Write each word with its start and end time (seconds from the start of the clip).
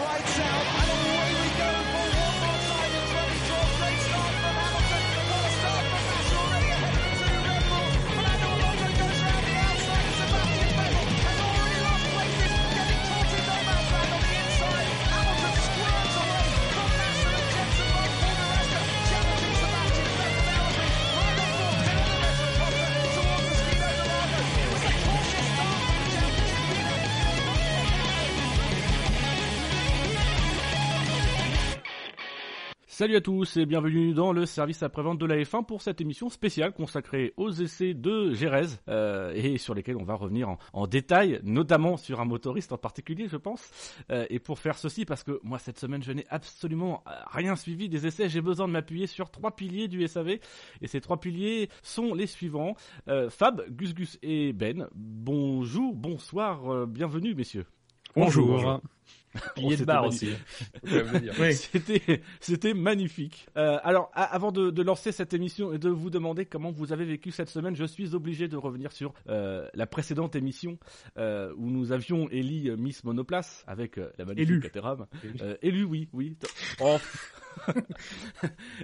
lights 0.00 0.40
out, 0.40 1.21
Salut 33.02 33.16
à 33.16 33.20
tous 33.20 33.56
et 33.56 33.66
bienvenue 33.66 34.14
dans 34.14 34.32
le 34.32 34.46
service 34.46 34.80
après-vente 34.84 35.18
de 35.18 35.26
la 35.26 35.34
F1 35.34 35.66
pour 35.66 35.82
cette 35.82 36.00
émission 36.00 36.28
spéciale 36.28 36.72
consacrée 36.72 37.34
aux 37.36 37.50
essais 37.50 37.94
de 37.94 38.32
Gérez 38.32 38.68
euh, 38.86 39.32
et 39.34 39.58
sur 39.58 39.74
lesquels 39.74 39.96
on 39.96 40.04
va 40.04 40.14
revenir 40.14 40.48
en, 40.50 40.58
en 40.72 40.86
détail, 40.86 41.40
notamment 41.42 41.96
sur 41.96 42.20
un 42.20 42.24
motoriste 42.24 42.70
en 42.70 42.78
particulier, 42.78 43.26
je 43.26 43.36
pense. 43.36 43.72
Euh, 44.12 44.24
et 44.30 44.38
pour 44.38 44.60
faire 44.60 44.78
ceci, 44.78 45.04
parce 45.04 45.24
que 45.24 45.40
moi 45.42 45.58
cette 45.58 45.80
semaine 45.80 46.00
je 46.04 46.12
n'ai 46.12 46.24
absolument 46.30 47.02
rien 47.26 47.56
suivi 47.56 47.88
des 47.88 48.06
essais, 48.06 48.28
j'ai 48.28 48.40
besoin 48.40 48.68
de 48.68 48.72
m'appuyer 48.72 49.08
sur 49.08 49.32
trois 49.32 49.56
piliers 49.56 49.88
du 49.88 50.06
SAV 50.06 50.38
et 50.80 50.86
ces 50.86 51.00
trois 51.00 51.18
piliers 51.18 51.70
sont 51.82 52.14
les 52.14 52.28
suivants 52.28 52.76
Euh, 53.08 53.30
Fab, 53.30 53.64
Gus 53.68 53.94
Gus 53.94 54.16
et 54.22 54.52
Ben. 54.52 54.86
Bonjour, 54.94 55.96
bonsoir, 55.96 56.72
euh, 56.72 56.86
bienvenue 56.86 57.34
messieurs. 57.34 57.66
Bonjour. 58.14 58.80
Pilier 59.54 59.76
de 59.76 59.84
barre 59.84 60.06
aussi. 60.06 60.30
Oui. 61.40 61.54
C'était, 61.54 62.20
c'était 62.40 62.74
magnifique. 62.74 63.46
Euh, 63.56 63.78
alors, 63.82 64.10
a- 64.14 64.24
avant 64.34 64.52
de, 64.52 64.70
de 64.70 64.82
lancer 64.82 65.12
cette 65.12 65.32
émission 65.34 65.72
et 65.72 65.78
de 65.78 65.88
vous 65.88 66.10
demander 66.10 66.44
comment 66.46 66.70
vous 66.70 66.92
avez 66.92 67.04
vécu 67.04 67.30
cette 67.30 67.48
semaine, 67.48 67.74
je 67.76 67.84
suis 67.84 68.14
obligé 68.14 68.48
de 68.48 68.56
revenir 68.56 68.92
sur 68.92 69.14
euh, 69.28 69.66
la 69.74 69.86
précédente 69.86 70.36
émission 70.36 70.78
euh, 71.18 71.52
où 71.56 71.70
nous 71.70 71.92
avions 71.92 72.28
Ellie 72.30 72.68
euh, 72.68 72.76
Miss 72.76 73.04
Monoplace 73.04 73.64
avec 73.66 73.98
euh, 73.98 74.10
la 74.18 74.24
magnifique 74.24 74.48
Élu. 74.50 74.60
Caterham. 74.60 75.06
Euh, 75.40 75.56
élu, 75.62 75.84
oui, 75.84 76.08
oui. 76.12 76.36
Oh. 76.80 76.98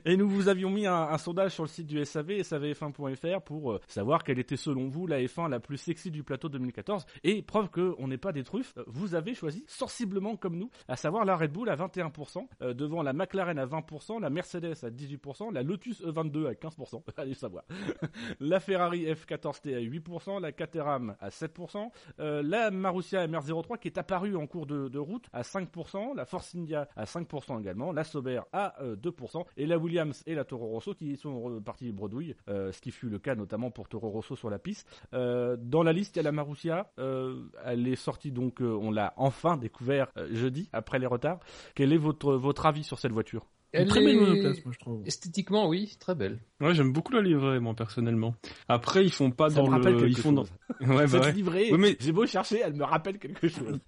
Et 0.05 0.16
nous 0.16 0.28
vous 0.28 0.48
avions 0.48 0.70
mis 0.70 0.86
un, 0.86 1.16
sondage 1.19 1.52
sur 1.52 1.64
le 1.64 1.69
site 1.69 1.86
du 1.86 2.05
SAV, 2.05 2.41
savf1.fr, 2.41 3.41
pour 3.42 3.72
euh, 3.72 3.80
savoir 3.86 4.24
quelle 4.24 4.38
était 4.38 4.56
selon 4.56 4.88
vous 4.88 5.06
la 5.06 5.20
F1 5.20 5.48
la 5.48 5.61
plus 5.61 5.77
sexy 5.77 6.11
du 6.11 6.22
plateau 6.22 6.48
2014. 6.48 7.05
Et 7.24 7.42
preuve 7.42 7.70
qu'on 7.70 8.08
n'est 8.08 8.19
pas 8.19 8.33
des 8.33 8.44
truffes, 8.44 8.74
euh, 8.77 8.84
vous 8.86 9.14
avez 9.14 9.34
choisi 9.34 9.64
sensiblement 9.66 10.36
comme 10.36 10.56
nous, 10.56 10.70
à 10.89 10.96
savoir 10.96 11.24
la 11.24 11.36
Red 11.36 11.52
Bull 11.52 11.69
à 11.69 11.77
21%, 11.77 12.48
euh, 12.62 12.74
devant 12.74 13.02
la 13.02 13.12
McLaren 13.12 13.58
à 13.58 13.66
20%, 13.66 14.20
la 14.20 14.30
Mercedes 14.30 14.77
à 14.83 14.91
18%, 14.91 15.52
la 15.52 15.62
Lotus 15.62 16.02
E22 16.02 16.48
à 16.48 16.52
15%, 16.52 17.02
allez 17.16 17.34
savoir, 17.34 17.64
la 18.41 18.61
Ferrari 18.61 19.06
F14T 19.06 19.74
à 19.74 19.80
8%, 19.80 20.41
la 20.41 20.52
Caterham 20.52 21.16
à 21.20 21.28
7%, 21.28 21.91
euh, 22.20 22.42
la 22.42 22.70
Marussia 22.70 23.27
MR03 23.27 23.78
qui 23.78 23.89
est 23.89 23.98
apparue 23.98 24.36
en 24.36 24.46
cours 24.46 24.66
de, 24.66 24.89
de 24.89 24.98
route 24.98 25.27
à 25.33 25.42
5%, 25.42 26.16
la 26.16 26.24
Force 26.24 26.55
India 26.55 26.89
à 26.96 27.05
5% 27.05 27.61
également, 27.61 27.92
la 27.92 28.05
Sauber 28.05 28.41
à 28.52 28.58
euh, 28.81 28.97
2%, 28.97 29.45
et 29.56 29.67
la 29.67 29.78
Williams 29.78 30.23
et 30.27 30.34
la 30.34 30.45
Toro 30.45 30.67
Rosso 30.67 30.95
qui 30.95 31.17
sont 31.17 31.41
repartis 31.41 31.92
bredouille, 31.92 32.34
euh, 32.48 32.73
ce 32.73 32.81
qui 32.81 32.91
fut 32.91 33.09
le 33.09 33.19
cas 33.19 33.34
notamment 33.34 33.70
pour 33.70 33.89
Toro 33.89 34.09
Rosso 34.11 34.37
sur 34.37 34.51
la 34.51 34.59
piste. 34.59 34.89
Euh, 35.14 35.56
dans 35.61 35.83
la 35.83 35.92
liste, 35.92 36.17
il 36.17 36.19
y 36.19 36.20
a 36.20 36.25
la 36.25 36.33
Marussia, 36.33 36.91
euh, 36.98 37.42
elle 37.64 37.86
est 37.89 37.97
sortie 37.97 38.33
donc, 38.33 38.61
euh, 38.61 38.79
on 38.81 38.91
l'a 38.91 39.14
enfin 39.17 39.56
découvert 39.56 40.09
euh, 40.17 40.29
jeudi, 40.33 40.69
après 40.73 40.98
les 40.98 41.06
retards. 41.06 41.41
Quel 41.75 41.92
est 41.92 41.98
votre, 41.98 42.34
votre 42.34 42.67
avis 42.67 42.84
sur 42.84 42.98
cette 42.98 43.12
voiture? 43.12 43.47
Une 43.75 43.81
Elle 43.83 43.89
très 43.89 44.01
belle 44.01 44.17
est- 44.17 44.20
monoplace, 44.20 44.64
moi, 44.64 44.73
je 44.73 44.79
trouve. 44.79 45.02
Esthétiquement, 45.07 45.68
oui, 45.68 45.95
très 46.01 46.14
belle. 46.14 46.39
Ouais, 46.58 46.73
j'aime 46.73 46.91
beaucoup 46.91 47.13
la 47.13 47.20
livrée, 47.20 47.61
moi, 47.61 47.74
personnellement. 47.74 48.35
Après, 48.67 49.05
ils 49.05 49.13
font 49.13 49.30
pas 49.30 49.51
Ça 49.51 49.57
dans 49.57 49.67
me 49.67 49.73
rappelle 49.73 49.92
le, 49.92 50.01
quelque 50.01 50.11
ils 50.17 50.23
font 50.23 50.33
dans, 50.33 50.42
ouais, 50.80 50.86
bah 50.89 51.07
Cette 51.07 51.23
ouais. 51.23 51.33
livrée, 51.33 51.70
mais- 51.77 51.95
j'ai 52.01 52.13
beau 52.13 52.24
chercher, 52.24 52.61
elle 52.64 52.73
me 52.73 52.85
rappelle 52.85 53.18
quelque 53.18 53.47
chose. 53.47 53.79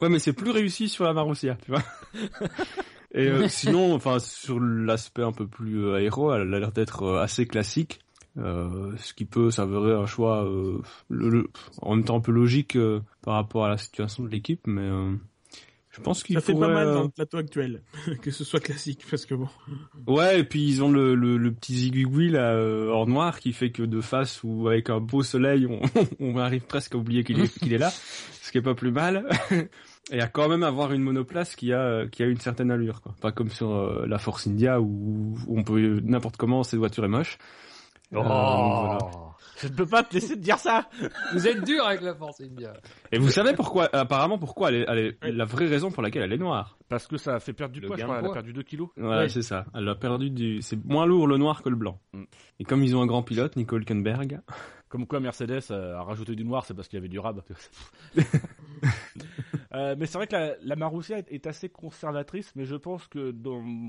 Ouais, 0.00 0.08
mais 0.08 0.18
c'est 0.18 0.32
plus 0.32 0.50
réussi 0.52 0.88
sur 0.88 1.04
la 1.04 1.12
Marussia, 1.12 1.58
tu 1.62 1.70
vois. 1.72 1.82
Et 3.14 3.28
euh, 3.28 3.48
sinon, 3.48 3.94
enfin, 3.94 4.18
sur 4.18 4.58
l'aspect 4.60 5.22
un 5.22 5.32
peu 5.32 5.46
plus 5.46 5.84
euh, 5.84 5.94
aéro, 5.94 6.32
elle 6.34 6.52
a 6.54 6.58
l'air 6.58 6.72
d'être 6.72 7.02
euh, 7.04 7.22
assez 7.22 7.46
classique. 7.46 8.00
Euh, 8.36 8.90
ce 8.98 9.14
qui 9.14 9.24
peut 9.26 9.52
s'avérer 9.52 9.92
un 9.92 10.06
choix 10.06 10.44
euh, 10.44 10.78
le- 11.08 11.28
le- 11.28 11.50
en 11.80 11.94
même 11.94 12.04
temps 12.04 12.16
un 12.16 12.20
peu 12.20 12.32
logique 12.32 12.74
euh, 12.74 13.00
par 13.22 13.34
rapport 13.34 13.64
à 13.64 13.68
la 13.68 13.78
situation 13.78 14.24
de 14.24 14.28
l'équipe, 14.28 14.66
mais 14.66 14.82
euh, 14.82 15.12
je 15.92 16.00
pense 16.00 16.24
qu'il 16.24 16.34
Ça 16.34 16.40
fait 16.40 16.52
pas 16.52 16.66
mal 16.66 16.92
dans 16.92 17.02
le 17.04 17.08
plateau 17.10 17.36
actuel, 17.36 17.82
que 18.22 18.32
ce 18.32 18.42
soit 18.42 18.58
classique, 18.58 19.04
parce 19.08 19.24
que 19.24 19.36
bon. 19.36 19.46
Ouais, 20.08 20.40
et 20.40 20.42
puis 20.44 20.66
ils 20.68 20.82
ont 20.82 20.90
le, 20.90 21.14
le, 21.14 21.36
le 21.36 21.52
petit 21.52 21.74
zigouigui 21.76 22.30
là 22.30 22.54
euh, 22.54 22.90
en 22.92 23.06
noir 23.06 23.38
qui 23.38 23.52
fait 23.52 23.70
que 23.70 23.84
de 23.84 24.00
face 24.00 24.40
ou 24.42 24.66
avec 24.66 24.90
un 24.90 24.98
beau 24.98 25.22
soleil, 25.22 25.68
on, 25.68 25.80
on 26.18 26.36
arrive 26.38 26.62
presque 26.62 26.96
à 26.96 26.98
oublier 26.98 27.22
qu'il 27.22 27.38
est, 27.38 27.56
qu'il 27.60 27.72
est 27.72 27.78
là, 27.78 27.90
ce 28.42 28.50
qui 28.50 28.58
est 28.58 28.62
pas 28.62 28.74
plus 28.74 28.90
mal. 28.90 29.28
Et 30.12 30.20
à 30.20 30.26
quand 30.28 30.48
même 30.48 30.62
avoir 30.62 30.92
une 30.92 31.02
monoplace 31.02 31.56
qui 31.56 31.72
a 31.72 32.06
qui 32.06 32.22
a 32.22 32.26
une 32.26 32.38
certaine 32.40 32.70
allure, 32.70 33.00
quoi. 33.00 33.14
Pas 33.20 33.32
comme 33.32 33.48
sur 33.50 33.70
euh, 33.72 34.04
la 34.06 34.18
Force 34.18 34.46
India 34.46 34.80
où, 34.80 35.34
où 35.46 35.58
on 35.58 35.62
peut 35.64 36.00
n'importe 36.04 36.36
comment 36.36 36.62
cette 36.62 36.78
voiture 36.78 37.04
est 37.04 37.08
moche. 37.08 37.38
Euh, 38.12 38.16
donc 38.16 38.26
voilà. 38.26 38.98
Je 39.60 39.68
ne 39.68 39.72
peux 39.72 39.86
pas 39.86 40.02
te 40.02 40.14
laisser 40.14 40.34
te 40.34 40.40
dire 40.40 40.58
ça. 40.58 40.88
Vous 41.32 41.46
êtes 41.46 41.64
dur 41.64 41.86
avec 41.86 42.02
la 42.02 42.14
Force 42.14 42.40
India. 42.40 42.72
Et 43.12 43.18
vous 43.18 43.30
savez 43.30 43.54
pourquoi 43.54 43.88
Apparemment 43.94 44.36
pourquoi 44.36 44.70
elle 44.70 44.74
est, 44.74 44.84
elle 44.88 44.98
est 44.98 45.32
la 45.32 45.44
vraie 45.44 45.66
raison 45.68 45.90
pour 45.90 46.02
laquelle 46.02 46.22
elle 46.22 46.32
est 46.32 46.38
noire. 46.38 46.76
Parce 46.88 47.06
que 47.06 47.16
ça 47.16 47.36
a 47.36 47.40
fait 47.40 47.52
perdre 47.52 47.72
du 47.72 47.80
poids, 47.80 47.96
je 47.96 48.02
crois. 48.02 48.18
Elle 48.18 48.26
a 48.26 48.32
perdu 48.32 48.52
2 48.52 48.62
kilos. 48.62 48.88
Voilà, 48.96 49.22
Ouais. 49.22 49.28
c'est 49.28 49.42
ça. 49.42 49.64
Elle 49.74 49.88
a 49.88 49.94
perdu 49.94 50.30
du. 50.30 50.60
C'est 50.60 50.84
moins 50.84 51.06
lourd 51.06 51.26
le 51.28 51.38
noir 51.38 51.62
que 51.62 51.68
le 51.68 51.76
blanc. 51.76 51.98
Mm. 52.12 52.24
Et 52.60 52.64
comme 52.64 52.82
ils 52.82 52.94
ont 52.96 53.00
un 53.02 53.06
grand 53.06 53.22
pilote, 53.22 53.56
Nico 53.56 53.76
Hülkenberg, 53.76 54.40
Comme 54.88 55.06
quoi 55.06 55.20
Mercedes 55.20 55.60
euh, 55.70 55.96
a 55.96 56.02
rajouté 56.02 56.34
du 56.34 56.44
noir, 56.44 56.64
c'est 56.66 56.74
parce 56.74 56.88
qu'il 56.88 56.98
y 56.98 57.00
avait 57.00 57.08
du 57.08 57.18
rab. 57.20 57.42
Euh, 59.74 59.96
mais 59.98 60.06
c'est 60.06 60.18
vrai 60.18 60.26
que 60.26 60.34
la, 60.34 60.54
la 60.62 60.76
Marussia 60.76 61.18
est, 61.18 61.46
assez 61.46 61.68
conservatrice, 61.68 62.52
mais 62.54 62.64
je 62.64 62.76
pense 62.76 63.06
que 63.08 63.34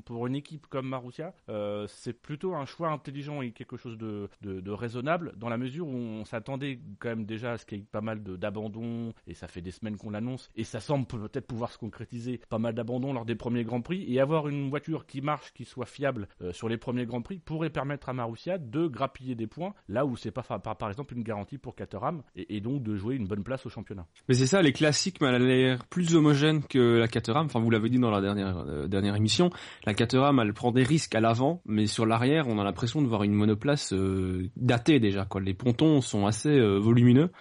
pour 0.06 0.28
une 0.28 0.36
équipe 0.36 0.68
comme 0.68 0.88
Marussia, 0.90 1.34
euh, 1.50 1.86
c'est 1.88 2.14
plutôt 2.14 2.56
un 2.56 2.66
choix 2.66 2.90
intelligent 2.90 3.42
et 3.42 3.52
quelque 3.52 3.78
chose 3.78 3.98
de, 3.98 4.30
de, 4.42 4.72
raisonnable, 4.72 5.34
dans 5.38 5.48
la 5.48 5.58
mesure 5.58 5.88
où 5.88 5.96
on 5.96 6.26
s'attendait 6.26 6.80
quand 7.00 7.10
même 7.10 7.26
déjà 7.26 7.54
à 7.54 7.58
ce 7.58 7.66
qu'il 7.66 7.78
y 7.78 7.82
ait 7.82 7.86
pas 7.90 8.02
mal 8.02 8.22
d'abandons, 8.24 9.14
et 9.28 9.34
ça 9.36 9.48
fait 9.48 9.62
des 9.62 9.72
semaines 9.72 9.98
qu'on 9.98 10.10
l'annonce, 10.10 10.50
et 10.56 10.64
ça 10.64 10.80
semble 10.80 11.06
peut-être 11.06 11.48
pouvoir 11.48 11.72
se 11.72 11.78
concrétiser, 11.78 12.42
pas 12.50 12.58
mal 12.60 12.74
d'abandons 12.74 13.14
lors 13.14 13.26
des 13.26 13.36
premiers 13.36 13.64
Grands 13.64 13.82
Prix, 13.82 14.06
et 14.12 14.20
avoir 14.20 14.48
une 14.48 14.70
voiture 14.70 15.06
qui 15.06 15.22
marche, 15.22 15.54
qui 15.54 15.66
soit 15.66 15.86
fiable 15.86 16.28
euh, 16.42 16.52
sur 16.52 16.68
les 16.68 16.78
premiers 16.78 17.06
Grands 17.06 17.22
Prix, 17.22 17.40
pourrait 17.40 17.70
permettre 17.70 18.10
à 18.10 18.14
Marussia 18.14 18.58
de 18.58 18.88
grappiller 18.88 19.36
des 19.36 19.48
points, 19.48 19.74
là 19.88 20.06
où 20.06 20.18
c'est 20.18 20.32
pas 20.32 20.44
par, 20.44 20.90
exemple 20.90 21.14
une 21.16 21.24
garantie 21.24 21.58
pour 21.58 21.76
Caterham, 21.76 22.24
et, 22.36 22.58
et 22.58 22.62
donc 22.62 22.84
de 22.84 22.96
jouer 22.96 23.16
une 23.16 23.28
bonne 23.28 23.44
place 23.44 23.66
au 23.66 23.70
championnat. 23.70 24.08
Mais 24.28 24.36
c'est 24.36 24.48
ça, 24.48 24.60
elle 24.60 24.68
est 24.68 24.74
classique, 24.74 25.22
mais 25.22 25.75
plus 25.84 26.16
homogène 26.16 26.64
que 26.64 26.98
la 26.98 27.08
Caterham. 27.08 27.46
Enfin, 27.46 27.60
vous 27.60 27.70
l'avez 27.70 27.90
dit 27.90 28.00
dans 28.00 28.12
la 28.12 28.22
dernière 28.22 28.64
euh, 28.68 28.88
dernière 28.88 29.16
émission, 29.16 29.50
la 29.86 29.94
Caterham, 29.94 30.40
elle 30.40 30.54
prend 30.54 30.72
des 30.72 30.84
risques 30.84 31.16
à 31.16 31.20
l'avant, 31.20 31.62
mais 31.66 31.88
sur 31.88 32.06
l'arrière, 32.06 32.48
on 32.48 32.60
a 32.60 32.64
l'impression 32.64 33.02
de 33.02 33.08
voir 33.08 33.24
une 33.24 33.34
monoplace 33.34 33.94
euh, 33.94 34.50
datée 34.56 35.00
déjà. 35.00 35.26
Quoi. 35.26 35.42
Les 35.42 35.54
pontons 35.54 36.02
sont 36.02 36.26
assez 36.26 36.50
euh, 36.50 36.78
volumineux. 36.78 37.32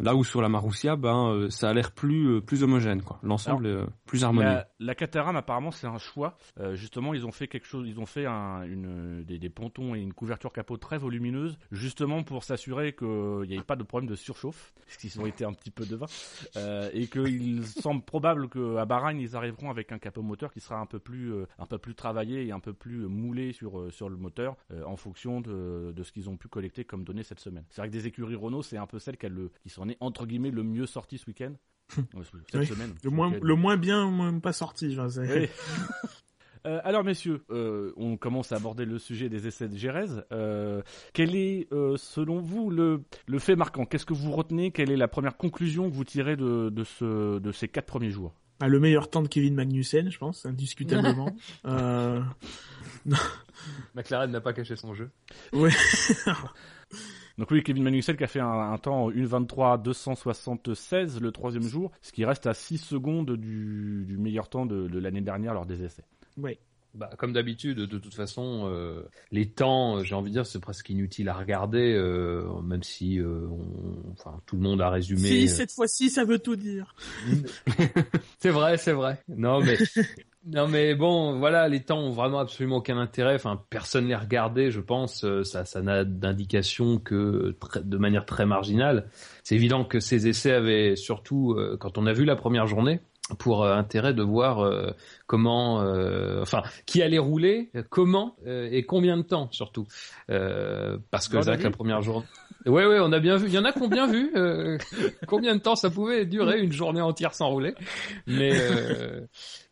Là 0.00 0.16
où 0.16 0.24
sur 0.24 0.42
la 0.42 0.48
Marussia, 0.48 0.96
ben 0.96 1.28
euh, 1.28 1.50
ça 1.50 1.70
a 1.70 1.72
l'air 1.72 1.92
plus 1.92 2.26
euh, 2.26 2.40
plus 2.40 2.64
homogène. 2.64 3.00
Quoi. 3.00 3.20
L'ensemble 3.22 3.66
est 3.68 3.70
euh, 3.70 3.86
plus 4.06 4.24
harmonieux. 4.24 4.48
La, 4.48 4.68
la 4.80 4.94
Caterham 4.96 5.36
apparemment 5.36 5.70
c'est 5.70 5.86
un 5.86 5.98
choix. 5.98 6.36
Euh, 6.58 6.74
justement 6.74 7.14
ils 7.14 7.24
ont 7.26 7.30
fait 7.30 7.46
quelque 7.46 7.66
chose, 7.66 7.86
ils 7.86 8.00
ont 8.00 8.06
fait 8.06 8.26
un, 8.26 8.64
une, 8.64 9.22
des, 9.22 9.38
des 9.38 9.50
pontons 9.50 9.94
et 9.94 10.00
une 10.00 10.12
couverture 10.12 10.52
capot 10.52 10.78
très 10.78 10.98
volumineuse, 10.98 11.56
justement 11.70 12.24
pour 12.24 12.42
s'assurer 12.42 12.92
qu'il 12.96 13.46
n'y 13.46 13.54
ait 13.54 13.62
pas 13.62 13.76
de 13.76 13.84
problème 13.84 14.10
de 14.10 14.16
surchauffe, 14.16 14.72
parce 14.84 14.96
qu'ils 14.96 15.20
ont 15.20 15.26
été 15.26 15.44
un 15.44 15.52
petit 15.52 15.70
peu 15.70 15.86
devins, 15.86 16.06
euh, 16.56 16.90
et 16.92 17.06
qu'il 17.06 17.64
semble 17.64 18.02
probable 18.02 18.48
qu'à 18.48 18.84
Bahreïn 18.86 19.20
ils 19.20 19.36
arriveront 19.36 19.70
avec 19.70 19.92
un 19.92 20.00
capot 20.00 20.22
moteur 20.22 20.52
qui 20.52 20.58
sera 20.58 20.80
un 20.80 20.86
peu 20.86 20.98
plus 20.98 21.32
euh, 21.32 21.46
un 21.60 21.66
peu 21.66 21.78
plus 21.78 21.94
travaillé 21.94 22.44
et 22.44 22.50
un 22.50 22.60
peu 22.60 22.72
plus 22.72 23.06
moulé 23.06 23.52
sur 23.52 23.92
sur 23.92 24.08
le 24.08 24.16
moteur 24.16 24.56
en 24.86 24.96
fonction 24.96 25.40
de, 25.40 25.92
de 25.94 26.02
ce 26.02 26.10
qu'ils 26.10 26.28
ont 26.28 26.36
pu 26.36 26.48
collecter 26.48 26.84
comme 26.84 27.04
données 27.04 27.22
cette 27.22 27.38
semaine. 27.38 27.64
C'est 27.70 27.80
vrai 27.80 27.88
que 27.88 27.92
des 27.92 28.08
écuries 28.08 28.34
Renault 28.34 28.62
c'est 28.62 28.76
un 28.76 28.86
peu 28.86 28.98
celle 28.98 29.16
qui, 29.16 29.26
a 29.26 29.30
s'en 29.84 29.90
est 29.90 29.96
entre 30.00 30.26
guillemets 30.26 30.50
le 30.50 30.62
mieux 30.62 30.86
sorti 30.86 31.18
ce 31.18 31.26
week-end. 31.26 31.52
Euh, 31.98 32.02
cette 32.50 32.60
Oui. 32.60 32.66
semaine. 32.66 32.94
Le 33.02 33.10
moins, 33.10 33.28
week-end. 33.28 33.44
le 33.44 33.54
moins 33.54 33.76
bien, 33.76 34.10
moins 34.10 34.38
pas 34.38 34.52
sorti. 34.52 34.92
Genre, 34.94 35.10
Oui. 35.18 35.48
Euh, 36.66 36.80
alors 36.82 37.04
messieurs, 37.04 37.44
euh, 37.50 37.92
on 37.98 38.16
commence 38.16 38.50
à 38.50 38.56
aborder 38.56 38.86
le 38.86 38.98
sujet 38.98 39.28
des 39.28 39.46
essais 39.46 39.68
de 39.68 39.76
Gérez. 39.76 40.06
Euh, 40.32 40.80
quel 41.12 41.36
est, 41.36 41.70
euh, 41.74 41.98
selon 41.98 42.40
vous, 42.40 42.70
le, 42.70 43.02
le 43.26 43.38
fait 43.38 43.54
marquant? 43.54 43.84
Qu'est-ce 43.84 44.06
que 44.06 44.14
vous 44.14 44.32
retenez? 44.32 44.70
Quelle 44.70 44.90
est 44.90 44.96
la 44.96 45.06
première 45.06 45.36
conclusion 45.36 45.90
que 45.90 45.94
vous 45.94 46.04
tirez 46.04 46.36
de, 46.36 46.70
de, 46.70 46.84
ce, 46.84 47.38
de 47.38 47.52
ces 47.52 47.68
quatre 47.68 47.84
premiers 47.84 48.08
jours? 48.10 48.32
Ah, 48.60 48.68
le 48.68 48.80
meilleur 48.80 49.10
temps 49.10 49.20
de 49.20 49.28
Kevin 49.28 49.54
Magnussen, 49.54 50.10
je 50.10 50.16
pense, 50.16 50.46
indiscutablement. 50.46 51.36
euh, 51.66 52.22
McLaren 53.94 54.30
n'a 54.30 54.40
pas 54.40 54.54
caché 54.54 54.74
son 54.76 54.94
jeu. 54.94 55.10
ouais. 55.52 55.68
Donc 57.38 57.50
oui, 57.50 57.62
Kevin 57.62 57.82
Magnussen 57.82 58.16
qui 58.16 58.24
a 58.24 58.28
fait 58.28 58.40
un, 58.40 58.46
un 58.72 58.78
temps 58.78 59.10
1.23 59.10 59.82
276 59.82 61.20
le 61.20 61.32
troisième 61.32 61.64
jour, 61.64 61.90
ce 62.00 62.12
qui 62.12 62.24
reste 62.24 62.46
à 62.46 62.54
6 62.54 62.78
secondes 62.78 63.32
du, 63.36 64.04
du 64.06 64.16
meilleur 64.18 64.48
temps 64.48 64.66
de, 64.66 64.86
de 64.88 64.98
l'année 64.98 65.20
dernière 65.20 65.52
lors 65.54 65.66
des 65.66 65.82
essais. 65.82 66.04
Ouais. 66.36 66.58
Bah, 66.94 67.10
comme 67.18 67.32
d'habitude, 67.32 67.78
de 67.78 67.98
toute 67.98 68.14
façon, 68.14 68.68
euh, 68.70 69.02
les 69.32 69.48
temps, 69.48 69.96
euh, 69.96 70.04
j'ai 70.04 70.14
envie 70.14 70.30
de 70.30 70.34
dire, 70.34 70.46
c'est 70.46 70.60
presque 70.60 70.88
inutile 70.90 71.28
à 71.28 71.34
regarder, 71.34 71.92
euh, 71.92 72.44
même 72.62 72.84
si, 72.84 73.18
euh, 73.18 73.48
on- 73.50 74.12
enfin, 74.12 74.40
tout 74.46 74.54
le 74.54 74.62
monde 74.62 74.80
a 74.80 74.90
résumé. 74.90 75.26
Si, 75.26 75.48
cette 75.48 75.72
fois-ci, 75.72 76.08
ça 76.08 76.24
veut 76.24 76.38
tout 76.38 76.54
dire. 76.54 76.94
c'est 78.38 78.50
vrai, 78.50 78.76
c'est 78.76 78.92
vrai. 78.92 79.18
Non, 79.26 79.60
mais 79.60 79.76
non, 80.46 80.68
mais 80.68 80.94
bon, 80.94 81.38
voilà, 81.38 81.68
les 81.68 81.80
temps 81.80 82.00
ont 82.00 82.10
vraiment 82.10 82.38
absolument 82.38 82.76
aucun 82.76 82.98
intérêt. 82.98 83.34
Enfin, 83.34 83.62
personne 83.70 84.06
les 84.06 84.14
regardait, 84.14 84.70
je 84.70 84.80
pense. 84.80 85.24
Euh, 85.24 85.42
Ça, 85.42 85.64
ça 85.64 85.80
n'a 85.80 86.04
d'indication 86.04 86.98
que 86.98 87.56
de 87.82 87.96
manière 87.96 88.26
très 88.26 88.44
marginale. 88.44 89.08
C'est 89.42 89.54
évident 89.54 89.84
que 89.84 90.00
ces 90.00 90.28
essais 90.28 90.52
avaient 90.52 90.96
surtout, 90.96 91.52
euh, 91.52 91.78
quand 91.80 91.96
on 91.96 92.06
a 92.06 92.12
vu 92.12 92.26
la 92.26 92.36
première 92.36 92.66
journée, 92.66 93.00
pour 93.38 93.64
euh, 93.64 93.74
intérêt 93.74 94.12
de 94.12 94.22
voir 94.22 94.70
comment, 95.26 95.82
euh, 95.82 96.42
enfin, 96.42 96.62
qui 96.86 97.02
allait 97.02 97.18
rouler, 97.18 97.70
comment 97.90 98.36
euh, 98.46 98.68
et 98.70 98.84
combien 98.84 99.16
de 99.16 99.22
temps 99.22 99.48
surtout, 99.50 99.86
Euh, 100.30 100.98
parce 101.10 101.28
que 101.28 101.36
vu 101.38 101.62
la 101.62 101.70
première 101.70 102.02
journée. 102.02 102.26
Ouais, 102.66 102.86
ouais, 102.86 102.98
on 102.98 103.12
a 103.12 103.20
bien 103.20 103.36
vu. 103.36 103.48
Il 103.48 103.52
y 103.52 103.58
en 103.58 103.64
a 103.64 103.72
qui 103.72 103.82
ont 103.82 103.88
bien 103.88 104.06
vu 104.06 104.30
euh, 104.36 104.78
combien 105.26 105.54
de 105.54 105.60
temps 105.60 105.76
ça 105.76 105.90
pouvait 105.90 106.24
durer 106.24 106.60
une 106.60 106.72
journée 106.72 107.02
entière 107.02 107.34
sans 107.34 107.50
rouler. 107.50 107.74
Mais 108.26 108.52
euh, 108.54 109.20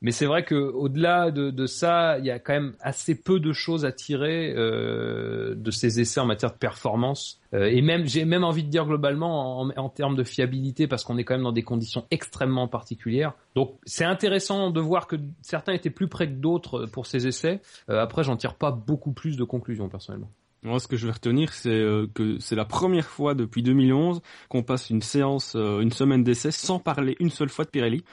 mais 0.03 0.11
c'est 0.11 0.27
vrai 0.27 0.45
que 0.45 0.55
au-delà 0.55 1.31
de, 1.31 1.51
de 1.51 1.67
ça, 1.67 2.19
il 2.19 2.27
y 2.27 2.31
a 2.31 2.39
quand 2.39 2.53
même 2.53 2.75
assez 2.81 3.15
peu 3.15 3.41
de 3.41 3.53
choses 3.53 3.87
à 3.87 3.93
tirer 3.93 4.53
euh, 4.55 5.55
de 5.55 5.71
ces 5.71 6.01
essais 6.01 6.21
en 6.21 6.27
matière 6.27 6.53
de 6.53 6.59
performance. 6.59 7.41
Euh, 7.55 7.67
et 7.67 7.81
même, 7.81 8.07
j'ai 8.07 8.25
même 8.25 8.45
envie 8.45 8.65
de 8.65 8.69
dire 8.69 8.85
globalement 8.85 9.61
en, 9.61 9.71
en 9.71 9.89
termes 9.89 10.17
de 10.17 10.25
fiabilité, 10.25 10.87
parce 10.87 11.05
qu'on 11.05 11.17
est 11.17 11.25
quand 11.25 11.35
même 11.35 11.45
dans 11.45 11.53
des 11.53 11.63
conditions 11.63 12.05
extrêmement 12.11 12.69
particulières. 12.69 13.33
Donc 13.55 13.75
c'est 13.85 14.05
intéressant 14.05 14.71
de 14.71 14.81
voir 14.81 15.07
que 15.07 15.17
certains 15.43 15.73
étaient 15.73 15.91
plus 15.91 16.09
près 16.09 16.29
que 16.29 16.35
d'autres 16.35 16.87
pour 16.87 17.07
ces 17.07 17.27
essais. 17.27 17.61
Euh, 17.91 18.01
après, 18.01 18.25
j'en 18.25 18.37
tire 18.37 18.55
pas 18.55 18.71
beaucoup 18.71 19.13
plus 19.13 19.37
de 19.37 19.45
conclusions 19.45 19.89
personnellement. 19.89 20.31
Moi, 20.65 20.79
ce 20.79 20.87
que 20.87 20.97
je 20.97 21.07
vais 21.07 21.13
retenir, 21.13 21.53
c'est 21.53 21.71
euh, 21.71 22.07
que 22.15 22.39
c'est 22.39 22.55
la 22.55 22.65
première 22.65 23.07
fois 23.07 23.35
depuis 23.35 23.65
2011 23.65 24.23
qu'on 24.49 24.63
passe 24.63 24.91
une 24.91 25.03
séance, 25.03 25.55
euh, 25.57 25.81
une 25.81 25.91
semaine 25.91 26.23
d'essai 26.23 26.53
sans 26.53 26.79
parler 26.79 27.17
une 27.19 27.31
seule 27.31 27.49
fois 27.49 27.65
de 27.65 27.71
Pirelli. 27.71 28.05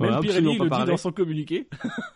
Même 0.00 0.08
Voilà, 0.08 0.20
Pirelli 0.20 0.52
le 0.52 0.58
pas 0.58 0.64
dit 0.64 0.70
parler. 0.70 0.90
dans 0.90 0.96
son 0.96 1.12
communiqué. 1.12 1.68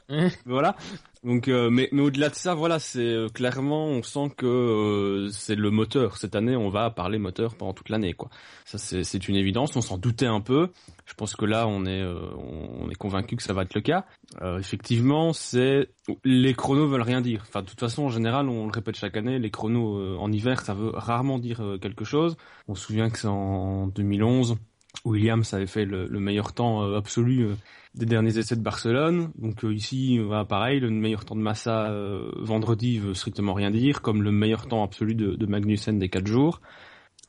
Voilà. 0.46 0.76
Donc, 1.24 1.48
euh, 1.48 1.70
mais, 1.70 1.88
mais 1.92 2.02
au-delà 2.02 2.28
de 2.28 2.34
ça, 2.34 2.54
voilà, 2.54 2.78
c'est 2.78 3.00
euh, 3.00 3.28
clairement, 3.28 3.86
on 3.86 4.02
sent 4.02 4.30
que 4.36 4.46
euh, 4.46 5.30
c'est 5.30 5.54
le 5.54 5.70
moteur. 5.70 6.18
Cette 6.18 6.36
année, 6.36 6.54
on 6.56 6.68
va 6.68 6.90
parler 6.90 7.18
moteur 7.18 7.54
pendant 7.56 7.72
toute 7.72 7.88
l'année, 7.88 8.12
quoi. 8.12 8.28
Ça, 8.66 8.76
c'est 8.76 9.04
c'est 9.04 9.28
une 9.28 9.36
évidence. 9.36 9.74
On 9.76 9.80
s'en 9.80 9.96
doutait 9.96 10.26
un 10.26 10.40
peu. 10.40 10.68
Je 11.06 11.14
pense 11.14 11.34
que 11.36 11.44
là, 11.46 11.66
on 11.66 11.84
est, 11.86 12.02
euh, 12.02 12.30
on 12.36 12.90
est 12.90 12.94
convaincu 12.94 13.36
que 13.36 13.42
ça 13.42 13.52
va 13.52 13.62
être 13.62 13.74
le 13.74 13.80
cas. 13.80 14.04
Euh, 14.42 14.58
effectivement, 14.58 15.32
c'est 15.32 15.88
les 16.24 16.54
chronos 16.54 16.86
veulent 16.86 17.02
rien 17.02 17.20
dire. 17.20 17.44
Enfin, 17.48 17.62
de 17.62 17.66
toute 17.66 17.80
façon, 17.80 18.04
en 18.04 18.10
général, 18.10 18.48
on 18.48 18.66
le 18.66 18.72
répète 18.72 18.96
chaque 18.96 19.16
année, 19.16 19.38
les 19.38 19.50
chronos 19.50 19.98
euh, 19.98 20.16
en 20.18 20.30
hiver, 20.32 20.60
ça 20.60 20.74
veut 20.74 20.90
rarement 20.92 21.38
dire 21.38 21.60
euh, 21.62 21.78
quelque 21.78 22.04
chose. 22.04 22.36
On 22.68 22.74
se 22.74 22.84
souvient 22.86 23.10
que 23.10 23.18
c'est 23.18 23.28
en 23.28 23.86
2011. 23.88 24.56
Williams 25.04 25.52
avait 25.54 25.66
fait 25.66 25.84
le, 25.84 26.06
le 26.06 26.20
meilleur 26.20 26.52
temps 26.52 26.82
euh, 26.82 26.96
absolu 26.96 27.42
euh, 27.42 27.54
des 27.94 28.06
derniers 28.06 28.38
essais 28.38 28.56
de 28.56 28.62
Barcelone. 28.62 29.30
Donc 29.38 29.64
euh, 29.64 29.74
ici, 29.74 30.20
pareil, 30.48 30.80
le 30.80 30.90
meilleur 30.90 31.24
temps 31.24 31.36
de 31.36 31.40
Massa 31.40 31.92
vendredi 32.38 32.98
veut 32.98 33.14
strictement 33.14 33.54
rien 33.54 33.70
dire, 33.70 34.02
comme 34.02 34.22
le 34.22 34.32
meilleur 34.32 34.66
temps 34.66 34.82
absolu 34.82 35.14
de, 35.14 35.34
de 35.34 35.46
Magnussen 35.46 35.98
des 35.98 36.08
quatre 36.08 36.26
jours. 36.26 36.60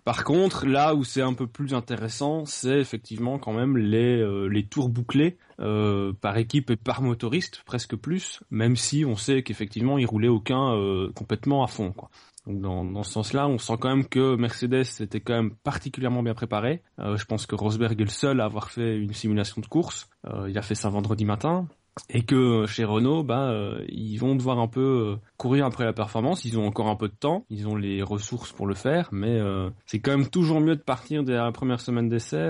Par 0.06 0.24
contre, 0.24 0.68
là 0.68 0.94
où 0.94 1.04
c'est 1.04 1.24
un 1.24 1.34
peu 1.34 1.48
plus 1.48 1.74
intéressant, 1.74 2.46
c'est 2.46 2.80
effectivement 2.80 3.40
quand 3.40 3.54
même 3.54 3.76
les, 3.76 4.22
euh, 4.22 4.46
les 4.46 4.66
tours 4.66 4.88
bouclés 4.88 5.38
euh, 5.60 6.14
par 6.14 6.38
équipe 6.38 6.70
et 6.70 6.76
par 6.76 7.02
motoriste, 7.02 7.64
presque 7.66 7.96
plus, 7.96 8.40
même 8.52 8.76
si 8.76 9.04
on 9.04 9.16
sait 9.16 9.42
qu'effectivement 9.42 9.98
il 9.98 10.06
roulait 10.06 10.28
aucun 10.28 10.74
euh, 10.76 11.12
complètement 11.14 11.64
à 11.64 11.68
fond. 11.68 11.92
Quoi. 11.92 12.12
Donc 12.46 12.62
dans, 12.62 12.86
dans 12.86 13.04
ce 13.04 13.12
sens-là, 13.12 13.48
on 13.48 13.58
sent 13.58 13.74
quand 13.80 13.90
même 13.90 14.08
que 14.08 14.36
Mercedes 14.36 14.86
était 15.00 15.20
quand 15.20 15.34
même 15.34 15.56
particulièrement 15.56 16.22
bien 16.22 16.36
préparé. 16.36 16.84
Euh, 17.00 17.18
je 17.18 17.26
pense 17.26 17.48
que 17.48 17.56
Rosberg 17.56 18.00
est 18.00 18.04
le 18.04 18.10
seul 18.10 18.42
à 18.42 18.46
avoir 18.46 18.70
fait 18.70 18.98
une 18.98 19.14
simulation 19.14 19.62
de 19.62 19.66
course. 19.66 20.08
Euh, 20.28 20.50
il 20.50 20.58
a 20.58 20.62
fait 20.62 20.76
ça 20.76 20.90
vendredi 20.90 21.26
matin. 21.26 21.68
Et 22.10 22.24
que 22.24 22.36
euh, 22.36 22.68
chez 22.68 22.84
Renault, 22.84 23.24
bah, 23.24 23.50
euh, 23.50 23.84
ils 23.88 24.18
vont 24.18 24.36
devoir 24.36 24.60
un 24.60 24.68
peu 24.68 24.82
euh, 24.82 25.16
courir 25.38 25.66
après 25.66 25.86
la 25.86 25.94
performance. 25.94 26.44
Ils 26.46 26.58
ont 26.60 26.68
encore 26.68 26.88
un 26.88 26.96
peu 26.96 27.08
de 27.08 27.14
temps, 27.14 27.46
ils 27.50 27.68
ont 27.68 27.76
les 27.76 28.02
ressources 28.04 28.52
pour 28.52 28.68
le 28.68 28.76
faire, 28.76 29.10
mais 29.12 29.40
c'est 29.86 30.00
quand 30.00 30.12
même 30.12 30.30
toujours 30.30 30.60
mieux 30.60 30.76
de 30.76 30.82
partir 30.82 31.24
dès 31.24 31.34
la 31.34 31.52
première 31.52 31.80
semaine 31.80 32.10
d'essai 32.10 32.50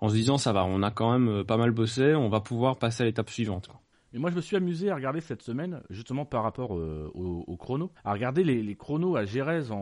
en 0.00 0.08
se 0.08 0.14
disant 0.14 0.38
ça 0.38 0.52
va, 0.52 0.64
on 0.64 0.82
a 0.82 0.90
quand 0.90 1.16
même 1.18 1.44
pas 1.44 1.56
mal 1.56 1.70
bossé, 1.70 2.14
on 2.14 2.28
va 2.28 2.40
pouvoir 2.40 2.76
passer 2.76 3.02
à 3.02 3.06
l'étape 3.06 3.30
suivante. 3.30 3.70
Mais 4.12 4.18
moi, 4.18 4.30
je 4.30 4.36
me 4.36 4.40
suis 4.40 4.56
amusé 4.56 4.90
à 4.90 4.94
regarder 4.94 5.20
cette 5.20 5.42
semaine, 5.42 5.80
justement 5.90 6.24
par 6.24 6.42
rapport 6.42 6.76
euh, 6.76 7.10
au, 7.14 7.44
au 7.46 7.56
chrono, 7.56 7.90
à 8.04 8.12
regarder 8.12 8.44
les, 8.44 8.74
chronos 8.76 9.16
à 9.16 9.24
Jerez 9.24 9.70
en, 9.70 9.76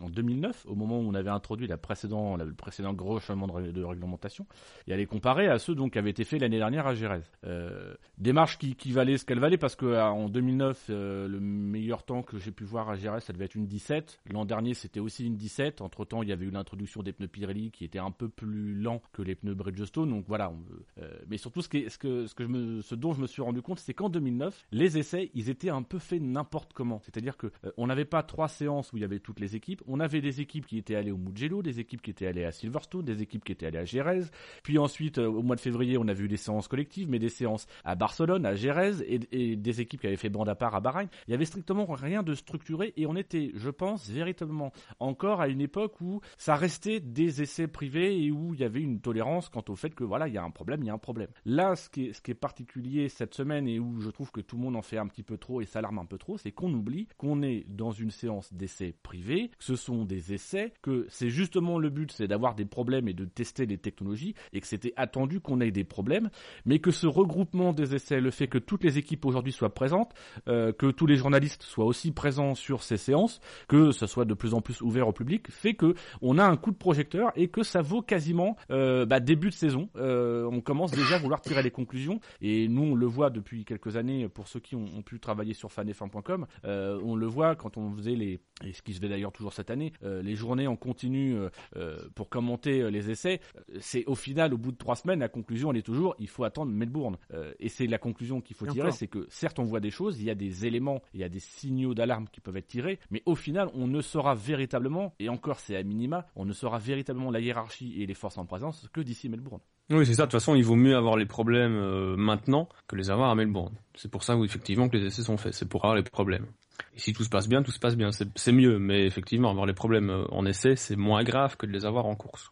en, 0.00 0.04
en 0.04 0.10
2009, 0.10 0.66
au 0.68 0.74
moment 0.74 0.98
où 0.98 1.02
on 1.02 1.14
avait 1.14 1.30
introduit 1.30 1.66
la 1.66 1.76
précédent, 1.76 2.36
le 2.36 2.52
précédent 2.52 2.92
gros 2.92 3.18
changement 3.20 3.46
de, 3.46 3.52
ré- 3.52 3.72
de 3.72 3.82
réglementation, 3.84 4.46
et 4.86 4.92
à 4.92 4.96
les 4.96 5.06
comparer 5.06 5.48
à 5.48 5.58
ceux 5.58 5.74
donc 5.74 5.92
qui 5.92 5.98
avaient 5.98 6.10
été 6.10 6.24
faits 6.24 6.40
l'année 6.40 6.58
dernière 6.58 6.86
à 6.86 6.94
Jerez. 6.94 7.20
Euh, 7.44 7.94
démarche 8.18 8.58
qui, 8.58 8.92
valait 8.92 9.18
ce 9.18 9.24
qu'elle 9.24 9.40
valait, 9.40 9.58
parce 9.58 9.76
que 9.76 9.94
ah, 9.94 10.12
en 10.12 10.28
2009, 10.28 10.86
euh, 10.90 11.28
le 11.28 11.40
meilleur 11.40 12.02
temps 12.04 12.22
que 12.22 12.38
j'ai 12.38 12.52
pu 12.52 12.64
voir 12.64 12.88
à 12.90 12.96
Jerez, 12.96 13.20
ça 13.20 13.32
devait 13.32 13.46
être 13.46 13.54
une 13.54 13.66
17. 13.66 14.20
L'an 14.32 14.44
dernier, 14.44 14.74
c'était 14.74 15.00
aussi 15.00 15.26
une 15.26 15.36
17. 15.36 15.80
Entre 15.80 16.04
temps, 16.04 16.22
il 16.22 16.28
y 16.28 16.32
avait 16.32 16.46
eu 16.46 16.50
l'introduction 16.50 17.02
des 17.02 17.12
pneus 17.12 17.28
Pirelli 17.28 17.70
qui 17.70 17.84
étaient 17.84 17.98
un 17.98 18.10
peu 18.10 18.28
plus 18.28 18.74
lents 18.74 19.02
que 19.12 19.22
les 19.22 19.34
pneus 19.34 19.54
Bridgestone. 19.54 20.10
Donc 20.10 20.24
voilà. 20.28 20.52
euh, 21.00 21.10
mais 21.28 21.36
surtout, 21.38 21.62
ce, 21.62 21.68
qui 21.68 21.84
que, 21.98 22.26
ce 22.26 22.34
que 22.34 22.42
je 22.44 22.48
me, 22.48 22.80
ce 22.82 22.94
dont 22.94 23.12
je 23.12 23.20
me 23.20 23.26
suis 23.26 23.42
rendu 23.46 23.62
compte, 23.62 23.78
c'est 23.78 23.94
qu'en 23.94 24.08
2009, 24.08 24.66
les 24.72 24.98
essais, 24.98 25.30
ils 25.34 25.50
étaient 25.50 25.70
un 25.70 25.82
peu 25.82 25.98
faits 25.98 26.20
n'importe 26.20 26.72
comment. 26.72 27.00
C'est-à-dire 27.04 27.36
que 27.36 27.46
euh, 27.64 27.70
on 27.76 27.86
n'avait 27.86 28.04
pas 28.04 28.22
trois 28.22 28.48
séances 28.48 28.92
où 28.92 28.96
il 28.96 29.02
y 29.02 29.04
avait 29.04 29.20
toutes 29.20 29.38
les 29.40 29.54
équipes. 29.54 29.82
On 29.86 30.00
avait 30.00 30.20
des 30.20 30.40
équipes 30.40 30.66
qui 30.66 30.78
étaient 30.78 30.96
allées 30.96 31.12
au 31.12 31.16
Mugello, 31.16 31.62
des 31.62 31.78
équipes 31.78 32.02
qui 32.02 32.10
étaient 32.10 32.26
allées 32.26 32.44
à 32.44 32.50
Silverstone, 32.50 33.04
des 33.04 33.22
équipes 33.22 33.44
qui 33.44 33.52
étaient 33.52 33.66
allées 33.66 33.78
à 33.78 33.84
Jerez. 33.84 34.22
Puis 34.64 34.78
ensuite, 34.78 35.18
euh, 35.18 35.28
au 35.28 35.42
mois 35.42 35.54
de 35.54 35.60
février, 35.60 35.96
on 35.96 36.08
a 36.08 36.12
vu 36.12 36.26
des 36.26 36.36
séances 36.36 36.66
collectives, 36.66 37.08
mais 37.08 37.20
des 37.20 37.28
séances 37.28 37.66
à 37.84 37.94
Barcelone, 37.94 38.44
à 38.46 38.54
Jerez, 38.56 38.94
et, 39.06 39.56
des 39.56 39.80
équipes 39.80 40.00
qui 40.00 40.06
avaient 40.08 40.16
fait 40.16 40.28
bande 40.28 40.48
à 40.48 40.56
part 40.56 40.74
à 40.74 40.80
Bahreïn. 40.80 41.08
Il 41.28 41.30
y 41.30 41.34
avait 41.34 41.44
strictement 41.44 41.86
rien 41.86 42.22
de 42.22 42.34
structuré, 42.34 42.92
et 42.96 43.06
on 43.06 43.14
était, 43.14 43.52
je 43.54 43.70
pense, 43.70 44.08
véritablement 44.10 44.72
encore 44.98 45.40
à 45.40 45.48
une 45.48 45.60
époque 45.60 46.00
où 46.00 46.20
ça 46.36 46.56
restait 46.56 46.98
des 46.98 47.42
essais 47.42 47.68
privés 47.68 48.24
et 48.24 48.32
où 48.32 48.54
il 48.54 48.60
y 48.60 48.64
avait 48.64 48.80
une 48.80 49.00
tolérance 49.00 49.48
quant 49.48 49.64
au 49.68 49.76
fait 49.76 49.90
que 49.90 50.02
voilà, 50.02 50.26
il 50.26 50.34
y 50.34 50.38
a 50.38 50.42
un 50.42 50.50
problème, 50.50 50.82
il 50.82 50.86
y 50.86 50.90
a 50.90 50.94
un 50.94 50.98
problème. 50.98 51.28
Là, 51.44 51.76
ce 51.76 51.88
qui 51.88 52.10
est 52.10 52.34
particulier 52.34 53.08
cette 53.08 53.35
semaine 53.36 53.68
et 53.68 53.78
où 53.78 54.00
je 54.00 54.10
trouve 54.10 54.30
que 54.30 54.40
tout 54.40 54.56
le 54.56 54.62
monde 54.62 54.76
en 54.76 54.82
fait 54.82 54.98
un 54.98 55.06
petit 55.06 55.22
peu 55.22 55.36
trop 55.36 55.60
et 55.60 55.66
s'alarme 55.66 55.98
un 55.98 56.04
peu 56.04 56.18
trop, 56.18 56.38
c'est 56.38 56.52
qu'on 56.52 56.72
oublie 56.72 57.08
qu'on 57.16 57.42
est 57.42 57.64
dans 57.68 57.92
une 57.92 58.10
séance 58.10 58.52
d'essais 58.52 58.94
privés, 59.02 59.50
que 59.58 59.64
ce 59.64 59.76
sont 59.76 60.04
des 60.04 60.32
essais, 60.32 60.72
que 60.82 61.06
c'est 61.08 61.30
justement 61.30 61.78
le 61.78 61.90
but, 61.90 62.12
c'est 62.12 62.28
d'avoir 62.28 62.54
des 62.54 62.64
problèmes 62.64 63.08
et 63.08 63.12
de 63.14 63.24
tester 63.24 63.66
les 63.66 63.78
technologies, 63.78 64.34
et 64.52 64.60
que 64.60 64.66
c'était 64.66 64.92
attendu 64.96 65.40
qu'on 65.40 65.60
ait 65.60 65.70
des 65.70 65.84
problèmes, 65.84 66.30
mais 66.64 66.78
que 66.78 66.90
ce 66.90 67.06
regroupement 67.06 67.72
des 67.72 67.94
essais, 67.94 68.20
le 68.20 68.30
fait 68.30 68.48
que 68.48 68.58
toutes 68.58 68.84
les 68.84 68.98
équipes 68.98 69.24
aujourd'hui 69.24 69.52
soient 69.52 69.74
présentes, 69.74 70.12
euh, 70.48 70.72
que 70.72 70.90
tous 70.90 71.06
les 71.06 71.16
journalistes 71.16 71.62
soient 71.62 71.84
aussi 71.84 72.12
présents 72.12 72.54
sur 72.54 72.82
ces 72.82 72.96
séances, 72.96 73.40
que 73.68 73.90
ce 73.92 74.06
soit 74.06 74.24
de 74.24 74.34
plus 74.34 74.54
en 74.54 74.60
plus 74.60 74.80
ouvert 74.80 75.08
au 75.08 75.12
public, 75.12 75.50
fait 75.50 75.74
que 75.74 75.94
on 76.22 76.38
a 76.38 76.44
un 76.44 76.56
coup 76.56 76.70
de 76.70 76.76
projecteur 76.76 77.32
et 77.36 77.48
que 77.48 77.62
ça 77.62 77.82
vaut 77.82 78.02
quasiment 78.02 78.56
euh, 78.70 79.06
bah, 79.06 79.20
début 79.20 79.50
de 79.50 79.54
saison. 79.54 79.88
Euh, 79.96 80.48
on 80.50 80.60
commence 80.60 80.90
déjà 80.90 81.16
à 81.16 81.18
vouloir 81.18 81.40
tirer 81.40 81.62
les 81.62 81.70
conclusions 81.70 82.20
et 82.40 82.68
nous 82.68 82.82
on 82.82 82.94
le 82.94 83.06
voit 83.06 83.25
depuis 83.30 83.64
quelques 83.64 83.96
années 83.96 84.28
pour 84.28 84.48
ceux 84.48 84.60
qui 84.60 84.76
ont, 84.76 84.86
ont 84.96 85.02
pu 85.02 85.20
travailler 85.20 85.54
sur 85.54 85.68
fanf1.com, 85.70 86.46
euh, 86.64 87.00
on 87.04 87.16
le 87.16 87.26
voit 87.26 87.56
quand 87.56 87.76
on 87.76 87.92
faisait 87.92 88.14
les 88.14 88.40
et 88.64 88.72
ce 88.72 88.80
qui 88.80 88.94
se 88.94 89.00
fait 89.00 89.08
d'ailleurs 89.08 89.32
toujours 89.32 89.52
cette 89.52 89.70
année, 89.70 89.92
euh, 90.02 90.22
les 90.22 90.34
journées 90.34 90.66
en 90.66 90.76
continu 90.76 91.36
euh, 91.76 91.98
pour 92.14 92.30
commenter 92.30 92.90
les 92.90 93.10
essais, 93.10 93.40
c'est 93.80 94.04
au 94.06 94.14
final 94.14 94.54
au 94.54 94.58
bout 94.58 94.72
de 94.72 94.76
trois 94.78 94.96
semaines 94.96 95.20
la 95.20 95.28
conclusion 95.28 95.70
elle 95.70 95.78
est 95.78 95.82
toujours 95.82 96.14
il 96.18 96.28
faut 96.28 96.44
attendre 96.44 96.72
Melbourne 96.72 97.18
et 97.58 97.68
c'est 97.68 97.86
la 97.86 97.98
conclusion 97.98 98.40
qu'il 98.40 98.56
faut 98.56 98.66
tirer, 98.66 98.92
c'est 98.92 99.08
que 99.08 99.26
certes 99.28 99.58
on 99.58 99.64
voit 99.64 99.80
des 99.80 99.90
choses, 99.90 100.20
il 100.20 100.24
y 100.26 100.30
a 100.30 100.34
des 100.34 100.66
éléments, 100.66 101.02
il 101.12 101.20
y 101.20 101.24
a 101.24 101.28
des 101.28 101.40
signaux 101.40 101.94
d'alarme 101.94 102.26
qui 102.32 102.40
peuvent 102.40 102.56
être 102.56 102.68
tirés, 102.68 102.98
mais 103.10 103.22
au 103.26 103.34
final 103.34 103.68
on 103.74 103.86
ne 103.86 104.00
saura 104.00 104.34
véritablement 104.34 105.14
et 105.18 105.28
encore 105.28 105.60
c'est 105.60 105.76
à 105.76 105.82
minima, 105.82 106.26
on 106.34 106.44
ne 106.44 106.52
saura 106.52 106.78
véritablement 106.78 107.30
la 107.30 107.40
hiérarchie 107.40 108.00
et 108.02 108.06
les 108.06 108.14
forces 108.14 108.38
en 108.38 108.46
présence 108.46 108.88
que 108.92 109.00
d'ici 109.00 109.28
Melbourne. 109.28 109.60
Oui, 109.90 110.04
c'est 110.04 110.14
ça. 110.14 110.22
De 110.22 110.30
toute 110.30 110.40
façon, 110.40 110.56
il 110.56 110.64
vaut 110.64 110.74
mieux 110.74 110.96
avoir 110.96 111.16
les 111.16 111.26
problèmes 111.26 111.76
euh, 111.76 112.16
maintenant 112.16 112.68
que 112.88 112.96
les 112.96 113.10
avoir 113.10 113.30
à 113.30 113.34
Melbourne. 113.36 113.74
C'est 113.94 114.10
pour 114.10 114.24
ça, 114.24 114.36
effectivement, 114.44 114.88
que 114.88 114.96
les 114.96 115.06
essais 115.06 115.22
sont 115.22 115.36
faits. 115.36 115.54
C'est 115.54 115.68
pour 115.68 115.84
avoir 115.84 115.96
les 115.96 116.02
problèmes. 116.02 116.46
Et 116.94 116.98
si 116.98 117.12
tout 117.12 117.22
se 117.22 117.28
passe 117.28 117.48
bien, 117.48 117.62
tout 117.62 117.70
se 117.70 117.78
passe 117.78 117.96
bien. 117.96 118.10
C'est 118.10 118.28
c'est 118.36 118.52
mieux. 118.52 118.78
Mais 118.80 119.06
effectivement, 119.06 119.50
avoir 119.50 119.66
les 119.66 119.74
problèmes 119.74 120.10
euh, 120.10 120.24
en 120.30 120.44
essai, 120.44 120.74
c'est 120.74 120.96
moins 120.96 121.22
grave 121.22 121.56
que 121.56 121.66
de 121.66 121.72
les 121.72 121.84
avoir 121.84 122.06
en 122.06 122.16
course. 122.16 122.50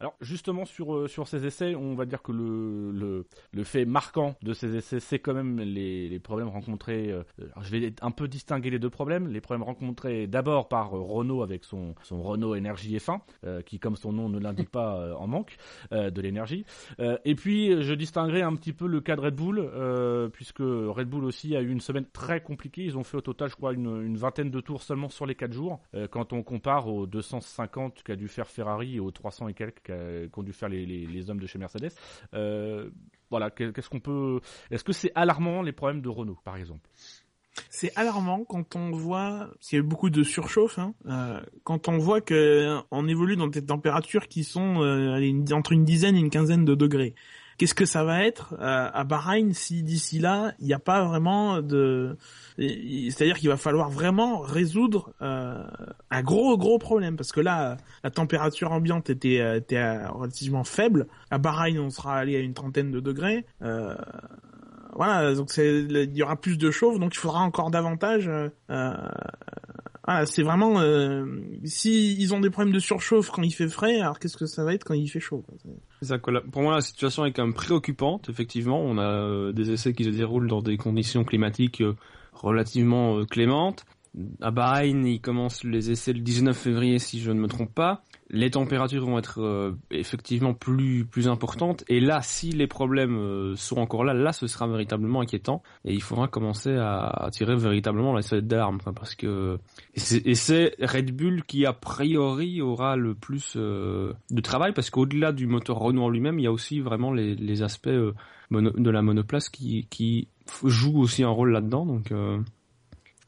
Alors 0.00 0.14
justement 0.20 0.64
sur 0.64 0.94
euh, 0.94 1.08
sur 1.08 1.26
ces 1.28 1.46
essais, 1.46 1.74
on 1.74 1.94
va 1.94 2.04
dire 2.04 2.22
que 2.22 2.32
le 2.32 2.90
le, 2.92 3.26
le 3.52 3.64
fait 3.64 3.84
marquant 3.84 4.36
de 4.42 4.52
ces 4.52 4.76
essais, 4.76 5.00
c'est 5.00 5.18
quand 5.18 5.34
même 5.34 5.58
les, 5.60 6.08
les 6.08 6.18
problèmes 6.18 6.48
rencontrés. 6.48 7.10
euh, 7.10 7.22
je 7.62 7.70
vais 7.70 7.92
un 8.02 8.10
peu 8.10 8.28
distinguer 8.28 8.70
les 8.70 8.78
deux 8.78 8.90
problèmes. 8.90 9.28
Les 9.28 9.40
problèmes 9.40 9.62
rencontrés 9.64 10.26
d'abord 10.26 10.68
par 10.68 10.94
euh, 10.96 11.00
Renault 11.00 11.42
avec 11.42 11.64
son 11.64 11.94
son 12.02 12.22
Renault 12.22 12.54
Énergie 12.54 12.96
F1, 12.96 13.20
euh, 13.44 13.62
qui 13.62 13.78
comme 13.78 13.96
son 13.96 14.12
nom 14.12 14.28
ne 14.28 14.38
l'indique 14.38 14.70
pas 14.70 14.96
euh, 14.98 15.14
en 15.14 15.26
manque 15.26 15.56
euh, 15.92 16.10
de 16.10 16.20
l'énergie. 16.20 16.64
Et 17.24 17.34
puis 17.34 17.82
je 17.82 17.92
distinguerai 17.94 18.42
un 18.42 18.54
petit 18.56 18.72
peu 18.72 18.86
le 18.86 19.00
cas 19.00 19.16
de 19.16 19.20
Red 19.20 19.34
Bull, 19.34 19.70
puisque 20.32 20.58
Red 20.60 21.08
Bull 21.08 21.24
aussi 21.24 21.56
a 21.56 21.60
eu 21.60 21.70
une 21.70 21.80
semaine 21.80 22.06
très 22.12 22.40
compliquée. 22.40 22.84
Ils 22.84 22.96
ont 22.98 23.04
fait 23.04 23.16
au 23.16 23.20
total, 23.20 23.48
je 23.50 23.56
crois, 23.56 23.72
une, 23.72 24.02
une 24.04 24.16
vingtaine 24.16 24.50
de 24.50 24.60
tours 24.60 24.82
seulement 24.82 25.08
sur 25.08 25.26
les 25.26 25.34
4 25.34 25.52
jours, 25.52 25.80
quand 26.10 26.32
on 26.32 26.42
compare 26.42 26.88
aux 26.88 27.06
250 27.06 28.02
qu'a 28.02 28.16
dû 28.16 28.28
faire 28.28 28.48
Ferrari 28.48 28.96
et 28.96 29.00
aux 29.00 29.10
300 29.10 29.48
et 29.48 29.54
quelques 29.54 29.85
qu'ont 29.86 30.42
dû 30.42 30.52
faire 30.52 30.68
les, 30.68 30.84
les, 30.86 31.30
hommes 31.30 31.40
de 31.40 31.46
chez 31.46 31.58
Mercedes. 31.58 31.92
Euh, 32.34 32.90
voilà, 33.30 33.50
qu'est- 33.50 33.72
qu'est-ce 33.72 33.90
qu'on 33.90 34.00
peut 34.00 34.40
Est-ce 34.70 34.84
que 34.84 34.92
c'est 34.92 35.12
alarmant 35.14 35.62
les 35.62 35.72
problèmes 35.72 36.02
de 36.02 36.08
Renault, 36.08 36.38
par 36.44 36.56
exemple? 36.56 36.88
C'est 37.70 37.92
alarmant 37.96 38.44
quand 38.44 38.76
on 38.76 38.90
voit, 38.90 39.50
eu 39.72 39.82
beaucoup 39.82 40.10
de 40.10 40.22
surchauffe, 40.22 40.78
hein, 40.78 40.94
euh, 41.06 41.40
quand 41.64 41.88
on 41.88 41.98
voit 41.98 42.20
que 42.20 42.34
euh, 42.34 42.80
on 42.90 43.08
évolue 43.08 43.36
dans 43.36 43.46
des 43.46 43.64
températures 43.64 44.28
qui 44.28 44.44
sont 44.44 44.82
euh, 44.82 45.42
entre 45.52 45.72
une 45.72 45.84
dizaine 45.84 46.16
et 46.16 46.20
une 46.20 46.30
quinzaine 46.30 46.64
de 46.64 46.74
degrés. 46.74 47.14
Qu'est-ce 47.58 47.74
que 47.74 47.86
ça 47.86 48.04
va 48.04 48.24
être 48.24 48.54
euh, 48.60 48.90
à 48.92 49.04
Bahreïn 49.04 49.54
si 49.54 49.82
d'ici 49.82 50.18
là 50.18 50.52
il 50.58 50.66
n'y 50.66 50.74
a 50.74 50.78
pas 50.78 51.04
vraiment 51.04 51.62
de, 51.62 52.16
c'est-à-dire 52.58 53.38
qu'il 53.38 53.48
va 53.48 53.56
falloir 53.56 53.90
vraiment 53.90 54.40
résoudre 54.40 55.12
euh, 55.22 55.64
un 56.10 56.22
gros 56.22 56.56
gros 56.58 56.78
problème 56.78 57.16
parce 57.16 57.32
que 57.32 57.40
là 57.40 57.76
la 58.04 58.10
température 58.10 58.72
ambiante 58.72 59.10
était, 59.10 59.40
euh, 59.40 59.56
était 59.56 59.76
euh, 59.76 60.08
relativement 60.10 60.64
faible. 60.64 61.06
À 61.30 61.38
Bahreïn 61.38 61.78
on 61.78 61.90
sera 61.90 62.16
allé 62.16 62.36
à 62.36 62.40
une 62.40 62.54
trentaine 62.54 62.90
de 62.90 63.00
degrés. 63.00 63.46
Euh, 63.62 63.94
voilà, 64.94 65.34
donc 65.34 65.54
il 65.58 66.16
y 66.16 66.22
aura 66.22 66.36
plus 66.36 66.56
de 66.56 66.70
chauffe, 66.70 66.98
donc 66.98 67.14
il 67.14 67.18
faudra 67.18 67.40
encore 67.40 67.70
davantage. 67.70 68.30
Euh, 68.70 68.96
voilà, 70.06 70.24
c'est 70.24 70.42
vraiment 70.42 70.80
euh, 70.80 71.26
si 71.64 72.14
ils 72.14 72.32
ont 72.32 72.40
des 72.40 72.50
problèmes 72.50 72.72
de 72.72 72.78
surchauffe 72.78 73.30
quand 73.30 73.42
il 73.42 73.50
fait 73.50 73.68
frais, 73.68 74.00
alors 74.00 74.18
qu'est-ce 74.18 74.36
que 74.36 74.46
ça 74.46 74.64
va 74.64 74.72
être 74.72 74.84
quand 74.84 74.94
il 74.94 75.08
fait 75.08 75.20
chaud 75.20 75.44
pour 76.52 76.62
moi, 76.62 76.74
la 76.74 76.80
situation 76.80 77.24
est 77.24 77.32
quand 77.32 77.44
même 77.44 77.54
préoccupante. 77.54 78.28
Effectivement, 78.28 78.80
on 78.80 78.98
a 78.98 79.10
euh, 79.10 79.52
des 79.52 79.70
essais 79.70 79.92
qui 79.92 80.04
se 80.04 80.10
déroulent 80.10 80.48
dans 80.48 80.62
des 80.62 80.76
conditions 80.76 81.24
climatiques 81.24 81.80
euh, 81.80 81.96
relativement 82.32 83.18
euh, 83.18 83.24
clémentes. 83.24 83.84
À 84.40 84.50
Bahreïn, 84.50 85.04
ils 85.06 85.20
commencent 85.20 85.62
les 85.64 85.90
essais 85.90 86.12
le 86.12 86.20
19 86.20 86.56
février, 86.56 86.98
si 86.98 87.20
je 87.20 87.30
ne 87.30 87.38
me 87.40 87.48
trompe 87.48 87.74
pas. 87.74 88.02
Les 88.30 88.50
températures 88.50 89.04
vont 89.04 89.18
être 89.18 89.40
euh, 89.40 89.72
effectivement 89.90 90.54
plus 90.54 91.04
plus 91.04 91.28
importantes. 91.28 91.84
Et 91.88 92.00
là, 92.00 92.20
si 92.22 92.50
les 92.50 92.66
problèmes 92.66 93.16
euh, 93.18 93.54
sont 93.56 93.76
encore 93.76 94.04
là, 94.04 94.14
là, 94.14 94.32
ce 94.32 94.46
sera 94.46 94.66
véritablement 94.66 95.20
inquiétant. 95.20 95.62
Et 95.84 95.92
il 95.92 96.02
faudra 96.02 96.26
commencer 96.28 96.74
à, 96.74 97.28
tirer 97.30 97.56
véritablement 97.56 98.12
la 98.14 98.22
sonnette 98.22 98.46
d'alarme, 98.48 98.80
quoi, 98.82 98.92
parce 98.92 99.14
que 99.14 99.58
et 99.94 100.34
c'est- 100.34 100.74
Red 100.80 101.14
Bull 101.14 101.42
qui 101.44 101.66
a 101.66 101.72
priori 101.72 102.60
aura 102.60 102.96
le 102.96 103.14
plus 103.14 103.52
euh, 103.56 104.12
de 104.30 104.40
travail 104.40 104.72
parce 104.72 104.90
qu'au-delà 104.90 105.32
du 105.32 105.46
moteur 105.46 105.78
Renault 105.78 106.04
en 106.04 106.08
lui-même, 106.08 106.38
il 106.38 106.42
y 106.44 106.48
a 106.48 106.52
aussi 106.52 106.80
vraiment 106.80 107.12
les, 107.12 107.34
les 107.34 107.62
aspects 107.62 107.88
euh, 107.88 108.12
de 108.50 108.90
la 108.90 109.02
monoplace 109.02 109.48
qui, 109.50 109.86
qui 109.90 110.28
jouent 110.64 110.98
aussi 111.00 111.22
un 111.22 111.28
rôle 111.28 111.52
là-dedans. 111.52 111.86
Donc 111.86 112.12
euh, 112.12 112.38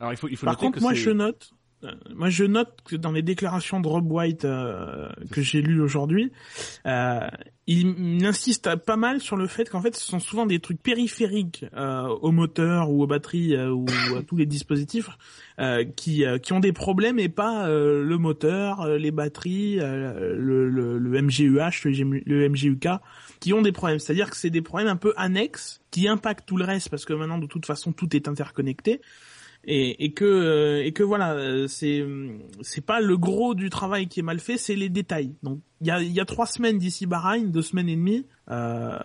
Alors 0.01 0.13
il 0.13 0.17
faut 0.17 0.29
il 0.29 0.37
faut 0.37 0.47
Par 0.47 0.55
noter 0.55 0.67
contre, 0.67 0.79
que 0.79 0.83
moi 0.83 0.95
je 0.95 1.11
note, 1.11 1.51
euh, 1.85 1.93
moi 2.15 2.29
je 2.31 2.45
note 2.45 2.79
que 2.85 2.97
dans 2.97 3.13
les 3.13 3.23
déclarations 3.23 3.81
de 3.81 3.89
Rob 3.89 4.11
White 4.11 4.45
euh, 4.45 5.09
que 5.31 5.43
j'ai 5.43 5.61
lues 5.61 5.81
aujourd'hui, 5.81 6.33
euh, 6.87 7.21
il, 7.67 7.95
il 7.99 8.25
insiste 8.25 8.75
pas 8.77 8.97
mal 8.97 9.21
sur 9.21 9.37
le 9.37 9.47
fait 9.47 9.69
qu'en 9.69 9.83
fait 9.83 9.95
ce 9.95 10.05
sont 10.05 10.21
souvent 10.21 10.47
des 10.47 10.61
trucs 10.61 10.81
périphériques 10.83 11.67
euh, 11.75 12.07
au 12.07 12.31
moteur 12.31 12.91
ou 12.91 13.03
aux 13.03 13.07
batteries 13.07 13.55
euh, 13.55 13.71
ou 13.71 13.87
à 14.17 14.23
tous 14.23 14.37
les 14.37 14.47
dispositifs 14.47 15.11
euh, 15.59 15.85
qui 15.85 16.25
euh, 16.25 16.39
qui 16.39 16.53
ont 16.53 16.61
des 16.61 16.73
problèmes 16.73 17.19
et 17.19 17.29
pas 17.29 17.69
euh, 17.69 18.05
le 18.05 18.19
moteur, 18.19 18.89
les 18.89 19.11
batteries, 19.11 19.81
euh, 19.81 20.37
le, 20.37 20.69
le, 20.69 20.99
le 20.99 21.23
MGUH, 21.23 21.85
le 21.85 22.49
MGUK 22.49 22.89
qui 23.41 23.53
ont 23.53 23.63
des 23.63 23.73
problèmes. 23.73 23.99
C'est-à-dire 23.99 24.31
que 24.31 24.37
c'est 24.37 24.51
des 24.51 24.63
problèmes 24.63 24.89
un 24.89 24.97
peu 24.97 25.13
annexes 25.17 25.81
qui 25.91 26.09
impactent 26.09 26.47
tout 26.47 26.57
le 26.57 26.65
reste 26.65 26.89
parce 26.89 27.05
que 27.05 27.13
maintenant 27.13 27.39
de 27.39 27.47
toute 27.47 27.67
façon 27.67 27.93
tout 27.93 28.15
est 28.17 28.29
interconnecté 28.29 29.01
et, 29.69 30.05
et 30.05 30.13
que 30.13 30.25
euh, 30.25 30.85
et 30.85 30.93
que 30.93 31.03
voilà 31.03 31.35
euh, 31.35 31.69
c'est 31.69 32.05
c'est 32.63 32.85
pas 32.85 33.01
le 33.01 33.19
gros 33.19 33.55
du 33.55 33.69
travail 33.69 34.09
qui 34.09 34.21
est 34.21 34.23
mal 34.23 34.41
fait 34.41 34.57
c'est 34.57 34.75
les 34.75 34.89
détails 34.89 35.35
il 35.81 36.13
y 36.13 36.21
a 36.21 36.25
trois 36.25 36.47
semaines 36.47 36.79
d'ici 36.79 37.07
Bahreïn 37.07 37.51
deux 37.51 37.63
semaines 37.63 37.89
et 37.89 37.97
demie 37.97 38.27
euh, 38.51 38.99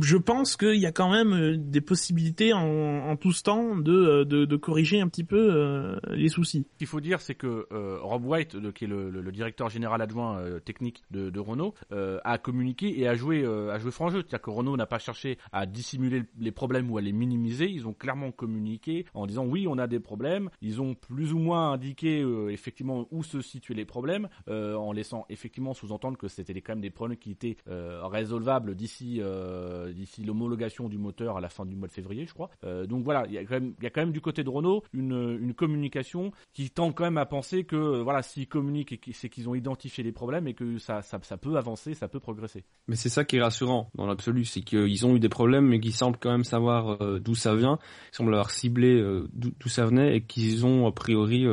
je 0.00 0.16
pense 0.16 0.56
qu'il 0.56 0.76
y 0.76 0.86
a 0.86 0.92
quand 0.92 1.10
même 1.10 1.32
euh, 1.32 1.56
des 1.56 1.80
possibilités 1.80 2.52
en, 2.52 3.16
tout 3.16 3.32
ce 3.32 3.42
temps 3.42 3.76
de, 3.76 4.26
euh, 4.30 4.58
corriger 4.58 5.00
un 5.00 5.08
petit 5.08 5.24
peu 5.24 5.98
les 6.10 6.28
soucis 6.28 6.66
Ce 6.72 6.78
qu'il 6.78 6.86
faut 6.86 7.00
dire, 7.00 7.20
c'est 7.20 7.34
que 7.34 7.66
Rob 8.02 8.24
White, 8.24 8.72
qui 8.72 8.84
est 8.84 8.88
le, 8.88 9.30
directeur 9.32 9.68
général 9.68 10.02
adjoint 10.02 10.42
technique 10.64 11.02
de, 11.10 11.38
Renault, 11.38 11.74
a 11.90 12.38
communiqué 12.38 13.00
et 13.00 13.08
a 13.08 13.14
joué, 13.14 13.44
a 13.44 13.78
joué 13.78 13.90
franc 13.90 14.10
jeu. 14.10 14.20
C'est-à-dire 14.20 14.42
que 14.42 14.50
Renault 14.50 14.76
n'a 14.76 14.86
pas 14.86 14.98
cherché 14.98 15.38
à 15.52 15.66
dissimuler 15.66 16.24
les 16.38 16.52
problèmes 16.52 16.90
ou 16.90 16.98
à 16.98 17.00
les 17.00 17.12
minimiser. 17.12 17.68
Ils 17.70 17.86
ont 17.86 17.92
clairement 17.94 18.32
communiqué 18.32 19.06
en 19.14 19.26
disant 19.26 19.44
oui, 19.46 19.66
on 19.68 19.78
a 19.78 19.86
des 19.86 20.00
problèmes. 20.00 20.50
Ils 20.60 20.80
ont 20.80 20.94
plus 20.94 21.32
ou 21.32 21.38
moins 21.38 21.72
indiqué 21.72 22.24
effectivement 22.50 23.06
où 23.10 23.22
se 23.22 23.40
situaient 23.40 23.76
les 23.76 23.84
problèmes, 23.84 24.28
en 24.48 24.92
laissant 24.92 25.26
effectivement 25.30 25.74
sous-entendre 25.74 26.18
que 26.18 26.28
c'était 26.28 26.60
quand 26.60 26.72
même 26.72 26.80
des 26.80 26.90
problèmes 26.90 27.18
qui 27.18 27.30
étaient 27.30 27.56
euh, 27.68 28.06
résolvables 28.06 28.74
d'ici 28.74 29.18
euh, 29.20 29.92
d'ici 29.92 30.24
l'homologation 30.24 30.88
du 30.88 30.98
moteur 30.98 31.36
à 31.36 31.40
la 31.40 31.48
fin 31.48 31.64
du 31.64 31.76
mois 31.76 31.88
de 31.88 31.92
février, 31.92 32.26
je 32.26 32.34
crois. 32.34 32.50
Euh, 32.64 32.86
donc 32.86 33.04
voilà, 33.04 33.24
il 33.28 33.34
y 33.34 33.38
a 33.38 33.44
quand 33.90 34.00
même 34.00 34.12
du 34.12 34.20
côté 34.20 34.44
de 34.44 34.48
Renault 34.48 34.82
une, 34.92 35.38
une 35.40 35.54
communication 35.54 36.32
qui 36.52 36.70
tend 36.70 36.92
quand 36.92 37.04
même 37.04 37.18
à 37.18 37.26
penser 37.26 37.64
que 37.64 38.00
voilà 38.00 38.22
s'ils 38.22 38.48
communiquent 38.48 39.10
c'est 39.12 39.28
qu'ils 39.28 39.48
ont 39.48 39.54
identifié 39.54 40.04
les 40.04 40.12
problèmes 40.12 40.46
et 40.46 40.54
que 40.54 40.78
ça, 40.78 41.02
ça 41.02 41.18
ça 41.22 41.36
peut 41.36 41.56
avancer, 41.56 41.94
ça 41.94 42.08
peut 42.08 42.20
progresser. 42.20 42.64
Mais 42.88 42.96
c'est 42.96 43.08
ça 43.08 43.24
qui 43.24 43.36
est 43.36 43.42
rassurant 43.42 43.90
dans 43.94 44.06
l'absolu, 44.06 44.44
c'est 44.44 44.62
qu'ils 44.62 45.06
ont 45.06 45.14
eu 45.16 45.20
des 45.20 45.28
problèmes, 45.28 45.66
mais 45.66 45.80
qu'ils 45.80 45.94
semblent 45.94 46.18
quand 46.18 46.30
même 46.30 46.44
savoir 46.44 46.98
d'où 47.20 47.34
ça 47.34 47.54
vient, 47.54 47.78
ils 48.12 48.16
semblent 48.16 48.34
avoir 48.34 48.50
ciblé 48.50 49.02
d'où 49.32 49.68
ça 49.68 49.86
venait 49.86 50.16
et 50.16 50.20
qu'ils 50.22 50.66
ont 50.66 50.86
a 50.86 50.92
priori 50.92 51.46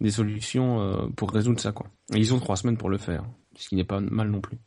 des 0.00 0.10
solutions 0.10 1.10
pour 1.16 1.30
résoudre 1.30 1.60
ça. 1.60 1.72
quoi. 1.72 1.86
Et 2.14 2.18
ils 2.18 2.34
ont 2.34 2.38
trois 2.38 2.56
semaines 2.56 2.76
pour 2.76 2.90
le 2.90 2.98
faire, 2.98 3.24
ce 3.56 3.68
qui 3.68 3.76
n'est 3.76 3.84
pas 3.84 4.00
mal 4.00 4.28
non 4.30 4.40
plus. 4.40 4.58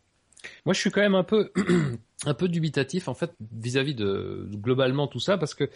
Moi, 0.65 0.74
je 0.74 0.79
suis 0.79 0.91
quand 0.91 1.01
même 1.01 1.15
un 1.15 1.24
peu, 1.24 1.51
un 2.25 2.33
peu 2.33 2.49
dubitatif 2.49 3.07
en 3.07 3.13
fait 3.13 3.31
vis-à-vis 3.53 3.95
de 3.95 4.49
globalement 4.55 5.07
tout 5.07 5.21
ça 5.21 5.38
parce 5.38 5.53
que 5.53 5.69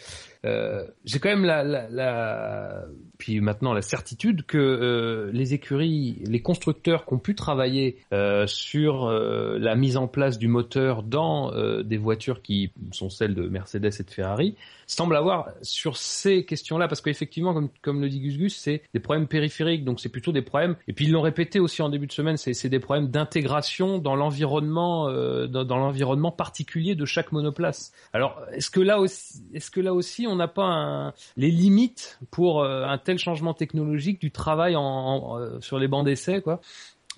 euh, 0.45 0.83
j'ai 1.05 1.19
quand 1.19 1.29
même 1.29 1.45
la, 1.45 1.63
la, 1.63 1.87
la, 1.89 2.85
puis 3.17 3.39
maintenant 3.39 3.71
la 3.73 3.81
certitude 3.81 4.45
que 4.45 4.57
euh, 4.57 5.31
les 5.31 5.53
écuries, 5.53 6.21
les 6.25 6.41
constructeurs 6.41 7.05
qui 7.05 7.13
ont 7.13 7.19
pu 7.19 7.35
travailler 7.35 7.97
euh, 8.11 8.45
sur 8.45 9.05
euh, 9.05 9.57
la 9.57 9.75
mise 9.75 9.95
en 9.95 10.07
place 10.07 10.37
du 10.37 10.49
moteur 10.49 11.03
dans 11.03 11.53
euh, 11.53 11.81
des 11.81 11.97
voitures 11.97 12.41
qui 12.41 12.71
sont 12.91 13.09
celles 13.09 13.35
de 13.35 13.47
Mercedes 13.47 13.93
et 13.99 14.03
de 14.03 14.11
Ferrari 14.11 14.55
semblent 14.85 15.15
avoir 15.15 15.49
sur 15.61 15.95
ces 15.95 16.45
questions-là 16.45 16.89
parce 16.89 16.99
qu'effectivement, 16.99 17.53
comme, 17.53 17.69
comme 17.81 18.01
le 18.01 18.09
dit 18.09 18.19
Gus 18.19 18.37
Gus, 18.37 18.55
c'est 18.55 18.83
des 18.93 18.99
problèmes 18.99 19.27
périphériques, 19.27 19.85
donc 19.85 20.01
c'est 20.01 20.09
plutôt 20.09 20.33
des 20.33 20.41
problèmes. 20.41 20.75
Et 20.89 20.93
puis 20.93 21.05
ils 21.05 21.11
l'ont 21.11 21.21
répété 21.21 21.61
aussi 21.61 21.81
en 21.81 21.89
début 21.89 22.07
de 22.07 22.11
semaine, 22.11 22.35
c'est 22.35 22.53
c'est 22.53 22.69
des 22.69 22.79
problèmes 22.79 23.07
d'intégration 23.07 23.97
dans 23.97 24.15
l'environnement, 24.15 25.07
euh, 25.07 25.47
dans, 25.47 25.63
dans 25.63 25.77
l'environnement 25.77 26.32
particulier 26.33 26.95
de 26.95 27.05
chaque 27.05 27.31
monoplace. 27.31 27.93
Alors 28.11 28.39
est-ce 28.51 28.69
que 28.69 28.81
là 28.81 28.99
aussi, 28.99 29.41
est-ce 29.53 29.71
que 29.71 29.79
là 29.79 29.93
aussi 29.93 30.27
on 30.27 30.35
n'a 30.35 30.47
pas 30.49 30.65
un- 30.65 31.13
les 31.37 31.49
limites 31.51 32.19
pour 32.31 32.61
euh, 32.61 32.83
un 32.85 32.97
tel 32.97 33.17
changement 33.17 33.53
technologique 33.53 34.19
du 34.19 34.31
travail 34.31 34.75
en, 34.75 34.81
en- 34.83 35.39
euh, 35.39 35.61
sur 35.61 35.79
les 35.79 35.87
bancs 35.87 36.05
d'essai, 36.05 36.41
quoi? 36.41 36.59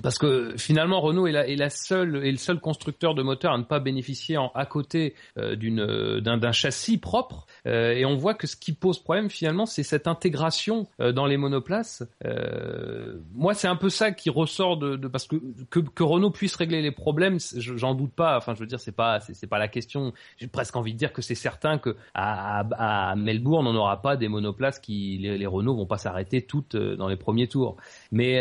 Parce 0.02 0.18
que 0.18 0.56
finalement 0.58 1.00
Renault 1.00 1.28
est 1.28 1.32
la, 1.32 1.48
est 1.48 1.56
la 1.56 1.70
seule 1.70 2.26
est 2.26 2.32
le 2.32 2.38
seul 2.38 2.60
constructeur 2.60 3.16
de 3.16 3.24
moteurs 3.24 3.54
à 3.54 3.58
ne 3.58 3.64
pas 3.64 3.80
bénéficier 3.80 4.38
en, 4.38 4.52
à 4.54 4.66
côté 4.66 5.16
euh, 5.38 5.56
d'une 5.56 5.80
euh, 5.80 6.22
d'un 6.22 6.52
châssis 6.52 6.98
propre 6.98 7.46
Euh, 7.68 7.94
et 7.94 8.06
on 8.06 8.16
voit 8.16 8.34
que 8.34 8.48
ce 8.48 8.56
qui 8.56 8.74
pose 8.74 9.00
problème 9.00 9.30
finalement 9.30 9.66
c'est 9.66 9.84
cette 9.84 10.08
intégration 10.08 10.88
euh, 11.00 11.12
dans 11.12 11.26
les 11.26 11.38
monoplaces. 11.38 12.04
Euh, 12.26 13.20
moi 13.34 13.54
c'est 13.54 13.68
un 13.68 13.76
peu 13.76 13.90
ça 13.90 14.12
qui 14.12 14.30
ressort 14.30 14.78
de, 14.78 14.96
de 14.96 15.08
parce 15.08 15.28
que, 15.28 15.38
que 15.70 15.80
que 15.80 16.04
Renault 16.04 16.32
puisse 16.32 16.56
régler 16.56 16.82
les 16.82 16.92
problèmes 16.92 17.38
j'en 17.56 17.96
doute 17.96 18.14
pas. 18.14 18.38
Enfin 18.38 18.54
je 18.54 18.60
veux 18.60 18.68
dire 18.68 18.80
c'est 18.80 18.92
pas 18.96 19.20
c'est 19.20 19.48
pas 19.48 19.60
la 19.60 19.68
question. 19.68 20.14
J'ai 20.38 20.48
presque 20.48 20.76
envie 20.76 20.94
de 20.94 20.98
dire 20.98 21.14
que 21.14 21.22
c'est 21.22 21.36
certain 21.36 21.78
que 21.78 21.96
à, 22.14 22.60
à, 22.78 23.16
Melbourne 23.16 23.66
on 23.68 23.74
n'aura 23.74 24.02
pas 24.02 24.16
des 24.18 24.28
monoplaces 24.28 24.80
qui 24.80 25.18
les, 25.22 25.38
les 25.38 25.48
Renault 25.48 25.76
vont 25.76 25.86
pas 25.88 25.98
s'arrêter 25.98 26.44
toutes 26.44 26.76
euh, 26.76 26.96
dans 26.96 27.08
les 27.08 27.18
premiers 27.18 27.48
tours 27.48 27.78
mais 28.12 28.36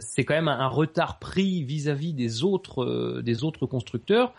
c'est 0.00 0.24
quand 0.24 0.34
même 0.34 0.48
un, 0.48 0.57
un 0.58 0.68
retard 0.68 1.18
pris 1.18 1.62
vis-à-vis 1.62 2.12
des 2.12 2.42
autres 2.42 2.84
euh, 2.84 3.22
des 3.22 3.44
autres 3.44 3.66
constructeurs 3.66 4.32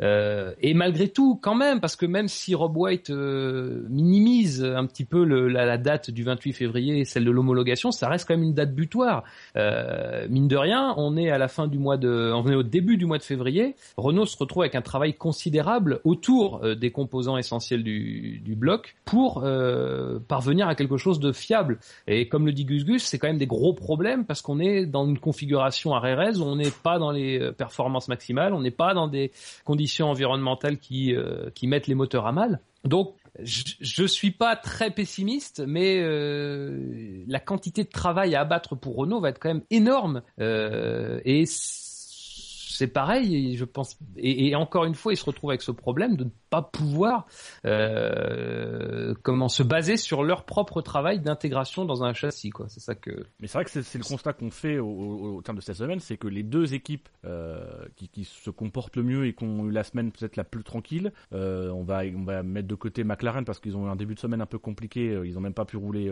et 0.00 0.74
malgré 0.74 1.08
tout, 1.08 1.38
quand 1.40 1.54
même, 1.54 1.80
parce 1.80 1.96
que 1.96 2.06
même 2.06 2.28
si 2.28 2.54
Rob 2.54 2.76
White 2.76 3.10
euh, 3.10 3.82
minimise 3.88 4.64
un 4.64 4.86
petit 4.86 5.04
peu 5.04 5.24
la, 5.24 5.78
date 5.78 6.10
du 6.10 6.22
28 6.22 6.52
février, 6.52 7.04
celle 7.04 7.24
de 7.24 7.30
l'homologation, 7.30 7.90
ça 7.90 8.08
reste 8.08 8.26
quand 8.26 8.34
même 8.34 8.44
une 8.44 8.54
date 8.54 8.74
butoir. 8.74 9.24
Euh, 9.56 10.26
mine 10.28 10.48
de 10.48 10.56
rien, 10.56 10.94
on 10.96 11.16
est 11.16 11.30
à 11.30 11.38
la 11.38 11.48
fin 11.48 11.66
du 11.66 11.78
mois 11.78 11.96
de, 11.96 12.32
on 12.34 12.48
est 12.48 12.54
au 12.54 12.62
début 12.62 12.96
du 12.96 13.06
mois 13.06 13.18
de 13.18 13.22
février. 13.22 13.76
Renault 13.96 14.26
se 14.26 14.36
retrouve 14.36 14.62
avec 14.62 14.74
un 14.74 14.82
travail 14.82 15.14
considérable 15.14 16.00
autour 16.04 16.64
euh, 16.64 16.74
des 16.74 16.90
composants 16.90 17.36
essentiels 17.36 17.82
du, 17.82 18.40
du 18.44 18.54
bloc 18.54 18.96
pour 19.04 19.42
euh, 19.44 20.18
parvenir 20.26 20.68
à 20.68 20.74
quelque 20.74 20.96
chose 20.96 21.20
de 21.20 21.32
fiable. 21.32 21.78
Et 22.06 22.28
comme 22.28 22.46
le 22.46 22.52
dit 22.52 22.64
Gus 22.64 22.84
Gus, 22.84 23.04
c'est 23.04 23.18
quand 23.18 23.28
même 23.28 23.38
des 23.38 23.46
gros 23.46 23.74
problèmes 23.74 24.24
parce 24.24 24.42
qu'on 24.42 24.60
est 24.60 24.86
dans 24.86 25.06
une 25.06 25.18
configuration 25.18 25.94
à 25.94 26.00
RRS 26.00 26.40
où 26.40 26.44
on 26.44 26.56
n'est 26.56 26.70
pas 26.82 26.98
dans 26.98 27.10
les 27.10 27.52
performances 27.52 28.08
maximales, 28.08 28.54
on 28.54 28.60
n'est 28.60 28.70
pas 28.70 28.94
dans 28.94 29.08
des 29.08 29.30
conditions 29.64 29.83
environnementales 30.02 30.78
qui, 30.78 31.14
euh, 31.14 31.50
qui 31.54 31.66
mettent 31.66 31.86
les 31.86 31.94
moteurs 31.94 32.26
à 32.26 32.32
mal. 32.32 32.60
Donc, 32.84 33.14
je, 33.42 33.62
je 33.80 34.04
suis 34.04 34.30
pas 34.30 34.56
très 34.56 34.90
pessimiste, 34.90 35.62
mais 35.66 35.98
euh, 36.00 37.24
la 37.26 37.40
quantité 37.40 37.84
de 37.84 37.88
travail 37.88 38.34
à 38.34 38.40
abattre 38.40 38.76
pour 38.76 38.96
Renault 38.96 39.20
va 39.20 39.30
être 39.30 39.38
quand 39.38 39.48
même 39.48 39.64
énorme. 39.70 40.22
Euh, 40.40 41.20
et 41.24 41.44
c'est 41.46 42.88
pareil, 42.88 43.56
je 43.56 43.64
pense. 43.64 43.96
Et, 44.16 44.48
et, 44.48 44.56
encore 44.56 44.84
une 44.84 44.94
fois, 44.94 45.12
il 45.12 45.16
se 45.16 45.24
retrouve 45.24 45.50
avec 45.50 45.62
ce 45.62 45.70
problème 45.70 46.16
de 46.16 46.24
ne 46.24 46.30
pouvoir 46.62 47.26
euh, 47.64 49.14
comment 49.22 49.48
se 49.48 49.62
baser 49.62 49.96
sur 49.96 50.22
leur 50.22 50.44
propre 50.44 50.82
travail 50.82 51.20
d'intégration 51.20 51.84
dans 51.84 52.04
un 52.04 52.12
châssis, 52.12 52.50
quoi. 52.50 52.66
C'est 52.68 52.80
ça 52.80 52.94
que. 52.94 53.10
Mais 53.40 53.46
c'est 53.46 53.58
vrai 53.58 53.64
que 53.64 53.70
c'est 53.70 53.98
le 53.98 54.04
constat 54.04 54.32
qu'on 54.32 54.50
fait 54.50 54.78
au, 54.78 55.40
terme 55.42 55.58
de 55.58 55.62
cette 55.62 55.76
semaine, 55.76 56.00
c'est 56.00 56.16
que 56.16 56.28
les 56.28 56.42
deux 56.42 56.74
équipes 56.74 57.08
euh, 57.24 57.64
qui, 57.96 58.24
se 58.24 58.50
comportent 58.50 58.96
le 58.96 59.02
mieux 59.02 59.26
et 59.26 59.34
qui 59.34 59.44
ont 59.44 59.66
eu 59.66 59.70
la 59.70 59.84
semaine 59.84 60.12
peut-être 60.12 60.36
la 60.36 60.44
plus 60.44 60.64
tranquille, 60.64 61.12
euh, 61.32 61.70
on 61.70 61.82
va 61.82 62.02
on 62.04 62.24
va 62.24 62.42
mettre 62.42 62.68
de 62.68 62.74
côté 62.74 63.04
McLaren 63.04 63.44
parce 63.44 63.60
qu'ils 63.60 63.76
ont 63.76 63.86
eu 63.86 63.90
un 63.90 63.96
début 63.96 64.14
de 64.14 64.20
semaine 64.20 64.40
un 64.40 64.46
peu 64.46 64.58
compliqué, 64.58 65.20
ils 65.24 65.36
ont 65.36 65.40
même 65.40 65.54
pas 65.54 65.64
pu 65.64 65.76
rouler 65.76 66.10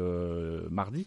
mardi. 0.71 1.07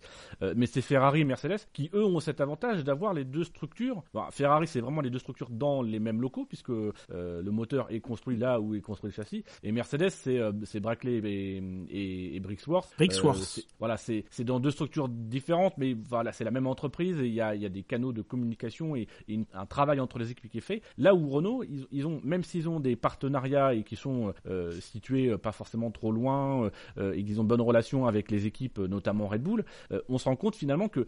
Mais 0.55 0.65
c'est 0.65 0.81
Ferrari 0.81 1.21
et 1.21 1.23
Mercedes 1.23 1.67
qui 1.73 1.89
eux 1.93 2.03
ont 2.03 2.19
cet 2.19 2.41
avantage 2.41 2.83
d'avoir 2.83 3.13
les 3.13 3.23
deux 3.25 3.43
structures. 3.43 4.03
Ferrari 4.31 4.67
c'est 4.67 4.81
vraiment 4.81 5.01
les 5.01 5.09
deux 5.09 5.19
structures 5.19 5.49
dans 5.49 5.81
les 5.81 5.99
mêmes 5.99 6.21
locaux 6.21 6.45
puisque 6.45 6.69
le 6.69 7.49
moteur 7.51 7.87
est 7.91 7.99
construit 7.99 8.37
là 8.37 8.59
où 8.59 8.75
est 8.75 8.81
construit 8.81 9.09
le 9.09 9.15
châssis 9.15 9.24
et 9.33 9.71
Mercedes 9.71 10.09
c'est 10.09 10.39
c'est 10.63 10.79
Brackley 10.79 11.21
et, 11.23 11.63
et, 11.89 12.35
et 12.35 12.39
Brixworth. 12.39 12.93
Brixworth. 12.97 13.59
Euh, 13.59 13.61
voilà, 13.79 13.97
c'est 13.97 14.25
dans 14.43 14.59
deux 14.59 14.71
structures 14.71 15.09
différentes, 15.09 15.73
mais 15.77 15.93
voilà, 15.93 16.31
c'est 16.31 16.43
la 16.43 16.51
même 16.51 16.67
entreprise 16.67 17.19
et 17.19 17.27
il 17.27 17.33
y 17.33 17.41
a, 17.41 17.55
y 17.55 17.65
a 17.65 17.69
des 17.69 17.83
canaux 17.83 18.13
de 18.13 18.21
communication 18.21 18.95
et, 18.95 19.07
et 19.27 19.33
une, 19.33 19.45
un 19.53 19.65
travail 19.65 19.99
entre 19.99 20.19
les 20.19 20.31
équipes 20.31 20.49
qui 20.49 20.57
est 20.59 20.61
fait. 20.61 20.81
Là 20.97 21.15
où 21.15 21.29
Renault, 21.29 21.63
ils, 21.63 21.85
ils 21.91 22.07
ont, 22.07 22.21
même 22.23 22.43
s'ils 22.43 22.69
ont 22.69 22.79
des 22.79 22.95
partenariats 22.95 23.73
et 23.73 23.83
qui 23.83 23.95
sont 23.95 24.33
euh, 24.47 24.71
situés 24.79 25.37
pas 25.37 25.51
forcément 25.51 25.91
trop 25.91 26.11
loin 26.11 26.69
euh, 26.97 27.13
et 27.13 27.23
qu'ils 27.23 27.39
ont 27.39 27.43
de 27.43 27.49
bonnes 27.49 27.61
relations 27.61 28.05
avec 28.05 28.31
les 28.31 28.45
équipes, 28.45 28.79
notamment 28.79 29.27
Red 29.27 29.41
Bull, 29.41 29.65
on 30.09 30.17
se 30.17 30.25
rend 30.25 30.35
compte 30.35 30.55
finalement 30.55 30.87
que, 30.87 31.05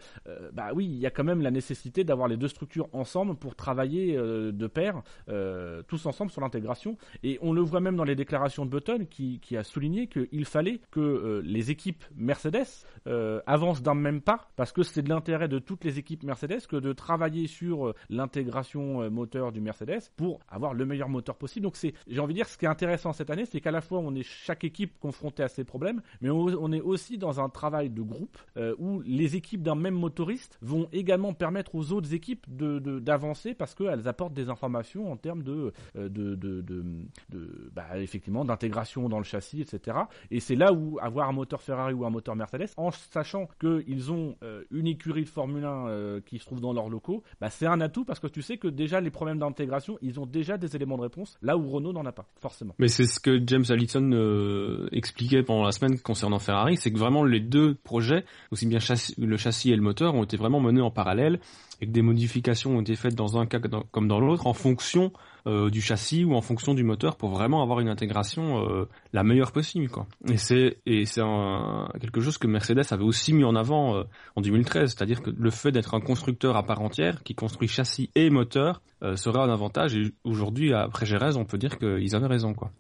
bah 0.54 0.72
oui, 0.74 0.86
il 0.86 1.00
y 1.00 1.06
a 1.06 1.12
quand 1.12 1.24
même 1.24 1.42
la 1.42 1.52
nécessité 1.52 2.04
d'avoir 2.04 2.28
les 2.28 2.38
deux 2.38 2.48
structures 2.48 2.88
ensemble 2.94 3.36
pour 3.36 3.56
travailler 3.56 4.16
de 4.16 4.68
pair, 4.68 5.02
tous 5.88 6.06
ensemble 6.06 6.32
sur 6.32 6.42
l'intégration. 6.42 6.98
Et 7.24 7.38
on 7.42 7.54
le 7.54 7.62
voit 7.62 7.80
même 7.80 7.96
dans 7.96 8.04
les 8.08 8.16
déclarations 8.16 8.66
de 8.66 8.72
Button 8.72 9.06
qui, 9.10 9.40
a 9.56 9.64
souligné 9.64 10.08
qu'il 10.08 10.46
fallait 10.46 10.80
que 10.92 11.00
euh, 11.00 11.42
les 11.44 11.72
équipes 11.72 12.04
Mercedes 12.16 12.86
euh, 13.08 13.42
avancent 13.46 13.82
d'un 13.82 13.94
même 13.96 14.22
pas, 14.22 14.50
parce 14.56 14.72
que 14.72 14.84
c'est 14.84 15.02
de 15.02 15.10
l'intérêt 15.10 15.48
de 15.48 15.60
toutes 15.60 15.84
les 15.84 16.00
équipes 16.00 16.24
Mercedes 16.24 16.66
que 16.68 16.76
de 16.76 16.94
travailler 16.94 17.48
sur 17.48 17.88
euh, 17.88 17.94
l'intégration 18.10 19.10
moteur 19.12 19.52
du 19.52 19.62
Mercedes 19.62 20.10
pour 20.16 20.40
avoir 20.50 20.74
le 20.74 20.86
meilleur 20.86 21.10
moteur 21.10 21.36
possible. 21.36 21.64
Donc 21.64 21.76
c'est, 21.76 21.94
j'ai 22.08 22.20
envie 22.20 22.34
de 22.34 22.40
dire, 22.40 22.48
ce 22.48 22.58
qui 22.58 22.66
est 22.66 22.70
intéressant 22.70 23.14
cette 23.14 23.30
année, 23.30 23.46
c'est 23.46 23.62
qu'à 23.62 23.72
la 23.72 23.82
fois 23.82 24.00
on 24.00 24.16
est 24.16 24.24
chaque 24.24 24.64
équipe 24.64 24.98
confrontée 25.00 25.44
à 25.44 25.48
ces 25.48 25.64
problèmes, 25.64 26.02
mais 26.22 26.30
on, 26.30 26.72
est 26.72 26.82
aussi 26.82 27.18
dans 27.18 27.40
un 27.40 27.50
travail 27.50 27.90
de 27.90 28.02
groupe 28.02 28.38
où 28.78 29.02
les 29.06 29.36
équipes 29.36 29.62
d'un 29.64 29.76
même 29.76 29.94
motoriste 29.94 30.58
vont 30.62 30.88
également 30.92 31.34
permettre 31.34 31.76
aux 31.76 31.92
autres 31.92 32.14
équipes 32.14 32.46
de 32.50 32.80
d'avancer 33.00 33.54
parce 33.54 33.76
qu'elles 33.76 34.08
apportent 34.08 34.34
des 34.34 34.50
informations 34.50 35.12
en 35.12 35.18
termes 35.18 35.44
de, 35.44 35.72
de, 35.96 36.08
de, 36.08 36.36
de, 36.36 36.62
de 37.30 37.72
bah, 37.74 37.87
effectivement 37.96 38.46
d'intégration 38.46 39.10
dans 39.10 39.18
le 39.18 39.24
châssis, 39.24 39.62
etc. 39.62 39.98
Et 40.32 40.40
c'est 40.40 40.56
là 40.56 40.74
où 40.74 40.98
avoir 41.02 41.30
un 41.30 41.34
moteur 41.34 41.62
Ferrari 41.62 41.94
ou 41.94 42.06
un 42.06 42.10
moteur 42.10 42.36
Mercedes, 42.36 42.68
en 42.78 42.92
sachant 42.92 43.48
qu'ils 43.60 44.12
ont 44.12 44.36
euh, 44.44 44.64
une 44.72 44.88
écurie 44.88 45.24
de 45.24 45.30
Formule 45.30 45.66
1 45.66 45.88
euh, 45.88 46.22
qui 46.26 46.40
se 46.40 46.46
trouve 46.46 46.62
dans 46.62 46.74
leurs 46.74 46.90
locaux, 46.90 47.24
bah, 47.42 47.50
c'est 47.50 47.66
un 47.66 47.82
atout 47.82 48.06
parce 48.06 48.20
que 48.20 48.28
tu 48.28 48.42
sais 48.42 48.58
que 48.58 48.68
déjà 48.68 49.02
les 49.02 49.12
problèmes 49.12 49.40
d'intégration, 49.40 49.98
ils 50.02 50.20
ont 50.20 50.26
déjà 50.26 50.58
des 50.58 50.76
éléments 50.76 50.98
de 50.98 51.04
réponse, 51.04 51.38
là 51.42 51.58
où 51.58 51.70
Renault 51.70 51.94
n'en 51.94 52.06
a 52.06 52.12
pas, 52.12 52.28
forcément. 52.40 52.76
Mais 52.80 52.88
c'est 52.88 53.06
ce 53.06 53.20
que 53.20 53.40
James 53.46 53.66
Allison 53.70 54.12
euh, 54.12 54.88
expliquait 54.92 55.44
pendant 55.44 55.64
la 55.64 55.72
semaine 55.72 56.00
concernant 56.00 56.40
Ferrari, 56.40 56.78
c'est 56.78 56.92
que 56.92 56.98
vraiment 56.98 57.24
les 57.24 57.40
deux 57.40 57.76
projets, 57.76 58.26
aussi 58.52 58.66
bien 58.66 58.80
le 59.18 59.38
châssis 59.38 59.72
et 59.72 59.76
le 59.76 59.82
moteur, 59.82 60.16
ont 60.16 60.24
été 60.24 60.38
vraiment 60.38 60.60
menés 60.60 60.82
en 60.82 60.92
parallèle 60.92 61.40
et 61.82 61.86
que 61.86 61.92
des 61.92 62.02
modifications 62.02 62.76
ont 62.78 62.82
été 62.82 62.96
faites 62.96 63.16
dans 63.16 63.38
un 63.38 63.46
cas 63.46 63.60
comme 63.92 64.08
dans 64.08 64.20
l'autre 64.20 64.48
en 64.48 64.54
fonction 64.54 65.12
euh, 65.48 65.70
du 65.70 65.82
châssis 65.82 66.26
ou 66.26 66.36
en 66.36 66.42
fonction 66.42 66.74
du 66.74 66.84
moteur 66.84 67.16
pour 67.16 67.30
vraiment 67.30 67.64
avoir 67.64 67.80
une 67.80 67.88
intégration 67.88 68.66
euh, 68.68 68.86
la 69.14 69.24
meilleure 69.24 69.52
possible 69.52 69.88
quoi. 69.88 70.06
Et 70.30 70.38
c'est 70.38 70.78
et 70.86 71.06
c'est 71.06 71.22
quelque 72.02 72.22
chose 72.22 72.38
que 72.38 72.48
Mercedes 72.48 72.84
avait 72.92 73.04
aussi 73.04 73.34
mis 73.34 73.46
en 73.46 73.56
avant 73.56 73.96
euh, 73.96 74.04
en 74.36 74.42
2013, 74.42 74.94
c'est-à-dire 74.94 75.22
que 75.22 75.30
le 75.30 75.50
fait 75.50 75.72
d'être 75.72 75.94
un 75.94 76.02
constructeur 76.02 76.58
à 76.58 76.64
part 76.64 76.82
entière 76.82 77.24
qui 77.24 77.34
construit 77.34 77.68
châssis 77.68 78.12
et 78.16 78.30
moteur 78.30 78.82
euh, 79.04 79.16
serait 79.16 79.40
un 79.40 79.50
avantage 79.50 79.96
et 79.96 80.12
aujourd'hui 80.24 80.74
après 80.74 81.06
Jerez 81.06 81.38
on 81.38 81.46
peut 81.46 81.58
dire 81.58 81.78
qu'ils 81.78 82.16
avaient 82.16 82.28
raison 82.28 82.54
quoi. 82.54 82.72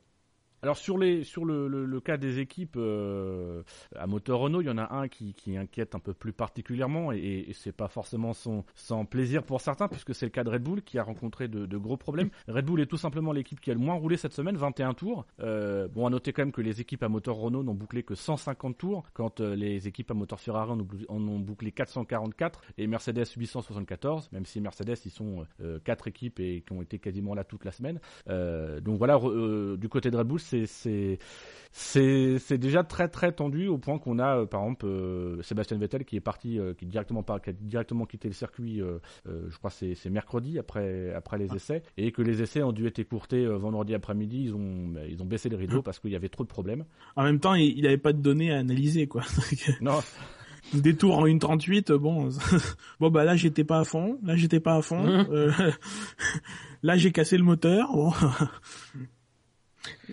Alors 0.63 0.78
sur 0.78 0.98
les 0.98 1.24
sur 1.24 1.46
le, 1.46 1.67
le, 1.67 1.86
le 1.86 2.00
cas 2.02 2.17
des 2.17 2.39
équipes 2.39 2.78
euh, 2.78 3.62
à 3.96 4.08
moteur 4.08 4.39
Renault, 4.39 4.62
il 4.62 4.67
y 4.67 4.72
en 4.72 4.80
a 4.80 4.91
un 4.96 5.08
qui, 5.08 5.36
qui 5.36 5.56
inquiète 5.56 5.93
un 5.93 6.00
peu 6.00 6.15
plus 6.15 6.34
particulièrement 6.34 7.12
et, 7.12 7.46
et 7.48 7.54
c'est 7.54 7.72
pas 7.72 7.88
forcément 7.88 8.34
sans 8.34 9.06
plaisir 9.06 9.43
pour 9.43 9.62
certains 9.62 9.88
puisque 9.88 10.15
c'est 10.15 10.26
le 10.26 10.32
cas 10.32 10.43
de 10.43 10.50
Red 10.50 10.63
Bull 10.63 10.82
qui 10.82 10.98
a 10.98 11.04
rencontré 11.04 11.48
de, 11.48 11.67
de 11.67 11.78
gros 11.78 11.96
problèmes. 11.96 12.30
Red 12.48 12.65
Bull 12.65 12.82
est 12.82 12.88
tout 12.88 12.98
simplement 12.98 13.34
l'équipe 13.34 13.60
qui 13.62 13.70
a 13.70 13.76
le 13.76 13.80
moins 13.80 13.93
roulé 13.96 14.17
cette 14.17 14.34
semaine, 14.34 14.58
21 14.58 14.96
tours. 14.96 15.28
Euh, 15.41 15.88
bon 15.88 16.08
à 16.08 16.10
noter 16.10 16.34
quand 16.34 16.41
même 16.41 16.52
que 16.52 16.62
les 16.62 16.82
équipes 16.82 17.04
à 17.04 17.10
moteur 17.10 17.36
Renault 17.36 17.62
n'ont 17.62 17.76
bouclé 17.76 18.02
que 18.02 18.15
150 18.15 18.78
tours 18.78 19.04
quand 19.13 19.41
euh, 19.41 19.56
les 19.56 19.88
équipes 19.88 20.10
à 20.10 20.15
moteur 20.15 20.39
Ferrari 20.39 20.72
en, 20.72 21.28
ont 21.28 21.39
bouclé 21.39 21.72
444 21.72 22.62
et 22.80 22.88
Mercedes 22.88 23.26
874. 23.38 24.32
Même 24.32 24.46
si 24.46 24.60
Mercedes 24.60 24.96
ils 25.06 25.12
sont 25.12 25.46
quatre 25.84 26.08
équipes 26.08 26.39
et 26.39 26.63
qui 26.65 26.74
ont 26.74 26.82
été 26.82 26.98
quasiment 26.98 27.36
là 27.36 27.43
toute 27.43 27.63
la 27.63 27.72
semaine. 27.72 28.00
Donc 28.28 28.98
voilà 28.98 29.20
du 29.78 29.89
côté 29.89 30.10
de 30.10 30.17
Red 30.17 30.28
Bull 30.28 30.39
c'est 30.48 31.20
c'est 31.72 32.58
déjà 32.58 32.84
très 32.84 33.08
très 33.08 33.32
tendu 33.32 33.68
au 33.68 33.78
point 33.78 34.00
qu'on 34.00 34.18
a 34.18 34.40
euh, 34.40 34.46
par 34.46 34.62
exemple 34.62 34.88
euh, 34.88 35.42
Sébastien 35.44 35.78
Vettel 35.78 36.06
qui 36.06 36.16
est 36.16 36.22
parti 36.22 36.60
euh, 36.60 36.74
qui 36.74 36.88
directement 36.88 37.24
qui 37.24 37.50
a 37.50 37.54
directement 37.54 38.06
quitté 38.06 38.28
le 38.28 38.34
circuit 38.34 38.82
je 39.26 39.58
crois 39.58 39.70
c'est 39.70 39.94
c'est 39.96 40.10
mercredi 40.10 40.58
après 40.58 41.14
après 41.14 41.38
les 41.38 41.54
essais 41.56 41.84
et 41.98 42.12
que 42.12 42.22
les 42.22 42.42
essais 42.42 42.64
ont 42.64 42.72
dû 42.72 42.88
être 42.88 43.00
écourtés 43.00 43.46
vendredi 43.46 43.94
après-midi 43.94 44.46
ils 44.46 44.56
ont 44.56 44.88
bah, 44.88 45.02
ils 45.08 45.22
ont 45.22 45.26
baissé 45.26 45.50
les 45.50 45.56
rideaux 45.56 45.82
parce 45.82 46.00
qu'il 46.00 46.12
y 46.12 46.16
avait 46.16 46.30
trop 46.30 46.44
de 46.44 46.50
problèmes. 46.50 46.86
En 47.16 47.24
même 47.24 47.40
temps, 47.40 47.56
il 47.56 47.82
n'avait 47.84 47.98
pas 47.98 48.14
de 48.14 48.22
données 48.22 48.52
à 48.52 48.58
analyser 48.58 49.08
quoi. 49.08 49.24
non. 49.82 50.00
Des 50.74 50.96
tours 50.96 51.18
en 51.18 51.26
1.38, 51.26 51.94
bon, 51.94 52.30
bon 53.00 53.10
bah 53.10 53.24
là 53.24 53.36
j'étais 53.36 53.64
pas 53.64 53.80
à 53.80 53.84
fond, 53.84 54.20
là 54.24 54.36
j'étais 54.36 54.60
pas 54.60 54.76
à 54.76 54.82
fond, 54.82 55.06
euh, 55.06 55.52
là 56.84 56.98
j'ai 56.98 57.12
cassé 57.12 57.38
le 57.38 57.44
moteur, 57.44 57.94
bon. 57.94 58.12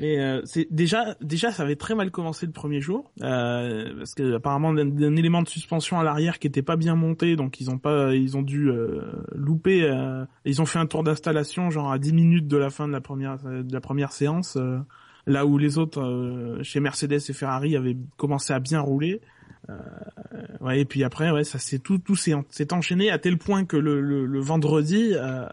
Mais 0.01 0.19
euh, 0.19 0.43
c'est 0.45 0.67
déjà 0.71 1.17
déjà 1.21 1.53
ça 1.53 1.63
avait 1.63 1.77
très 1.77 1.95
mal 1.95 2.11
commencé 2.11 2.47
le 2.47 2.53
premier 2.53 2.81
jour 2.81 3.11
euh, 3.23 3.95
parce 3.97 4.15
que 4.15 4.37
apparemment 4.37 4.71
un, 4.71 4.79
un, 4.79 5.17
élément 5.17 5.43
de 5.43 5.49
suspension 5.49 5.99
à 6.01 6.05
l'arrière 6.05 6.39
qui 6.39 6.47
était 6.47 6.63
pas 6.63 6.77
bien 6.77 6.95
monté 6.95 7.37
donc 7.37 7.61
ils 7.61 7.71
ont 7.71 7.79
pas 7.79 8.15
ils 8.15 8.37
ont 8.37 8.43
dû 8.43 8.71
euh, 8.71 9.03
louper 9.35 9.85
euh, 9.85 10.25
ils 10.45 10.61
ont 10.61 10.67
fait 10.67 10.79
un 10.79 10.87
tour 10.87 11.05
d'installation 11.05 11.71
genre 11.71 11.93
à 11.93 11.99
10 11.99 12.13
minutes 12.13 12.49
de 12.49 12.57
la 12.57 12.71
fin 12.71 12.89
de 12.89 12.93
la 12.93 13.01
première 13.01 13.39
de 13.39 13.73
la 13.73 13.81
première 13.81 14.13
séance 14.13 14.57
euh, 14.57 14.79
là 15.27 15.47
où 15.47 15.59
les 15.59 15.79
autres 15.79 16.59
chez 16.63 16.81
Mercedes 16.81 17.21
et 17.29 17.33
Ferrari 17.33 17.77
avaient 17.77 17.97
commencé 18.17 18.53
à 18.53 18.61
bien 18.61 18.81
rouler 18.81 19.21
ouais, 20.61 20.81
et 20.81 20.85
puis 20.85 21.05
après, 21.05 21.31
ouais, 21.31 21.45
ça 21.45 21.59
c'est 21.59 21.79
tout, 21.79 21.99
tout 21.99 22.17
s'est 22.17 22.73
enchaîné 22.73 23.11
à 23.11 23.19
tel 23.19 23.39
point 23.39 23.65
que 23.65 23.77
le, 23.77 24.01
le, 24.01 24.27
le 24.27 24.41
vendredi, 24.41 25.13
euh, 25.15 25.47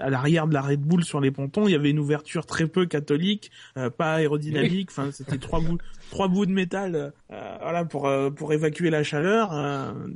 à 0.00 0.10
l'arrière 0.10 0.46
de 0.46 0.54
la 0.54 0.62
Red 0.62 0.80
Bull 0.80 1.04
sur 1.04 1.20
les 1.20 1.30
pontons, 1.30 1.68
il 1.68 1.72
y 1.72 1.74
avait 1.74 1.90
une 1.90 1.98
ouverture 1.98 2.46
très 2.46 2.66
peu 2.66 2.86
catholique, 2.86 3.50
euh, 3.76 3.90
pas 3.90 4.14
aérodynamique. 4.14 4.90
Enfin, 4.90 5.10
c'était 5.12 5.38
trois 5.38 5.60
bouts, 5.60 5.78
trois 6.10 6.28
bouts 6.28 6.46
de 6.46 6.52
métal, 6.52 7.12
voilà, 7.28 7.84
pour 7.84 8.10
pour 8.36 8.52
évacuer 8.52 8.90
la 8.90 9.02
chaleur. 9.02 9.52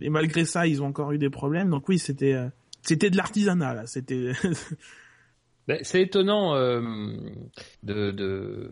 et 0.01 0.11
malgré 0.11 0.45
ça, 0.45 0.67
ils 0.67 0.83
ont 0.83 0.87
encore 0.87 1.13
eu 1.13 1.19
des 1.19 1.31
problèmes. 1.31 1.71
Donc 1.71 1.89
oui, 1.89 1.99
c'était 1.99 2.37
c'était 2.83 3.11
de 3.11 3.17
l'artisanat 3.17 3.75
là. 3.75 3.87
C'était 3.87 4.33
c'est 5.83 6.03
étonnant 6.03 6.55
euh, 6.55 6.81
de, 7.83 8.11
de, 8.11 8.71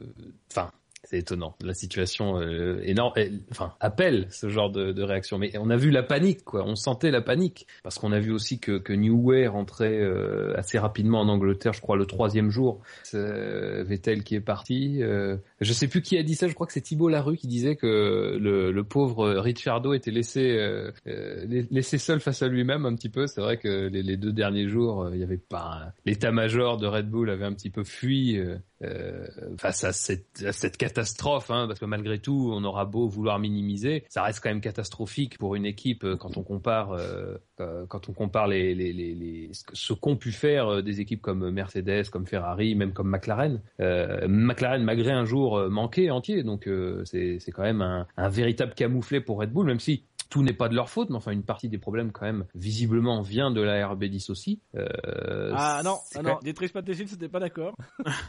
enfin, 0.50 0.70
C'est 1.04 1.18
étonnant. 1.18 1.56
La 1.62 1.74
situation 1.74 2.38
euh, 2.38 2.80
énorme, 2.84 3.14
enfin 3.50 3.74
appelle 3.80 4.26
ce 4.30 4.48
genre 4.48 4.70
de, 4.70 5.02
réaction. 5.02 5.38
Mais 5.38 5.56
on 5.58 5.70
a 5.70 5.76
vu 5.76 5.90
la 5.90 6.02
panique, 6.02 6.44
quoi. 6.44 6.64
On 6.64 6.76
sentait 6.76 7.10
la 7.10 7.22
panique 7.22 7.66
parce 7.82 7.98
qu'on 7.98 8.12
a 8.12 8.18
vu 8.18 8.32
aussi 8.32 8.58
que, 8.58 8.78
que 8.78 8.92
New 8.92 9.16
Way 9.16 9.46
rentrait 9.46 9.98
euh, 9.98 10.54
assez 10.56 10.78
rapidement 10.78 11.20
en 11.20 11.28
Angleterre. 11.28 11.72
Je 11.72 11.80
crois 11.80 11.96
le 11.96 12.06
troisième 12.06 12.50
jour. 12.50 12.80
Euh, 13.14 13.82
Vettel 13.84 14.24
qui 14.24 14.34
est 14.34 14.40
parti. 14.40 15.02
Euh, 15.02 15.36
je 15.60 15.72
sais 15.72 15.88
plus 15.88 16.02
qui 16.02 16.16
a 16.16 16.22
dit 16.22 16.34
ça. 16.34 16.48
Je 16.48 16.54
crois 16.54 16.66
que 16.66 16.72
c'est 16.72 16.80
Thibault 16.80 17.08
Larue 17.08 17.36
qui 17.36 17.46
disait 17.46 17.76
que 17.76 18.38
le, 18.40 18.84
pauvre 18.84 19.30
Ricciardo 19.38 19.92
était 19.92 20.10
laissé 20.10 20.56
euh, 20.58 20.90
euh, 21.06 21.64
laissé 21.70 21.98
seul 21.98 22.20
face 22.20 22.42
à 22.42 22.48
lui-même 22.48 22.86
un 22.86 22.94
petit 22.94 23.08
peu. 23.08 23.26
C'est 23.26 23.40
vrai 23.40 23.56
que 23.56 23.88
les, 23.88 24.16
deux 24.16 24.32
derniers 24.32 24.68
jours, 24.68 25.10
il 25.12 25.20
y 25.20 25.22
avait 25.22 25.36
pas 25.36 25.92
l'état-major 26.06 26.78
de 26.78 26.86
Red 26.86 27.08
Bull 27.08 27.30
avait 27.30 27.44
un 27.44 27.52
petit 27.52 27.70
peu 27.70 27.84
fui. 27.84 28.38
Euh, 28.82 29.26
face 29.58 29.84
à 29.84 29.92
cette, 29.92 30.42
à 30.46 30.52
cette 30.52 30.76
catastrophe, 30.76 31.50
hein, 31.50 31.66
parce 31.66 31.78
que 31.78 31.84
malgré 31.84 32.18
tout, 32.18 32.50
on 32.54 32.64
aura 32.64 32.84
beau 32.84 33.08
vouloir 33.08 33.38
minimiser, 33.38 34.04
ça 34.08 34.22
reste 34.22 34.40
quand 34.42 34.48
même 34.48 34.60
catastrophique 34.60 35.38
pour 35.38 35.54
une 35.54 35.66
équipe 35.66 36.04
euh, 36.04 36.16
quand 36.16 36.36
on 36.36 36.42
compare, 36.42 36.92
euh, 36.92 37.36
euh, 37.60 37.84
quand 37.88 38.08
on 38.08 38.12
compare 38.12 38.48
les, 38.48 38.74
les, 38.74 38.92
les, 38.92 39.14
les- 39.14 39.50
ce 39.52 39.92
qu'ont 39.92 40.16
pu 40.16 40.32
faire 40.32 40.82
des 40.82 41.00
équipes 41.00 41.20
comme 41.22 41.50
Mercedes, 41.50 42.08
comme 42.10 42.26
Ferrari, 42.26 42.74
même 42.74 42.92
comme 42.92 43.08
McLaren. 43.10 43.60
Euh, 43.80 44.26
McLaren 44.28 44.82
malgré 44.82 45.10
un 45.12 45.24
jour 45.24 45.68
manqué 45.68 46.10
entier, 46.10 46.42
donc 46.42 46.68
c'est 47.04 47.38
c'est 47.40 47.50
quand 47.52 47.62
même 47.62 47.82
un, 47.82 48.06
un 48.16 48.28
véritable 48.28 48.74
camouflet 48.74 49.20
pour 49.20 49.40
Red 49.40 49.52
Bull, 49.52 49.66
même 49.66 49.80
si 49.80 50.04
tout 50.30 50.42
n'est 50.42 50.54
pas 50.54 50.68
de 50.68 50.74
leur 50.74 50.88
faute, 50.88 51.10
mais 51.10 51.16
enfin 51.16 51.32
une 51.32 51.42
partie 51.42 51.68
des 51.68 51.78
problèmes 51.78 52.12
quand 52.12 52.24
même 52.24 52.46
visiblement 52.54 53.20
vient 53.20 53.50
de 53.50 53.60
la 53.60 53.86
RB10 53.86 54.30
aussi. 54.30 54.60
Euh, 54.76 55.52
Ah 55.54 55.82
non, 55.84 55.98
ah 56.14 56.22
non, 56.22 56.38
Dietrich 56.42 56.74
Mateschitz 56.74 57.10
c'était 57.10 57.28
pas 57.28 57.40
d'accord. 57.40 57.76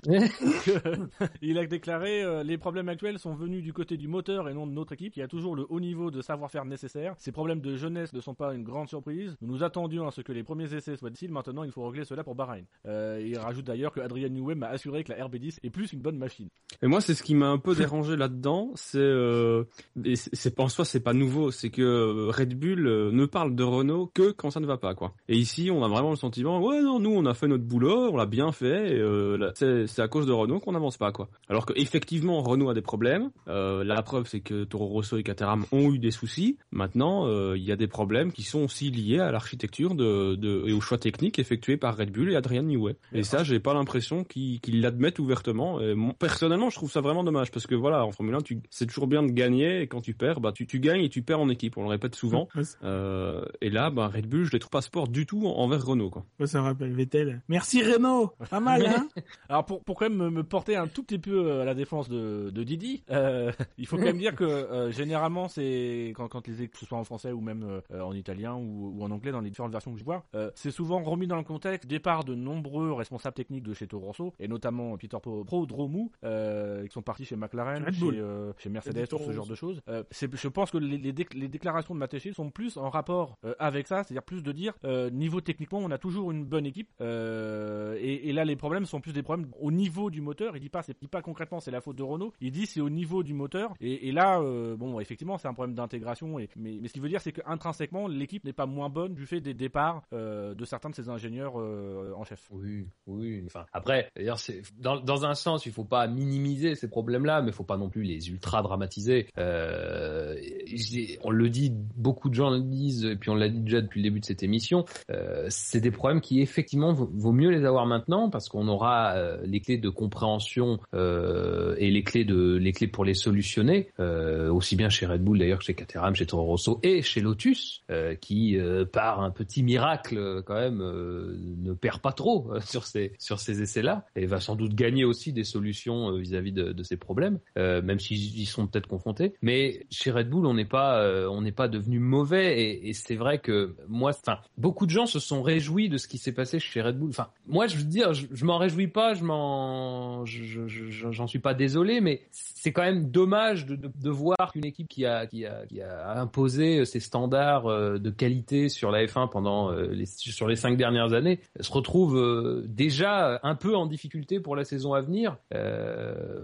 il 1.42 1.58
a 1.58 1.66
déclaré 1.66 2.24
euh, 2.24 2.44
les 2.44 2.58
problèmes 2.58 2.90
actuels 2.90 3.20
sont 3.20 3.34
venus 3.36 3.64
du 3.64 3.72
côté 3.72 3.98
du 3.98 4.08
moteur 4.08 4.50
et 4.50 4.54
non 4.54 4.68
de 4.68 4.74
notre 4.74 4.94
équipe 4.94 5.14
qui 5.14 5.22
a 5.22 5.28
toujours 5.28 5.56
le 5.56 5.66
haut 5.70 5.80
niveau 5.80 6.12
de 6.12 6.22
savoir-faire 6.22 6.66
nécessaire. 6.66 7.14
Ces 7.18 7.32
problèmes 7.32 7.62
de 7.62 7.76
jeunesse 7.76 8.14
ne 8.14 8.20
sont 8.20 8.34
pas 8.34 8.54
une 8.54 8.64
grande 8.64 8.90
surprise. 8.90 9.38
Nous 9.42 9.52
nous 9.54 9.64
attendions 9.64 10.08
à 10.08 10.12
ce 10.12 10.22
que 10.22 10.32
les 10.32 10.44
premiers 10.44 10.74
essais 10.74 10.96
soient 10.96 11.10
difficiles. 11.10 11.32
Maintenant, 11.32 11.64
il 11.64 11.72
faut 11.72 11.86
régler 11.88 12.04
cela 12.06 12.24
pour 12.24 12.36
Bahreïn. 12.36 12.66
Euh, 12.88 13.24
il 13.24 13.38
rajoute 13.38 13.66
d'ailleurs 13.66 13.92
que 13.92 14.00
Adrian 14.00 14.30
Newey 14.30 14.56
m'a 14.56 14.68
assuré 14.68 15.04
que 15.04 15.12
la 15.12 15.26
RB10 15.28 15.60
est 15.64 15.70
plus 15.70 15.94
une 15.94 16.02
bonne 16.02 16.18
machine. 16.18 16.50
Et 16.82 16.88
moi, 16.88 17.00
c'est 17.00 17.14
ce 17.14 17.22
qui 17.22 17.36
m'a 17.36 17.48
un 17.50 17.58
peu 17.60 17.76
dérangé 17.76 18.16
là-dedans, 18.16 18.72
c'est 18.76 18.98
euh, 18.98 19.66
et 20.04 20.16
c'est 20.16 20.32
c'est 20.42 20.56
pas 20.56 20.64
en 20.64 20.70
soi, 20.70 20.86
c'est 20.86 21.00
pas 21.00 21.14
nouveau, 21.14 21.52
c'est 21.52 21.70
que 21.70 21.82
euh, 21.92 22.32
Red 22.32 22.58
Bull 22.58 22.88
euh, 22.88 23.12
ne 23.12 23.26
parle 23.26 23.56
de 23.56 23.64
Renault 23.64 24.10
que 24.14 24.32
quand 24.32 24.50
ça 24.52 24.60
ne 24.60 24.66
va 24.66 24.78
pas, 24.78 24.96
quoi. 24.96 25.14
Et 25.28 25.36
ici, 25.38 25.70
on 25.72 25.84
a 25.84 25.88
vraiment 25.88 26.10
le 26.12 26.16
sentiment, 26.16 26.62
ouais, 26.62 26.82
non, 26.82 27.00
nous, 27.00 27.12
on 27.12 27.26
a 27.26 27.34
fait 27.34 27.48
notre 27.48 27.64
boulot, 27.64 28.10
on 28.12 28.18
l'a 28.18 28.26
bien 28.26 28.52
fait, 28.52 28.94
euh, 28.94 29.52
c'est 29.56 30.02
à 30.02 30.08
cause 30.08 30.26
de 30.26 30.32
Renault 30.32 30.60
qu'on 30.60 30.72
n'avance 30.72 30.98
pas, 30.98 31.12
quoi. 31.12 31.30
Alors 31.50 31.66
que 31.66 31.74
effectivement, 31.76 32.42
Renault 32.42 32.70
a 32.70 32.74
des 32.74 32.82
problèmes. 32.82 33.30
La 33.48 34.02
preuve, 34.04 34.28
c'est 34.28 34.40
que 34.42 34.64
Toro 34.64 34.86
Rosso 34.88 35.18
et 35.18 35.24
Caterham 35.24 35.66
ont 35.72 35.92
eu 35.92 36.00
des 36.00 36.12
soucis. 36.12 36.58
Maintenant, 36.72 37.28
il 37.54 37.64
y 37.64 37.72
a 37.72 37.76
des 37.76 37.88
problèmes 37.88 38.32
qui 38.32 38.44
sont 38.44 38.64
aussi 38.64 38.90
liés 38.92 39.20
à 39.20 39.32
l'architecture 39.32 39.96
de, 39.96 40.68
et 40.68 40.74
aux 40.74 40.82
choix 40.82 40.98
techniques 40.98 41.40
effectués 41.40 41.78
par 41.78 41.98
Red 41.98 42.12
Bull 42.12 42.32
et 42.32 42.36
Adrian 42.36 42.64
Newey. 42.64 42.96
Et 43.14 43.24
ça, 43.24 43.44
j'ai 43.44 43.60
pas 43.60 43.74
l'impression 43.74 44.24
qu'ils 44.24 44.82
l'admettent 44.82 45.20
ouvertement. 45.20 45.80
Et 45.82 45.94
personnellement, 46.20 46.70
je 46.70 46.76
trouve 46.76 46.92
ça 46.92 47.02
vraiment 47.02 47.24
dommage 47.24 47.52
parce 47.52 47.68
que 47.68 47.76
voilà, 47.76 48.06
en 48.06 48.12
Formule 48.12 48.36
1, 48.36 48.42
tu- 48.42 48.62
c'est 48.70 48.86
toujours 48.88 49.08
bien 49.08 49.24
de 49.24 49.32
gagner 49.32 49.82
et 49.82 49.88
quand 49.88 50.02
tu 50.02 50.14
perds, 50.14 50.40
bah 50.40 50.52
tu 50.52 50.66
gagnes 50.80 51.02
et 51.04 51.10
tu 51.10 51.22
perds 51.22 51.40
en 51.40 51.50
équipe. 51.50 51.78
On 51.82 51.86
le 51.86 51.90
répète 51.90 52.16
souvent. 52.16 52.48
Euh, 52.84 53.44
et 53.62 53.70
là, 53.70 53.90
bah 53.90 54.08
Red 54.08 54.28
Bull, 54.28 54.44
je 54.46 54.52
les 54.52 54.60
trouve 54.60 54.70
pas 54.70 54.82
sport 54.82 55.08
du 55.08 55.26
tout 55.26 55.48
en- 55.48 55.56
envers 55.58 55.84
Renault, 55.86 56.10
quoi. 56.12 56.26
ça 56.46 56.60
me 56.60 56.66
rappelle 56.66 56.94
Vettel. 56.94 57.42
Merci 57.50 57.82
Renault. 57.84 58.32
Pas 58.50 58.60
mal, 58.60 58.86
hein 58.86 59.08
Alors 59.50 59.66
pour, 59.66 59.84
pour 59.84 59.98
quand 59.98 60.10
même 60.10 60.30
me, 60.30 60.44
porter 60.44 60.76
un 60.76 60.88
tout 60.88 61.04
petit 61.04 61.18
peu 61.20 61.46
euh, 61.48 61.62
à 61.62 61.66
la 61.66 61.74
défense 61.74 62.08
de, 62.10 62.50
de 62.52 62.64
Didi, 62.64 63.04
euh, 63.10 63.52
il 63.78 63.88
faut 63.88 63.98
quand 63.98 64.04
même 64.04 64.18
dire 64.18 64.36
que 64.36 64.44
euh, 64.44 64.92
généralement 64.92 65.48
c'est 65.48 66.14
quand, 66.16 66.28
quand 66.28 66.48
les 66.48 66.62
équipes, 66.62 66.74
que 66.74 66.78
ce 66.80 66.86
soit 66.86 66.98
en 66.98 67.04
français 67.04 67.32
ou 67.32 67.42
même 67.42 67.64
euh, 67.92 68.02
en 68.02 68.14
italien 68.14 68.56
ou, 68.56 68.94
ou 68.96 69.04
en 69.04 69.10
anglais 69.12 69.32
dans 69.32 69.42
les 69.42 69.50
différentes 69.50 69.72
versions 69.72 69.94
que 69.94 70.00
je 70.00 70.04
vois, 70.04 70.24
euh, 70.36 70.52
c'est 70.56 70.72
souvent 70.72 71.02
remis 71.02 71.28
dans 71.28 71.38
le 71.38 71.44
contexte 71.44 71.88
départ 71.88 72.24
de 72.24 72.36
nombreux 72.36 72.92
responsables 72.94 73.34
techniques 73.36 73.64
de 73.64 73.74
chez 73.74 73.88
Toro 73.88 74.08
Rosso 74.08 74.34
et 74.40 74.48
notamment 74.48 74.98
Peter 74.98 75.18
Pro- 75.22 75.44
Prodromou 75.44 76.12
euh, 76.24 76.86
qui 76.86 76.94
sont 76.94 77.02
partis 77.02 77.26
chez 77.26 77.36
McLaren, 77.36 77.84
chez, 77.92 78.20
euh, 78.20 78.54
chez 78.58 78.70
Mercedes 78.70 79.06
ce 79.10 79.32
genre 79.32 79.48
de 79.48 79.56
choses. 79.56 79.82
Euh, 79.90 80.04
je 80.12 80.48
pense 80.48 80.70
que 80.72 80.78
les, 80.78 80.98
les, 80.98 81.14
déc- 81.14 81.34
les 81.34 81.48
déclarations 81.48 81.71
de 81.72 81.94
Matechil 81.94 82.34
sont 82.34 82.50
plus 82.50 82.78
en 82.78 82.90
rapport 82.90 83.38
euh, 83.46 83.54
avec 83.60 83.88
ça, 83.88 84.04
c'est-à-dire 84.04 84.24
plus 84.24 84.44
de 84.44 84.52
dire 84.52 84.74
euh, 84.86 85.10
niveau 85.10 85.42
techniquement 85.42 85.80
on 85.80 85.92
a 85.92 85.98
toujours 85.98 86.32
une 86.32 86.46
bonne 86.46 86.66
équipe 86.66 86.90
euh, 87.02 87.98
et, 88.00 88.32
là 88.34 88.46
les 88.46 88.56
problèmes 88.56 88.86
sont 88.86 89.02
plus 89.02 89.14
des 89.14 89.24
problèmes 89.24 89.50
au 89.60 89.72
niveau 89.72 90.10
du 90.10 90.22
moteur. 90.22 90.56
Il 90.56 90.60
dit 90.62 90.70
pas 90.70 90.82
c'est 90.84 90.98
pas 91.08 91.22
concrètement 91.22 91.60
c'est 91.60 91.72
la 91.72 91.82
faute 91.82 91.98
de 91.98 92.04
Renault, 92.04 92.34
il 92.40 92.52
dit 92.52 92.66
c'est 92.66 92.82
au 92.82 92.90
niveau 92.90 93.24
du 93.24 93.34
moteur 93.34 93.74
et, 93.80 94.12
là 94.12 94.40
bon 94.78 95.00
effectivement 95.00 95.38
c'est 95.38 95.48
un 95.48 95.54
problème 95.54 95.76
d'intégration 95.76 96.40
et 96.40 96.50
mais, 96.56 96.78
mais 96.82 96.88
ce 96.88 96.94
qui 96.94 97.00
veut 97.00 97.10
dire 97.10 97.22
c'est 97.22 97.32
qu'intrinsèquement 97.32 98.08
l'équipe 98.08 98.44
n'est 98.44 98.54
pas 98.54 98.66
moins 98.66 98.90
bonne 98.90 99.14
du 99.16 99.26
fait 99.26 99.42
des 99.42 99.54
départs 99.54 100.04
de 100.12 100.66
certains 100.66 100.90
de 100.90 100.96
ses 100.96 101.10
ingénieurs 101.10 101.56
en 101.56 102.24
chef. 102.24 102.48
Oui, 102.52 102.88
oui. 103.08 103.44
Enfin, 103.46 103.66
après, 103.74 104.10
d'ailleurs, 104.16 104.40
c'est 104.40 104.62
dans, 104.78 105.26
un 105.26 105.36
sens, 105.36 105.66
il 105.66 105.72
faut 105.72 105.84
pas 105.84 106.08
minimiser 106.08 106.76
ces 106.76 106.90
problèmes-là, 106.90 107.42
mais 107.42 107.50
il 107.50 107.54
faut 107.54 107.64
pas 107.64 107.78
non 107.78 107.90
plus 107.90 108.04
les 108.04 108.30
ultra 108.30 108.62
dramatiser. 108.62 109.28
On 109.38 111.32
le 111.32 111.50
dit, 111.52 111.72
beaucoup 111.96 112.30
de 112.30 112.34
gens 112.34 112.50
le 112.50 112.62
disent, 112.62 113.06
et 113.06 113.16
puis 113.16 113.30
on 113.30 113.36
l'a 113.36 113.50
dit 113.50 113.60
déjà 113.60 113.82
depuis 113.82 114.00
le 114.00 114.06
début 114.10 114.20
de 114.20 114.26
cette 114.26 114.42
émission. 114.44 114.86
euh, 115.12 115.46
c'est 115.50 115.82
des 115.82 115.92
problèmes 115.92 116.22
qui 116.22 116.42
effectivement 116.42 116.94
vaut, 116.94 117.32
mieux 117.32 117.50
les 117.50 117.66
avoir 117.66 117.86
maintenant 117.86 118.30
parce 118.30 118.50
qu'on 118.50 118.68
aura 118.68 119.14
euh, 119.16 119.38
les 119.46 119.60
clés 119.60 119.78
de 119.78 119.90
compréhension 119.90 120.80
euh, 120.94 121.76
et 121.78 121.92
les 121.92 122.04
clés 122.04 122.26
de 122.26 122.56
les 122.56 122.72
clés 122.72 122.88
pour 122.88 123.06
les 123.06 123.14
solutionner, 123.14 123.90
euh, 124.00 124.52
aussi 124.52 124.76
bien 124.76 124.90
chez 124.90 125.06
Red 125.06 125.24
Bull 125.24 125.40
d'ailleurs 125.40 125.60
que 125.60 125.66
chez 125.66 125.76
Caterham, 125.76 126.16
chez 126.16 126.26
Toro 126.26 126.44
Rosso 126.46 126.80
et 126.84 127.02
chez 127.02 127.22
Lotus, 127.22 127.84
euh, 127.92 128.16
qui 128.16 128.58
euh, 128.58 128.86
par 128.86 129.22
un 129.22 129.32
petit 129.32 129.64
miracle 129.64 130.42
quand 130.46 130.56
même 130.56 130.80
ne 130.80 131.74
perd 131.74 132.02
pas 132.02 132.14
trop 132.14 132.52
sur 132.66 132.86
ces 132.86 133.14
sur 133.20 133.40
ces 133.40 133.62
essais-là 133.62 134.06
et 134.16 134.26
va 134.26 134.40
sans 134.40 134.56
doute 134.56 134.74
gagner 134.74 135.06
aussi 135.06 135.34
des 135.34 135.44
solutions 135.44 136.16
vis-à-vis 136.18 136.52
de, 136.54 136.72
de 136.72 136.84
ces 136.84 136.98
problèmes, 136.98 137.40
même 137.56 138.00
s'ils 138.00 138.40
y 138.40 138.46
sont 138.46 138.68
peut-être 138.68 138.88
confrontés. 138.88 139.34
Mais 139.42 139.86
chez 139.90 140.12
Red 140.12 140.30
Bull, 140.30 140.46
on 140.46 140.54
n'est 140.54 140.66
pas 140.66 141.02
euh, 141.02 141.28
on 141.42 141.44
n'est 141.44 141.52
pas 141.52 141.68
devenu 141.68 141.98
mauvais 142.00 142.72
et, 142.88 142.94
c'est 142.94 143.16
vrai 143.16 143.40
que 143.40 143.76
moi, 143.88 144.12
enfin, 144.12 144.38
beaucoup 144.58 144.86
de 144.86 144.92
gens 144.92 145.08
se 145.08 145.20
sont 145.20 145.42
réjouis 145.42 145.90
de 145.90 145.98
ce 145.98 146.08
qui 146.08 146.18
s'est 146.20 146.32
passé 146.34 146.60
chez 146.60 146.82
Red 146.82 146.98
Bull. 147.00 147.10
Enfin, 147.10 147.30
moi, 147.48 147.66
je 147.68 147.78
veux 147.78 147.84
dire, 147.84 148.14
je, 148.14 148.28
je 148.32 148.46
m'en 148.46 148.58
réjouis 148.58 148.88
pas, 148.88 149.14
je 149.16 149.24
m'en, 149.24 150.24
je- 150.26 150.44
je- 150.44 150.68
je- 150.68 151.12
j'en 151.12 151.26
suis 151.28 151.40
pas 151.40 151.54
désolé, 151.56 152.00
mais 152.00 152.22
c'est 152.32 152.72
quand 152.72 152.84
même 152.84 153.10
dommage 153.10 153.66
de, 153.66 153.76
de, 153.76 154.10
voir 154.12 154.52
qu'une 154.54 154.66
équipe 154.66 154.88
qui 154.88 155.06
a, 155.06 155.26
qui 155.26 155.46
a, 155.46 155.66
qui 155.66 155.82
a 155.82 156.20
imposé 156.20 156.86
ses 156.86 157.00
standards 157.00 157.66
euh, 157.68 157.98
de 157.98 158.10
qualité 158.12 158.70
sur 158.70 158.92
la 158.92 159.04
F1 159.06 159.30
pendant 159.30 159.72
euh, 159.72 159.96
sur 160.06 160.48
les 160.48 160.56
cinq 160.56 160.78
dernières 160.78 161.14
années 161.14 161.40
se 161.60 161.72
retrouve 161.72 162.18
euh, 162.18 162.64
déjà 162.68 163.40
un 163.42 163.56
peu 163.56 163.76
en 163.76 163.88
difficulté 163.88 164.40
pour 164.40 164.56
la 164.56 164.64
saison 164.64 164.94
à 164.94 165.02
venir. 165.02 165.38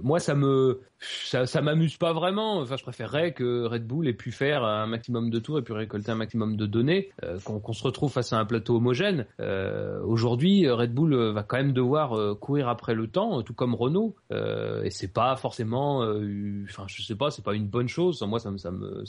Moi, 0.01 0.19
ça 0.19 0.33
me, 0.35 0.81
ça, 0.99 1.45
ça 1.45 1.61
m'amuse 1.61 1.97
pas 1.97 2.13
vraiment. 2.13 2.59
Enfin, 2.59 2.77
je 2.77 2.83
préférerais 2.83 3.33
que 3.33 3.65
Red 3.65 3.85
Bull 3.85 4.07
ait 4.07 4.13
pu 4.13 4.31
faire 4.31 4.63
un 4.63 4.86
maximum 4.87 5.29
de 5.29 5.39
tours 5.39 5.59
et 5.59 5.61
puis 5.61 5.73
récolter 5.73 6.11
un 6.11 6.15
maximum 6.15 6.57
de 6.57 6.65
données, 6.65 7.09
euh, 7.23 7.39
qu'on 7.39 7.73
se 7.73 7.83
retrouve 7.83 8.11
face 8.11 8.33
à 8.33 8.39
un 8.39 8.45
plateau 8.45 8.77
homogène. 8.77 9.25
Euh, 9.39 10.01
Aujourd'hui, 10.03 10.69
Red 10.69 10.93
Bull 10.93 11.13
euh, 11.13 11.31
va 11.31 11.43
quand 11.43 11.57
même 11.57 11.73
devoir 11.73 12.37
courir 12.39 12.67
après 12.67 12.95
le 12.95 13.07
temps, 13.07 13.41
tout 13.43 13.53
comme 13.53 13.75
Renault, 13.75 14.15
euh, 14.31 14.83
et 14.83 14.89
c'est 14.89 15.11
pas 15.11 15.35
forcément, 15.35 15.99
enfin, 15.99 16.85
je 16.87 17.01
sais 17.03 17.15
pas, 17.15 17.31
c'est 17.31 17.43
pas 17.43 17.53
une 17.53 17.67
bonne 17.67 17.87
chose. 17.87 18.21
Moi, 18.21 18.39
ça 18.39 18.51
me, 18.51 18.57
ça 18.57 18.71
me, 18.71 19.03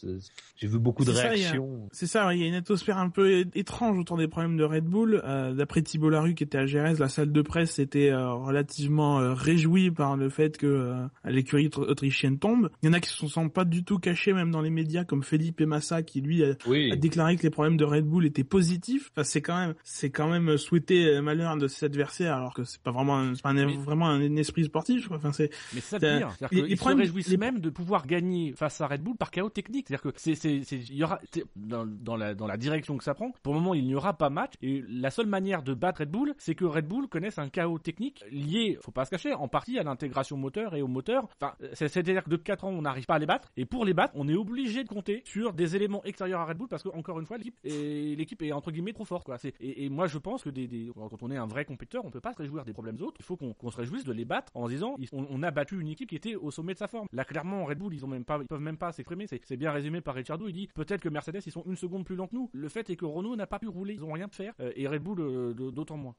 j'ai 0.57 0.67
vu 0.67 0.79
beaucoup 0.79 1.05
de 1.05 1.11
réactions. 1.11 1.89
C'est 1.93 2.07
ça, 2.07 2.35
il 2.35 2.41
y 2.41 2.45
a 2.45 2.47
une 2.47 2.55
atmosphère 2.55 2.99
un 2.99 3.11
peu 3.11 3.45
étrange 3.55 3.99
autour 3.99 4.17
des 4.17 4.29
problèmes 4.29 4.57
de 4.57 4.65
Red 4.65 4.85
Bull. 4.85 5.23
D'après 5.57 5.83
Thibault 5.83 6.11
Larue 6.11 6.35
qui 6.35 6.45
était 6.45 6.59
à 6.59 6.67
Gérès, 6.67 6.99
la 6.99 7.09
salle 7.09 7.33
de 7.33 7.43
presse 7.43 7.79
était 7.79 8.13
relativement 8.15 9.35
réjouie 9.35 9.91
par 9.91 10.17
le 10.17 10.29
fait 10.29 10.57
que 10.57 10.95
l'écurie 11.25 11.69
autr- 11.69 11.89
autrichienne 11.89 12.39
tombe. 12.39 12.71
Il 12.83 12.87
y 12.87 12.89
en 12.91 12.93
a 12.93 13.01
qui 13.01 13.09
se 13.11 13.27
sont 13.27 13.49
pas 13.49 13.65
du 13.65 13.85
tout 13.85 13.99
cachés 13.99 14.33
même 14.33 14.51
dans 14.51 14.61
les 14.61 14.71
médias 14.71 15.05
comme 15.05 15.23
Felipe 15.23 15.61
Massa 15.69 16.03
qui 16.03 16.21
lui 16.21 16.43
a, 16.45 16.55
Oui. 16.67 16.91
a 16.93 16.97
déclaré 16.97 17.37
que 17.37 17.43
les 17.43 17.51
problèmes 17.51 17.77
de 17.77 17.85
Red 17.85 18.05
Bull 18.05 18.27
étaient 18.27 18.45
positifs. 18.45 19.11
Enfin, 19.13 19.25
c'est 19.25 19.43
quand 19.43 19.57
même, 19.57 19.75
c'est 19.85 20.11
quand 20.11 20.29
même 20.29 20.57
souhaiter 20.59 21.07
euh, 21.07 21.23
malheur 21.23 21.57
de 21.57 21.69
ses 21.69 21.87
adversaires 21.87 22.35
alors 22.35 22.55
que 22.55 22.65
c'est 22.65 22.81
pas 22.83 22.91
vraiment, 22.91 23.19
un- 23.19 23.35
pas 23.35 23.51
un- 23.51 23.55
Mais- 23.67 23.77
vraiment 23.77 24.07
un 24.09 24.37
esprit 24.37 24.65
sportif. 24.65 25.09
Quoi. 25.09 25.19
Enfin, 25.19 25.33
c'est 25.33 25.51
Mais 25.75 25.81
c'est 25.81 25.99
ça 25.99 26.19
pire. 26.19 26.31
Les- 26.41 26.49
qu'ils 26.49 26.65
les 26.65 26.77
se 26.77 26.81
problèmes- 26.81 27.01
réjouissent 27.01 27.29
les- 27.29 27.37
même 27.37 27.61
de 27.61 27.71
pouvoir 27.71 28.07
gagner 28.07 28.53
face 28.57 28.81
à 28.81 28.87
Red 28.87 29.03
Bull 29.03 29.17
par 29.17 29.31
chaos 29.31 29.51
technique. 29.51 29.87
C'est-à-dire 29.89 30.11
que 30.13 30.19
c'est, 30.19 30.35
c'est, 30.35 30.59
il 30.73 30.95
y 30.97 31.05
aura, 31.05 31.21
dans, 31.57 31.87
dans 31.87 32.17
la, 32.17 32.35
dans 32.35 32.47
la 32.47 32.57
direction 32.57 32.97
que 32.97 33.05
ça 33.05 33.15
prend, 33.15 33.33
pour 33.43 33.55
le 33.55 33.61
moment, 33.61 33.75
il 33.75 33.85
n'y 33.87 33.95
aura 33.95 34.15
pas 34.17 34.31
match. 34.31 34.55
Et 34.63 34.83
la 34.89 35.11
seule 35.11 35.27
manière 35.27 35.63
de 35.63 35.75
battre 35.75 36.01
Red 36.01 36.11
Bull, 36.11 36.35
c'est 36.39 36.55
que 36.55 36.65
Red 36.65 36.87
Bull 36.87 37.09
connaisse 37.09 37.39
un 37.39 37.49
chaos 37.49 37.79
technique 37.79 38.25
lié, 38.31 38.79
faut 38.81 38.91
pas 38.91 39.05
se 39.05 39.11
cacher, 39.11 39.35
en 39.35 39.49
partie 39.49 39.79
à 39.79 39.83
l'intégration 39.83 40.37
moteur 40.37 40.75
et 40.75 40.83
au 40.83 40.89
moteur. 40.89 41.29
Enfin, 41.41 41.55
c'est- 41.75 41.89
c'est-à-dire 41.89 42.25
que 42.25 42.31
depuis 42.31 42.45
4 42.45 42.65
ans, 42.65 42.71
on 42.71 42.83
n'arrive 42.83 43.07
pas 43.07 43.15
à 43.15 43.19
les 43.19 43.27
battre. 43.27 43.51
Et 43.57 43.65
pour 43.67 43.85
les 43.85 43.95
battre, 43.95 44.13
on 44.17 44.29
est 44.29 44.35
obligé 44.37 44.85
de 44.85 44.89
compter 44.89 45.23
sur 45.25 45.53
des 45.59 45.77
éléments 45.77 46.03
extérieurs 46.05 46.41
à 46.41 46.47
Red 46.47 46.57
Bull 46.57 46.69
parce 46.69 46.83
que 46.83 46.89
encore 46.89 47.21
une 47.21 47.27
fois 47.27 47.37
l'équipe 47.37 48.43
est 48.43 48.53
entre 48.53 48.71
guillemets 48.71 48.93
trop 48.95 49.05
forte 49.05 49.25
quoi. 49.25 49.37
Et, 49.61 49.89
moi 49.91 50.07
je 50.07 50.17
pense 50.19 50.43
que 50.43 50.51
des, 50.51 50.91
quand 50.95 51.23
on 51.23 51.31
est 51.31 51.37
un 51.37 51.47
vrai 51.47 51.65
compétiteur, 51.65 52.05
on 52.05 52.11
peut 52.11 52.21
pas 52.21 52.33
se 52.33 52.39
réjouir 52.39 52.65
des 52.65 52.73
problèmes 52.73 52.97
autres. 53.03 53.17
Il 53.19 53.25
faut 53.25 53.37
qu'on 53.37 53.71
se 53.71 53.77
réjouisse 53.77 54.05
de 54.05 54.13
les 54.13 54.25
battre 54.25 54.51
en 54.55 54.69
disant 54.69 54.97
on, 55.13 55.43
a 55.43 55.51
battu 55.51 55.81
une 55.81 55.89
équipe 55.89 56.09
qui 56.09 56.17
était 56.17 56.37
au 56.37 56.51
sommet 56.51 56.73
de 56.73 56.79
sa 56.79 56.89
forme. 56.89 57.09
Là 57.13 57.25
clairement 57.25 57.65
Red 57.65 57.79
Bull 57.79 57.93
ils 57.93 58.05
ont 58.05 58.09
même 58.09 58.25
pas 58.25 58.39
ils 58.41 58.47
peuvent 58.47 58.61
même 58.61 58.79
pas 58.79 58.93
s'exprimer. 58.93 59.27
C'est 59.27 59.57
bien 59.57 59.73
résumé 59.73 60.01
par 60.01 60.15
Ricciardo. 60.15 60.49
Il 60.49 60.53
dit 60.53 60.69
peut-être 60.75 61.01
que 61.01 61.09
Mercedes 61.09 61.43
ils 61.45 61.53
sont 61.53 61.65
une 61.67 61.77
seconde 61.77 62.05
plus 62.05 62.17
lents 62.17 62.29
que 62.29 62.37
nous. 62.37 62.49
Le 62.53 62.69
fait 62.69 62.89
est 62.89 62.97
que 62.97 63.05
Renault 63.05 63.37
n'a 63.37 63.47
pas 63.47 63.59
pu 63.59 63.69
rouler. 63.69 63.95
Ils 63.95 64.05
ont 64.05 64.13
rien 64.13 64.29
pu 64.29 64.37
faire 64.37 64.55
euh, 64.61 64.73
et 64.77 64.87
Red 64.87 65.03
Bull 65.03 65.21
euh, 65.21 65.55
de- 65.55 65.71
d'autant 65.71 65.97
moins. 65.97 66.15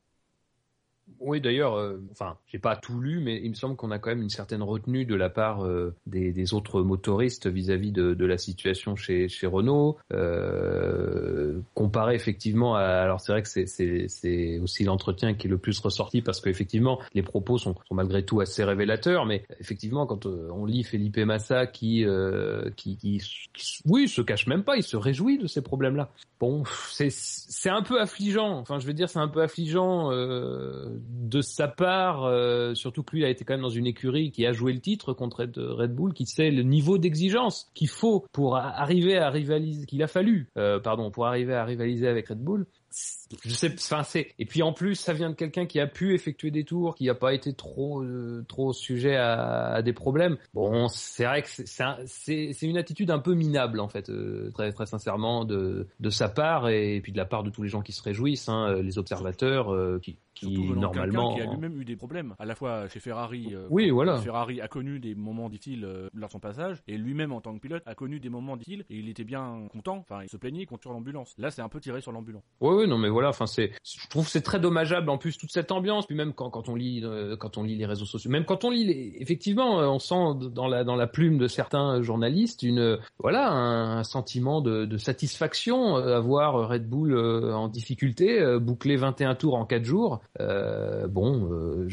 Oui, 1.19 1.41
d'ailleurs, 1.41 1.75
euh, 1.75 2.01
enfin, 2.11 2.37
j'ai 2.47 2.59
pas 2.59 2.75
tout 2.77 2.99
lu, 3.01 3.19
mais 3.19 3.41
il 3.43 3.49
me 3.49 3.55
semble 3.55 3.75
qu'on 3.75 3.91
a 3.91 3.99
quand 3.99 4.09
même 4.09 4.21
une 4.21 4.29
certaine 4.29 4.63
retenue 4.63 5.05
de 5.05 5.15
la 5.15 5.29
part 5.29 5.65
euh, 5.65 5.93
des, 6.07 6.31
des 6.31 6.53
autres 6.53 6.81
motoristes 6.81 7.47
vis-à-vis 7.47 7.91
de, 7.91 8.13
de 8.13 8.25
la 8.25 8.37
situation 8.37 8.95
chez, 8.95 9.27
chez 9.27 9.45
Renault. 9.47 9.97
Euh, 10.13 11.59
comparé 11.73 12.15
effectivement 12.15 12.75
à, 12.75 12.83
alors 12.83 13.19
c'est 13.19 13.31
vrai 13.31 13.41
que 13.41 13.47
c'est- 13.49 14.59
aussi 14.59 14.83
l'entretien 14.83 15.33
qui 15.33 15.47
est 15.47 15.49
le 15.49 15.57
plus 15.57 15.79
ressorti 15.79 16.21
parce 16.21 16.41
qu'effectivement 16.41 16.99
les 17.13 17.21
propos 17.23 17.57
sont, 17.57 17.75
sont 17.87 17.95
malgré 17.95 18.23
tout 18.23 18.39
assez 18.39 18.63
révélateurs, 18.63 19.25
mais 19.25 19.43
effectivement 19.59 20.05
quand 20.05 20.25
euh, 20.25 20.49
on 20.53 20.65
lit 20.65 20.83
Felipe 20.83 21.17
Massa 21.17 21.67
qui, 21.67 22.05
euh, 22.05 22.69
qui, 22.75 22.97
qui, 22.97 23.21
qui- 23.53 23.79
oui, 23.85 24.07
se 24.07 24.21
cache 24.21 24.47
même 24.47 24.63
pas, 24.63 24.77
il 24.77 24.83
se 24.83 24.97
réjouit 24.97 25.37
de 25.37 25.47
ces 25.47 25.61
problèmes-là. 25.61 26.09
Bon, 26.39 26.63
c'est 26.91 27.69
un 27.69 27.81
peu 27.81 27.99
affligeant. 27.99 28.59
Enfin, 28.59 28.79
je 28.79 28.87
veux 28.87 28.93
dire, 28.93 29.09
c'est 29.09 29.19
un 29.19 29.27
peu 29.27 29.41
affligeant 29.41 30.11
euh, 30.13 30.89
de 31.07 31.41
sa 31.41 31.67
part, 31.67 32.23
euh, 32.25 32.73
surtout 32.73 33.03
que 33.03 33.15
lui 33.15 33.25
a 33.25 33.29
été 33.29 33.45
quand 33.45 33.53
même 33.53 33.61
dans 33.61 33.69
une 33.69 33.87
écurie 33.87 34.31
qui 34.31 34.45
a 34.45 34.51
joué 34.51 34.73
le 34.73 34.79
titre 34.79 35.13
contre 35.13 35.43
Red, 35.43 35.93
Bull, 35.93 36.13
qui 36.13 36.25
sait 36.25 36.51
le 36.51 36.63
niveau 36.63 36.97
d'exigence 36.97 37.69
qu'il 37.73 37.89
faut 37.89 38.25
pour 38.31 38.57
arriver 38.57 39.17
à 39.17 39.29
rivaliser, 39.29 39.85
qu'il 39.85 40.01
a 40.03 40.07
fallu, 40.07 40.47
euh, 40.57 40.79
pardon, 40.79 41.11
pour 41.11 41.27
arriver 41.27 41.53
à 41.53 41.63
rivaliser 41.65 42.07
avec 42.07 42.29
Red 42.29 42.39
Bull. 42.39 42.65
Je 43.45 43.51
sais, 43.53 43.71
enfin 43.71 44.01
c'est. 44.01 44.29
Et 44.39 44.45
puis 44.45 44.63
en 44.63 44.73
plus, 44.73 44.95
ça 44.95 45.13
vient 45.13 45.29
de 45.29 45.35
quelqu'un 45.35 45.67
qui 45.67 45.79
a 45.79 45.85
pu 45.85 46.15
effectuer 46.15 46.49
des 46.49 46.63
tours, 46.63 46.95
qui 46.95 47.05
n'a 47.05 47.13
pas 47.13 47.35
été 47.35 47.53
trop 47.53 48.01
euh, 48.01 48.43
trop 48.47 48.73
sujet 48.73 49.15
à, 49.15 49.73
à 49.75 49.81
des 49.83 49.93
problèmes. 49.93 50.37
Bon, 50.55 50.87
c'est 50.87 51.25
vrai 51.25 51.43
que 51.43 51.47
c'est- 51.49 51.83
un- 51.83 51.97
une 52.63 52.77
attitude 52.77 53.11
un 53.11 53.19
peu 53.19 53.35
minable 53.35 53.79
en 53.79 53.89
fait, 53.89 54.09
euh, 54.09 54.49
très 54.55 54.71
très 54.71 54.87
sincèrement 54.87 55.45
de 55.45 55.87
de 55.99 56.09
sa 56.09 56.29
part 56.29 56.67
et, 56.69 56.99
puis 57.01 57.11
de 57.11 57.17
la 57.17 57.25
part 57.25 57.43
de 57.43 57.51
tous 57.51 57.61
les 57.61 57.69
gens 57.69 57.81
qui 57.81 57.91
se 57.91 58.01
réjouissent, 58.01 58.49
hein, 58.49 58.69
euh, 58.71 58.81
les 58.81 58.97
observateurs 58.97 59.71
euh, 59.71 59.99
qui 60.01 60.17
qui 60.39 60.55
Surtout 60.55 60.75
normalement. 60.79 61.35
qui 61.35 61.41
a 61.41 61.45
lui-même 61.45 61.79
eu 61.81 61.85
des 61.85 61.95
problèmes, 61.95 62.35
à 62.39 62.45
la 62.45 62.55
fois 62.55 62.87
chez 62.87 62.99
Ferrari. 62.99 63.49
euh, 63.53 63.67
Oui, 63.69 63.89
voilà. 63.89 64.17
Ferrari 64.19 64.61
a 64.61 64.67
connu 64.67 64.99
des 64.99 65.15
moments 65.15 65.49
difficiles 65.49 65.85
euh, 65.85 66.09
lors 66.13 66.29
de 66.29 66.33
son 66.33 66.39
passage, 66.39 66.77
et 66.87 66.97
lui-même 66.97 67.31
en 67.31 67.41
tant 67.41 67.53
que 67.53 67.59
pilote 67.59 67.83
a 67.85 67.95
connu 67.95 68.19
des 68.19 68.29
moments 68.29 68.57
difficiles, 68.57 68.85
et 68.89 68.97
il 68.97 69.09
était 69.09 69.23
bien 69.23 69.67
content. 69.71 69.97
Enfin, 69.97 70.21
il 70.23 70.29
se 70.29 70.37
plaignait 70.37 70.65
contre 70.65 70.89
l'ambulance. 70.89 71.33
Là, 71.37 71.51
c'est 71.51 71.61
un 71.61 71.69
peu 71.69 71.79
tiré 71.79 72.01
sur 72.01 72.11
l'ambulance. 72.11 72.43
Oui, 72.61 72.75
oui, 72.75 72.87
non, 72.87 72.97
mais 72.97 73.09
voilà. 73.09 73.29
Enfin, 73.29 73.45
c'est, 73.47 73.71
je 73.83 74.07
trouve 74.09 74.25
que 74.25 74.31
c'est 74.31 74.41
très 74.41 74.59
dommageable 74.59 75.09
en 75.09 75.17
plus 75.17 75.37
toute 75.37 75.51
cette 75.51 75.71
ambiance. 75.71 76.05
Puis 76.07 76.15
même 76.15 76.33
quand, 76.33 76.49
quand 76.49 76.69
on 76.69 76.75
lit, 76.75 77.01
euh, 77.03 77.35
quand 77.37 77.57
on 77.57 77.63
lit 77.63 77.75
les 77.75 77.85
réseaux 77.85 78.05
sociaux, 78.05 78.31
même 78.31 78.45
quand 78.45 78.63
on 78.63 78.69
lit, 78.71 78.85
les, 78.85 79.13
effectivement, 79.19 79.79
euh, 79.81 79.87
on 79.87 79.99
sent 79.99 80.49
dans 80.51 80.67
la 80.67 80.83
dans 80.83 80.95
la 80.95 81.07
plume 81.07 81.37
de 81.37 81.47
certains 81.47 82.01
journalistes 82.01 82.63
une, 82.63 82.97
voilà, 83.19 83.51
un, 83.51 83.97
un 83.99 84.03
sentiment 84.03 84.61
de, 84.61 84.85
de 84.85 84.97
satisfaction 84.97 85.97
euh, 85.97 86.17
à 86.17 86.19
voir 86.19 86.69
Red 86.69 86.87
Bull 86.89 87.13
euh, 87.13 87.53
en 87.53 87.67
difficulté, 87.67 88.39
euh, 88.41 88.59
boucler 88.59 88.95
21 88.95 89.35
tours 89.35 89.55
en 89.55 89.65
4 89.65 89.83
jours. 89.83 90.21
Euh, 90.39 91.07
bon, 91.07 91.49
euh, 91.51 91.87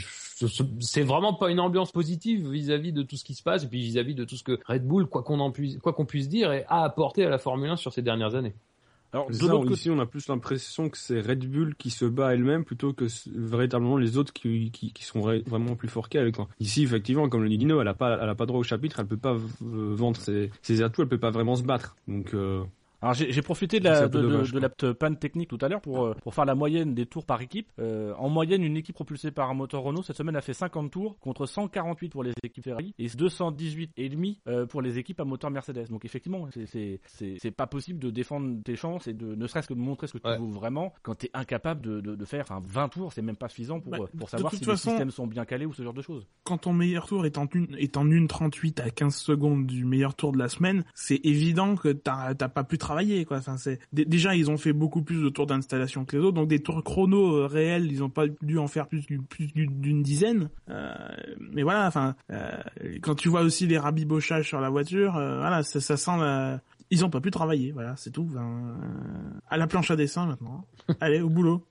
c'est 0.81 1.03
vraiment 1.03 1.35
pas 1.35 1.51
une 1.51 1.61
ambiance 1.61 1.91
positive 1.91 2.49
vis-à-vis 2.51 2.93
de 2.93 3.03
tout 3.03 3.17
ce 3.17 3.25
qui 3.25 3.35
se 3.35 3.43
passe 3.43 3.65
et 3.65 3.67
puis 3.67 3.81
vis-à-vis 3.81 4.15
de 4.15 4.25
tout 4.25 4.37
ce 4.37 4.45
que 4.45 4.59
Red 4.67 4.87
Bull, 4.87 5.07
quoi 5.07 5.23
qu'on 5.23 5.41
en 5.41 5.51
puisse, 5.51 5.79
quoi 5.79 5.93
qu'on 5.95 6.05
puisse 6.05 6.29
dire, 6.29 6.51
a 6.69 6.85
apporté 6.85 7.25
à 7.25 7.31
la 7.31 7.39
Formule 7.39 7.71
1 7.71 7.77
sur 7.77 7.93
ces 7.93 8.03
dernières 8.03 8.35
années. 8.35 8.55
Alors, 9.13 9.31
de 9.31 9.35
l'autre 9.53 9.63
côté, 9.69 9.75
ici, 9.81 9.91
on 9.91 9.99
a 10.01 10.05
plus 10.05 10.29
l'impression 10.29 10.91
que 10.91 10.99
c'est 10.99 11.21
Red 11.21 11.49
Bull 11.49 11.75
qui 11.77 11.91
se 11.91 12.05
bat 12.05 12.35
elle-même 12.35 12.65
plutôt 12.65 12.93
que 12.93 13.07
véritablement 13.35 13.97
les 13.97 14.19
autres 14.19 14.33
qui, 14.33 14.71
qui, 14.73 14.93
qui 14.93 15.05
sont 15.05 15.21
vra- 15.21 15.43
vraiment 15.49 15.75
plus 15.77 15.89
forts 15.89 16.09
qu'elle. 16.11 16.31
Ici, 16.61 16.83
effectivement, 16.83 17.29
comme 17.29 17.43
le 17.43 17.49
dit 17.49 17.57
Dino, 17.57 17.81
elle 17.81 17.89
a 17.89 17.95
pas, 17.95 18.19
elle 18.21 18.29
a 18.29 18.35
pas 18.35 18.45
droit 18.45 18.59
au 18.61 18.65
chapitre, 18.65 19.01
elle 19.01 19.07
peut 19.07 19.17
pas 19.17 19.37
vendre 19.61 20.17
ses, 20.21 20.51
ses 20.61 20.83
atouts, 20.83 21.03
elle 21.03 21.09
peut 21.09 21.19
pas 21.21 21.31
vraiment 21.31 21.57
se 21.57 21.63
battre. 21.63 21.97
Donc, 22.09 22.35
euh, 22.35 22.63
Alors 23.03 23.15
j'ai 23.15 23.43
profité 23.43 23.79
de 23.79 23.85
C'est 23.85 23.91
la, 23.91 24.09
de, 24.09 24.21
de- 24.89 24.93
panne 24.93 25.17
technique 25.19 25.49
tout 25.49 25.59
à 25.61 25.69
l'heure 25.69 25.81
pour, 25.81 26.05
euh, 26.05 26.15
pour 26.23 26.35
faire 26.35 26.45
la 26.45 26.55
moyenne 26.55 26.95
des 26.95 27.07
tours 27.07 27.25
par 27.27 27.41
équipe. 27.43 27.71
Euh, 27.79 28.15
en 28.19 28.29
moyenne, 28.29 28.63
une 28.65 28.77
équipe 28.77 28.95
propulsée 28.95 29.31
par 29.31 29.51
un 29.51 29.55
moteur 29.55 29.83
Renault 29.83 30.03
cette 30.03 30.17
semaine 30.17 30.37
a 30.37 30.41
fait 30.41 30.55
50 30.55 30.91
tours 30.91 31.19
contre 31.21 31.47
148 31.47 32.09
pour 32.11 32.23
les 32.25 32.33
équipes 32.43 32.65
Ferrari 32.65 32.95
et 32.99 33.09
218 33.09 33.93
et 33.97 34.09
demi 34.09 34.41
euh, 34.49 34.67
pour 34.67 34.83
les 34.83 34.99
équipes 34.99 35.21
à 35.21 35.25
moteur 35.25 35.51
Mercedes. 35.51 35.89
Donc 35.91 36.05
effectivement, 36.05 36.49
c'est- 36.67 37.51
pas 37.57 37.67
possible 37.67 37.99
de 37.99 38.11
défendre 38.11 38.63
tes 38.65 38.77
chances 38.77 39.07
et 39.07 39.15
de 39.15 39.35
ne 39.35 39.47
serait-ce 39.47 39.69
que 39.69 39.75
de 39.75 39.79
montrer 39.79 40.07
ce 40.07 40.13
que 40.15 40.19
tu 40.19 40.27
Ouais. 40.29 40.37
vaux 40.39 40.49
vraiment 40.49 40.93
quand 41.03 41.15
t'es 41.15 41.31
incapable 41.33 41.81
de, 41.81 42.01
de, 42.01 42.15
de 42.17 42.25
faire. 42.25 42.43
Enfin 42.49 42.63
20 42.67 42.89
tours, 42.89 43.13
c'est 43.13 43.23
même 43.23 43.37
pas 43.37 43.49
suffisant 43.49 43.81
pour 43.81 43.93
Bah, 43.93 43.99
pour 44.19 44.29
savoir 44.29 44.53
si 44.53 44.59
façon- 44.65 44.71
les 44.73 44.77
systèmes 44.97 45.11
sont 45.11 45.27
bien 45.27 45.45
calés 45.45 45.65
ou 45.67 45.73
ce 45.73 45.83
genre 45.83 45.95
de 45.95 46.03
choses. 46.03 46.27
quand 46.45 46.59
ton 46.59 46.73
meilleur 46.73 47.07
tour 47.07 47.25
est 47.27 47.39
en 47.39 47.47
une, 47.55 47.75
est 47.79 47.97
en 47.97 48.11
une 48.11 48.27
38 48.29 48.81
à 48.81 48.91
15 48.91 49.15
secondes 49.17 49.67
du 49.67 49.85
meilleur 49.85 50.15
tour 50.15 50.33
de 50.33 50.39
la 50.39 50.49
semaine, 50.49 50.85
c'est 50.95 51.21
évident 51.25 51.77
que 51.77 51.89
t'as 51.89 52.35
t'as 52.35 52.49
pas 52.49 52.65
pu 52.65 52.79
travailler 52.87 53.25
quoi. 53.25 53.39
Enfin, 53.39 53.57
c'est 53.57 53.79
dé- 53.93 54.05
déjà 54.05 54.35
ils 54.37 54.51
ont 54.51 54.57
fait 54.57 54.73
beaucoup 54.73 55.03
plus 55.03 55.21
de 55.23 55.29
tours 55.29 55.47
d'installation 55.47 56.05
que 56.05 56.17
les 56.17 56.23
autres, 56.23 56.35
donc 56.37 56.49
des 56.49 56.61
tours 56.61 56.83
chrono 56.85 57.37
euh, 57.37 57.47
réels, 57.47 57.91
ils 57.91 58.03
ont 58.03 58.11
pas 58.11 58.27
dû 58.43 58.59
en 58.59 58.69
faire 58.69 58.87
plus 58.87 59.07
d'une 59.09 60.03
dizaine. 60.03 60.49
Euh, 60.71 60.95
mais 61.53 61.63
voilà, 61.63 61.87
enfin, 61.87 62.15
euh, 62.31 62.53
quand 63.03 63.15
tu 63.15 63.29
vois 63.29 63.43
aussi 63.43 63.67
les 63.67 63.79
rabibochages 63.79 64.47
sur 64.49 64.61
la 64.61 64.71
voiture, 64.71 65.17
euh, 65.17 65.39
voilà, 65.39 65.63
ça, 65.63 65.81
ça 65.81 65.97
sent. 65.97 66.61
Ils 66.91 67.05
ont 67.05 67.11
pas 67.11 67.21
pu 67.21 67.33
travailler, 67.33 67.73
voilà, 67.73 67.97
c'est 67.97 68.13
tout. 68.13 68.29
Enfin, 68.31 68.47
euh, 68.47 69.41
à 69.49 69.57
la 69.57 69.67
planche 69.67 69.91
à 69.91 69.97
dessin 69.97 70.27
maintenant. 70.27 70.65
Allez, 71.01 71.21
au 71.21 71.29
boulot. 71.29 71.67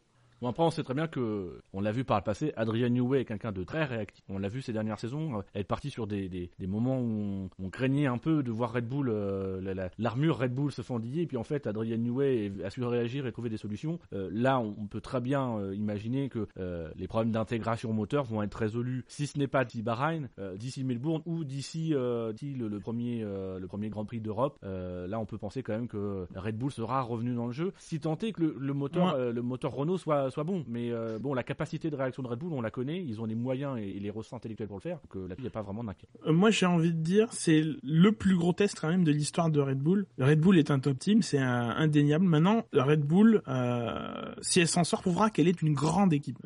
Bon 0.45 0.51
après 0.51 0.61
on 0.61 0.69
sait 0.69 0.83
très 0.83 0.93
bien 0.93 1.07
que 1.07 1.59
on 1.73 1.81
l'a 1.81 1.91
vu 1.91 2.03
par 2.03 2.17
le 2.19 2.23
passé, 2.23 2.53
Adrian 2.55 2.89
Newey 2.89 3.21
est 3.21 3.25
quelqu'un 3.25 3.51
de 3.51 3.63
très 3.63 3.83
réactif. 3.83 4.23
On 4.29 4.37
l'a 4.37 4.47
vu 4.47 4.61
ces 4.61 4.73
dernières 4.73 4.99
saisons, 4.99 5.41
elle 5.55 5.61
est 5.61 5.63
partie 5.63 5.89
sur 5.89 6.05
des, 6.05 6.29
des, 6.29 6.51
des 6.59 6.67
moments 6.67 6.99
où 6.99 7.49
on, 7.59 7.65
on 7.65 7.69
craignait 7.71 8.05
un 8.05 8.19
peu 8.19 8.43
de 8.43 8.51
voir 8.51 8.71
Red 8.71 8.87
Bull, 8.87 9.09
euh, 9.09 9.59
la- 9.59 9.73
la- 9.73 9.89
l'armure 9.97 10.37
Red 10.37 10.53
Bull 10.53 10.71
se 10.71 10.83
fendiller, 10.83 11.23
et 11.23 11.25
puis 11.25 11.37
en 11.37 11.43
fait 11.43 11.65
Adrian 11.65 11.97
Newey 11.97 12.51
a 12.63 12.69
su 12.69 12.83
réagir 12.83 13.25
et 13.25 13.31
trouver 13.31 13.49
des 13.49 13.57
solutions. 13.57 13.97
Euh, 14.13 14.29
là 14.31 14.59
on, 14.59 14.75
on 14.79 14.85
peut 14.85 15.01
très 15.01 15.19
bien 15.19 15.57
euh, 15.57 15.73
imaginer 15.73 16.29
que 16.29 16.47
euh, 16.59 16.91
les 16.95 17.07
problèmes 17.07 17.31
d'intégration 17.31 17.91
moteur 17.91 18.23
vont 18.25 18.43
être 18.43 18.53
résolus, 18.53 19.03
si 19.07 19.25
ce 19.25 19.39
n'est 19.39 19.47
pas 19.47 19.65
d'ici 19.65 19.81
Bahreïn, 19.81 20.29
d'ici 20.57 20.83
Melbourne 20.83 21.23
ou 21.25 21.43
d'ici 21.43 21.89
le, 21.89 22.33
le 22.67 22.79
premier 22.79 23.21
le 23.23 23.65
premier 23.65 23.89
Grand 23.89 24.05
Prix 24.05 24.21
d'Europe. 24.21 24.59
Là 24.61 25.19
on 25.19 25.25
peut 25.25 25.39
penser 25.39 25.63
quand 25.63 25.73
même 25.73 25.87
que 25.87 26.27
Red 26.35 26.55
Bull 26.55 26.69
sera 26.71 27.01
revenu 27.01 27.33
dans 27.33 27.47
le 27.47 27.51
jeu, 27.51 27.73
si 27.79 27.99
tant 27.99 28.15
est 28.19 28.31
que 28.31 28.41
le, 28.43 28.55
le 28.59 28.73
moteur 28.75 29.15
Ouais. 29.17 29.33
le 29.33 29.41
moteur 29.41 29.71
Renault 29.73 29.97
soit 29.97 30.29
soit 30.35 30.43
bon. 30.43 30.65
Mais 30.67 30.91
euh, 30.91 31.17
bon, 31.17 31.33
la 31.33 31.43
capacité 31.43 31.89
de 31.89 31.95
réaction 31.95 32.21
de 32.21 32.27
Red 32.27 32.39
Bull, 32.39 32.51
on 32.53 32.61
la 32.61 32.69
connaît. 32.69 33.01
Ils 33.01 33.21
ont 33.21 33.25
les 33.25 33.35
moyens 33.35 33.79
et, 33.79 33.99
les 33.99 34.09
ressources 34.09 34.33
intellectuelles 34.33 34.67
pour 34.67 34.77
le 34.77 34.81
faire. 34.81 34.99
Euh, 35.15 35.27
là-dessus, 35.29 35.39
il 35.39 35.43
n'y 35.43 35.47
a 35.47 35.51
pas 35.51 35.61
vraiment 35.61 35.83
d'inquiétude. 35.83 36.19
Euh, 36.27 36.33
Moi, 36.33 36.51
j'ai 36.51 36.65
envie 36.65 36.93
de 36.93 37.01
dire, 37.01 37.27
c'est 37.31 37.63
le 37.81 38.11
plus 38.11 38.35
gros 38.35 38.51
test 38.51 38.77
quand 38.79 38.89
même 38.89 39.05
de 39.05 39.11
l'histoire 39.11 39.49
de 39.49 39.61
Red 39.61 39.79
Bull. 39.79 40.05
Red 40.19 40.41
Bull 40.41 40.57
est 40.59 40.71
un 40.71 40.79
top 40.79 40.99
team, 40.99 41.21
c'est 41.21 41.39
indéniable. 41.39 42.25
Maintenant, 42.25 42.65
Red 42.73 43.01
Bull, 43.01 43.41
euh, 43.47 44.33
si 44.41 44.59
elle 44.59 44.67
s'en 44.67 44.83
sort, 44.83 45.01
prouvera 45.01 45.29
qu'elle 45.29 45.47
est 45.47 45.61
une 45.61 45.73
grande 45.73 46.11
équipe. 46.11 46.37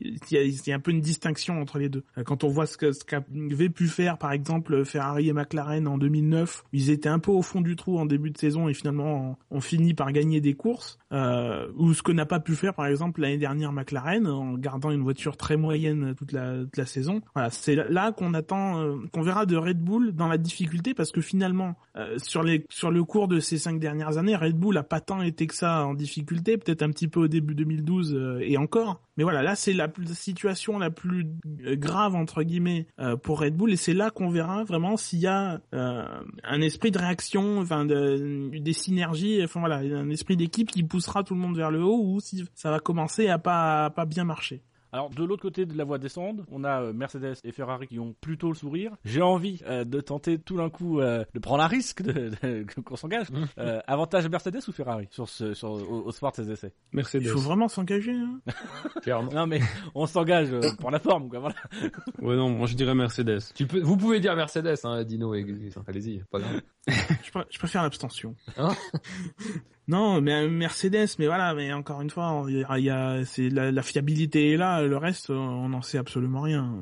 Il 0.00 0.18
y, 0.32 0.72
a, 0.72 0.74
un 0.74 0.80
peu 0.80 0.90
une 0.90 1.00
distinction 1.00 1.60
entre 1.60 1.78
les 1.78 1.88
deux. 1.88 2.02
Quand 2.24 2.42
on 2.42 2.48
voit 2.48 2.66
ce 2.66 2.76
que 2.76 2.92
ce 2.92 3.04
qu'avaient 3.04 3.68
pu 3.68 3.86
faire, 3.86 4.18
par 4.18 4.32
exemple, 4.32 4.84
Ferrari 4.84 5.28
et 5.28 5.32
McLaren 5.32 5.86
en 5.86 5.98
2009, 5.98 6.64
ils 6.72 6.90
étaient 6.90 7.08
un 7.08 7.20
peu 7.20 7.30
au 7.30 7.42
fond 7.42 7.60
du 7.60 7.76
trou 7.76 7.98
en 7.98 8.06
début 8.06 8.30
de 8.30 8.38
saison 8.38 8.68
et 8.68 8.74
finalement 8.74 9.36
ont, 9.50 9.56
ont 9.58 9.60
fini 9.60 9.94
par 9.94 10.10
gagner 10.10 10.40
des 10.40 10.54
courses. 10.54 10.98
Ou 11.12 11.94
ce 11.94 12.02
que 12.02 12.10
n'a 12.10 12.26
pas 12.26 12.40
pu 12.40 12.54
faire, 12.54 12.74
par 12.74 12.86
exemple, 12.86 12.93
l'année 13.16 13.38
dernière 13.38 13.72
McLaren 13.72 14.26
en 14.26 14.54
gardant 14.54 14.90
une 14.90 15.02
voiture 15.02 15.36
très 15.36 15.56
moyenne 15.56 16.14
toute 16.16 16.32
la, 16.32 16.58
toute 16.58 16.76
la 16.76 16.86
saison. 16.86 17.20
Voilà, 17.34 17.50
c'est 17.50 17.74
là 17.74 18.12
qu'on 18.12 18.34
attend, 18.34 18.80
euh, 18.80 18.96
qu'on 19.12 19.22
verra 19.22 19.46
de 19.46 19.56
Red 19.56 19.80
Bull 19.80 20.12
dans 20.12 20.28
la 20.28 20.38
difficulté 20.38 20.94
parce 20.94 21.12
que 21.12 21.20
finalement, 21.20 21.74
euh, 21.96 22.18
sur 22.18 22.42
les 22.42 22.64
sur 22.70 22.90
le 22.90 23.04
cours 23.04 23.28
de 23.28 23.40
ces 23.40 23.58
cinq 23.58 23.78
dernières 23.78 24.18
années, 24.18 24.36
Red 24.36 24.56
Bull 24.56 24.76
a 24.76 24.82
pas 24.82 25.00
tant 25.00 25.22
été 25.22 25.46
que 25.46 25.54
ça 25.54 25.86
en 25.86 25.94
difficulté, 25.94 26.56
peut-être 26.56 26.82
un 26.82 26.90
petit 26.90 27.08
peu 27.08 27.20
au 27.20 27.28
début 27.28 27.54
2012 27.54 28.14
euh, 28.14 28.38
et 28.42 28.56
encore. 28.56 29.00
Mais 29.16 29.22
voilà, 29.22 29.42
là 29.42 29.54
c'est 29.54 29.72
la, 29.72 29.88
situation 30.12 30.78
la 30.78 30.90
plus 30.90 31.26
euh, 31.66 31.76
grave 31.76 32.14
entre 32.16 32.42
guillemets 32.42 32.86
euh, 32.98 33.16
pour 33.16 33.40
Red 33.40 33.54
Bull 33.56 33.72
et 33.72 33.76
c'est 33.76 33.94
là 33.94 34.10
qu'on 34.10 34.28
verra 34.28 34.64
vraiment 34.64 34.96
s'il 34.96 35.20
y 35.20 35.26
a 35.28 35.60
euh, 35.72 36.04
un 36.42 36.60
esprit 36.60 36.90
de 36.90 36.98
réaction, 36.98 37.58
enfin 37.60 37.84
de- 37.84 38.50
des 38.58 38.72
synergies, 38.72 39.40
enfin 39.44 39.60
voilà, 39.60 39.76
un 39.76 40.10
esprit 40.10 40.36
d'équipe 40.36 40.70
qui 40.70 40.82
poussera 40.82 41.22
tout 41.22 41.34
le 41.34 41.40
monde 41.40 41.56
vers 41.56 41.70
le 41.70 41.82
haut 41.82 42.00
ou 42.02 42.20
si 42.20 42.44
ça 42.54 42.70
va 42.70 42.80
commencer 42.80 43.28
à 43.28 43.38
pas 43.38 43.84
à 43.86 43.90
pas 43.90 44.04
bien 44.04 44.24
marcher. 44.24 44.62
Alors 44.94 45.10
de 45.10 45.24
l'autre 45.24 45.42
côté 45.42 45.66
de 45.66 45.76
la 45.76 45.82
voie 45.82 45.98
descendre, 45.98 46.44
on 46.52 46.62
a 46.62 46.80
euh, 46.80 46.92
Mercedes 46.92 47.34
et 47.42 47.50
Ferrari 47.50 47.88
qui 47.88 47.98
ont 47.98 48.14
plutôt 48.20 48.46
le 48.50 48.54
sourire. 48.54 48.92
J'ai 49.04 49.22
envie 49.22 49.60
euh, 49.66 49.82
de 49.84 50.00
tenter 50.00 50.38
tout 50.38 50.56
d'un 50.56 50.70
coup 50.70 51.00
euh, 51.00 51.24
de 51.34 51.40
prendre 51.40 51.64
un 51.64 51.66
risque 51.66 52.00
de, 52.02 52.30
de- 52.44 52.64
qu'on 52.80 52.94
s'engage. 52.94 53.26
Euh, 53.58 53.80
avantage 53.88 54.28
Mercedes 54.28 54.60
ou 54.68 54.70
Ferrari 54.72 55.08
sur 55.10 55.28
ce 55.28 55.52
sur 55.52 55.72
au, 55.72 56.04
au 56.04 56.12
sport 56.12 56.30
de 56.30 56.36
ces 56.36 56.50
essais? 56.52 56.72
Mercedes. 56.92 57.22
Il 57.24 57.28
faut 57.28 57.40
vraiment 57.40 57.66
s'engager. 57.66 58.12
Hein 58.12 58.40
Clairement. 59.02 59.32
Non 59.32 59.48
mais 59.48 59.60
on 59.96 60.06
s'engage 60.06 60.52
euh, 60.52 60.60
pour 60.78 60.92
la 60.92 61.00
forme 61.00 61.28
quoi. 61.28 61.40
Voilà. 61.40 61.56
Ouais, 62.22 62.36
non, 62.36 62.48
moi 62.50 62.68
je 62.68 62.76
dirais 62.76 62.94
Mercedes. 62.94 63.40
Tu 63.56 63.66
peux, 63.66 63.80
vous 63.80 63.96
pouvez 63.96 64.20
dire 64.20 64.36
Mercedes, 64.36 64.76
hein, 64.84 65.02
Dino 65.02 65.34
et 65.34 65.44
allez-y, 65.88 66.20
pas 66.30 66.38
grave. 66.38 66.60
je, 66.86 67.30
pr- 67.32 67.46
je 67.50 67.58
préfère 67.58 67.82
l'abstention. 67.82 68.36
Hein? 68.56 68.70
non, 69.88 70.20
mais 70.20 70.32
un 70.32 70.48
Mercedes, 70.48 71.08
mais 71.18 71.26
voilà, 71.26 71.54
mais 71.54 71.72
encore 71.72 72.00
une 72.00 72.10
fois, 72.10 72.44
il 72.48 72.58
y 72.58 72.64
a, 72.64 72.78
il 72.78 72.84
y 72.84 72.90
a- 72.90 73.24
c'est 73.24 73.48
la, 73.50 73.70
la 73.70 73.82
fiabilité 73.82 74.52
est 74.52 74.56
là, 74.56 74.82
le 74.82 74.96
reste, 74.96 75.30
on 75.30 75.68
n'en 75.68 75.82
sait 75.82 75.98
absolument 75.98 76.40
rien. 76.42 76.74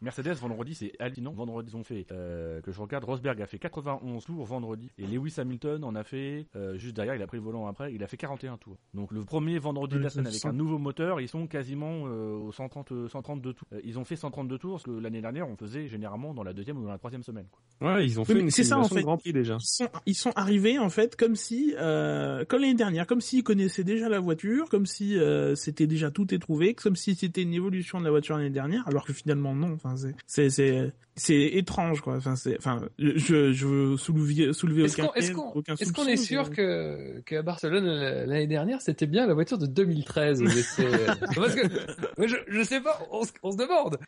Mercedes 0.00 0.34
vendredi 0.34 0.74
c'est 0.74 0.92
hallucinant. 0.98 1.32
Vendredi 1.32 1.70
ils 1.72 1.76
ont 1.76 1.84
fait 1.84 2.06
euh, 2.12 2.60
que 2.60 2.72
je 2.72 2.80
regarde 2.80 3.04
Rosberg 3.04 3.40
a 3.42 3.46
fait 3.46 3.58
91 3.58 4.24
tours 4.24 4.44
vendredi 4.44 4.90
et 4.98 5.06
Lewis 5.06 5.34
Hamilton 5.38 5.84
en 5.84 5.94
a 5.94 6.04
fait 6.04 6.46
euh, 6.56 6.78
juste 6.78 6.94
derrière 6.96 7.14
il 7.14 7.22
a 7.22 7.26
pris 7.26 7.36
le 7.36 7.42
volant 7.42 7.66
après 7.66 7.92
il 7.92 8.02
a 8.02 8.06
fait 8.06 8.16
41 8.16 8.56
tours. 8.56 8.78
Donc 8.94 9.12
le 9.12 9.24
premier 9.24 9.58
vendredi 9.58 9.96
de 9.96 10.00
la 10.00 10.08
semaine 10.10 10.28
avec 10.28 10.44
un 10.44 10.52
nouveau 10.52 10.78
moteur 10.78 11.20
ils 11.20 11.28
sont 11.28 11.46
quasiment 11.46 12.06
euh, 12.06 12.32
aux 12.36 12.52
130 12.52 12.92
euh, 12.92 13.08
132 13.08 13.52
tours. 13.52 13.68
Euh, 13.72 13.80
ils 13.84 13.98
ont 13.98 14.04
fait 14.04 14.16
132 14.16 14.58
tours 14.58 14.72
parce 14.74 14.84
que 14.84 14.90
l'année 14.90 15.20
dernière 15.20 15.48
on 15.48 15.56
faisait 15.56 15.88
généralement 15.88 16.32
dans 16.34 16.44
la 16.44 16.52
deuxième 16.52 16.78
ou 16.78 16.84
dans 16.84 16.90
la 16.92 16.98
troisième 16.98 17.22
semaine. 17.22 17.46
Quoi. 17.50 17.94
Ouais, 17.94 18.04
ils 18.06 18.18
ont 18.20 18.24
fait 18.24 18.48
c'est 18.50 18.64
ça, 18.64 18.78
en 18.78 18.84
fait. 18.84 19.02
Grand 19.02 19.18
Prix 19.18 19.32
déjà. 19.32 19.56
ils 19.60 19.64
sont, 19.66 19.88
ils 20.06 20.14
sont 20.14 20.32
arrivés 20.36 20.78
en 20.78 20.88
fait 20.90 21.16
comme 21.16 21.34
si, 21.36 21.74
euh, 21.78 22.37
comme 22.44 22.62
l'année 22.62 22.74
dernière, 22.74 23.06
comme 23.06 23.20
s'ils 23.20 23.42
connaissaient 23.42 23.84
déjà 23.84 24.08
la 24.08 24.20
voiture, 24.20 24.68
comme 24.68 24.86
si 24.86 25.18
euh, 25.18 25.54
c'était 25.54 25.86
déjà 25.86 26.10
tout 26.10 26.34
est 26.34 26.38
trouvé, 26.38 26.74
comme 26.74 26.96
si 26.96 27.14
c'était 27.14 27.42
une 27.42 27.54
évolution 27.54 27.98
de 27.98 28.04
la 28.04 28.10
voiture 28.10 28.36
l'année 28.36 28.50
dernière, 28.50 28.86
alors 28.86 29.04
que 29.04 29.12
finalement 29.12 29.54
non. 29.54 29.72
Enfin, 29.72 29.94
c'est, 30.26 30.50
c'est, 30.50 30.92
c'est, 31.18 31.40
étrange 31.42 32.00
quoi. 32.00 32.16
Enfin, 32.16 32.36
c'est, 32.36 32.56
enfin, 32.58 32.80
je, 32.98 33.52
je 33.52 33.66
veux 33.66 33.96
soulever, 33.96 34.52
soulever 34.52 34.84
Est-ce 34.84 34.96
qu'on 34.96 35.12
est, 35.14 35.34
aucun 35.54 35.74
qu'on 35.94 36.06
est, 36.06 36.16
sûr 36.16 36.46
mais- 36.50 36.56
que 36.56 37.20
qu'à 37.26 37.42
Barcelone 37.42 37.86
l'année 38.26 38.46
dernière 38.46 38.80
c'était 38.80 39.06
bien 39.06 39.26
la 39.26 39.34
voiture 39.34 39.58
de 39.58 39.66
2013 39.66 40.42
aux 40.42 40.46
essais 40.46 40.86
Parce 41.34 41.54
que 41.54 41.62
je, 42.26 42.36
je 42.48 42.62
sais 42.62 42.80
pas, 42.80 42.98
on, 43.10 43.24
se- 43.24 43.32
on 43.42 43.52
se 43.52 43.56
demande. 43.56 43.98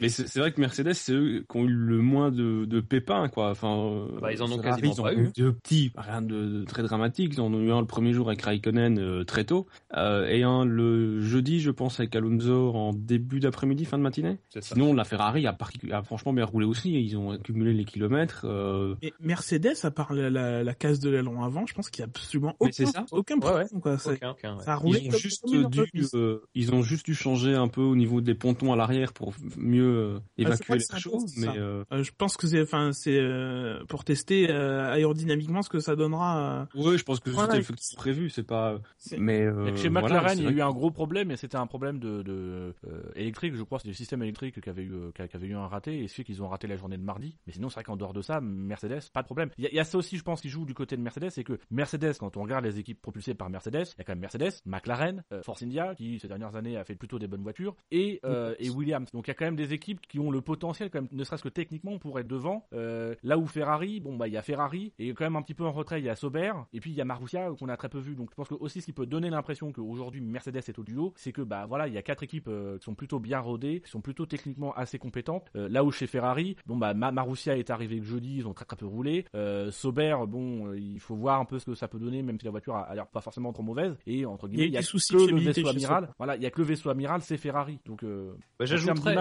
Mais 0.00 0.08
c'est 0.08 0.38
vrai 0.40 0.52
que 0.52 0.60
Mercedes, 0.60 0.94
c'est 0.94 1.12
eux 1.12 1.44
qui 1.48 1.56
ont 1.56 1.64
eu 1.64 1.72
le 1.72 1.98
moins 1.98 2.30
de, 2.30 2.64
de 2.64 2.80
pépins, 2.80 3.28
quoi. 3.28 3.50
Enfin, 3.50 3.76
euh, 3.76 4.06
Bah, 4.20 4.32
ils 4.32 4.42
en 4.42 4.50
ont 4.50 4.58
quasiment 4.58 4.94
pas 4.94 5.02
ont 5.02 5.18
eu. 5.18 5.30
Deux 5.36 5.52
petits, 5.52 5.92
rien 5.96 6.22
de, 6.22 6.60
de 6.60 6.64
très 6.64 6.82
dramatique. 6.82 7.32
Ils 7.34 7.40
en 7.40 7.52
ont 7.52 7.60
eu 7.60 7.70
un 7.70 7.80
le 7.80 7.86
premier 7.86 8.12
jour 8.12 8.28
avec 8.28 8.42
Raikkonen 8.42 8.98
euh, 8.98 9.24
très 9.24 9.44
tôt, 9.44 9.66
euh, 9.96 10.26
et 10.26 10.42
un 10.42 10.64
le 10.64 11.20
jeudi, 11.20 11.60
je 11.60 11.70
pense, 11.70 12.00
avec 12.00 12.16
Alonso 12.16 12.72
en 12.74 12.92
début 12.92 13.38
d'après-midi, 13.40 13.84
fin 13.84 13.98
de 13.98 14.02
matinée. 14.02 14.38
Sinon, 14.60 14.94
la 14.94 15.04
Ferrari 15.04 15.46
a, 15.46 15.52
particu- 15.52 15.81
a 15.90 16.02
franchement 16.02 16.32
bien 16.32 16.44
roulé 16.44 16.66
aussi. 16.66 16.92
Ils 17.02 17.16
ont 17.16 17.30
accumulé 17.30 17.72
les 17.72 17.84
kilomètres. 17.84 18.42
euh, 18.44 18.94
Et 19.02 19.12
Mercedes, 19.20 19.74
à 19.84 19.90
part 19.90 20.12
la, 20.12 20.30
la, 20.30 20.62
la 20.62 20.74
case 20.74 21.00
de 21.00 21.10
l'aileron 21.10 21.42
avant, 21.42 21.66
je 21.66 21.74
pense 21.74 21.90
qu'il 21.90 22.00
y 22.00 22.04
a 22.04 22.06
absolument 22.06 22.54
aucun, 22.60 22.72
c'est 22.72 22.86
ça? 22.86 23.04
aucun 23.10 23.36
Ouais, 23.36 23.40
problème 23.40 23.80
quoi. 23.80 23.98
C'est- 23.98 24.10
Aucun, 24.12 24.30
aucun, 24.30 24.56
ouais. 24.58 24.64
Ça 24.64 24.72
a 24.72 24.76
roulé 24.76 25.00
ils 25.04 25.08
ont 25.14 25.18
juste 25.18 25.44
dû, 25.48 26.06
euh, 26.14 26.38
ils 26.54 26.74
ont 26.74 26.82
juste 26.82 27.06
dû 27.06 27.14
changer 27.14 27.54
un 27.54 27.68
peu 27.68 27.80
au 27.80 27.96
niveau 27.96 28.20
des 28.20 28.34
pontons 28.34 28.72
à 28.72 28.76
l'arrière 28.76 29.12
pour 29.12 29.32
mieux 29.56 29.82
euh, 29.84 30.18
Ah, 30.18 30.22
c'est 30.36 30.42
évacuer 30.42 30.74
les 30.74 30.80
c'est 30.80 30.92
un 30.92 30.96
peu 30.96 31.00
choses. 31.00 31.34
Mais 31.38 31.48
euh, 31.58 31.84
Euh, 31.92 32.02
je 32.02 32.12
pense 32.16 32.36
que 32.36 32.46
c'est, 32.46 32.62
enfin, 32.62 32.92
c'est 32.92 33.18
euh, 33.18 33.84
pour 33.88 34.04
tester 34.04 34.50
euh, 34.50 34.92
aérodynamiquement 34.92 35.62
ce 35.62 35.68
que 35.70 35.80
ça 35.80 35.96
donnera. 35.96 36.66
euh, 36.74 36.80
ouais, 36.82 36.98
je 36.98 37.04
pense 37.04 37.20
que 37.20 37.30
Voilà. 37.30 37.48
c'était 37.54 37.60
effectivement 37.62 38.00
prévu. 38.00 38.30
C'est 38.30 38.42
pas. 38.42 38.78
c'est- 38.98 39.18
Mais 39.18 39.40
euh, 39.42 39.74
chez 39.76 39.90
McLaren, 39.90 40.36
c'est 40.36 40.42
il 40.42 40.44
y 40.44 40.48
a 40.48 40.50
eu 40.50 40.60
un 40.62 40.70
gros 40.72 40.90
problème 40.90 41.30
et 41.30 41.36
c'était 41.36 41.56
un 41.56 41.66
problème 41.66 41.98
de, 41.98 42.22
de 42.22 42.74
euh, 42.86 43.02
électrique, 43.16 43.54
je 43.54 43.62
crois, 43.62 43.78
c'était 43.78 43.90
le 43.90 43.94
système 43.94 44.22
électrique 44.22 44.60
qui 44.60 44.68
avait 44.68 44.82
eu 44.82 44.92
qui 45.14 45.22
avait 45.36 45.46
eu 45.46 45.54
un 45.54 45.66
raté 45.72 46.02
et 46.04 46.08
ce 46.08 46.14
fait 46.14 46.24
qu'ils 46.24 46.42
ont 46.42 46.48
raté 46.48 46.66
la 46.68 46.76
journée 46.76 46.96
de 46.96 47.02
mardi. 47.02 47.36
Mais 47.46 47.52
sinon, 47.52 47.68
c'est 47.68 47.74
vrai 47.74 47.84
qu'en 47.84 47.96
dehors 47.96 48.12
de 48.12 48.22
ça, 48.22 48.40
Mercedes, 48.40 49.00
pas 49.12 49.22
de 49.22 49.26
problème. 49.26 49.50
Il 49.58 49.64
y, 49.64 49.66
a- 49.66 49.70
il 49.70 49.76
y 49.76 49.80
a 49.80 49.84
ça 49.84 49.98
aussi, 49.98 50.16
je 50.16 50.22
pense, 50.22 50.40
qui 50.40 50.48
joue 50.48 50.64
du 50.64 50.74
côté 50.74 50.96
de 50.96 51.02
Mercedes, 51.02 51.30
c'est 51.30 51.44
que 51.44 51.58
Mercedes, 51.70 52.14
quand 52.18 52.36
on 52.36 52.42
regarde 52.42 52.64
les 52.64 52.78
équipes 52.78 53.00
propulsées 53.02 53.34
par 53.34 53.50
Mercedes, 53.50 53.84
il 53.96 53.98
y 53.98 54.00
a 54.00 54.04
quand 54.04 54.12
même 54.12 54.20
Mercedes, 54.20 54.52
McLaren, 54.66 55.24
euh, 55.32 55.42
Force 55.42 55.62
India 55.62 55.94
qui 55.96 56.18
ces 56.20 56.28
dernières 56.28 56.54
années 56.56 56.76
a 56.76 56.84
fait 56.84 56.94
plutôt 56.94 57.18
des 57.18 57.26
bonnes 57.26 57.42
voitures 57.42 57.74
et 57.90 58.20
euh, 58.24 58.54
et 58.58 58.70
Williams. 58.70 59.10
Donc 59.12 59.26
il 59.26 59.30
y 59.30 59.32
a 59.32 59.34
quand 59.34 59.44
même 59.44 59.56
des 59.56 59.72
équipes 59.72 60.00
qui 60.00 60.18
ont 60.18 60.30
le 60.30 60.40
potentiel, 60.40 60.90
quand 60.90 61.00
même, 61.00 61.08
ne 61.12 61.24
serait-ce 61.24 61.42
que 61.42 61.48
techniquement, 61.48 61.98
pour 61.98 62.18
être 62.20 62.28
devant. 62.28 62.66
Euh, 62.72 63.14
là 63.22 63.38
où 63.38 63.46
Ferrari, 63.46 64.00
bon 64.00 64.16
bah 64.16 64.28
il 64.28 64.34
y 64.34 64.36
a 64.36 64.42
Ferrari 64.42 64.92
et 64.98 65.12
quand 65.14 65.24
même 65.24 65.36
un 65.36 65.42
petit 65.42 65.54
peu 65.54 65.64
en 65.64 65.72
retrait, 65.72 66.00
il 66.00 66.04
y 66.04 66.08
a 66.08 66.16
Sauber 66.16 66.52
et 66.72 66.80
puis 66.80 66.90
il 66.90 66.96
y 66.96 67.00
a 67.00 67.04
Marussia 67.04 67.50
qu'on 67.58 67.68
a 67.68 67.76
très 67.76 67.88
peu 67.88 67.98
vu. 67.98 68.14
Donc 68.14 68.30
je 68.30 68.34
pense 68.34 68.48
que 68.48 68.54
aussi 68.54 68.80
ce 68.80 68.86
qui 68.86 68.92
peut 68.92 69.06
donner 69.06 69.30
l'impression 69.30 69.72
qu'aujourd'hui 69.72 70.20
Mercedes 70.20 70.56
est 70.68 70.78
au 70.78 70.84
duo, 70.84 71.12
c'est 71.16 71.32
que 71.32 71.42
bah 71.42 71.66
voilà 71.66 71.88
il 71.88 71.94
y 71.94 71.98
a 71.98 72.02
quatre 72.02 72.22
équipes 72.22 72.50
qui 72.78 72.84
sont 72.84 72.94
plutôt 72.94 73.18
bien 73.20 73.38
rodées, 73.40 73.80
qui 73.80 73.90
sont 73.90 74.00
plutôt 74.00 74.26
techniquement 74.26 74.72
assez 74.74 74.98
compétentes. 74.98 75.50
Euh, 75.62 75.68
là 75.68 75.84
où 75.84 75.90
chez 75.90 76.06
Ferrari, 76.06 76.56
bon 76.66 76.76
bah 76.76 76.94
Ma- 76.94 77.12
Marussia 77.12 77.56
est 77.56 77.70
arrivé 77.70 77.98
que 77.98 78.04
jeudi, 78.04 78.36
ils 78.38 78.48
ont 78.48 78.54
très 78.54 78.64
très 78.64 78.76
peu 78.76 78.86
roulé. 78.86 79.24
Euh, 79.34 79.70
Sauber, 79.70 80.16
bon 80.28 80.68
euh, 80.68 80.78
il 80.78 81.00
faut 81.00 81.14
voir 81.14 81.40
un 81.40 81.44
peu 81.44 81.58
ce 81.58 81.66
que 81.66 81.74
ça 81.74 81.88
peut 81.88 81.98
donner, 81.98 82.22
même 82.22 82.38
si 82.38 82.44
la 82.44 82.50
voiture 82.50 82.76
a, 82.76 82.82
a 82.82 82.94
l'air 82.94 83.06
pas 83.06 83.20
forcément 83.20 83.52
trop 83.52 83.62
mauvaise. 83.62 83.94
Et 84.06 84.24
entre 84.26 84.48
Il 84.48 84.52
y 84.52 84.54
a 84.54 84.56
guillemets 84.56 84.68
il 84.68 84.74
y 84.74 84.78
a, 84.78 84.80
que 84.80 85.30
le 85.30 85.38
vaisseau 85.40 85.62
chez 85.62 85.68
amiral. 85.70 86.08
Voilà 86.18 86.36
il 86.36 86.42
y 86.42 86.46
a 86.46 86.50
que 86.50 86.60
le 86.60 86.66
vaisseau 86.66 86.90
amiral, 86.90 87.20
c'est 87.22 87.36
Ferrari. 87.36 87.78
Donc 87.86 88.02
euh, 88.02 88.32
Bah, 88.58 88.64
J'ajouterais, 88.64 89.14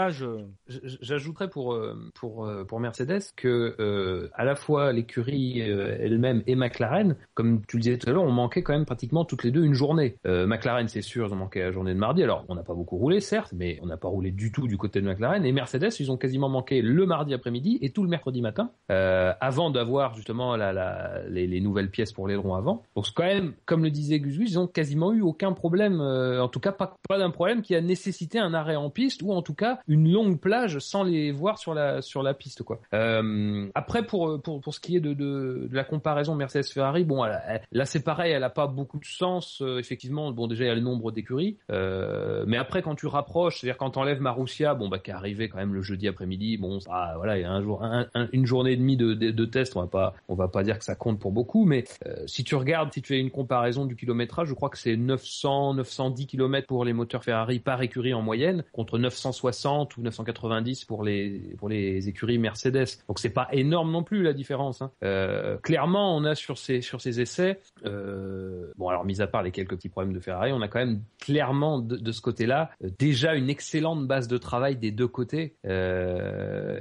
pour 1.49 1.77
pour 2.15 2.49
pour 2.67 2.79
Mercedes 2.79 3.21
que 3.35 3.75
euh, 3.79 4.29
à 4.33 4.43
la 4.45 4.55
fois 4.55 4.91
l'écurie 4.91 5.59
elle-même 5.59 6.43
et 6.47 6.55
McLaren, 6.55 7.15
comme 7.33 7.65
tu 7.65 7.77
le 7.77 7.81
disais 7.83 7.97
tout 7.97 8.09
à 8.09 8.13
l'heure, 8.13 8.23
on 8.23 8.31
manquait 8.31 8.63
quand 8.63 8.73
même 8.73 8.85
pratiquement 8.85 9.25
toutes 9.25 9.43
les 9.43 9.51
deux 9.51 9.63
une 9.63 9.73
journée. 9.73 10.17
Euh, 10.25 10.47
McLaren, 10.47 10.87
c'est 10.87 11.01
sûr, 11.01 11.27
ils 11.27 11.33
ont 11.33 11.37
manqué 11.37 11.61
la 11.61 11.71
journée 11.71 11.93
de 11.93 11.99
mardi. 11.99 12.23
Alors, 12.23 12.45
on 12.49 12.55
n'a 12.55 12.63
pas 12.63 12.73
beaucoup 12.73 12.97
roulé, 12.97 13.19
certes, 13.19 13.53
mais 13.55 13.79
on 13.81 13.85
n'a 13.87 13.97
pas 13.97 14.07
roulé 14.07 14.31
du 14.31 14.51
tout 14.51 14.67
du 14.67 14.77
côté 14.77 15.01
de 15.01 15.07
McLaren. 15.07 15.45
Et 15.45 15.51
Mercedes, 15.51 15.89
ils 15.99 16.11
ont 16.11 16.17
quasiment 16.21 16.47
manqué 16.47 16.81
le 16.81 17.05
mardi 17.05 17.33
après-midi 17.33 17.79
et 17.81 17.89
tout 17.89 18.03
le 18.03 18.09
mercredi 18.09 18.41
matin, 18.41 18.71
euh, 18.91 19.33
avant 19.41 19.71
d'avoir 19.71 20.13
justement 20.13 20.55
la, 20.55 21.23
les, 21.27 21.47
les 21.47 21.59
nouvelles 21.59 21.89
pièces 21.89 22.13
pour 22.13 22.27
l'aileron 22.27 22.55
avant. 22.55 22.83
Donc, 22.95 23.07
quand 23.15 23.23
même, 23.23 23.53
comme 23.65 23.83
le 23.83 23.89
disait 23.89 24.19
Gus, 24.19 24.51
ils 24.51 24.59
ont 24.59 24.67
quasiment 24.67 25.11
eu 25.11 25.21
aucun 25.21 25.51
problème, 25.53 25.99
euh, 25.99 26.41
en 26.41 26.47
tout 26.47 26.59
cas 26.59 26.71
pas, 26.71 26.95
pas 27.09 27.17
d'un 27.17 27.31
problème 27.31 27.61
qui 27.61 27.75
a 27.75 27.81
nécessité 27.81 28.39
un 28.39 28.53
arrêt 28.53 28.75
en 28.75 28.89
piste 28.89 29.21
ou 29.23 29.33
en 29.33 29.41
tout 29.41 29.55
cas 29.55 29.79
une 29.87 30.11
longue 30.11 30.39
plage 30.39 30.79
sans 30.79 31.03
les 31.03 31.31
voir 31.31 31.57
sur 31.57 31.73
la 31.73 32.01
sur 32.01 32.21
la 32.21 32.33
piste 32.33 32.63
quoi. 32.63 32.79
Euh, 32.93 33.67
après 33.73 34.05
pour 34.05 34.41
pour 34.41 34.61
pour 34.61 34.73
ce 34.73 34.79
qui 34.79 34.95
est 34.95 34.99
de 34.99 35.13
de, 35.13 35.67
la 35.71 35.83
comparaison 35.83 36.35
Mercedes 36.35 36.65
Ferrari, 36.71 37.03
bon 37.03 37.23
là 37.23 37.85
c'est 37.85 38.03
pareil, 38.03 38.31
elle 38.31 38.43
a 38.43 38.49
pas 38.49 38.67
beaucoup 38.67 38.99
de 38.99 39.05
sens 39.05 39.63
effectivement. 39.79 40.31
Bon 40.31 40.47
déjà 40.47 40.65
il 40.65 40.67
y 40.67 40.71
a 40.71 40.75
le 40.75 40.81
nombre 40.81 41.11
d'écuries, 41.11 41.57
mais 41.69 42.57
après 42.57 42.81
quand 42.81 42.95
tu 42.95 43.07
rapproches, 43.07 43.59
c'est-à-dire 43.59 43.77
quand 43.77 43.91
t'enlèves 43.91 44.21
Marussia, 44.21 44.75
bon 44.75 44.89
bah 44.89 44.99
qui 44.99 45.09
est 45.09 45.13
arrivé 45.13 45.49
quand 45.49 45.57
même 45.57 45.73
le 45.73 45.81
jeudi 45.81 46.07
après-midi, 46.11 46.57
bon 46.57 46.79
ça 46.79 47.13
voilà 47.17 47.37
il 47.37 47.41
y 47.41 47.45
a 47.45 47.51
un 47.51 47.61
jour 47.61 47.83
un- 47.83 48.07
un- 48.13 48.27
une 48.31 48.45
journée 48.45 48.71
et 48.73 48.77
demie 48.77 48.97
de, 48.97 49.13
de 49.13 49.45
test, 49.45 49.75
on 49.75 49.81
va 49.81 49.87
pas 49.87 50.13
on 50.29 50.35
va 50.35 50.47
pas 50.47 50.63
dire 50.63 50.77
que 50.77 50.85
ça 50.85 50.95
compte 50.95 51.19
pour 51.19 51.31
beaucoup, 51.31 51.65
mais 51.65 51.83
euh, 52.05 52.15
si 52.27 52.43
tu 52.43 52.55
regardes, 52.55 52.93
si 52.93 53.01
tu 53.01 53.09
fais 53.09 53.19
une 53.19 53.31
comparaison 53.31 53.85
du 53.85 53.95
kilométrage, 53.95 54.47
je 54.47 54.53
crois 54.53 54.69
que 54.69 54.77
c'est 54.77 54.95
900, 54.95 55.73
910 55.75 56.27
km 56.27 56.67
pour 56.67 56.85
les 56.85 56.93
moteurs 56.93 57.23
Ferrari 57.23 57.59
par 57.59 57.81
écurie 57.81 58.13
en 58.13 58.21
moyenne, 58.21 58.63
contre 58.71 58.97
960 58.99 59.97
ou 59.97 60.01
990 60.03 60.85
pour 60.85 61.03
les 61.03 61.39
pour 61.57 61.69
les 61.69 62.07
écuries 62.07 62.37
Mercedes. 62.37 62.85
Donc 63.07 63.19
c'est 63.19 63.29
pas 63.29 63.47
énorme 63.51 63.91
non 63.91 64.03
plus 64.03 64.21
la 64.23 64.33
différence. 64.33 64.81
hein. 64.81 64.91
Euh, 65.03 65.57
clairement, 65.57 66.15
on 66.15 66.23
a 66.25 66.35
sur 66.35 66.57
ces 66.57 66.81
sur 66.81 67.01
ces 67.01 67.19
essais, 67.21 67.59
euh, 67.85 68.71
bon 68.77 68.89
alors 68.89 69.05
mis 69.05 69.21
à 69.21 69.27
part 69.27 69.43
les 69.43 69.51
quelques 69.51 69.75
petits 69.75 69.89
problèmes 69.89 70.13
de 70.13 70.19
Ferrari, 70.19 70.51
on 70.53 70.61
a 70.61 70.67
quand 70.67 70.79
même 70.79 71.01
clairement 71.19 71.79
de, 71.79 71.95
de 71.97 72.11
ce 72.11 72.21
côté-là 72.21 72.71
déjà 72.99 73.35
une 73.35 73.49
excellente 73.49 74.07
base 74.07 74.27
de 74.27 74.37
travail 74.37 74.75
des 74.75 74.91
deux 74.91 75.07
côtés. 75.07 75.55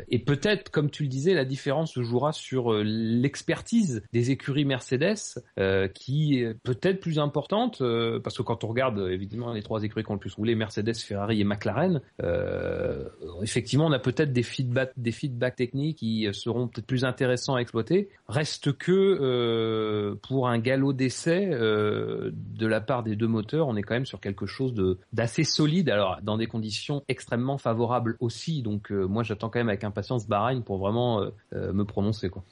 Et 0.09 0.19
peut-être, 0.19 0.71
comme 0.71 0.91
tu 0.91 1.05
le 1.05 1.09
disais, 1.09 1.35
la 1.35 1.45
différence 1.45 1.95
se 1.95 2.03
jouera 2.03 2.33
sur 2.33 2.73
euh, 2.73 2.83
l'expertise 2.85 4.03
des 4.13 4.31
écuries 4.31 4.65
Mercedes, 4.65 5.41
euh, 5.59 5.89
qui 5.89 6.39
est 6.39 6.55
peut-être 6.55 7.01
plus 7.01 7.19
importante, 7.19 7.81
euh, 7.81 8.21
parce 8.21 8.37
que 8.37 8.43
quand 8.43 8.65
on 8.65 8.69
regarde 8.69 8.99
euh, 8.99 9.11
évidemment 9.11 9.53
les 9.53 9.63
trois 9.63 9.83
écuries 9.83 10.05
qui 10.05 10.11
ont 10.11 10.15
le 10.15 10.21
plus 10.21 10.35
roulé, 10.35 10.55
Mercedes, 10.55 10.97
Ferrari 10.97 11.41
et 11.41 11.45
McLaren, 11.45 12.01
euh, 12.23 13.09
effectivement, 13.43 13.87
on 13.87 13.93
a 13.93 13.99
peut-être 13.99 14.33
des 14.33 14.43
feedbacks, 14.43 15.57
techniques 15.57 15.99
qui 15.99 16.27
euh, 16.27 16.33
seront 16.33 16.69
peut-être 16.69 16.87
plus 16.87 17.05
intéressants 17.05 17.55
à 17.57 17.61
exploiter. 17.61 18.09
Reste 18.29 18.73
que 18.73 18.93
euh, 18.93 20.15
pour 20.29 20.49
un 20.49 20.59
galop 20.59 20.93
d'essai 20.93 21.51
euh, 21.53 22.31
de 22.35 22.67
la 22.67 22.81
part 22.81 23.03
des 23.03 23.17
deux 23.17 23.27
moteurs, 23.27 23.69
on 23.69 23.77
est 23.77 23.83
quand 23.83 23.95
même 23.95 24.07
sur 24.07 24.21
quelque 24.21 24.47
chose 24.47 24.75
de 24.75 24.99
d'assez 25.13 25.45
solide. 25.45 25.91
Alors 25.91 26.19
dans 26.23 26.37
des 26.37 26.47
conditions 26.47 27.03
extrêmement 27.09 27.59
favorables 27.59 28.17
aussi. 28.21 28.63
Donc 28.63 28.93
euh, 28.93 29.07
moi, 29.11 29.23
j'attends 29.23 29.51
quand 29.51 29.59
même 29.59 29.69
avec 29.69 29.85
impatience 29.85 30.27
Bahreïn 30.27 30.63
pour 30.63 30.79
vraiment 30.79 31.21
euh, 31.21 31.31
euh, 31.53 31.73
me 31.73 31.85
prononcer 31.85 32.31
quoi. 32.31 32.43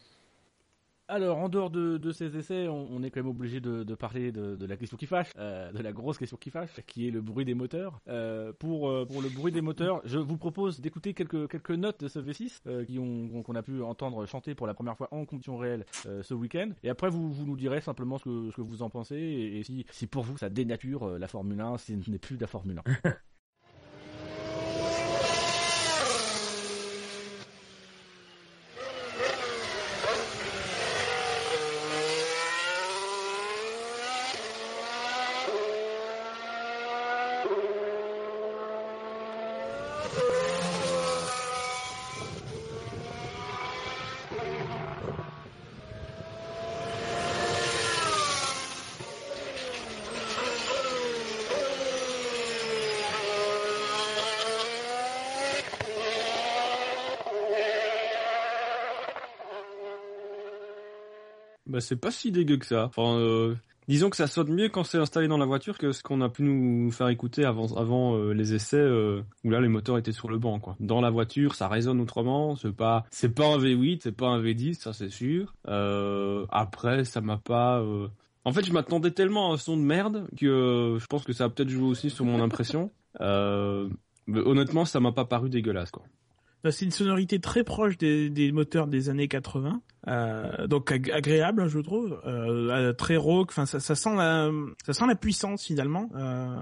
Alors, 1.11 1.39
en 1.39 1.49
dehors 1.49 1.71
de, 1.71 1.97
de 1.97 2.13
ces 2.13 2.37
essais, 2.37 2.69
on, 2.69 2.87
on 2.91 3.03
est 3.03 3.11
quand 3.11 3.21
même 3.21 3.31
obligé 3.31 3.61
de, 3.61 3.83
de 3.83 3.95
parler 3.95 4.31
de, 4.31 4.57
de 4.57 4.67
la 4.67 4.77
question 4.77 4.99
qui 4.99 5.07
fâche, 5.07 5.31
euh, 5.39 5.73
de 5.73 5.83
la 5.83 5.93
grosse 5.93 6.19
question 6.19 6.37
qui 6.37 6.51
fâche, 6.51 6.69
qui 6.87 7.09
est 7.09 7.11
le 7.11 7.23
bruit 7.23 7.47
des 7.47 7.55
moteurs. 7.55 7.99
Euh, 8.09 8.53
pour, 8.59 8.91
euh, 8.91 9.07
pour 9.07 9.23
le 9.23 9.31
bruit 9.31 9.51
des 9.51 9.63
moteurs, 9.63 10.03
je 10.05 10.19
vous 10.19 10.37
propose 10.37 10.81
d'écouter 10.81 11.15
quelques, 11.15 11.49
quelques 11.49 11.71
notes 11.71 12.01
de 12.01 12.09
ce 12.09 12.19
V6 12.19 12.61
euh, 12.67 12.85
qui 12.85 12.99
ont 12.99 13.43
qu'on 13.43 13.55
a 13.55 13.63
pu 13.63 13.83
entendre 13.83 14.27
chanter 14.27 14.55
pour 14.55 14.67
la 14.67 14.75
première 14.75 14.99
fois 14.99 15.09
en 15.11 15.25
condition 15.25 15.57
réelle 15.57 15.87
euh, 16.05 16.23
ce 16.23 16.35
week-end. 16.35 16.73
Et 16.83 16.91
après, 16.91 17.09
vous, 17.09 17.33
vous 17.33 17.47
nous 17.47 17.57
direz 17.57 17.81
simplement 17.81 18.19
ce 18.19 18.25
que, 18.25 18.51
ce 18.51 18.57
que 18.57 18.61
vous 18.61 18.83
en 18.83 18.91
pensez 18.91 19.17
et, 19.17 19.61
et 19.61 19.63
si, 19.63 19.87
si 19.91 20.07
pour 20.07 20.25
vous 20.25 20.37
ça 20.37 20.51
dénature 20.51 21.19
la 21.19 21.27
Formule 21.27 21.59
1, 21.59 21.79
si 21.79 22.03
ce 22.03 22.11
n'est 22.11 22.19
plus 22.19 22.37
de 22.37 22.43
la 22.43 22.49
Formule 22.49 22.83
1. 23.03 23.11
bah 61.79 61.81
c'est 61.81 61.97
pas 61.97 62.11
si 62.11 62.33
dégueu 62.33 62.57
que 62.57 62.67
ça. 62.67 62.91
Euh, 62.99 63.55
disons 63.87 64.11
que 64.11 64.17
ça 64.17 64.27
sonne 64.27 64.53
mieux 64.53 64.69
quand 64.69 64.83
c'est 64.83 64.99
installé 64.99 65.29
dans 65.29 65.39
la 65.39 65.47
voiture 65.47 65.79
que 65.79 65.93
ce 65.93 66.03
qu'on 66.03 66.21
a 66.23 66.29
pu 66.29 66.43
nous 66.43 66.91
faire 66.91 67.09
écouter 67.09 67.45
avant, 67.45 68.17
euh, 68.17 68.33
les 68.33 68.53
essais 68.53 68.77
euh, 68.77 69.23
où 69.45 69.51
là 69.51 69.61
les 69.61 69.69
moteurs 69.69 69.97
étaient 69.97 70.11
sur 70.11 70.29
le 70.29 70.39
banc. 70.39 70.61
Dans 70.81 71.01
la 71.01 71.11
voiture, 71.11 71.55
ça 71.55 71.69
résonne 71.69 72.01
autrement. 72.01 72.57
C'est 72.57 72.75
pas, 72.75 73.05
un 73.23 73.59
V8, 73.59 74.01
c'est 74.03 74.17
pas 74.17 74.27
un 74.27 74.43
V10, 74.43 74.75
ça 74.75 74.93
c'est 74.93 75.09
sûr. 75.09 75.55
Après, 76.51 77.05
ça 77.05 77.21
m'a 77.21 77.37
pas. 77.37 77.81
En 78.45 78.53
fait, 78.53 78.65
je 78.65 78.73
m'attendais 78.73 79.13
tellement 79.13 79.53
à 79.53 79.55
un 79.55 79.57
son 79.57 79.77
de 79.77 79.83
merde 79.83 80.27
que 80.37 80.97
je 80.99 81.07
pense 81.07 81.23
que 81.23 81.33
ça 81.33 81.45
a 81.45 81.49
peut-être 81.49 81.69
joué 81.69 81.87
aussi 81.87 82.11
sur 82.11 82.25
mon 82.25 82.43
impression. 82.43 82.91
Honnêtement, 83.21 84.85
ça 84.85 84.99
m'a 84.99 85.13
pas 85.13 85.27
paru 85.27 85.49
dégueulasse 85.49 85.93
quoi. 85.93 86.03
C'est 86.71 86.85
une 86.85 86.91
sonorité 86.91 87.39
très 87.39 87.65
proche 87.65 87.97
des, 87.99 88.53
moteurs 88.53 88.89
des 88.89 89.09
années 89.11 89.29
80, 89.29 89.81
euh, 90.09 90.67
donc 90.67 90.91
ag- 90.91 91.11
agréable, 91.13 91.69
je 91.69 91.79
trouve, 91.79 92.21
euh, 92.27 92.69
euh, 92.71 92.93
très 92.93 93.17
rauque. 93.17 93.51
Enfin, 93.51 93.65
ça, 93.65 93.81
ça 93.81 93.95
sent 93.95 94.15
la, 94.17 94.51
ça 94.85 94.93
sent 94.93 95.07
la 95.07 95.15
puissance 95.15 95.65
finalement. 95.65 96.11
Euh, 96.17 96.57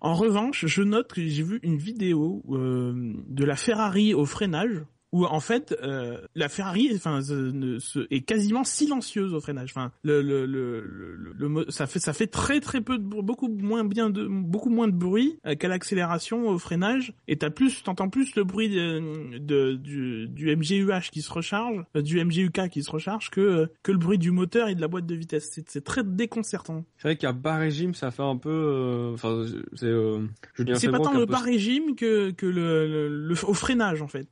en 0.00 0.14
revanche, 0.14 0.66
je 0.66 0.82
note 0.82 1.12
que 1.12 1.26
j'ai 1.26 1.42
vu 1.42 1.60
une 1.62 1.76
vidéo 1.78 2.42
euh, 2.50 3.14
de 3.28 3.44
la 3.44 3.56
Ferrari 3.56 4.14
au 4.14 4.26
freinage. 4.26 4.82
Où 5.12 5.24
en 5.24 5.40
fait 5.40 5.74
euh, 5.82 6.18
la 6.34 6.48
Ferrari, 6.48 6.90
enfin, 6.94 7.20
se- 7.22 8.06
est 8.10 8.22
quasiment 8.22 8.64
silencieuse 8.64 9.32
au 9.34 9.40
freinage. 9.40 9.70
Enfin, 9.74 9.92
le, 10.02 10.20
le, 10.20 10.46
le, 10.46 10.80
le, 10.80 11.32
le- 11.48 11.70
ça 11.70 11.86
fait 11.86 12.00
ça 12.00 12.12
fait 12.12 12.26
très 12.26 12.60
très 12.60 12.80
peu 12.80 12.98
de 12.98 13.02
beaucoup 13.04 13.48
moins 13.48 13.84
bien 13.84 14.10
de 14.10 14.26
beaucoup 14.26 14.68
moins 14.68 14.88
de 14.88 14.92
bruit 14.96 15.38
euh, 15.46 15.54
qu'à 15.54 15.68
l'accélération 15.68 16.48
au 16.48 16.58
freinage. 16.58 17.14
Et 17.28 17.36
t'as 17.36 17.50
plus, 17.50 17.82
t'entends 17.84 18.08
plus 18.08 18.34
le 18.34 18.44
bruit 18.44 18.68
de, 18.68 19.38
de- 19.38 19.74
du, 19.74 20.28
du 20.28 20.54
MGUH 20.54 21.10
qui 21.12 21.22
se 21.22 21.32
recharge, 21.32 21.84
euh, 21.96 22.02
du 22.02 22.22
MGUK 22.22 22.68
qui 22.68 22.82
se 22.82 22.90
recharge 22.90 23.30
que 23.30 23.40
euh, 23.40 23.66
que 23.84 23.92
le 23.92 23.98
bruit 23.98 24.18
du 24.18 24.32
moteur 24.32 24.68
et 24.68 24.74
de 24.74 24.80
la 24.80 24.88
boîte 24.88 25.06
de 25.06 25.14
vitesse. 25.14 25.48
C'est 25.52 25.70
c'est 25.70 25.84
très 25.84 26.02
déconcertant. 26.04 26.84
C'est 26.98 27.08
vrai 27.08 27.16
qu'à 27.16 27.32
bas 27.32 27.56
régime, 27.56 27.94
ça 27.94 28.10
fait 28.10 28.22
un 28.24 28.36
peu. 28.36 28.50
euh, 28.50 29.12
Enfin, 29.14 29.46
c'est. 29.74 29.86
Euh, 29.86 30.26
Julien 30.56 30.74
C'est 30.74 30.88
pas 30.90 30.98
tant 30.98 31.12
le 31.20 31.26
bas 31.26 31.38
régime 31.38 31.94
que 31.94 32.30
que 32.32 32.46
le, 32.46 32.86
le, 32.88 33.28
le- 33.28 33.44
au 33.48 33.54
freinage 33.54 34.02
en 34.02 34.08
fait. 34.08 34.26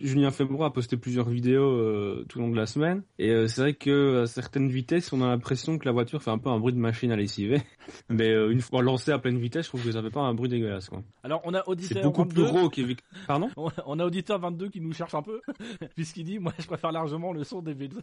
Julien 0.00 0.30
Febvre 0.30 0.64
a 0.64 0.72
posté 0.72 0.96
plusieurs 0.96 1.28
vidéos 1.28 1.70
euh, 1.70 2.24
tout 2.28 2.38
au 2.38 2.42
long 2.42 2.50
de 2.50 2.56
la 2.56 2.66
semaine 2.66 3.02
et 3.18 3.30
euh, 3.30 3.46
c'est 3.48 3.60
vrai 3.60 3.74
que 3.74 4.22
à 4.22 4.26
certaines 4.26 4.68
vitesses, 4.68 5.12
on 5.12 5.22
a 5.22 5.26
l'impression 5.28 5.78
que 5.78 5.84
la 5.86 5.92
voiture 5.92 6.22
fait 6.22 6.30
un 6.30 6.38
peu 6.38 6.48
un 6.50 6.58
bruit 6.58 6.72
de 6.72 6.78
machine 6.78 7.10
à 7.12 7.16
lessiver. 7.16 7.60
Mais 8.08 8.30
euh, 8.30 8.50
une 8.50 8.60
fois 8.60 8.82
lancée 8.82 9.10
à 9.12 9.18
pleine 9.18 9.38
vitesse, 9.38 9.64
je 9.64 9.70
trouve 9.70 9.84
que 9.84 9.92
ça 9.92 10.02
fait 10.02 10.10
pas 10.10 10.20
un 10.20 10.34
bruit 10.34 10.48
dégueulasse. 10.48 10.88
quoi. 10.88 11.02
Alors 11.22 11.40
on 11.44 11.54
a 11.54 11.62
C'est 11.64 11.70
auditeur 11.70 12.02
beaucoup 12.02 12.22
22. 12.22 12.34
plus 12.34 12.44
gros 12.52 12.68
qu'évi- 12.68 12.96
Pardon? 13.26 13.48
On 13.56 13.68
on 13.86 13.98
a 13.98 14.04
auditeur 14.04 14.38
22 14.38 14.68
qui 14.68 14.80
nous 14.80 14.92
cherche 14.92 15.14
un 15.14 15.22
peu, 15.22 15.40
puisqu'il 15.94 16.24
dit, 16.24 16.38
moi 16.38 16.52
je 16.58 16.66
préfère 16.66 16.92
largement 16.92 17.32
le 17.32 17.44
son 17.44 17.62
des 17.62 17.74
V12. 17.74 18.00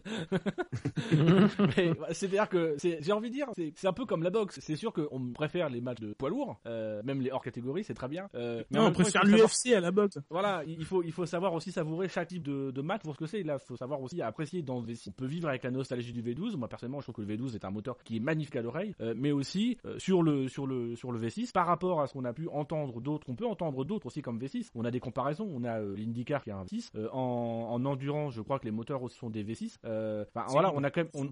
Mais 1.76 1.94
bah, 1.94 2.06
c'est-à-dire 2.12 2.48
que, 2.48 2.76
j'ai 2.82 3.12
envie 3.12 3.28
de 3.30 3.34
dire, 3.34 3.46
c'est 3.74 3.86
un 3.86 3.92
peu 3.92 4.04
comme 4.04 4.22
la 4.22 4.30
boxe. 4.30 4.58
C'est 4.62 4.76
sûr 4.76 4.92
qu'on 4.92 5.32
préfère 5.32 5.68
les 5.68 5.80
matchs 5.80 6.00
de 6.00 6.12
poids 6.12 6.30
lourds, 6.30 6.58
euh, 6.66 7.02
même 7.04 7.20
les 7.20 7.30
hors 7.30 7.42
catégories, 7.42 7.84
c'est 7.84 7.94
très 7.94 8.08
bien. 8.08 8.28
Euh, 8.34 8.62
mais 8.70 8.78
non, 8.78 8.86
on 8.86 8.92
préfère 8.92 9.24
l'UFC 9.24 9.74
à 9.76 9.80
la 9.80 9.90
boxe. 9.90 10.18
Voilà, 10.30 10.62
il 10.66 10.84
faut 10.84 11.02
il 11.02 11.12
faut 11.12 11.26
savoir 11.26 11.52
aussi 11.54 11.67
savourer 11.72 12.08
chaque 12.08 12.28
type 12.28 12.42
de, 12.42 12.70
de 12.70 12.80
match 12.82 13.02
pour 13.02 13.14
ce 13.14 13.18
que 13.18 13.26
c'est. 13.26 13.42
Là, 13.42 13.58
il 13.60 13.66
faut 13.66 13.76
savoir 13.76 14.00
aussi 14.02 14.20
apprécier 14.22 14.62
dans 14.62 14.80
le 14.80 14.86
V6. 14.86 15.08
On 15.08 15.12
peut 15.12 15.26
vivre 15.26 15.48
avec 15.48 15.62
la 15.62 15.70
nostalgie 15.70 16.12
du 16.12 16.22
V12. 16.22 16.56
Moi 16.56 16.68
personnellement, 16.68 17.00
je 17.00 17.04
trouve 17.10 17.16
que 17.16 17.30
le 17.30 17.36
V12 17.36 17.54
est 17.54 17.64
un 17.64 17.70
moteur 17.70 17.96
qui 18.04 18.16
est 18.16 18.20
magnifique 18.20 18.56
à 18.56 18.62
l'oreille, 18.62 18.94
euh, 19.00 19.14
mais 19.16 19.32
aussi 19.32 19.78
euh, 19.84 19.98
sur 19.98 20.22
le 20.22 20.48
sur 20.48 20.66
le 20.66 20.96
sur 20.96 21.12
le 21.12 21.18
V6 21.20 21.52
par 21.52 21.66
rapport 21.66 22.00
à 22.00 22.06
ce 22.06 22.12
qu'on 22.12 22.24
a 22.24 22.32
pu 22.32 22.48
entendre 22.48 23.00
d'autres. 23.00 23.26
On 23.28 23.34
peut 23.34 23.46
entendre 23.46 23.84
d'autres 23.84 24.06
aussi 24.06 24.22
comme 24.22 24.38
V6. 24.38 24.68
On 24.74 24.84
a 24.84 24.90
des 24.90 25.00
comparaisons. 25.00 25.48
On 25.52 25.64
a 25.64 25.80
euh, 25.80 25.94
l'IndyCar 25.96 26.42
qui 26.42 26.50
a 26.50 26.56
un 26.56 26.64
V6 26.64 26.90
Euh, 26.94 27.08
en 27.12 27.68
en 27.70 27.84
endurance. 27.84 28.34
Je 28.34 28.42
crois 28.42 28.58
que 28.58 28.64
les 28.64 28.70
moteurs 28.70 29.02
aussi 29.02 29.16
sont 29.18 29.30
des 29.30 29.44
V6. 29.44 29.76
Euh, 29.84 30.24
Enfin 30.34 30.46
voilà, 30.50 30.72
on 30.74 30.82
a 30.84 30.90
quand 30.90 31.02
même 31.02 31.10
on, 31.14 31.28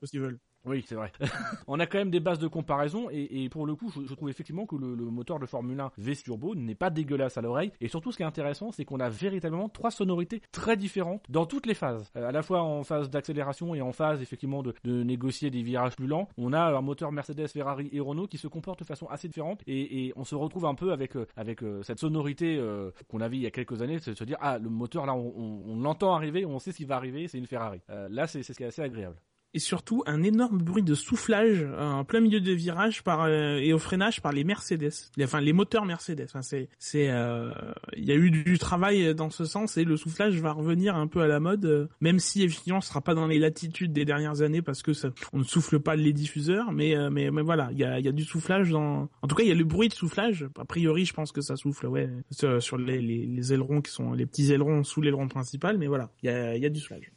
oui, 0.66 0.84
c'est 0.86 0.96
vrai. 0.96 1.12
on 1.68 1.78
a 1.78 1.86
quand 1.86 1.98
même 1.98 2.10
des 2.10 2.18
bases 2.18 2.40
de 2.40 2.48
comparaison 2.48 3.08
et, 3.10 3.44
et 3.44 3.48
pour 3.48 3.66
le 3.66 3.76
coup, 3.76 3.88
je, 3.94 4.04
je 4.04 4.14
trouve 4.14 4.28
effectivement 4.30 4.66
que 4.66 4.74
le, 4.74 4.96
le 4.96 5.04
moteur 5.04 5.38
de 5.38 5.46
Formule 5.46 5.78
1 5.78 5.92
V 5.96 6.16
Turbo 6.16 6.56
n'est 6.56 6.74
pas 6.74 6.90
dégueulasse 6.90 7.38
à 7.38 7.40
l'oreille. 7.40 7.70
Et 7.80 7.86
surtout, 7.86 8.10
ce 8.10 8.16
qui 8.16 8.24
est 8.24 8.26
intéressant, 8.26 8.72
c'est 8.72 8.84
qu'on 8.84 8.98
a 8.98 9.08
véritablement 9.08 9.68
trois 9.68 9.92
sonorités 9.92 10.25
très 10.52 10.76
différentes 10.76 11.24
dans 11.28 11.46
toutes 11.46 11.66
les 11.66 11.74
phases. 11.74 12.10
Euh, 12.16 12.28
à 12.28 12.32
la 12.32 12.42
fois 12.42 12.62
en 12.62 12.84
phase 12.84 13.10
d'accélération 13.10 13.74
et 13.74 13.80
en 13.80 13.92
phase 13.92 14.20
effectivement 14.22 14.62
de, 14.62 14.74
négocier 14.84 15.50
des 15.50 15.62
virages 15.62 15.96
plus 15.96 16.06
lents. 16.06 16.28
On 16.36 16.52
a 16.52 16.60
un 16.60 16.80
moteur 16.80 17.12
Mercedes, 17.12 17.48
Ferrari 17.48 17.88
et 17.92 18.00
Renault 18.00 18.26
qui 18.26 18.38
se 18.38 18.48
comportent 18.48 18.80
de 18.80 18.84
façon 18.84 19.06
assez 19.06 19.28
différente 19.28 19.62
et, 19.66 20.12
on 20.16 20.24
se 20.24 20.34
retrouve 20.34 20.66
un 20.66 20.74
peu 20.74 20.92
avec 20.92 21.16
euh, 21.16 21.26
avec 21.36 21.62
euh, 21.62 21.82
cette 21.82 21.98
sonorité 21.98 22.60
qu'on 23.08 23.20
avait 23.20 23.36
il 23.36 23.42
y 23.42 23.46
a 23.46 23.50
quelques 23.50 23.82
années, 23.82 23.98
c'est 23.98 24.12
de 24.12 24.16
se 24.16 24.24
dire 24.24 24.38
ah 24.40 24.58
le 24.58 24.68
moteur 24.68 25.06
là 25.06 25.14
on, 25.14 25.76
l'entend 25.80 26.14
arriver, 26.14 26.46
on 26.46 26.58
sait 26.58 26.72
ce 26.72 26.78
qui 26.78 26.84
va 26.84 26.96
arriver, 26.96 27.28
c'est 27.28 27.38
une 27.38 27.46
Ferrari. 27.46 27.80
Là, 27.88 28.26
c'est 28.26 28.42
ce 28.42 28.52
qui 28.52 28.62
est 28.62 28.66
assez 28.66 28.82
agréable. 28.82 29.16
Et 29.54 29.58
surtout 29.58 30.02
un 30.06 30.22
énorme 30.22 30.58
bruit 30.58 30.82
de 30.82 30.94
soufflage 30.94 31.62
euh, 31.62 31.90
en 31.90 32.04
plein 32.04 32.20
milieu 32.20 32.40
des 32.40 32.54
virages 32.54 33.02
par 33.02 33.22
euh, 33.22 33.56
et 33.56 33.72
au 33.72 33.78
freinage 33.78 34.20
par 34.20 34.32
les 34.32 34.44
Mercedes, 34.44 34.92
enfin 35.20 35.40
les 35.40 35.52
moteurs 35.52 35.86
Mercedes. 35.86 36.24
Enfin, 36.24 36.42
c'est 36.42 36.68
c'est 36.78 37.08
euh, 37.10 37.50
il 37.96 38.04
y 38.04 38.12
a 38.12 38.14
eu 38.14 38.30
du 38.30 38.58
travail 38.58 39.14
dans 39.14 39.30
ce 39.30 39.44
sens 39.44 39.76
et 39.76 39.84
le 39.84 39.96
soufflage 39.96 40.38
va 40.40 40.52
revenir 40.52 40.96
un 40.96 41.06
peu 41.06 41.20
à 41.20 41.26
la 41.26 41.40
mode, 41.40 41.64
euh, 41.64 41.86
même 42.00 42.18
si 42.18 42.42
effectivement 42.42 42.80
ce 42.80 42.88
sera 42.88 43.00
pas 43.00 43.14
dans 43.14 43.26
les 43.26 43.38
latitudes 43.38 43.92
des 43.92 44.04
dernières 44.04 44.42
années 44.42 44.62
parce 44.62 44.82
que 44.82 44.92
ça, 44.92 45.10
on 45.32 45.38
ne 45.38 45.44
souffle 45.44 45.80
pas 45.80 45.96
les 45.96 46.12
diffuseurs, 46.12 46.72
mais 46.72 46.94
mais 47.10 47.30
mais 47.30 47.42
voilà, 47.42 47.70
il 47.72 47.78
y 47.78 47.84
a 47.84 47.98
il 47.98 48.04
y 48.04 48.08
a 48.08 48.12
du 48.12 48.24
soufflage 48.24 48.70
dans, 48.70 49.08
en 49.22 49.28
tout 49.28 49.34
cas 49.34 49.42
il 49.42 49.48
y 49.48 49.52
a 49.52 49.54
le 49.54 49.64
bruit 49.64 49.88
de 49.88 49.94
soufflage. 49.94 50.46
A 50.58 50.64
priori, 50.64 51.04
je 51.04 51.14
pense 51.14 51.32
que 51.32 51.40
ça 51.40 51.56
souffle, 51.56 51.86
ouais, 51.86 52.10
sur 52.60 52.76
les, 52.76 53.00
les 53.00 53.26
les 53.26 53.52
ailerons 53.52 53.80
qui 53.80 53.92
sont 53.92 54.12
les 54.12 54.26
petits 54.26 54.52
ailerons 54.52 54.84
sous 54.84 55.00
l'aileron 55.00 55.28
principal, 55.28 55.78
mais 55.78 55.86
voilà, 55.86 56.10
il 56.22 56.26
y 56.26 56.28
a 56.30 56.56
il 56.56 56.62
y 56.62 56.66
a 56.66 56.70
du 56.70 56.80
soufflage. 56.80 57.10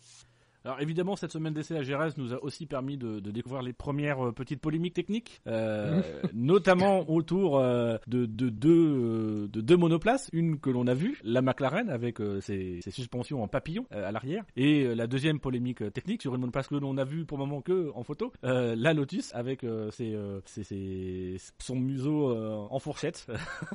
Alors 0.66 0.82
évidemment, 0.82 1.16
cette 1.16 1.32
semaine 1.32 1.54
d'essai 1.54 1.78
à 1.78 1.84
Gérès 1.84 2.18
nous 2.18 2.34
a 2.34 2.44
aussi 2.44 2.66
permis 2.66 2.98
de, 2.98 3.20
de 3.20 3.32
découvrir 3.32 3.62
les 3.62 3.72
premières 3.74 4.28
euh, 4.28 4.32
petites 4.34 4.60
polémiques 4.60 4.94
techniques, 4.94 5.42
euh, 5.48 6.02
notamment 6.34 7.10
autour 7.10 7.58
euh, 7.60 7.98
de, 8.08 8.26
de, 8.26 8.50
deux, 8.50 9.48
de 9.48 9.62
deux 9.62 9.78
monoplaces. 9.78 10.30
Une 10.34 10.60
que 10.60 10.70
l'on 10.70 10.86
a 10.88 10.94
vue, 10.94 11.18
la 11.24 11.42
McLaren 11.42 11.90
avec 11.90 12.20
euh, 12.20 12.42
ses, 12.42 12.82
ses 12.82 12.92
suspensions 12.92 13.42
en 13.42 13.48
papillon 13.48 13.86
à 13.92 14.12
l'arrière, 14.12 14.44
et 14.58 14.94
la 14.96 15.08
deuxième 15.08 15.40
polémique 15.40 15.94
technique 15.94 16.22
sur 16.22 16.36
une 16.36 16.42
monoplace 16.42 16.68
que 16.68 16.76
l'on 16.76 16.98
a 16.98 17.06
vue 17.06 17.26
pour 17.26 17.38
le 17.38 17.46
moment 17.46 17.62
que 17.62 17.92
en 17.96 18.04
photo, 18.04 18.34
la 18.44 18.94
Lotus 18.94 19.34
avec 19.34 19.66
ses, 19.92 20.18
ses- 20.46 20.64
ses- 20.64 21.38
son 21.60 21.76
museau 21.78 22.36
en 22.70 22.80
fourchette. 22.80 23.26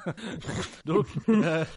Donc, 0.84 1.06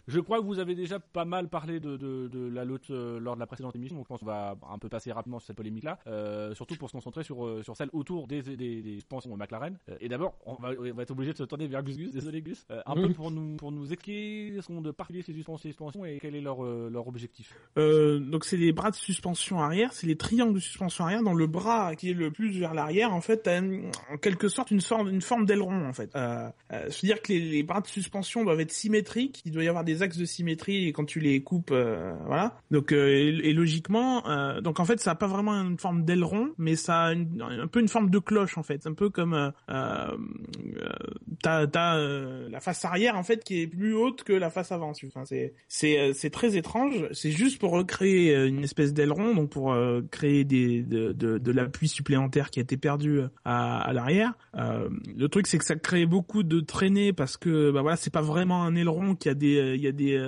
je 0.06 0.20
crois 0.20 0.40
que 0.40 0.44
vous 0.44 0.58
avez 0.58 0.74
déjà 0.74 0.98
pas 0.98 1.24
mal 1.24 1.48
parlé 1.48 1.80
de, 1.80 1.96
de, 1.96 2.28
de 2.28 2.48
la 2.48 2.64
Lotus 2.64 2.90
lors 2.90 3.34
de 3.34 3.40
la 3.40 3.46
précédente 3.46 3.74
émission, 3.76 3.96
donc 3.96 4.04
je 4.04 4.08
pense 4.08 4.20
qu'on 4.20 4.26
va 4.26 4.54
un 4.70 4.78
peu 4.78 4.88
passer 4.88 4.97
rapidement 5.12 5.38
sur 5.38 5.46
cette 5.48 5.56
polémique-là, 5.56 5.98
euh, 6.06 6.54
surtout 6.54 6.76
pour 6.76 6.88
se 6.88 6.92
concentrer 6.92 7.24
sur, 7.24 7.46
euh, 7.46 7.62
sur 7.62 7.76
celle 7.76 7.88
autour 7.92 8.26
des, 8.26 8.42
des, 8.42 8.56
des 8.82 8.94
suspensions 8.94 9.36
McLaren. 9.36 9.78
Euh, 9.88 9.96
et 10.00 10.08
d'abord, 10.08 10.34
on 10.46 10.54
va, 10.54 10.70
on 10.78 10.94
va 10.94 11.02
être 11.02 11.10
obligé 11.10 11.32
de 11.32 11.38
se 11.38 11.44
tourner 11.44 11.66
vers 11.66 11.82
Gus 11.82 11.96
Gus, 11.96 12.12
désolé 12.12 12.42
Gus, 12.42 12.66
un 12.86 12.94
peu 12.94 13.08
pour 13.10 13.30
nous, 13.30 13.56
pour 13.56 13.72
nous 13.72 13.92
expliquer 13.92 14.60
ce 14.60 14.66
qu'on 14.66 14.80
de 14.80 14.90
particulier 14.90 15.22
ces 15.22 15.32
suspensions, 15.32 16.04
et 16.04 16.18
quel 16.20 16.34
est 16.34 16.40
leur, 16.40 16.62
leur 16.62 17.08
objectif. 17.08 17.54
Donc 17.76 18.44
c'est 18.44 18.56
les 18.56 18.72
bras 18.72 18.90
de 18.90 18.96
suspension 18.96 19.60
arrière, 19.60 19.92
c'est 19.92 20.06
les 20.06 20.16
triangles 20.16 20.54
de 20.54 20.60
suspension 20.60 21.04
arrière. 21.04 21.22
Dans 21.22 21.34
le 21.34 21.46
bras 21.46 21.94
qui 21.96 22.10
est 22.10 22.14
le 22.14 22.30
plus 22.30 22.58
vers 22.58 22.74
l'arrière, 22.74 23.12
en 23.12 23.20
fait, 23.20 23.42
t'as 23.44 23.60
en 23.60 24.16
quelque 24.20 24.48
sorte 24.48 24.70
une 24.70 24.80
forme, 24.80 25.08
une 25.08 25.22
forme 25.22 25.46
d'aileron 25.46 25.86
en 25.86 25.92
fait. 25.92 26.10
Euh, 26.14 26.48
C'est-à-dire 26.70 27.22
que 27.22 27.32
les, 27.32 27.40
les 27.40 27.62
bras 27.62 27.80
de 27.80 27.86
suspension 27.86 28.44
doivent 28.44 28.60
être 28.60 28.72
symétriques. 28.72 29.42
Il 29.44 29.52
doit 29.52 29.64
y 29.64 29.68
avoir 29.68 29.84
des 29.84 30.02
axes 30.02 30.18
de 30.18 30.24
symétrie 30.24 30.92
quand 30.92 31.04
tu 31.04 31.20
les 31.20 31.42
coupes, 31.42 31.70
euh, 31.70 32.12
voilà. 32.26 32.60
Donc 32.70 32.92
euh, 32.92 33.08
et, 33.08 33.50
et 33.50 33.52
logiquement, 33.52 34.22
donc 34.60 34.80
en 34.80 34.84
fait, 34.88 34.98
ça 35.00 35.12
a 35.12 35.14
pas 35.14 35.26
vraiment 35.28 35.52
une 35.52 35.78
forme 35.78 36.04
d'aileron, 36.04 36.50
mais 36.58 36.74
ça 36.74 37.04
a 37.04 37.14
un 37.14 37.66
peu 37.70 37.80
une 37.80 37.88
forme 37.88 38.10
de 38.10 38.18
cloche 38.18 38.58
en 38.58 38.62
fait, 38.62 38.86
un 38.86 38.94
peu 38.94 39.10
comme 39.10 39.34
euh, 39.34 39.50
euh, 39.70 40.16
euh, 41.46 41.66
t'as 41.66 41.96
euh, 41.96 42.48
la 42.50 42.60
face 42.60 42.84
arrière 42.84 43.16
en 43.16 43.22
fait 43.22 43.44
qui 43.44 43.60
est 43.62 43.66
plus 43.66 43.94
haute 43.94 44.24
que 44.24 44.32
la 44.32 44.50
face 44.50 44.72
avant. 44.72 44.92
Enfin, 45.06 45.24
c'est 45.24 45.98
euh, 45.98 46.12
c'est 46.14 46.30
très 46.30 46.56
étrange. 46.56 47.06
C'est 47.12 47.30
juste 47.30 47.60
pour 47.60 47.72
recréer 47.72 48.34
euh, 48.34 48.48
une 48.48 48.64
espèce 48.64 48.94
d'aileron, 48.94 49.34
donc 49.34 49.50
pour 49.50 49.76
créer 50.10 50.44
des 50.44 50.82
de, 50.82 51.12
de, 51.12 51.38
de 51.38 51.52
l'appui 51.52 51.88
supplémentaire 51.88 52.50
qui 52.50 52.60
a 52.60 52.62
été 52.62 52.76
perdu 52.76 53.20
à, 53.44 53.80
à 53.80 53.92
l'arrière. 53.92 54.32
Le 54.54 55.26
truc 55.28 55.46
c'est 55.46 55.58
que 55.58 55.64
ça 55.64 55.76
crée 55.76 56.06
beaucoup 56.06 56.42
de 56.42 56.60
traînées 56.60 57.12
parce 57.12 57.36
que 57.36 57.70
bah 57.70 57.82
voilà 57.82 57.96
c'est 57.96 58.12
pas 58.12 58.22
vraiment 58.22 58.64
un 58.64 58.74
aileron 58.74 59.14
qui 59.14 59.28
a 59.28 59.34
des 59.34 59.74
il 59.74 59.82
y 59.82 59.86
a 59.86 59.92
des 59.92 60.18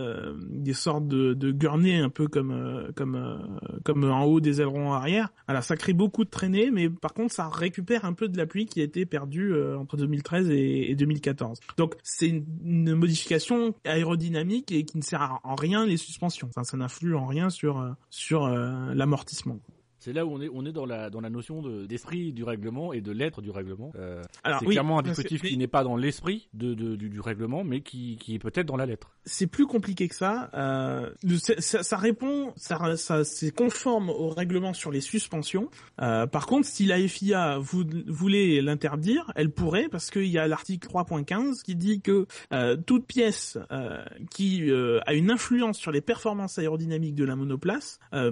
des 0.50 0.74
sortes 0.74 1.08
de, 1.08 1.32
de 1.34 1.50
gurnets 1.52 2.00
un 2.00 2.10
peu 2.10 2.28
comme 2.28 2.90
comme 2.96 3.70
comme 3.84 4.04
en 4.04 4.24
haut 4.24 4.40
des 4.40 4.49
ailerons 4.58 4.92
arrière. 4.92 5.32
Alors 5.46 5.62
ça 5.62 5.76
crée 5.76 5.92
beaucoup 5.92 6.24
de 6.24 6.30
traînées, 6.30 6.70
mais 6.70 6.88
par 6.88 7.14
contre 7.14 7.34
ça 7.34 7.48
récupère 7.48 8.04
un 8.04 8.12
peu 8.12 8.28
de 8.28 8.36
l'appui 8.36 8.66
qui 8.66 8.80
a 8.80 8.84
été 8.84 9.06
perdu 9.06 9.52
euh, 9.52 9.78
entre 9.78 9.96
2013 9.96 10.50
et, 10.50 10.90
et 10.90 10.94
2014. 10.94 11.60
Donc 11.76 11.94
c'est 12.02 12.28
une, 12.28 12.44
une 12.64 12.94
modification 12.94 13.74
aérodynamique 13.84 14.72
et 14.72 14.84
qui 14.84 14.96
ne 14.98 15.02
sert 15.02 15.38
en 15.44 15.54
rien 15.54 15.86
les 15.86 15.96
suspensions. 15.96 16.48
Enfin 16.48 16.64
ça 16.64 16.76
n'influe 16.76 17.14
en 17.14 17.26
rien 17.26 17.50
sur 17.50 17.78
euh, 17.78 17.90
sur 18.10 18.46
euh, 18.46 18.94
l'amortissement. 18.94 19.60
C'est 20.00 20.12
là 20.12 20.26
où 20.26 20.32
on 20.32 20.40
est, 20.40 20.48
on 20.52 20.64
est 20.66 20.72
dans 20.72 20.86
la 20.86 21.10
dans 21.10 21.20
la 21.20 21.30
notion 21.30 21.62
de 21.62 21.86
d'esprit 21.86 22.32
du 22.32 22.42
règlement 22.42 22.92
et 22.92 23.00
de 23.00 23.12
l'être 23.12 23.42
du 23.42 23.50
règlement. 23.50 23.92
Euh, 23.96 24.22
Alors 24.44 24.60
c'est 24.60 24.66
oui, 24.66 24.72
clairement 24.74 24.98
un 24.98 25.02
dispositif 25.02 25.42
qui 25.42 25.56
n'est 25.56 25.66
pas 25.68 25.84
dans 25.84 25.94
l'esprit 25.96 26.48
de, 26.54 26.74
de- 26.74 26.96
du, 26.96 27.08
du 27.10 27.20
règlement, 27.20 27.62
mais 27.64 27.80
qui, 27.82 28.16
qui 28.16 28.34
est 28.34 28.38
peut-être 28.38 28.66
dans 28.66 28.76
la 28.76 28.86
lettre. 28.86 29.10
c'est 29.24 29.46
plus 29.46 29.66
compliqué 29.66 30.08
que 30.08 30.14
ça. 30.14 30.50
Euh, 30.54 31.10
ça, 31.38 31.54
ça- 31.60 31.82
ça 31.82 31.96
répond, 31.96 32.52
ça, 32.56 32.96
ça 32.96 33.24
c'est 33.24 33.50
conforme 33.54 34.08
au 34.10 34.28
règlement 34.30 34.72
sur 34.72 34.90
les 34.90 35.00
suspensions. 35.02 35.68
Euh, 36.00 36.26
par 36.26 36.46
contre, 36.46 36.66
si 36.66 36.86
la 36.86 36.96
FIA 37.06 37.58
vou- 37.58 37.84
voulait 38.06 38.60
l'interdire, 38.62 39.30
elle 39.36 39.50
pourrait 39.50 39.88
parce 39.90 40.10
qu'il 40.10 40.26
y 40.26 40.38
a 40.38 40.48
l'article 40.48 40.88
3.15 40.88 41.62
qui 41.62 41.76
dit 41.76 42.00
que 42.00 42.26
euh, 42.52 42.76
toute 42.76 43.06
pièce 43.06 43.58
euh, 43.70 44.02
qui 44.30 44.70
euh, 44.70 45.00
a 45.06 45.12
une 45.14 45.30
influence 45.30 45.78
sur 45.78 45.92
les 45.92 46.00
performances 46.00 46.58
aérodynamiques 46.58 47.14
de 47.16 47.24
la 47.24 47.36
monoplace 47.36 47.98
euh, 48.14 48.30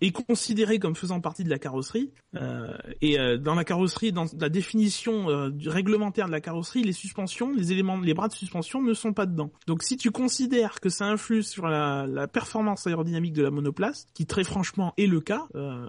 est 0.00 0.12
considérée 0.12 0.78
comme 0.78 0.94
faisant 0.94 1.07
partie 1.20 1.44
de 1.44 1.50
la 1.50 1.58
carrosserie. 1.58 2.12
Euh, 2.36 2.76
et 3.00 3.18
euh, 3.18 3.38
dans 3.38 3.54
la 3.54 3.64
carrosserie, 3.64 4.12
dans 4.12 4.26
la 4.38 4.48
définition 4.48 5.28
euh, 5.28 5.50
du 5.50 5.68
réglementaire 5.68 6.26
de 6.26 6.32
la 6.32 6.40
carrosserie, 6.40 6.82
les 6.82 6.92
suspensions, 6.92 7.52
les 7.52 7.72
éléments, 7.72 7.98
les 7.98 8.14
bras 8.14 8.28
de 8.28 8.32
suspension 8.32 8.82
ne 8.82 8.94
sont 8.94 9.12
pas 9.12 9.26
dedans. 9.26 9.50
Donc 9.66 9.82
si 9.82 9.96
tu 9.96 10.10
considères 10.10 10.80
que 10.80 10.88
ça 10.88 11.06
influe 11.06 11.42
sur 11.42 11.66
la, 11.66 12.06
la 12.06 12.28
performance 12.28 12.86
aérodynamique 12.86 13.32
de 13.32 13.42
la 13.42 13.50
monoplace, 13.50 14.06
qui 14.14 14.26
très 14.26 14.44
franchement 14.44 14.92
est 14.96 15.06
le 15.06 15.20
cas, 15.20 15.46
euh, 15.54 15.88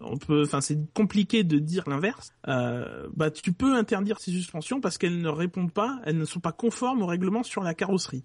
on 0.00 0.16
peut, 0.16 0.42
enfin 0.44 0.60
c'est 0.60 0.78
compliqué 0.94 1.44
de 1.44 1.58
dire 1.58 1.84
l'inverse. 1.86 2.30
euh, 2.48 3.08
bah 3.14 3.30
tu 3.30 3.52
peux 3.52 3.74
interdire 3.74 4.18
ces 4.18 4.30
suspensions 4.30 4.80
parce 4.80 4.98
qu'elles 4.98 5.20
ne 5.20 5.28
répondent 5.28 5.72
pas, 5.72 6.00
elles 6.04 6.18
ne 6.18 6.24
sont 6.24 6.40
pas 6.40 6.52
conformes 6.52 7.02
au 7.02 7.06
règlement 7.06 7.42
sur 7.42 7.62
la 7.62 7.74
carrosserie, 7.74 8.24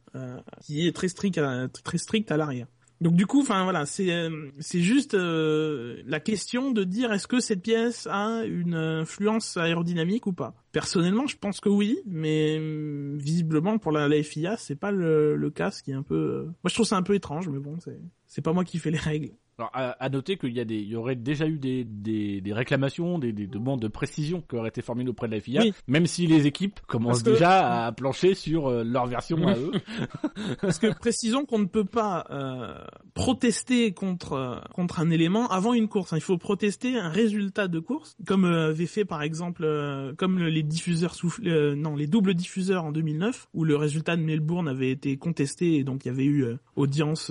qui 0.62 0.88
est 0.88 0.96
très 0.96 1.08
strict, 1.08 1.38
à, 1.38 1.68
très 1.68 1.98
strict 1.98 2.32
à 2.32 2.38
l'arrière. 2.38 2.68
Donc 3.02 3.14
du 3.16 3.26
coup, 3.26 3.42
enfin 3.42 3.64
voilà, 3.64 3.86
c'est 3.86 4.12
euh, 4.12 4.50
c'est 4.60 4.82
juste 4.82 5.14
euh, 5.14 6.02
la 6.06 6.20
question 6.20 6.72
de 6.72 6.84
dire 6.84 7.14
est-ce 7.14 7.28
que 7.28 7.40
cette 7.40 7.62
pièce 7.62 8.08
a 8.12 8.44
une 8.46 8.74
influence 8.74 9.56
aérodynamique 9.56 10.28
ou 10.28 10.34
pas? 10.34 10.54
Personnellement, 10.74 11.26
je 11.26 11.38
pense 11.38 11.62
que 11.62 11.70
oui, 11.70 12.00
mais 12.06 12.58
euh, 12.60 13.16
visiblement 13.18 13.78
pour 13.78 13.94
la, 13.94 14.10
la 14.10 14.22
FIA, 14.22 14.58
c'est 14.58 14.76
pas 14.76 14.92
le, 14.92 15.38
le 15.38 15.50
cas, 15.50 15.72
ce 15.72 15.82
qui 15.82 15.92
est 15.92 15.94
un 15.96 16.04
peu. 16.04 16.16
euh, 16.16 16.44
Moi, 16.46 16.68
je 16.68 16.74
trouve 16.74 16.86
ça 16.86 16.98
un 16.98 17.04
peu 17.04 17.16
étrange, 17.16 17.48
mais 17.48 17.60
bon, 17.60 17.78
c'est 17.80 17.98
c'est 18.28 18.42
pas 18.42 18.52
moi 18.52 18.66
qui 18.66 18.78
fais 18.80 18.92
les 18.92 18.98
règles. 18.98 19.32
Alors, 19.60 19.72
à, 19.74 19.90
à 20.02 20.08
noter 20.10 20.38
qu'il 20.38 20.54
y 20.54 20.62
a 20.62 20.64
des, 20.66 20.78
il 20.78 20.88
y 20.88 20.96
aurait 20.96 21.18
déjà 21.18 21.46
eu 21.46 21.60
des, 21.60 21.84
des, 21.84 22.40
des 22.40 22.54
réclamations, 22.54 23.20
des, 23.20 23.34
des 23.34 23.46
demandes 23.46 23.82
de 23.82 23.90
précision 23.90 24.42
qui 24.50 24.56
auraient 24.56 24.70
été 24.70 24.82
formulées 24.82 25.10
auprès 25.10 25.28
de 25.28 25.34
la 25.36 25.42
FIA, 25.42 25.62
Oui. 25.64 25.74
même 25.86 26.06
si 26.06 26.28
les 26.28 26.48
équipes 26.48 26.80
commencent 26.88 27.24
que- 27.24 27.32
déjà 27.32 27.86
à 27.88 27.92
plancher 27.92 28.36
sur 28.36 28.68
euh, 28.68 28.84
leur 28.86 29.06
version 29.08 29.46
à 29.46 29.58
eux. 29.58 29.72
Parce 30.62 30.80
que 30.80 30.98
précisons 30.98 31.44
qu'on 31.44 31.60
ne 31.60 31.66
peut 31.66 31.84
pas 31.84 32.26
euh, 32.32 32.74
protester 33.14 33.92
contre 33.92 34.34
euh, 34.34 34.56
contre 34.74 35.02
un 35.02 35.10
élément 35.10 35.50
avant 35.50 35.74
une 35.74 35.90
course. 35.90 36.14
Il 36.16 36.22
faut 36.22 36.38
protester 36.38 36.98
un 36.98 37.10
résultat 37.10 37.68
de 37.68 37.80
course, 37.80 38.16
comme 38.26 38.46
euh, 38.46 38.70
avait 38.70 38.86
fait 38.86 39.04
par 39.04 39.22
exemple 39.24 39.64
euh, 39.66 40.14
comme 40.18 40.40
le- 40.40 40.48
les 40.50 40.64
diffuseurs 40.64 41.16
soufflés, 41.16 41.52
euh, 41.52 41.76
non 41.76 41.98
les 41.98 42.08
doubles 42.08 42.34
diffuseurs 42.34 42.86
en 42.86 42.94
2009, 42.94 43.50
où 43.54 43.66
le 43.66 43.76
résultat 43.76 44.16
de 44.16 44.22
Melbourne 44.22 44.70
avait 44.70 44.92
été 44.92 45.18
contesté 45.18 45.76
et 45.76 45.84
donc 45.84 46.06
il 46.06 46.08
y 46.08 46.12
avait 46.12 46.24
eu 46.26 46.46
audience 46.78 47.30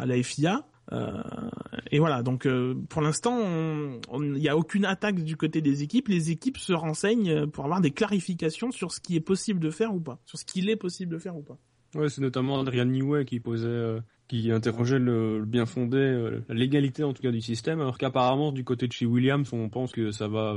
à 0.00 0.06
la 0.06 0.22
FIA. 0.22 0.64
Euh, 0.92 1.22
et 1.90 1.98
voilà, 1.98 2.22
donc 2.22 2.46
euh, 2.46 2.74
pour 2.88 3.02
l'instant, 3.02 3.38
il 4.14 4.32
n'y 4.32 4.48
a 4.48 4.56
aucune 4.56 4.84
attaque 4.84 5.22
du 5.22 5.36
côté 5.36 5.60
des 5.60 5.82
équipes. 5.82 6.08
Les 6.08 6.30
équipes 6.30 6.58
se 6.58 6.72
renseignent 6.72 7.30
euh, 7.30 7.46
pour 7.46 7.64
avoir 7.64 7.80
des 7.80 7.90
clarifications 7.90 8.70
sur 8.70 8.92
ce 8.92 9.00
qui 9.00 9.16
est 9.16 9.20
possible 9.20 9.60
de 9.60 9.70
faire 9.70 9.94
ou 9.94 10.00
pas, 10.00 10.20
sur 10.24 10.38
ce 10.38 10.44
qu'il 10.44 10.68
est 10.70 10.76
possible 10.76 11.12
de 11.12 11.18
faire 11.18 11.36
ou 11.36 11.42
pas. 11.42 11.58
Ouais, 11.94 12.10
c'est 12.10 12.20
notamment 12.20 12.60
Adrian 12.60 12.84
Newey 12.84 13.24
qui 13.24 13.40
posait, 13.40 13.66
euh, 13.66 14.00
qui 14.28 14.50
interrogeait 14.50 14.98
le, 14.98 15.38
le 15.38 15.46
bien 15.46 15.64
fondé, 15.64 16.40
la 16.46 16.54
légalité 16.54 17.02
en 17.02 17.14
tout 17.14 17.22
cas 17.22 17.30
du 17.30 17.40
système, 17.40 17.80
alors 17.80 17.96
qu'apparemment 17.96 18.52
du 18.52 18.62
côté 18.62 18.86
de 18.86 18.92
chez 18.92 19.06
Williams, 19.06 19.50
on 19.54 19.70
pense 19.70 19.92
que 19.92 20.10
ça 20.10 20.28
va 20.28 20.54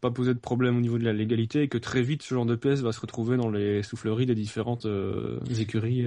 pas 0.00 0.10
poser 0.10 0.34
de 0.34 0.40
problème 0.40 0.76
au 0.76 0.80
niveau 0.80 0.98
de 0.98 1.04
la 1.04 1.12
légalité 1.12 1.62
et 1.62 1.68
que 1.68 1.78
très 1.78 2.02
vite 2.02 2.22
ce 2.22 2.34
genre 2.34 2.46
de 2.46 2.56
pièce 2.56 2.80
va 2.80 2.90
se 2.90 3.00
retrouver 3.00 3.36
dans 3.36 3.48
les 3.48 3.84
souffleries 3.84 4.26
des 4.26 4.34
différentes 4.34 4.88
écuries 5.56 6.04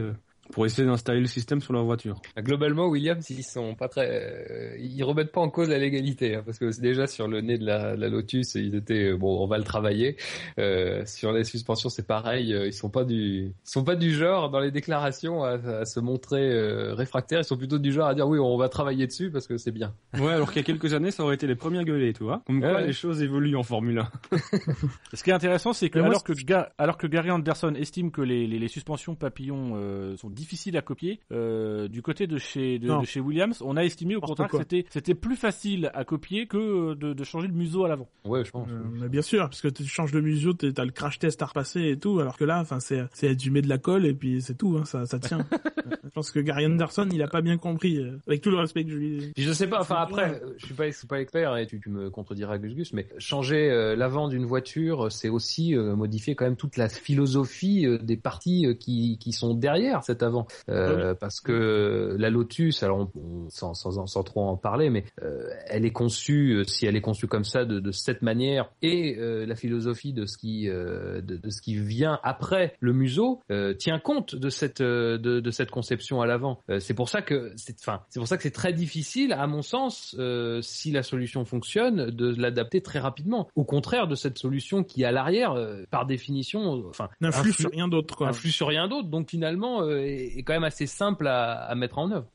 pour 0.55 0.65
essayer 0.65 0.87
d'installer 0.87 1.19
le 1.19 1.27
système 1.27 1.59
sur 1.59 1.73
leur 1.73 1.83
voiture. 1.83 2.21
Bah, 2.35 2.41
Globalement, 2.41 2.87
Williams, 2.87 3.29
ils 3.29 3.43
sont 3.43 3.75
pas 3.75 3.89
très, 3.89 4.07
euh, 4.09 4.77
ils 4.79 5.03
remettent 5.03 5.33
pas 5.33 5.41
en 5.41 5.49
cause 5.49 5.67
la 5.69 5.77
légalité, 5.77 6.35
hein, 6.35 6.43
parce 6.45 6.57
que 6.57 6.79
déjà 6.79 7.07
sur 7.07 7.27
le 7.27 7.41
nez 7.41 7.57
de 7.57 7.65
la, 7.65 7.95
la 7.97 8.07
Lotus, 8.07 8.55
ils 8.55 8.73
étaient 8.73 9.11
euh, 9.11 9.17
bon, 9.17 9.37
on 9.43 9.47
va 9.47 9.57
le 9.57 9.65
travailler. 9.65 10.15
Euh, 10.57 11.05
sur 11.05 11.33
les 11.33 11.43
suspensions, 11.43 11.89
c'est 11.89 12.07
pareil, 12.07 12.51
ils 12.65 12.71
sont 12.73 12.89
pas 12.89 13.03
du, 13.03 13.15
ils 13.47 13.53
sont 13.69 13.83
pas 13.83 13.95
du 13.97 14.11
genre 14.13 14.49
dans 14.49 14.59
les 14.61 14.71
déclarations 14.71 15.43
à, 15.43 15.51
à 15.81 15.85
se 15.85 15.99
montrer 15.99 16.49
euh, 16.49 16.93
réfractaires, 16.93 17.41
ils 17.41 17.45
sont 17.45 17.57
plutôt 17.57 17.77
du 17.77 17.91
genre 17.91 18.07
à 18.07 18.15
dire 18.15 18.27
oui, 18.27 18.39
on 18.39 18.55
va 18.57 18.69
travailler 18.69 19.05
dessus 19.07 19.29
parce 19.31 19.47
que 19.47 19.57
c'est 19.57 19.71
bien. 19.71 19.93
Ouais, 20.17 20.31
alors 20.31 20.47
qu'il 20.53 20.61
y 20.61 20.63
a 20.63 20.65
quelques 20.65 20.93
années, 20.93 21.11
ça 21.11 21.23
aurait 21.23 21.35
été 21.35 21.47
les 21.47 21.55
premiers 21.55 21.79
à 21.79 21.83
gueuler, 21.83 22.13
tu 22.13 22.23
vois. 22.23 22.41
Comme 22.47 22.61
quoi, 22.61 22.75
Ouais. 22.75 22.87
les 22.87 22.93
choses 22.93 23.21
évoluent 23.21 23.57
en 23.57 23.63
Formule 23.63 23.99
1. 23.99 24.09
Ce 25.13 25.21
qui 25.21 25.31
est 25.31 25.33
intéressant, 25.33 25.73
c'est 25.73 25.89
que 25.89 25.99
alors 25.99 26.23
que, 26.23 26.31
Ga- 26.31 26.71
alors 26.77 26.97
que 26.97 27.07
Gary 27.07 27.29
Anderson 27.31 27.73
estime 27.75 28.11
que 28.11 28.21
les, 28.21 28.47
les, 28.47 28.57
les 28.59 28.67
suspensions 28.69 29.15
papillons 29.15 29.73
euh, 29.75 30.15
sont 30.17 30.29
difficiles 30.45 30.77
à 30.77 30.81
copier, 30.81 31.19
euh, 31.31 31.87
du 31.87 32.01
côté 32.01 32.27
de 32.27 32.37
chez 32.37 32.79
de, 32.79 33.03
chez 33.03 33.19
Williams, 33.19 33.61
on 33.65 33.77
a 33.77 33.83
estimé 33.83 34.15
au 34.15 34.21
contraire 34.21 34.49
que 34.49 34.57
c'était 34.57 34.85
c'était 34.89 35.15
plus 35.15 35.35
facile 35.35 35.91
à 35.93 36.05
copier 36.05 36.47
que 36.47 36.57
euh, 36.57 36.95
de, 36.95 37.13
de 37.13 37.23
changer 37.23 37.47
le 37.47 37.53
museau 37.53 37.83
à 37.83 37.87
l'avant. 37.87 38.07
Ouais, 38.25 38.45
je 38.45 38.51
pense. 38.51 38.69
Euh, 38.69 38.83
mais 38.93 39.09
bien 39.09 39.21
sûr, 39.21 39.41
parce 39.41 39.61
que 39.61 39.67
tu 39.67 39.83
changes 39.85 40.11
de 40.11 40.21
museau, 40.21 40.53
t'as 40.53 40.85
le 40.85 40.91
crash 40.91 41.19
test 41.19 41.41
à 41.41 41.47
repasser 41.47 41.89
et 41.89 41.97
tout, 41.97 42.19
alors 42.19 42.37
que 42.37 42.45
là, 42.45 42.59
enfin, 42.59 42.79
c'est, 42.79 43.03
c'est 43.13 43.35
tu 43.35 43.51
mets 43.51 43.61
de 43.61 43.69
la 43.69 43.77
colle 43.77 44.05
et 44.05 44.13
puis 44.13 44.41
c'est 44.41 44.55
tout, 44.55 44.77
hein, 44.77 44.85
ça, 44.85 45.05
ça 45.05 45.19
tient. 45.19 45.45
je 46.03 46.09
pense 46.09 46.31
que 46.31 46.39
Gary 46.39 46.65
Anderson, 46.65 47.07
il 47.11 47.21
a 47.21 47.27
pas 47.27 47.41
bien 47.41 47.57
compris, 47.57 47.97
euh, 47.97 48.19
avec 48.27 48.41
tout 48.41 48.51
le 48.51 48.57
respect 48.57 48.85
que 48.85 48.91
je 48.91 48.97
lui. 48.97 49.33
Je 49.37 49.51
sais 49.51 49.67
pas, 49.67 49.81
enfin 49.81 49.95
après, 49.95 50.41
je 50.57 50.65
suis 50.65 50.75
pas, 50.75 50.89
je 50.89 50.97
suis 50.97 51.07
pas 51.07 51.19
expert 51.19 51.57
et 51.57 51.67
tu, 51.67 51.79
tu 51.79 51.89
me 51.89 52.09
contrediras 52.09 52.57
Gus 52.57 52.75
Gus, 52.75 52.93
mais 52.93 53.07
changer 53.17 53.69
euh, 53.71 53.95
l'avant 53.95 54.27
d'une 54.27 54.45
voiture, 54.45 55.11
c'est 55.11 55.29
aussi 55.29 55.75
euh, 55.75 55.95
modifier 55.95 56.35
quand 56.35 56.45
même 56.45 56.55
toute 56.55 56.77
la 56.77 56.89
philosophie 56.89 57.85
euh, 57.85 57.97
des 57.97 58.17
parties 58.17 58.65
euh, 58.65 58.73
qui, 58.73 59.17
qui 59.19 59.31
sont 59.31 59.53
derrière 59.53 60.03
cet 60.03 60.23
avant. 60.23 60.34
Euh, 60.69 61.13
Parce 61.15 61.39
que 61.41 62.15
la 62.19 62.29
Lotus, 62.29 62.83
alors 62.83 63.09
on, 63.15 63.19
on- 63.19 63.49
sans, 63.49 63.73
sans, 63.73 64.05
sans 64.05 64.23
trop 64.23 64.41
en 64.47 64.57
parler, 64.57 64.89
mais 64.89 65.03
euh, 65.23 65.47
elle 65.67 65.85
est 65.85 65.91
conçue, 65.91 66.55
euh, 66.57 66.63
si 66.63 66.85
elle 66.85 66.95
est 66.95 67.01
conçue 67.01 67.27
comme 67.27 67.43
ça, 67.43 67.65
de, 67.65 67.79
de 67.79 67.91
cette 67.91 68.21
manière, 68.21 68.69
et 68.81 69.17
euh, 69.17 69.45
la 69.45 69.55
philosophie 69.55 70.13
de 70.13 70.25
ce 70.25 70.37
qui 70.37 70.67
euh, 70.69 71.21
de, 71.21 71.37
de 71.37 71.49
ce 71.49 71.61
qui 71.61 71.75
vient 71.75 72.19
après 72.23 72.75
le 72.79 72.93
museau 72.93 73.41
euh, 73.51 73.73
tient 73.73 73.99
compte 73.99 74.35
de 74.35 74.49
cette 74.49 74.81
euh, 74.81 75.17
de, 75.17 75.39
de 75.39 75.51
cette 75.51 75.71
conception 75.71 76.21
à 76.21 76.25
l'avant. 76.25 76.61
Euh, 76.69 76.79
c'est 76.79 76.93
pour 76.93 77.09
ça 77.09 77.21
que 77.21 77.51
c'est 77.55 77.75
enfin 77.79 78.01
c'est 78.09 78.19
pour 78.19 78.27
ça 78.27 78.37
que 78.37 78.43
c'est 78.43 78.51
très 78.51 78.73
difficile, 78.73 79.33
à 79.33 79.47
mon 79.47 79.61
sens, 79.61 80.15
euh, 80.19 80.61
si 80.61 80.91
la 80.91 81.03
solution 81.03 81.45
fonctionne, 81.45 82.09
de 82.09 82.33
l'adapter 82.39 82.81
très 82.81 82.99
rapidement. 82.99 83.47
Au 83.55 83.63
contraire 83.63 84.07
de 84.07 84.15
cette 84.15 84.37
solution 84.37 84.83
qui 84.83 85.03
à 85.05 85.11
l'arrière, 85.11 85.51
euh, 85.53 85.83
par 85.91 86.05
définition, 86.05 86.83
enfin 86.89 87.09
N'influe 87.21 87.49
influe- 87.51 87.61
sur 87.61 87.71
rien 87.71 87.87
d'autre, 87.87 88.15
quoi. 88.15 88.27
influe 88.29 88.49
sur 88.51 88.67
rien 88.67 88.87
d'autre, 88.87 89.07
donc 89.09 89.29
finalement 89.29 89.81
euh, 89.83 90.03
est, 90.25 90.43
quand 90.43 90.53
même 90.53 90.63
assez 90.63 90.87
simple 90.87 91.27
à, 91.27 91.53
à 91.53 91.75
mettre 91.75 91.97
en 91.97 92.11
œuvre. 92.11 92.27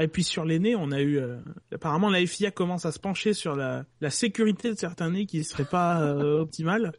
Et 0.00 0.08
puis 0.08 0.24
sur 0.24 0.44
les 0.44 0.58
nez, 0.58 0.74
on 0.76 0.90
a 0.90 1.00
eu 1.00 1.18
euh, 1.18 1.36
apparemment 1.72 2.10
la 2.10 2.24
FIA 2.26 2.50
commence 2.50 2.86
à 2.86 2.92
se 2.92 2.98
pencher 2.98 3.32
sur 3.32 3.56
la, 3.56 3.84
la 4.00 4.10
sécurité 4.10 4.72
de 4.72 4.78
certains 4.78 5.10
nez 5.10 5.26
qui 5.26 5.44
seraient 5.44 5.64
pas 5.64 6.00
euh, 6.02 6.40
optimales. 6.42 6.92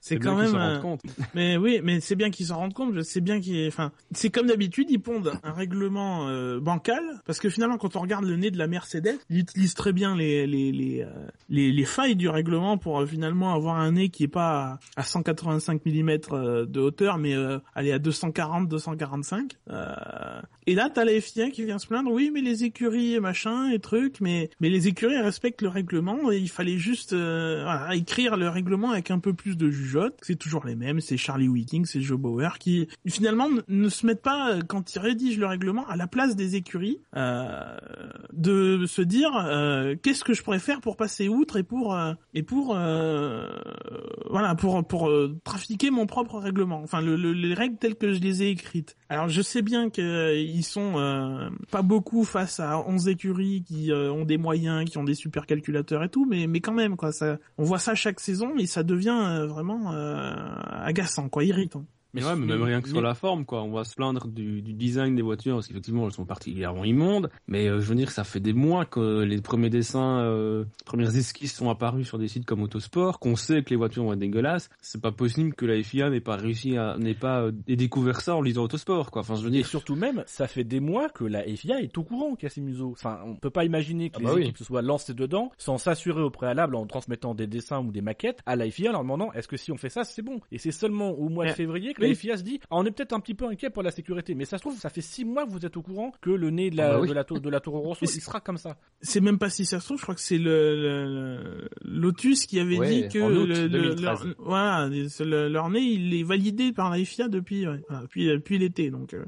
C'est 0.00 0.18
quand 0.18 0.36
même 0.36 0.52
s'en 0.52 0.60
euh, 0.60 0.78
compte. 0.78 1.02
Mais 1.34 1.56
oui, 1.56 1.80
mais 1.82 2.00
c'est 2.00 2.16
bien 2.16 2.30
qu'ils 2.30 2.46
s'en 2.46 2.56
rendent 2.56 2.74
compte. 2.74 2.94
Je 2.94 3.00
sais 3.00 3.20
bien 3.20 3.40
qu'ils, 3.40 3.66
enfin, 3.68 3.92
c'est 4.12 4.30
comme 4.30 4.46
d'habitude, 4.46 4.88
ils 4.90 5.00
pondent 5.00 5.32
un 5.42 5.52
règlement 5.52 6.28
euh, 6.28 6.60
bancal 6.60 7.02
parce 7.24 7.38
que 7.38 7.48
finalement, 7.48 7.78
quand 7.78 7.96
on 7.96 8.00
regarde 8.00 8.24
le 8.24 8.36
nez 8.36 8.50
de 8.50 8.58
la 8.58 8.66
Mercedes, 8.66 9.18
ils 9.30 9.38
utilisent 9.38 9.74
très 9.74 9.92
bien 9.92 10.16
les 10.16 10.46
les 10.46 10.72
les, 10.72 11.02
euh, 11.02 11.26
les, 11.48 11.72
les 11.72 11.84
failles 11.84 12.16
du 12.16 12.28
règlement 12.28 12.78
pour 12.78 13.00
euh, 13.00 13.06
finalement 13.06 13.54
avoir 13.54 13.76
un 13.76 13.92
nez 13.92 14.08
qui 14.08 14.24
est 14.24 14.28
pas 14.28 14.78
à, 14.96 15.00
à 15.00 15.02
185 15.02 15.84
mm 15.84 16.18
de 16.66 16.80
hauteur, 16.80 17.18
mais 17.18 17.34
euh, 17.34 17.58
aller 17.74 17.92
à 17.92 17.98
240, 17.98 18.68
245. 18.68 19.56
Euh, 19.70 20.40
et 20.66 20.74
là, 20.74 20.90
t'as 20.92 21.04
la 21.04 21.20
FIA 21.20 21.50
qui 21.50 21.64
vient 21.64 21.78
se 21.78 21.86
plaindre. 21.86 22.10
Oui, 22.10 22.21
mais 22.30 22.40
les 22.40 22.64
écuries 22.64 23.14
et 23.14 23.20
machin 23.20 23.70
et 23.70 23.78
trucs, 23.78 24.20
mais 24.20 24.50
mais 24.60 24.68
les 24.68 24.88
écuries 24.88 25.18
respectent 25.18 25.62
le 25.62 25.68
règlement 25.68 26.30
et 26.30 26.38
il 26.38 26.48
fallait 26.48 26.78
juste 26.78 27.12
euh, 27.12 27.62
voilà, 27.64 27.94
écrire 27.94 28.36
le 28.36 28.48
règlement 28.48 28.90
avec 28.92 29.10
un 29.10 29.18
peu 29.18 29.32
plus 29.32 29.56
de 29.56 29.70
jugeote. 29.70 30.14
C'est 30.22 30.38
toujours 30.38 30.64
les 30.66 30.76
mêmes, 30.76 31.00
c'est 31.00 31.16
Charlie 31.16 31.48
Whiting, 31.48 31.84
c'est 31.86 32.00
Joe 32.00 32.18
Bauer 32.18 32.58
qui 32.58 32.88
finalement 33.06 33.48
ne, 33.68 33.88
se 33.88 34.06
mettent 34.06 34.22
pas 34.22 34.52
euh, 34.52 34.60
quand 34.66 34.94
ils 34.94 34.98
rédigent 34.98 35.40
le 35.40 35.46
règlement 35.46 35.86
à 35.88 35.96
la 35.96 36.06
place 36.06 36.36
des 36.36 36.56
écuries 36.56 36.98
euh, 37.16 37.76
de 38.32 38.84
se 38.86 39.02
dire 39.02 39.30
euh, 39.36 39.94
qu'est-ce 40.02 40.24
que 40.24 40.34
je 40.34 40.42
pourrais 40.42 40.58
faire 40.58 40.80
pour 40.80 40.96
passer 40.96 41.28
outre 41.28 41.56
et 41.56 41.62
pour 41.62 41.94
euh, 41.94 42.12
et 42.34 42.42
pour 42.42 42.74
euh, 42.76 43.48
voilà 44.30 44.54
pour 44.54 44.84
pour 44.86 45.10
trafiquer 45.44 45.90
mon 45.90 46.06
propre 46.06 46.38
règlement. 46.38 46.80
Enfin 46.82 47.00
le, 47.00 47.16
le- 47.16 47.32
les 47.32 47.54
règles 47.54 47.76
telles 47.76 47.96
que 47.96 48.12
je 48.12 48.20
les 48.20 48.42
ai 48.42 48.50
écrites. 48.50 48.96
Alors 49.08 49.28
je 49.28 49.42
sais 49.42 49.62
bien 49.62 49.90
que 49.90 50.00
euh, 50.02 50.34
ils 50.38 50.62
sont 50.64 50.92
pas 51.70 51.82
beaucoup 51.82 52.11
face 52.22 52.60
à 52.60 52.78
11 52.78 53.08
écuries 53.08 53.64
qui 53.66 53.90
euh, 53.90 54.12
ont 54.12 54.24
des 54.24 54.36
moyens, 54.36 54.88
qui 54.88 54.98
ont 54.98 55.04
des 55.04 55.14
super 55.14 55.46
calculateurs 55.46 56.04
et 56.04 56.08
tout, 56.08 56.26
mais 56.26 56.46
mais 56.46 56.60
quand 56.60 56.74
même 56.74 56.96
quoi, 56.96 57.12
ça 57.12 57.38
on 57.58 57.64
voit 57.64 57.78
ça 57.78 57.94
chaque 57.94 58.20
saison 58.20 58.52
et 58.58 58.66
ça 58.66 58.82
devient 58.82 59.18
euh, 59.24 59.46
vraiment 59.46 59.92
euh, 59.92 60.34
agaçant 60.82 61.28
quoi, 61.28 61.44
irritant. 61.44 61.84
Mais 62.14 62.24
ouais, 62.24 62.36
mais 62.36 62.46
même 62.46 62.62
rien 62.62 62.80
que 62.80 62.88
sur 62.88 63.00
la 63.00 63.14
forme, 63.14 63.44
quoi. 63.44 63.62
On 63.62 63.72
va 63.72 63.84
se 63.84 63.94
plaindre 63.94 64.26
du, 64.28 64.62
du 64.62 64.72
design 64.74 65.16
des 65.16 65.22
voitures, 65.22 65.56
parce 65.56 65.68
qu'effectivement, 65.68 66.06
elles 66.06 66.12
sont 66.12 66.26
particulièrement 66.26 66.84
immondes. 66.84 67.30
Mais 67.48 67.68
euh, 67.68 67.80
je 67.80 67.86
veux 67.88 67.94
dire, 67.94 68.10
ça 68.10 68.24
fait 68.24 68.40
des 68.40 68.52
mois 68.52 68.84
que 68.84 69.22
les 69.22 69.40
premiers 69.40 69.70
dessins, 69.70 70.20
euh, 70.20 70.64
premières 70.84 71.16
esquisses 71.16 71.54
sont 71.54 71.70
apparus 71.70 72.06
sur 72.06 72.18
des 72.18 72.28
sites 72.28 72.44
comme 72.44 72.62
Autosport, 72.62 73.18
qu'on 73.18 73.36
sait 73.36 73.62
que 73.62 73.70
les 73.70 73.76
voitures 73.76 74.04
vont 74.04 74.12
être 74.12 74.18
dégueulasses. 74.18 74.68
C'est 74.80 75.00
pas 75.00 75.12
possible 75.12 75.54
que 75.54 75.64
la 75.66 75.82
FIA 75.82 76.10
n'ait 76.10 76.20
pas 76.20 76.36
réussi 76.36 76.76
à, 76.76 76.96
n'ait 76.98 77.14
pas 77.14 77.42
euh, 77.42 77.52
découvert 77.66 78.20
ça 78.20 78.36
en 78.36 78.42
lisant 78.42 78.64
Autosport, 78.64 79.10
quoi. 79.10 79.20
Enfin, 79.22 79.36
je 79.36 79.42
veux 79.42 79.48
Et 79.48 79.52
dire. 79.52 79.66
surtout 79.66 79.96
même, 79.96 80.22
ça 80.26 80.46
fait 80.46 80.64
des 80.64 80.80
mois 80.80 81.08
que 81.08 81.24
la 81.24 81.42
FIA 81.44 81.80
est 81.80 81.96
au 81.96 82.02
courant 82.02 82.36
museaux. 82.58 82.90
Enfin, 82.92 83.20
on 83.24 83.36
peut 83.36 83.50
pas 83.50 83.64
imaginer 83.64 84.10
que 84.10 84.16
Ah 84.16 84.20
les 84.20 84.26
bah 84.26 84.32
oui. 84.36 84.42
équipes 84.42 84.58
se 84.58 84.64
soient 84.64 84.82
lancées 84.82 85.14
dedans 85.14 85.50
sans 85.58 85.78
s'assurer 85.78 86.22
au 86.22 86.30
préalable 86.30 86.74
en 86.74 86.86
transmettant 86.86 87.34
des 87.34 87.46
dessins 87.46 87.80
ou 87.80 87.90
des 87.92 88.00
maquettes 88.00 88.40
à 88.46 88.56
la 88.56 88.70
FIA 88.70 88.90
en 88.90 88.92
leur 88.92 89.02
demandant 89.02 89.32
est-ce 89.32 89.48
que 89.48 89.56
si 89.56 89.72
on 89.72 89.76
fait 89.76 89.88
ça, 89.88 90.04
c'est 90.04 90.22
bon? 90.22 90.40
Et 90.50 90.58
c'est 90.58 90.72
seulement 90.72 91.10
au 91.10 91.28
mois 91.28 91.46
de 91.46 91.50
février 91.52 91.94
que 91.94 92.01
Oui. 92.02 92.08
la 92.10 92.14
FIA 92.14 92.36
se 92.36 92.42
dit 92.42 92.60
ah, 92.64 92.66
on 92.72 92.84
est 92.84 92.90
peut-être 92.90 93.12
un 93.12 93.20
petit 93.20 93.34
peu 93.34 93.46
inquiet 93.46 93.70
pour 93.70 93.82
la 93.82 93.90
sécurité. 93.90 94.34
Mais 94.34 94.44
ça 94.44 94.58
se 94.58 94.62
trouve, 94.62 94.76
ça 94.78 94.88
fait 94.90 95.00
six 95.00 95.24
mois 95.24 95.44
que 95.46 95.50
vous 95.50 95.64
êtes 95.64 95.76
au 95.76 95.82
courant 95.82 96.12
que 96.20 96.30
le 96.30 96.50
nez 96.50 96.70
de 96.70 96.76
la, 96.76 96.90
Ah 96.90 96.92
bah 96.94 97.00
oui. 97.00 97.08
de 97.08 97.12
la, 97.14 97.24
tour- 97.24 97.40
de 97.40 97.48
la 97.50 97.60
Toro 97.60 97.80
Rosso, 97.80 97.98
Mais 98.02 98.08
il 98.08 98.20
sera 98.20 98.40
comme 98.40 98.58
ça. 98.58 98.76
C'est 99.00 99.20
même 99.20 99.38
pas 99.38 99.50
si 99.50 99.64
ça 99.64 99.80
se 99.80 99.86
trouve, 99.86 99.98
je 99.98 100.02
crois 100.02 100.14
que 100.14 100.20
c'est 100.20 100.38
le, 100.38 101.68
Lotus 101.84 102.46
qui 102.46 102.58
avait 102.60 102.78
Ouais, 102.78 102.88
dit 103.02 103.08
que 103.08 103.18
en 103.20 103.30
août 103.30 103.46
le, 103.46 103.62
le- 103.62 103.68
2013. 103.68 104.02
leur, 104.02 104.26
voilà, 104.38 104.88
le- 104.88 105.48
leur 105.48 105.70
nez, 105.70 105.80
il 105.80 106.14
est 106.14 106.22
validé 106.24 106.72
par 106.72 106.90
la 106.90 107.04
FIA 107.04 107.28
depuis, 107.28 107.66
ouais, 107.66 107.80
voilà, 107.88 108.02
depuis, 108.02 108.26
depuis 108.26 108.58
l'été, 108.58 108.90
donc. 108.90 109.14
euh, 109.14 109.24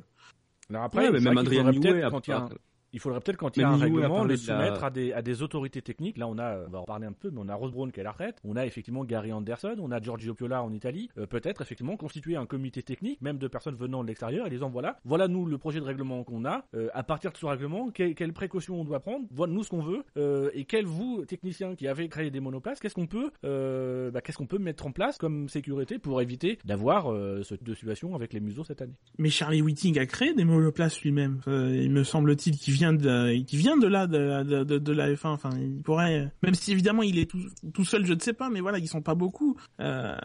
Alors 0.70 0.85
après, 0.85 1.07
Ouais, 1.07 1.12
mais 1.12 1.20
même 1.20 1.39
Adrien 1.39 1.64
Newey 1.70 2.03
quand 2.11 2.27
il 2.27 2.31
y 2.31 2.35
a 2.35 2.39
un- 2.39 2.47
a- 2.47 2.51
Il 2.95 3.01
faudrait 3.01 3.21
peut-être 3.21 3.37
quand 3.37 3.57
il 3.57 3.61
y 3.61 3.65
a 3.65 3.69
un 3.69 3.77
règlement 3.77 4.23
le 4.23 4.29
de 4.29 4.33
la- 4.33 4.37
soumettre 4.39 4.85
à 4.85 4.91
des 4.91 5.13
à 5.13 5.21
des 5.21 5.43
autorités 5.43 5.83
techniques. 5.83 6.17
Là, 6.17 6.27
on 6.29 6.39
a, 6.39 6.65
on 6.67 6.71
va 6.71 6.79
en 6.81 6.85
parler 6.85 7.07
un 7.07 7.13
peu, 7.13 7.31
mais 7.31 7.41
on 7.43 7.49
a 7.49 7.55
Rose 7.55 7.73
Brown 7.73 7.91
qui 7.93 7.99
est 7.99 8.03
à 8.03 8.05
la 8.05 8.13
retraite. 8.13 8.39
On 8.45 8.57
a 8.57 8.65
effectivement 8.65 9.05
Gary 9.05 9.33
Anderson, 9.33 9.75
on 9.79 9.91
a 9.91 10.01
Giorgio 10.01 10.33
Piola 10.35 10.63
en 10.63 10.73
Italie. 10.73 11.11
Euh, 11.19 11.27
peut-être 11.27 11.61
effectivement 11.61 11.97
constituer 11.97 12.37
un 12.37 12.47
comité 12.47 12.83
technique, 12.83 13.21
même 13.21 13.37
de 13.39 13.49
personnes 13.49 13.75
venant 13.75 14.03
de 14.03 14.09
l'extérieur, 14.09 14.47
et 14.47 14.51
disant 14.51 14.71
voilà, 14.71 14.99
voilà 15.05 15.29
nous 15.29 15.45
le 15.45 15.59
projet 15.59 15.81
de 15.81 15.85
règlement 15.85 16.23
qu'on 16.25 16.45
a. 16.45 16.65
Euh, 16.75 16.89
à 16.95 17.03
partir 17.03 17.33
de 17.33 17.37
ce 17.37 17.45
règlement, 17.47 17.91
que- 17.91 18.13
quelles 18.13 18.33
précautions 18.33 18.81
on 18.81 18.85
doit 18.85 19.01
prendre? 19.01 19.27
Voilà 19.33 19.53
nous 19.53 19.65
ce 19.65 19.71
qu'on 19.71 19.83
veut. 19.83 20.05
Euh, 20.17 20.51
et 20.55 20.65
quel 20.65 20.87
vous 20.87 21.25
techniciens 21.27 21.75
qui 21.75 21.89
avez 21.89 22.09
créé 22.09 22.31
des 22.31 22.41
monoplaces, 22.41 22.81
qu'est-ce 22.81 22.95
qu'on 22.95 23.07
peut, 23.07 23.31
euh, 23.45 24.11
bah, 24.11 24.21
qu'est-ce 24.21 24.39
qu'on 24.39 24.47
peut 24.47 24.59
mettre 24.59 24.87
en 24.87 24.93
place 24.93 25.19
comme 25.19 25.49
sécurité 25.49 25.99
pour 25.99 26.21
éviter 26.23 26.59
d'avoir 26.65 27.11
euh, 27.13 27.43
ce 27.43 27.55
type 27.55 27.67
de 27.67 27.75
situation 27.75 28.15
avec 28.15 28.33
les 28.33 28.41
museaux 28.41 28.65
cette 28.65 28.83
année? 28.83 28.95
Mais 29.19 29.31
Charlie 29.31 29.63
Whiting 29.63 29.99
a 29.99 30.07
créé 30.07 30.33
des 30.35 30.45
monoplaces 30.45 31.01
lui-même. 31.03 31.41
Euh, 31.49 31.75
il 31.77 31.91
me 31.91 32.05
semble-t-il 32.05 32.57
qu'il 32.57 32.75
vient 32.75 32.84
de, 32.93 33.43
qui 33.45 33.57
vient 33.57 33.76
de 33.76 33.87
là, 33.87 34.07
de, 34.07 34.93
la 34.93 35.12
F1. 35.12 35.28
Enfin, 35.28 35.51
il 35.59 35.82
pourrait, 35.82 36.30
même 36.43 36.55
si 36.55 36.72
évidemment 36.72 37.03
il 37.03 37.18
est 37.18 37.30
tout, 37.30 37.85
seul, 37.85 38.05
je 38.07 38.14
ne 38.14 38.20
sais 38.20 38.32
pas, 38.32 38.51
mais 38.51 38.61
voilà, 38.61 38.78
ils 38.78 38.89
sont 38.89 39.03
pas 39.03 39.14
beaucoup. 39.14 39.57
Euh, 39.80 40.16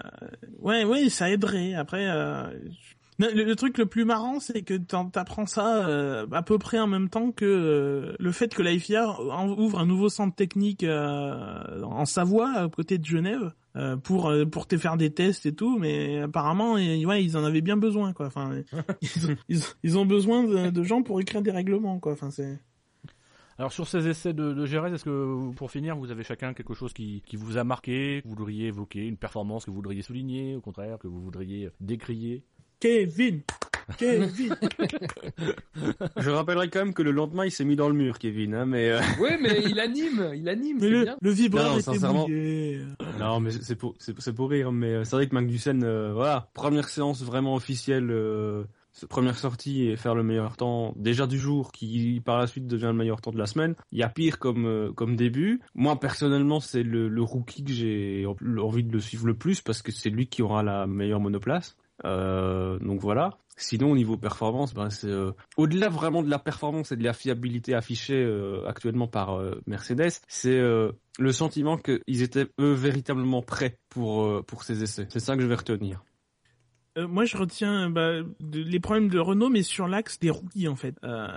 ouais, 0.60 0.84
ouais, 0.84 1.10
ça 1.10 1.30
aiderait. 1.30 1.74
Après, 1.74 2.08
euh, 2.10 2.50
le, 3.18 3.54
truc 3.56 3.78
le 3.78 3.86
plus 3.86 4.06
marrant, 4.06 4.40
c'est 4.40 4.62
que 4.62 4.76
t'apprends 4.76 5.46
ça 5.46 5.88
euh, 5.88 6.28
à 6.32 6.42
peu 6.42 6.58
près 6.58 6.80
en 6.80 6.88
même 6.88 7.10
temps 7.10 7.32
que 7.32 8.16
le 8.18 8.32
fait 8.32 8.54
que 8.54 8.62
la 8.62 8.78
FIA 8.78 9.20
ouvre 9.22 9.80
un 9.80 9.86
nouveau 9.86 10.10
centre 10.10 10.36
technique 10.36 10.86
en 10.86 12.06
Savoie, 12.06 12.52
à 12.52 12.70
côté 12.70 12.98
de 12.98 13.06
Genève. 13.06 13.52
Euh, 13.76 13.98
pour 13.98 14.30
euh, 14.30 14.46
pour 14.46 14.68
te 14.68 14.78
faire 14.78 14.98
des 14.98 15.12
tests 15.12 15.46
et 15.46 15.54
tout 15.54 15.78
mais 15.78 16.20
apparemment 16.20 16.78
et- 16.78 17.06
ouais 17.06 17.24
ils 17.24 17.38
en 17.38 17.44
avaient 17.44 17.62
bien 17.62 17.78
besoin 17.78 18.14
quoi. 18.14 18.28
Enfin 18.28 18.62
ils, 19.02 19.30
ont, 19.32 19.36
ils, 19.48 19.60
ils 19.84 19.98
ont 19.98 20.06
besoin 20.06 20.44
de, 20.44 20.70
de 20.70 20.84
gens 20.84 21.04
pour 21.04 21.22
écrire 21.22 21.42
des 21.42 21.52
règlements 21.52 22.00
quoi. 22.00 22.14
Enfin 22.14 22.32
c'est 22.32 22.60
Alors 23.60 23.72
sur 23.74 23.88
ces 23.88 24.08
essais 24.08 24.34
de, 24.34 24.54
de 24.54 24.66
est-ce 24.66 25.04
que 25.04 25.52
pour 25.52 25.70
finir, 25.70 25.98
vous 25.98 26.12
avez 26.12 26.24
chacun 26.24 26.54
quelque 26.54 26.74
chose 26.74 26.94
qui, 26.94 27.22
qui 27.26 27.36
vous 27.36 27.58
a 27.58 27.64
marqué, 27.66 28.22
que 28.24 28.28
vous 28.30 28.36
voudriez 28.36 28.68
évoquer, 28.68 29.06
une 29.06 29.18
performance 29.18 29.66
que 29.66 29.70
vous 29.70 29.76
voudriez 29.76 30.02
souligner, 30.02 30.56
au 30.56 30.62
contraire, 30.62 30.98
que 30.98 31.08
vous 31.08 31.20
voudriez 31.22 31.70
décrier? 31.82 32.44
Kevin 32.80 33.42
Kevin 33.98 34.30
Je 36.18 36.30
rappellerai 36.30 36.70
quand 36.70 36.80
même 36.80 36.94
que 36.94 37.02
le 37.02 37.12
lendemain, 37.12 37.46
il 37.46 37.52
s'est 37.52 37.66
mis 37.66 37.76
dans 37.76 37.88
le 37.88 37.96
mur, 37.96 38.20
Kevin, 38.20 38.54
hein, 38.54 38.66
mais, 38.66 38.90
euh, 38.92 39.00
Ouais, 39.20 39.38
mais 39.42 39.62
il 39.66 39.80
anime, 39.80 40.32
il 40.36 40.48
anime, 40.50 40.78
mais 40.82 40.90
le, 40.90 41.04
bien. 41.04 41.18
le 41.22 41.30
vibreur 41.32 41.66
Non, 41.72 41.74
était 41.74 41.82
sincèrement. 41.84 42.28
mouillé 42.28 42.82
Non, 43.20 43.40
mais 43.40 43.52
c'est 43.52 43.76
pour 43.76 43.96
c'est 44.00 44.20
c'est 44.20 44.34
pour 44.34 44.50
rire, 44.50 44.72
mais 44.72 45.04
c'est 45.06 45.16
vrai 45.16 45.28
que 45.28 45.36
Magnussen, 45.36 45.84
euh, 45.84 46.12
voilà, 46.14 46.50
première 46.54 46.90
séance 46.90 47.24
vraiment 47.24 47.56
officielle, 47.56 48.10
euh, 48.12 48.64
première 49.10 49.38
sortie 49.38 49.88
et 49.88 49.96
faire 49.96 50.16
le 50.16 50.24
meilleur 50.24 50.58
temps 50.58 50.94
déjà 50.98 51.26
du 51.28 51.40
jour, 51.40 51.72
qui 51.72 52.22
par 52.26 52.38
la 52.38 52.48
suite 52.48 52.68
devient 52.68 52.88
le 52.88 52.94
meilleur 52.94 53.22
temps 53.22 53.32
de 53.32 53.38
la 53.38 53.46
semaine. 53.46 53.76
Il 53.92 54.00
y 54.00 54.04
a 54.04 54.10
pire 54.10 54.40
comme 54.40 54.66
euh, 54.66 54.92
comme 54.92 55.16
début. 55.16 55.62
Moi 55.76 56.00
personnellement, 56.00 56.60
c'est 56.60 56.84
le, 56.84 57.08
le 57.08 57.22
rookie 57.22 57.64
que 57.64 57.72
j'ai 57.72 58.26
envie 58.58 58.84
de 58.84 58.92
le 58.92 59.00
suivre 59.00 59.26
le 59.28 59.34
plus 59.36 59.62
parce 59.62 59.82
que 59.82 59.92
c'est 59.92 60.10
lui 60.10 60.28
qui 60.28 60.42
aura 60.42 60.64
la 60.64 60.86
meilleure 60.88 61.20
monoplace. 61.20 61.78
Euh, 62.06 62.80
donc 62.80 63.00
voilà. 63.02 63.38
Sinon, 63.62 63.92
au 63.92 63.96
niveau 63.96 64.18
performance, 64.18 64.74
ben 64.74 64.90
c'est 64.90 65.08
euh, 65.08 65.32
au-delà 65.58 65.90
vraiment 65.90 66.24
de 66.24 66.30
la 66.30 66.40
performance 66.40 66.92
et 66.92 66.96
de 66.96 67.04
la 67.04 67.14
fiabilité 67.14 67.74
affichée 67.74 68.24
euh, 68.24 68.66
actuellement 68.68 69.08
par 69.08 69.38
euh, 69.38 69.62
Mercedes, 69.68 70.22
c'est 70.28 70.58
euh, 70.58 70.92
le 71.20 71.32
sentiment 71.32 71.78
qu'ils 71.78 72.22
étaient 72.22 72.48
eux 72.60 72.74
véritablement 72.74 73.42
prêts 73.42 73.78
pour 73.90 74.24
euh, 74.24 74.44
pour 74.48 74.64
ces 74.64 74.82
essais. 74.84 75.08
C'est 75.10 75.20
ça 75.20 75.36
que 75.36 75.42
je 75.42 75.48
vais 75.48 75.56
retenir. 75.56 76.04
Euh, 76.98 77.08
moi, 77.08 77.26
je 77.26 77.38
retiens 77.38 77.90
bah, 77.90 78.14
les 78.52 78.80
problèmes 78.80 79.10
de 79.10 79.20
Renault, 79.20 79.50
mais 79.50 79.64
sur 79.64 79.88
l'axe 79.88 80.20
des 80.20 80.30
rookies 80.30 80.68
en 80.68 80.76
fait, 80.76 80.96
euh, 81.04 81.28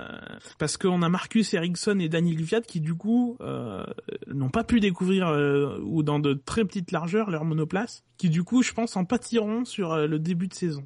parce 0.59 0.76
qu'on 0.76 1.03
a 1.03 1.09
Marcus 1.09 1.53
Ericsson 1.55 1.98
et 2.00 2.09
Daniel 2.09 2.36
Gviat 2.36 2.62
qui 2.62 2.80
du 2.80 2.94
coup 2.94 3.36
euh, 3.40 3.84
n'ont 4.28 4.48
pas 4.48 4.64
pu 4.64 4.80
découvrir 4.80 5.28
euh, 5.28 5.78
ou 5.82 6.03
dans 6.03 6.18
de 6.18 6.34
très 6.34 6.64
petites 6.64 6.90
largeurs 6.90 7.30
leur 7.30 7.44
monoplace, 7.44 8.05
qui 8.16 8.30
du 8.30 8.44
coup, 8.44 8.62
je 8.62 8.72
pense, 8.72 8.96
en 8.96 9.05
pâtiront 9.05 9.64
sur 9.64 9.92
euh, 9.92 10.07
le 10.07 10.18
début 10.18 10.48
de 10.48 10.55
saison. 10.55 10.84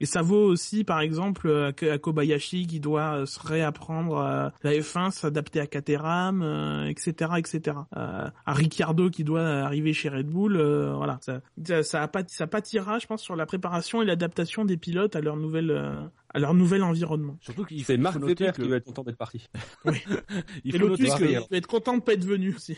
Et 0.00 0.06
ça 0.06 0.22
vaut 0.22 0.44
aussi, 0.44 0.84
par 0.84 1.00
exemple, 1.00 1.72
à, 1.82 1.98
Kobayashi 1.98 2.66
qui 2.66 2.80
doit 2.80 3.26
se 3.26 3.40
réapprendre 3.40 4.52
la 4.62 4.72
F1, 4.72 5.10
s'adapter 5.10 5.60
à 5.60 5.66
Caterham, 5.66 6.42
etc., 6.88 7.32
etc. 7.38 7.76
À 7.92 8.32
Ricciardo 8.46 9.10
qui 9.10 9.24
doit 9.24 9.42
arriver 9.42 9.92
chez 9.92 10.08
Red 10.08 10.26
Bull, 10.26 10.56
voilà, 10.96 11.18
ça, 11.20 11.40
ça, 11.82 12.08
ça 12.26 12.46
pâtira, 12.46 12.98
je 12.98 13.06
pense, 13.06 13.22
sur 13.22 13.36
la 13.36 13.46
préparation 13.46 13.95
et 14.02 14.04
l'adaptation 14.04 14.64
des 14.64 14.76
pilotes 14.76 15.16
à 15.16 15.20
leur 15.20 15.36
nouvelle, 15.36 15.70
euh, 15.70 15.94
à 16.36 16.38
leur 16.38 16.52
nouvel 16.52 16.82
environnement. 16.82 17.38
Surtout 17.40 17.64
qu'il 17.64 17.80
faut, 17.80 17.86
C'est 17.86 17.96
Marc 17.96 18.16
Webber 18.20 18.52
que 18.52 18.60
qui 18.62 18.68
va 18.68 18.76
être 18.76 18.84
content 18.84 19.02
d'être 19.04 19.16
parti. 19.16 19.48
il 20.64 20.74
Et 20.74 20.78
Lotus 20.78 21.14
qui 21.14 21.24
va 21.34 21.40
être 21.52 21.66
content 21.66 21.96
de 21.96 22.02
pas 22.02 22.12
être 22.12 22.24
venu 22.26 22.54
aussi. 22.54 22.76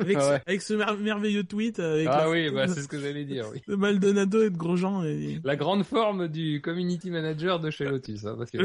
avec, 0.00 0.16
Ah 0.20 0.30
ouais. 0.30 0.42
avec 0.46 0.60
ce 0.62 0.74
mer- 0.74 0.96
merveilleux 0.98 1.44
tweet 1.44 1.78
avec 1.78 2.08
Ah 2.10 2.22
la 2.24 2.30
oui, 2.30 2.50
bah, 2.50 2.66
c'est 2.74 2.80
ce 2.82 2.88
que 2.88 2.98
j'allais 2.98 3.24
dire, 3.24 3.46
oui. 3.52 3.62
de 3.68 3.76
Maldonado 3.76 4.42
et 4.42 4.50
de 4.50 4.56
Grosjean. 4.56 5.04
Et... 5.04 5.40
La 5.44 5.54
grande 5.54 5.84
forme 5.84 6.26
du 6.26 6.60
community 6.60 7.10
manager 7.10 7.60
de 7.60 7.70
chez 7.70 7.84
Lotus, 7.84 8.24
hein, 8.26 8.34
parce 8.36 8.50
que 8.50 8.58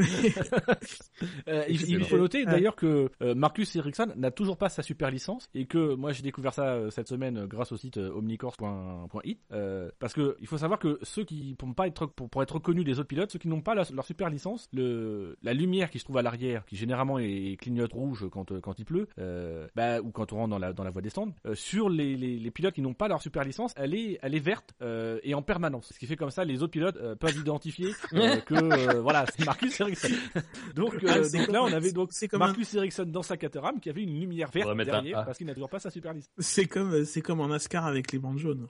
Euh, 1.47 1.63
il, 1.69 2.03
faut 2.05 2.17
noter 2.17 2.45
d'ailleurs 2.45 2.75
que 2.75 3.09
euh, 3.21 3.35
Marcus 3.35 3.75
Ericsson 3.75 4.07
n'a 4.15 4.31
toujours 4.31 4.57
pas 4.57 4.69
sa 4.69 4.81
super 4.81 5.11
licence 5.11 5.49
et 5.53 5.65
que 5.65 5.93
moi 5.93 6.11
j'ai 6.13 6.23
découvert 6.23 6.53
ça 6.53 6.73
euh, 6.73 6.89
cette 6.89 7.07
semaine 7.07 7.45
grâce 7.45 7.71
au 7.71 7.77
site 7.77 7.97
omnicourse.it 7.97 9.39
euh, 9.51 9.89
parce 9.99 10.13
que 10.13 10.35
il 10.39 10.47
faut 10.47 10.57
savoir 10.57 10.79
que 10.79 10.97
ceux 11.03 11.23
qui 11.23 11.55
pour 11.57 11.73
pas 11.75 11.87
être 11.87 12.05
pour, 12.07 12.29
pour 12.29 12.41
être 12.43 12.55
reconnus 12.55 12.85
des 12.85 12.93
autres 12.99 13.07
pilotes, 13.07 13.31
ceux 13.31 13.39
qui 13.39 13.47
n'ont 13.47 13.61
pas 13.61 13.75
la- 13.75 13.83
leur 13.93 14.05
super 14.05 14.29
licence, 14.31 14.67
le 14.73 15.37
la 15.43 15.53
lumière 15.53 15.89
qui 15.89 15.99
se 15.99 16.03
trouve 16.03 16.17
à 16.17 16.21
l'arrière, 16.21 16.65
qui 16.65 16.75
généralement 16.75 17.19
est 17.19 17.57
clignote 17.59 17.93
rouge 17.93 18.27
quand 18.31 18.51
euh, 18.51 18.59
quand 18.59 18.79
il 18.79 18.85
pleut, 18.85 19.07
euh, 19.19 19.67
bah, 19.75 20.01
ou 20.01 20.11
quand 20.11 20.33
on 20.33 20.37
rentre 20.37 20.49
dans 20.49 20.59
la 20.59 20.73
dans 20.73 20.83
la 20.83 20.89
voie 20.89 21.01
des 21.01 21.09
stands, 21.09 21.33
euh, 21.45 21.55
sur 21.55 21.89
les, 21.89 22.15
les, 22.15 22.37
les 22.39 22.51
pilotes 22.51 22.73
qui 22.73 22.81
n'ont 22.81 22.93
pas 22.93 23.07
leur 23.07 23.21
super 23.21 23.43
licence, 23.43 23.73
elle 23.75 23.93
est 23.93 24.19
elle 24.21 24.35
est 24.35 24.39
verte 24.39 24.73
euh, 24.81 25.19
et 25.23 25.33
en 25.33 25.41
permanence. 25.41 25.89
Ce 25.93 25.99
qui 25.99 26.07
fait 26.07 26.15
comme 26.15 26.31
ça 26.31 26.43
les 26.45 26.63
autres 26.63 26.71
pilotes 26.71 26.97
euh, 26.97 27.15
peuvent 27.15 27.37
identifier 27.37 27.91
euh, 28.13 28.37
que 28.41 28.55
euh, 28.55 29.01
voilà 29.01 29.25
c'est 29.35 29.45
Marcus 29.45 29.79
Ericsson. 29.79 30.09
donc, 30.75 30.93
euh, 31.03 31.07
Ah, 31.07 31.23
c'est 31.23 31.37
donc 31.37 31.45
comme 31.47 31.55
là, 31.55 31.63
on 31.63 31.73
avait 31.73 31.91
donc 31.91 32.11
Marcus 32.33 32.73
Ericsson 32.73 33.05
dans 33.05 33.23
sa 33.23 33.37
Caterham 33.37 33.79
qui 33.79 33.89
avait 33.89 34.03
une 34.03 34.19
lumière 34.19 34.49
verte 34.51 34.69
un 34.69 34.75
derrière 34.83 35.25
parce 35.25 35.37
qu'il 35.37 35.47
n'a 35.47 35.53
toujours 35.53 35.69
pas 35.69 35.79
sa 35.79 35.89
super 35.89 36.13
licence. 36.13 36.31
C'est 36.39 36.65
comme, 36.65 37.05
c'est 37.05 37.21
comme 37.21 37.39
en 37.41 37.47
NASCAR 37.47 37.85
avec 37.85 38.11
les 38.11 38.19
bandes 38.19 38.39
jaunes. 38.39 38.67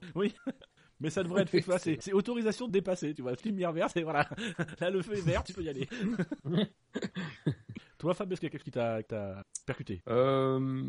Mais 1.01 1.09
ça 1.09 1.23
devrait 1.23 1.41
être 1.41 1.49
fait, 1.49 1.99
c'est 1.99 2.13
autorisation 2.13 2.67
de 2.67 2.71
dépasser, 2.71 3.13
tu 3.13 3.23
vois. 3.23 3.33
Lumière 3.43 3.71
verte, 3.71 3.97
et 3.97 4.03
voilà. 4.03 4.29
Là, 4.79 4.91
le 4.91 5.01
feu 5.01 5.17
est 5.17 5.25
vert, 5.25 5.43
tu 5.43 5.51
peux 5.51 5.63
y 5.63 5.69
aller. 5.69 5.89
Toi, 7.97 8.13
Fab, 8.13 8.31
est-ce 8.31 8.39
qu'il 8.39 8.47
y 8.47 8.49
a 8.49 8.51
quelque 8.51 8.61
chose 8.61 9.01
qui 9.01 9.07
t'a 9.07 9.43
percuté? 9.65 10.01
Euh, 10.07 10.83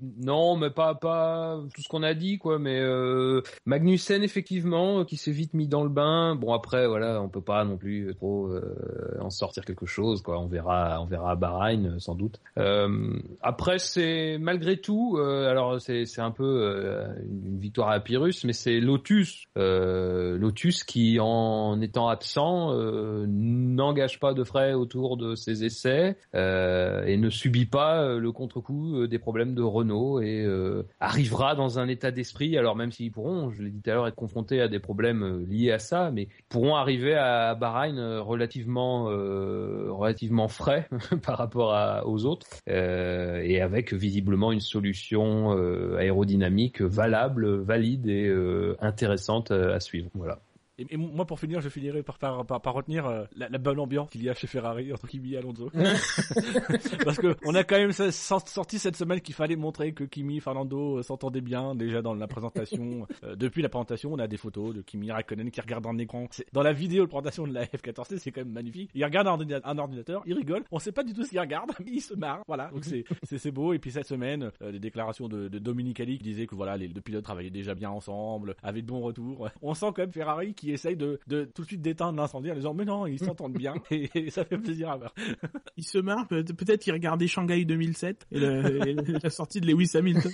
non, 0.00 0.56
mais 0.56 0.70
pas 0.70 0.94
pas 0.94 1.60
tout 1.74 1.82
ce 1.82 1.88
qu'on 1.88 2.02
a 2.02 2.14
dit 2.14 2.38
quoi. 2.38 2.58
Mais 2.58 2.80
euh, 2.80 3.42
Magnussen 3.66 4.22
effectivement 4.22 5.00
euh, 5.00 5.04
qui 5.04 5.16
s'est 5.16 5.32
vite 5.32 5.54
mis 5.54 5.68
dans 5.68 5.82
le 5.82 5.88
bain. 5.88 6.34
Bon 6.34 6.52
après 6.52 6.86
voilà, 6.86 7.20
on 7.22 7.28
peut 7.28 7.40
pas 7.40 7.64
non 7.64 7.76
plus 7.76 8.14
trop 8.16 8.48
euh, 8.48 9.18
en 9.20 9.30
sortir 9.30 9.64
quelque 9.64 9.86
chose 9.86 10.22
quoi. 10.22 10.38
On 10.38 10.46
verra, 10.46 11.00
on 11.00 11.06
verra 11.06 11.32
à 11.32 11.36
Bahreïn 11.36 11.86
euh, 11.86 11.98
sans 11.98 12.14
doute. 12.14 12.40
Euh, 12.58 13.18
après 13.40 13.78
c'est 13.78 14.38
malgré 14.38 14.76
tout, 14.76 15.16
euh, 15.18 15.48
alors 15.48 15.80
c'est 15.80 16.06
c'est 16.06 16.22
un 16.22 16.30
peu 16.30 16.44
euh, 16.44 17.06
une 17.22 17.58
victoire 17.58 17.90
à 17.90 18.00
Pyrrhus, 18.00 18.44
mais 18.44 18.52
c'est 18.52 18.80
Lotus, 18.80 19.46
euh, 19.56 20.38
Lotus 20.38 20.84
qui 20.84 21.18
en 21.20 21.80
étant 21.80 22.08
absent 22.08 22.72
euh, 22.72 23.26
n'engage 23.28 24.20
pas 24.20 24.34
de 24.34 24.44
frais 24.44 24.74
autour 24.74 25.16
de 25.16 25.34
ses 25.34 25.64
essais 25.64 26.16
euh, 26.34 27.04
et 27.04 27.16
ne 27.16 27.30
subit 27.30 27.66
pas 27.66 28.02
euh, 28.02 28.18
le 28.18 28.32
contre-coup 28.32 28.96
euh, 28.96 29.08
des 29.08 29.18
problèmes 29.18 29.54
de 29.54 29.62
Renault 29.64 30.20
et 30.20 30.42
euh, 30.44 30.86
arrivera 31.00 31.54
dans 31.54 31.78
un 31.78 31.88
état 31.88 32.10
d'esprit. 32.10 32.56
Alors 32.56 32.76
même 32.76 32.92
s'ils 32.92 33.12
pourront, 33.12 33.50
je 33.50 33.62
l'ai 33.62 33.70
dit 33.70 33.80
tout 33.80 33.90
à 33.90 33.94
l'heure, 33.94 34.06
être 34.06 34.14
confrontés 34.14 34.60
à 34.60 34.68
des 34.68 34.78
problèmes 34.78 35.22
euh, 35.22 35.44
liés 35.46 35.72
à 35.72 35.78
ça, 35.78 36.10
mais 36.10 36.28
pourront 36.48 36.76
arriver 36.76 37.14
à 37.14 37.54
Bahreïn 37.54 37.98
euh, 37.98 38.22
relativement 38.22 39.04
relativement 39.04 40.48
frais 40.48 40.88
par 41.22 41.38
rapport 41.38 41.74
aux 42.06 42.24
autres 42.24 42.46
et 42.66 43.60
avec 43.60 43.92
visiblement 43.92 44.52
une 44.52 44.60
solution 44.60 45.50
aérodynamique 45.96 46.80
valable, 46.80 47.60
valide 47.62 48.06
et 48.06 48.32
intéressante 48.80 49.50
à 49.50 49.80
suivre. 49.80 50.10
Voilà. 50.14 50.38
Et, 50.78 50.86
et 50.90 50.96
moi, 50.96 51.24
pour 51.26 51.38
finir, 51.38 51.60
je 51.60 51.68
finirai 51.68 52.02
par, 52.02 52.18
par, 52.18 52.44
par, 52.44 52.60
par 52.60 52.74
retenir 52.74 53.06
euh, 53.06 53.24
la, 53.36 53.48
la 53.48 53.58
bonne 53.58 53.78
ambiance 53.78 54.10
qu'il 54.10 54.22
y 54.24 54.28
a 54.28 54.34
chez 54.34 54.46
Ferrari 54.46 54.92
entre 54.92 55.06
Kimi 55.06 55.34
et 55.34 55.38
Alonso. 55.38 55.70
Parce 57.04 57.18
que 57.18 57.36
on 57.44 57.54
a 57.54 57.64
quand 57.64 57.76
même 57.76 57.92
sorti 57.92 58.78
cette 58.78 58.96
semaine 58.96 59.20
qu'il 59.20 59.34
fallait 59.34 59.56
montrer 59.56 59.92
que 59.92 60.04
Kimi 60.04 60.38
et 60.38 60.40
Fernando 60.40 60.98
euh, 60.98 61.02
s'entendaient 61.02 61.40
bien 61.40 61.74
déjà 61.74 62.02
dans 62.02 62.14
la 62.14 62.26
présentation. 62.26 63.06
Euh, 63.22 63.36
depuis 63.36 63.62
la 63.62 63.68
présentation, 63.68 64.12
on 64.12 64.18
a 64.18 64.26
des 64.26 64.36
photos 64.36 64.74
de 64.74 64.82
Kimi 64.82 65.10
Raikkonen 65.10 65.50
qui 65.50 65.60
regarde 65.60 65.86
un 65.86 65.96
écran. 65.98 66.26
Dans 66.52 66.62
la 66.62 66.72
vidéo 66.72 67.04
de 67.04 67.08
présentation 67.08 67.46
de 67.46 67.52
la 67.54 67.64
F14C, 67.64 68.18
c'est 68.18 68.32
quand 68.32 68.40
même 68.42 68.52
magnifique. 68.52 68.90
Il 68.94 69.04
regarde 69.04 69.28
un, 69.28 69.36
ordina- 69.36 69.60
un 69.64 69.78
ordinateur, 69.78 70.22
il 70.26 70.34
rigole. 70.34 70.64
On 70.72 70.78
sait 70.78 70.92
pas 70.92 71.04
du 71.04 71.12
tout 71.14 71.22
ce 71.24 71.30
qu'il 71.30 71.40
regarde, 71.40 71.70
mais 71.84 71.92
il 71.92 72.00
se 72.00 72.14
marre. 72.14 72.42
Voilà, 72.46 72.70
donc 72.72 72.84
c'est 72.84 73.50
beau. 73.50 73.72
Et 73.72 73.78
puis 73.78 73.92
cette 73.92 74.06
semaine, 74.06 74.50
les 74.60 74.78
déclarations 74.80 75.28
de, 75.28 75.48
de 75.48 75.58
Dominique 75.58 76.00
Ali 76.00 76.18
qui 76.18 76.24
disait 76.24 76.46
que 76.46 76.54
voilà, 76.54 76.76
les 76.76 76.88
deux 76.88 77.00
pilotes 77.00 77.24
travaillaient 77.24 77.50
déjà 77.50 77.74
bien 77.74 77.90
ensemble, 77.90 78.56
avaient 78.62 78.82
de 78.82 78.86
bons 78.86 79.00
retours. 79.00 79.48
On 79.62 79.74
sent 79.74 79.86
quand 79.94 79.98
même 79.98 80.12
Ferrari 80.12 80.54
qui 80.54 80.63
essaye 80.70 80.96
de, 80.96 81.20
de 81.26 81.44
tout 81.44 81.62
de 81.62 81.66
suite 81.66 81.82
d'éteindre 81.82 82.18
l'incendie 82.18 82.50
en 82.50 82.54
disant 82.54 82.74
mais 82.74 82.84
non, 82.84 83.06
ils 83.06 83.18
s'entendent 83.18 83.54
bien 83.56 83.74
et, 83.90 84.10
et 84.14 84.30
ça 84.30 84.44
fait 84.44 84.58
plaisir 84.58 84.90
à 84.90 84.96
voir. 84.96 85.14
Il 85.76 85.84
se 85.84 85.98
marre, 85.98 86.26
peut- 86.28 86.44
peut-être 86.44 86.82
qu'il 86.82 86.92
regardait 86.92 87.26
Shanghai 87.26 87.64
2007 87.64 88.26
et, 88.32 88.38
le- 88.40 88.88
et 88.88 88.94
la 89.22 89.30
sortie 89.30 89.60
de 89.60 89.66
Lewis 89.66 89.90
Hamilton. 89.94 90.32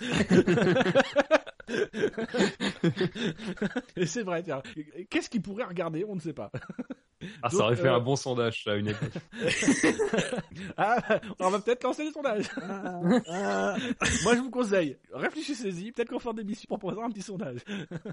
C'est 4.06 4.22
vrai, 4.22 4.42
tiens. 4.42 4.62
Qu'est-ce 5.08 5.30
qu'ils 5.30 5.42
pourraient 5.42 5.64
regarder? 5.64 6.04
On 6.08 6.14
ne 6.14 6.20
sait 6.20 6.32
pas. 6.32 6.50
Ah, 7.42 7.50
ça 7.50 7.64
aurait 7.64 7.76
fait 7.76 7.88
euh, 7.88 7.96
un 7.96 8.00
bon 8.00 8.16
sondage 8.16 8.64
ça, 8.64 8.72
à 8.72 8.76
une 8.76 8.88
époque. 8.88 9.12
Ah, 10.76 11.20
on 11.38 11.50
va 11.50 11.58
peut-être 11.58 11.84
lancer 11.84 12.04
les 12.04 12.12
sondages. 12.12 12.46
Ah, 12.60 13.00
ah. 13.28 13.76
Moi, 14.22 14.34
je 14.34 14.40
vous 14.40 14.50
conseille, 14.50 14.96
réfléchissez-y. 15.12 15.92
Peut-être 15.92 16.08
qu'on 16.10 16.18
faire 16.18 16.34
des 16.34 16.44
missions 16.44 16.66
pour 16.68 16.78
proposer 16.78 17.02
un 17.02 17.10
petit 17.10 17.22
sondage. 17.22 17.60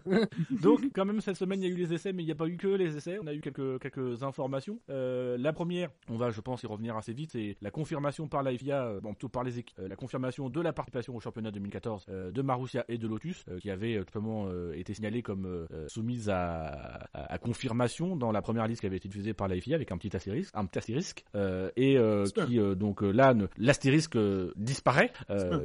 Donc, 0.62 0.82
quand 0.93 1.05
même, 1.05 1.22
cette 1.22 1.38
semaine, 1.38 1.62
il 1.62 1.68
y 1.68 1.72
a 1.72 1.74
eu 1.74 1.78
les 1.78 1.93
essais, 1.93 2.14
mais 2.14 2.24
il 2.24 2.26
n'y 2.26 2.32
a 2.32 2.36
pas 2.36 2.47
eu 2.47 2.58
que 2.58 2.68
les 2.68 2.95
essais. 2.95 3.20
On 3.22 3.28
a 3.28 3.34
eu 3.34 3.41
quelques, 3.41 3.80
quelques 3.80 4.24
informations. 4.24 4.80
Euh, 4.89 5.38
la 5.38 5.53
première, 5.53 5.89
on 6.10 6.18
va, 6.18 6.32
je 6.32 6.41
pense, 6.41 6.64
y 6.64 6.68
revenir 6.68 6.97
assez 6.97 7.14
vite, 7.14 7.32
c'est 7.32 7.58
la 7.62 7.72
confirmation 7.72 8.28
par 8.28 8.43
la 8.43 8.58
FIA, 8.58 8.86
euh, 8.86 8.99
bon, 9.01 9.14
plutôt 9.14 9.30
par 9.30 9.43
les 9.43 9.60
équipes, 9.60 9.80
euh, 9.80 9.88
la 9.88 9.95
confirmation 9.95 10.49
de 10.49 10.62
la 10.62 10.74
participation 10.74 11.16
au 11.16 11.20
championnat 11.20 11.51
2014 11.51 12.05
euh, 12.10 12.32
de 12.32 12.41
Marussia 12.41 12.86
et 12.89 12.97
de 12.97 13.08
Lotus, 13.08 13.45
euh, 13.49 13.60
qui 13.60 13.70
avait 13.70 13.95
euh, 13.95 14.03
tout 14.03 14.14
simplement 14.14 14.47
euh, 14.47 14.74
été 14.74 14.93
signalée 14.93 15.22
comme 15.22 15.68
soumise 15.88 16.30
à, 16.30 17.08
à, 17.14 17.34
à 17.34 17.38
confirmation 17.38 18.16
dans 18.16 18.32
la 18.32 18.41
première 18.41 18.68
liste 18.68 18.82
qui 18.82 18.88
avait 18.88 18.96
été 18.97 19.07
diffusée 19.07 19.33
par 19.33 19.47
la 19.47 19.59
FIA 19.59 19.75
avec 19.75 19.91
un 19.91 19.97
petit 19.97 20.15
astérisque, 20.15 20.51
un 20.55 20.65
petit 20.65 20.79
astérisque, 20.79 21.23
euh, 21.35 21.69
et 21.77 21.97
euh, 21.97 22.25
qui 22.47 22.59
euh, 22.59 22.75
donc 22.75 23.01
là, 23.01 23.33
l'astérisque 23.57 24.17
disparaît 24.55 25.11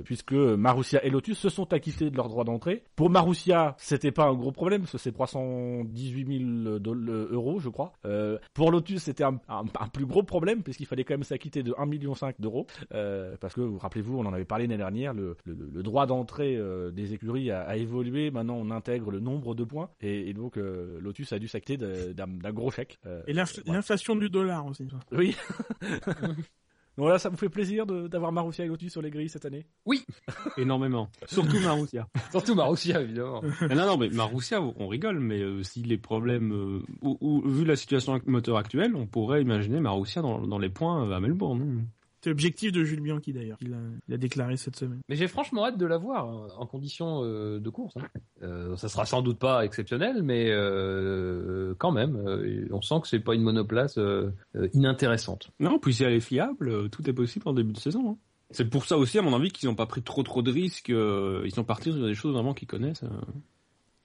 puisque 0.04 0.32
Marussia 0.32 1.04
et 1.04 1.10
Lotus 1.10 1.38
se 1.38 1.48
sont 1.48 1.72
acquittés 1.72 2.10
de 2.10 2.16
leur 2.16 2.28
droit 2.28 2.44
d'entrée. 2.44 2.84
Pour 2.96 3.10
Marussia, 3.10 3.74
c'était 3.78 4.10
pas 4.12 4.24
un 4.26 4.34
gros 4.34 4.52
problème, 4.52 4.84
c'est 4.86 5.12
318 5.12 6.38
000 6.66 6.78
doll- 6.78 7.08
euh, 7.08 7.28
euros, 7.30 7.58
je 7.60 7.68
crois. 7.68 7.92
Pour 8.54 8.70
Lotus, 8.70 9.02
c'était 9.02 9.24
un, 9.24 9.40
un- 9.48 9.64
un 9.80 9.88
plus 9.88 10.06
gros 10.06 10.22
problème, 10.22 10.62
puisqu'il 10.62 10.86
fallait 10.86 11.04
quand 11.04 11.14
même 11.14 11.22
s'acquitter 11.22 11.62
de 11.62 11.72
1,5 11.72 11.86
million 11.86 12.14
d'euros, 12.38 12.66
parce 13.40 13.54
que, 13.54 13.60
vous 13.60 13.78
rappelez-vous, 13.78 14.18
on 14.18 14.26
en 14.26 14.32
avait 14.32 14.44
parlé 14.44 14.64
l'année 14.66 14.76
dernière, 14.78 15.14
le, 15.14 15.36
le- 15.44 15.70
le 15.72 15.82
droit 15.82 16.06
d'entrée 16.06 16.58
des 16.92 17.14
écuries 17.14 17.50
a, 17.50 17.62
a 17.62 17.76
évolué, 17.76 18.30
maintenant 18.30 18.56
on 18.56 18.70
intègre 18.70 19.10
le 19.10 19.20
nombre 19.20 19.54
de 19.54 19.64
points, 19.64 19.90
et, 20.00 20.28
et 20.28 20.34
donc 20.34 20.56
Lotus 20.56 21.32
a 21.32 21.38
dû 21.38 21.48
s'acquitter 21.48 21.76
d'un 21.76 22.26
d'un 22.26 22.52
gros 22.52 22.70
chèque. 22.70 22.98
Euh, 23.06 23.21
Et 23.26 23.32
l'inf- 23.32 23.60
voilà. 23.64 23.78
l'inflation 23.78 24.16
du 24.16 24.28
dollar 24.30 24.66
aussi. 24.66 24.86
Oui. 25.12 25.36
Donc 26.94 27.04
voilà, 27.04 27.18
ça 27.18 27.30
vous 27.30 27.38
fait 27.38 27.48
plaisir 27.48 27.86
de- 27.86 28.06
d'avoir 28.06 28.32
Marussia 28.32 28.66
et 28.66 28.68
Lotus 28.68 28.92
sur 28.92 29.00
les 29.00 29.10
grilles 29.10 29.30
cette 29.30 29.46
année? 29.46 29.64
Énormément. 30.58 31.08
Surtout 31.26 31.58
Marussia. 31.60 32.06
Surtout 32.30 32.54
Marussia, 32.54 33.00
évidemment. 33.00 33.42
Mais 33.62 33.74
non, 33.74 33.86
non, 33.86 33.96
mais 33.96 34.10
Marussia, 34.10 34.60
on 34.60 34.88
rigole, 34.88 35.18
mais 35.18 35.40
euh, 35.40 35.62
si 35.62 35.82
les 35.82 35.96
problèmes, 35.96 36.52
euh, 36.52 36.82
ou, 37.00 37.16
ou- 37.22 37.48
vu 37.48 37.64
la 37.64 37.76
situation 37.76 38.20
moteur 38.26 38.58
actuelle, 38.58 38.94
on 38.94 39.06
pourrait 39.06 39.40
imaginer 39.40 39.80
Marussia 39.80 40.20
dans, 40.20 40.46
dans 40.46 40.58
les 40.58 40.68
points 40.68 41.08
euh, 41.08 41.16
à 41.16 41.20
Melbourne. 41.20 41.86
Hein. 42.22 42.24
C'est 42.24 42.30
l'objectif 42.30 42.72
de 42.72 42.84
Jules 42.84 43.00
Bianchi 43.00 43.32
d'ailleurs. 43.32 43.58
Il 43.60 43.72
a, 43.74 43.78
il 44.08 44.14
a 44.14 44.16
déclaré 44.16 44.56
cette 44.56 44.76
semaine. 44.76 45.00
Mais 45.08 45.16
j'ai 45.16 45.28
franchement 45.28 45.66
hâte 45.66 45.78
de 45.78 45.86
la 45.86 45.98
voir 45.98 46.28
euh, 46.28 46.48
en 46.56 46.66
condition 46.66 47.22
euh, 47.24 47.58
de 47.60 47.70
course. 47.70 47.96
hein. 47.96 48.06
Euh, 48.42 48.76
ça 48.76 48.88
sera 48.88 49.06
sans 49.06 49.22
doute 49.22 49.38
pas 49.38 49.64
exceptionnel, 49.64 50.22
mais 50.22 50.48
euh, 50.50 51.74
quand 51.78 51.92
même, 51.92 52.16
euh, 52.16 52.66
on 52.70 52.80
sent 52.82 52.96
que 53.02 53.08
c'est 53.08 53.20
pas 53.20 53.34
une 53.34 53.42
monoplace 53.42 53.98
inintéressante. 54.74 55.50
Non, 55.60 55.78
puis 55.78 55.94
si 55.94 56.04
elle 56.04 56.12
est 56.14 56.20
fiable, 56.20 56.68
euh, 56.68 56.88
tout 56.88 57.08
est 57.08 57.12
possible 57.12 57.48
en 57.48 57.52
début 57.54 57.72
de 57.72 57.78
saison. 57.78 58.12
hein. 58.12 58.16
C'est 58.50 58.68
pour 58.68 58.84
ça 58.84 58.98
aussi, 58.98 59.18
à 59.18 59.22
mon 59.22 59.34
avis, 59.34 59.50
qu'ils 59.50 59.68
n'ont 59.68 59.74
pas 59.74 59.86
pris 59.86 60.02
trop 60.02 60.22
trop 60.22 60.42
de 60.42 60.50
risques. 60.52 60.90
euh, 60.90 61.42
ils 61.44 61.54
sont 61.54 61.64
partis 61.64 61.90
sur 61.92 62.04
des 62.04 62.14
choses 62.14 62.34
vraiment 62.34 62.52
qu'ils 62.54 62.68
connaissent. 62.68 63.02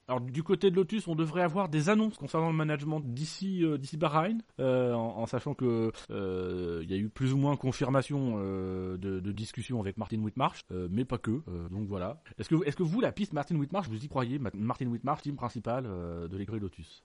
Alors 0.10 0.22
du 0.22 0.42
côté 0.42 0.72
de 0.72 0.76
Lotus, 0.78 1.06
on 1.10 1.16
devrait 1.16 1.42
avoir 1.42 1.68
des 1.68 1.90
annonces 1.90 2.18
concernant 2.18 2.48
le 2.50 2.56
management 2.56 3.02
d'ici 3.02 3.66
euh, 3.66 3.78
d'ici 3.78 3.98
Bahreïn, 3.98 4.38
euh, 4.60 4.94
en, 4.94 5.26
sachant 5.26 5.54
que 5.54 5.92
euh, 6.12 6.80
il 6.84 6.90
y 6.90 6.94
a 6.94 6.98
eu 6.98 7.10
plus 7.10 7.34
ou 7.34 7.38
moins 7.38 7.58
confirmation 7.58 8.38
de, 8.40 8.98
de 8.98 9.32
discussion 9.34 9.82
avec 9.82 9.98
Martin 9.98 10.20
Whitmarsh, 10.22 10.62
mais 10.90 11.04
pas 11.04 11.18
que. 11.18 11.42
donc 11.70 11.88
voilà. 11.90 12.22
Est-ce 12.38 12.48
que 12.48 12.56
est-ce 12.66 12.78
que 12.78 12.84
vous 12.84 13.02
la 13.02 13.12
piste 13.12 13.34
Martin 13.34 13.58
Whitmarsh, 13.58 13.90
vous 13.90 14.04
y 14.04 14.08
croyez 14.08 14.40
Ma- 14.40 14.52
Martin 14.54 14.88
Whitmarsh, 14.88 15.24
team 15.24 15.36
principal 15.36 15.84
de 15.84 16.38
l'écurie 16.38 16.60
Lotus? 16.62 17.04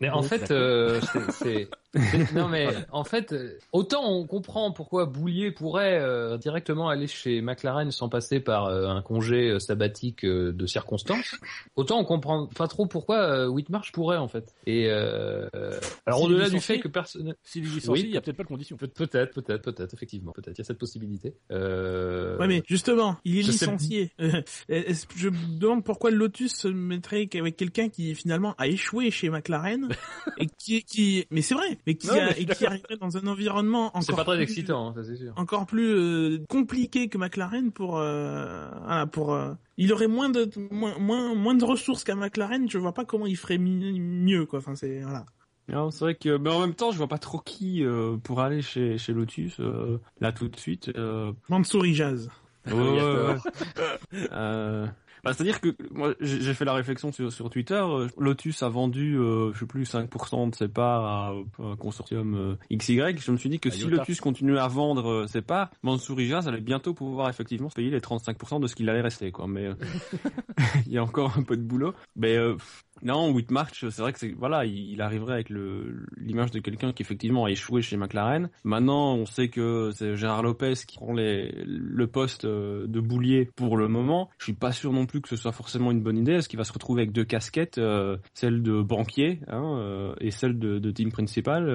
Mais 0.00 0.08
en 0.10 0.22
Oui, 0.22 0.28
fait, 0.28 0.50
euh, 0.50 1.00
c'est- 1.12 1.30
c'est 1.30 1.68
c'est- 1.92 2.32
non 2.34 2.48
mais 2.48 2.68
en 2.92 3.02
fait, 3.02 3.34
autant 3.72 4.08
on 4.08 4.24
comprend 4.26 4.70
pourquoi 4.70 5.06
Boulier 5.06 5.50
pourrait 5.50 5.98
euh, 6.00 6.38
directement 6.38 6.88
aller 6.88 7.08
chez 7.08 7.40
McLaren 7.42 7.90
sans 7.90 8.08
passer 8.08 8.38
par 8.38 8.66
euh, 8.66 8.86
un 8.86 9.02
congé 9.02 9.50
euh, 9.50 9.58
sabbatique 9.58 10.24
euh, 10.24 10.52
de 10.52 10.66
circonstances, 10.66 11.34
autant 11.74 11.98
on 11.98 12.04
comprend 12.04 12.46
pas 12.46 12.68
trop 12.68 12.86
pourquoi 12.86 13.16
euh, 13.18 13.46
Whitmarsh 13.48 13.90
pourrait 13.92 14.18
en 14.18 14.28
fait. 14.28 14.54
Et 14.66 14.86
euh, 14.88 15.48
alors 16.06 16.22
au-delà 16.22 16.48
du 16.48 16.60
fait 16.60 16.78
que 16.78 16.86
personne 16.88 17.34
S'il 17.42 17.64
est 17.64 17.68
licencié, 17.68 17.92
Oui. 17.92 18.00
il 18.08 18.14
y 18.14 18.16
a 18.16 18.20
peut-être 18.20 18.36
pas 18.36 18.44
de 18.44 18.48
condition. 18.48 18.76
Peut- 18.76 18.86
Peut-être, 18.86 19.32
peut-être, 19.34 19.62
peut-être, 19.62 19.92
effectivement, 19.94 20.30
peut-être. 20.32 20.56
Il 20.56 20.60
y 20.60 20.62
a 20.62 20.64
cette 20.64 20.78
possibilité. 20.78 21.34
Euh... 21.50 22.38
Ouais, 22.38 22.46
mais 22.46 22.62
justement, 22.68 23.16
il 23.24 23.38
est 23.38 23.42
je 23.42 23.50
sais- 23.52 23.66
licencié. 23.66 24.12
Je 24.18 25.28
me 25.28 25.58
demande 25.58 25.84
pourquoi 25.84 26.10
Lotus 26.10 26.54
se 26.54 26.68
mettrait 26.68 27.26
qu'avec 27.26 27.56
quelqu'un 27.56 27.88
qui 27.88 28.14
finalement 28.14 28.54
a 28.58 28.68
échoué 28.68 29.10
chez 29.10 29.28
McLaren 29.30 29.88
et 30.38 30.46
qui, 30.58 30.82
qui, 30.84 31.26
mais 31.30 31.42
c'est 31.42 31.54
vrai, 31.54 31.78
mais 31.86 31.94
qui, 31.94 32.06
Non, 32.08 32.14
a- 32.14 32.36
et 32.38 32.46
qui 32.46 32.66
arriverait 32.66 32.96
dans 32.96 33.16
un 33.16 33.26
environnement 33.26 33.86
encore 33.88 34.02
C'est 34.02 34.14
pas 34.16 34.24
très 34.24 34.36
plus- 34.36 34.42
excitant, 34.44 34.88
hein, 34.88 34.92
ça 34.94 35.04
c'est 35.04 35.16
sûr. 35.16 35.32
encore 35.36 35.66
plus 35.66 35.92
euh, 35.94 36.38
compliqué 36.48 37.08
que 37.08 37.18
McLaren 37.18 37.72
pour 37.72 37.98
euh, 37.98 38.68
voilà, 38.84 39.06
pour 39.06 39.34
euh, 39.34 39.52
il 39.76 39.92
aurait 39.92 40.08
moins 40.08 40.28
de 40.28 40.50
moins 40.70 40.98
moins 40.98 41.34
moins 41.34 41.54
de 41.54 41.64
ressources 41.64 42.04
qu'à 42.04 42.14
McLaren 42.14 42.68
je 42.70 42.78
vois 42.78 42.92
pas 42.94 43.04
comment 43.04 43.26
il 43.26 43.36
ferait 43.36 43.58
mi- 43.58 43.98
mieux 44.00 44.46
quoi 44.46 44.58
enfin 44.60 44.74
c'est 44.74 45.00
voilà 45.00 45.24
Non, 45.68 45.90
c'est 45.90 46.00
vrai 46.04 46.14
que, 46.16 46.36
mais 46.36 46.50
en 46.50 46.60
même 46.60 46.74
temps, 46.74 46.90
je 46.90 46.98
vois 46.98 47.06
pas 47.08 47.18
trop 47.18 47.38
qui 47.38 47.84
euh, 47.84 48.16
pour 48.16 48.40
aller 48.40 48.60
chez, 48.62 48.98
chez 48.98 49.12
Lotus 49.12 49.60
euh, 49.60 49.98
là 50.20 50.32
tout 50.32 50.48
de 50.48 50.56
suite. 50.56 50.90
Euh, 50.96 51.32
Mansouri 51.48 51.94
Jazz 51.94 52.28
Ouais, 52.66 52.74
ouais, 52.74 53.00
ouais. 53.02 53.36
Euh, 54.32 54.86
bah, 55.24 55.32
C'est-à-dire 55.32 55.60
que 55.60 55.74
moi 55.90 56.14
j'ai 56.20 56.54
fait 56.54 56.64
la 56.64 56.72
réflexion 56.72 57.12
sur, 57.12 57.32
sur 57.32 57.50
Twitter. 57.50 57.74
euh, 57.74 58.08
Lotus 58.18 58.62
a 58.62 58.68
vendu, 58.68 59.16
euh, 59.16 59.52
je 59.52 59.60
sais 59.60 59.66
plus, 59.66 59.84
5% 59.84 60.50
de 60.50 60.54
ses 60.54 60.68
parts 60.68 61.04
à, 61.04 61.34
un 61.62 61.76
consortium 61.76 62.34
euh, 62.34 62.76
XY. 62.76 63.16
Je 63.18 63.30
me 63.30 63.36
suis 63.36 63.48
dit 63.48 63.60
que 63.60 63.68
À 63.68 63.72
si. 63.72 63.84
Lotus 63.84 64.20
continuait 64.20 64.58
à 64.58 64.68
vendre 64.68 65.08
euh, 65.10 65.26
ses 65.26 65.42
parts, 65.42 65.70
Mansouri 65.82 66.26
Jazz 66.26 66.48
allait 66.48 66.60
bientôt 66.60 66.94
pouvoir 66.94 67.28
effectivement 67.28 67.68
se 67.68 67.74
payer 67.74 67.90
les 67.90 68.00
35% 68.00 68.60
de 68.60 68.66
ce 68.66 68.74
qu'il 68.74 68.88
allait 68.88 69.00
rester. 69.00 69.30
Quoi. 69.32 69.46
Mais 69.48 69.70
il 70.86 70.92
y 70.92 70.98
a 70.98 71.02
encore 71.02 71.36
un 71.36 71.42
peu 71.42 71.56
de 71.56 71.62
boulot. 71.62 71.94
Mais 72.16 72.36
euh, 72.36 72.56
non, 73.02 73.30
Whitmarch, 73.30 73.88
c'est 73.88 74.02
vrai 74.02 74.12
que 74.12 74.18
c'est 74.18 74.32
voilà, 74.32 74.64
il, 74.64 75.00
arriverait 75.00 75.34
avec 75.34 75.50
l'image 75.50 76.50
de 76.50 76.60
quelqu'un 76.60 76.92
qui 76.92 77.02
effectivement 77.02 77.44
a 77.44 77.50
échoué 77.50 77.82
chez 77.82 77.96
McLaren. 77.96 78.50
Maintenant, 78.64 79.14
on 79.14 79.26
sait 79.26 79.48
que 79.48 79.90
c'est 79.94 80.16
Gérard 80.16 80.42
Lopez 80.42 80.74
qui 80.86 80.98
prend 80.98 81.12
le 81.14 82.06
poste 82.06 82.44
euh, 82.44 82.86
de 82.86 83.00
boulier 83.00 83.50
pour 83.56 83.76
le 83.76 83.88
moment. 83.88 84.28
Je 84.38 84.44
suis 84.44 84.52
pas 84.52 84.72
sûr 84.72 84.92
non 84.92 85.06
plus 85.06 85.20
que 85.20 85.28
ce 85.28 85.36
soit 85.36 85.52
forcément 85.52 85.90
une 85.90 86.02
bonne 86.02 86.18
idée. 86.18 86.32
Est-ce 86.32 86.48
qu'il 86.48 86.58
va 86.58 86.64
se 86.64 86.72
retrouver 86.72 87.02
avec 87.02 87.12
deux 87.12 87.24
casquettes, 87.24 87.78
euh, 87.78 88.16
celle 88.34 88.62
de 88.62 88.82
banquier 88.82 89.40
hein, 89.48 89.78
euh, 89.78 90.14
et 90.20 90.30
celle 90.30 90.58
de, 90.58 90.90
team 90.90 91.12
principal 91.12 91.68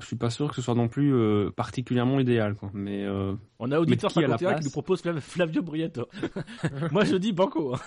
je 0.00 0.06
suis 0.06 0.16
pas 0.16 0.30
sûr 0.30 0.48
que 0.48 0.54
ce 0.56 0.62
soit 0.62 0.74
non 0.74 0.88
plus 0.88 1.14
euh, 1.14 1.50
particulièrement 1.50 2.18
idéal, 2.20 2.54
quoi. 2.54 2.70
Mais 2.74 3.04
euh, 3.04 3.34
On 3.58 3.70
a 3.72 3.78
auditeur 3.78 4.10
qui 4.10 4.18
à 4.24 4.28
la 4.28 4.38
51 4.38 4.58
qui 4.58 4.64
nous 4.66 4.70
propose 4.70 5.00
Flav- 5.02 5.20
Flavio 5.20 5.62
Briatore. 5.62 6.08
Moi 6.92 7.04
je 7.04 7.16
dis 7.16 7.32
banco. 7.32 7.74
hein. 7.74 7.78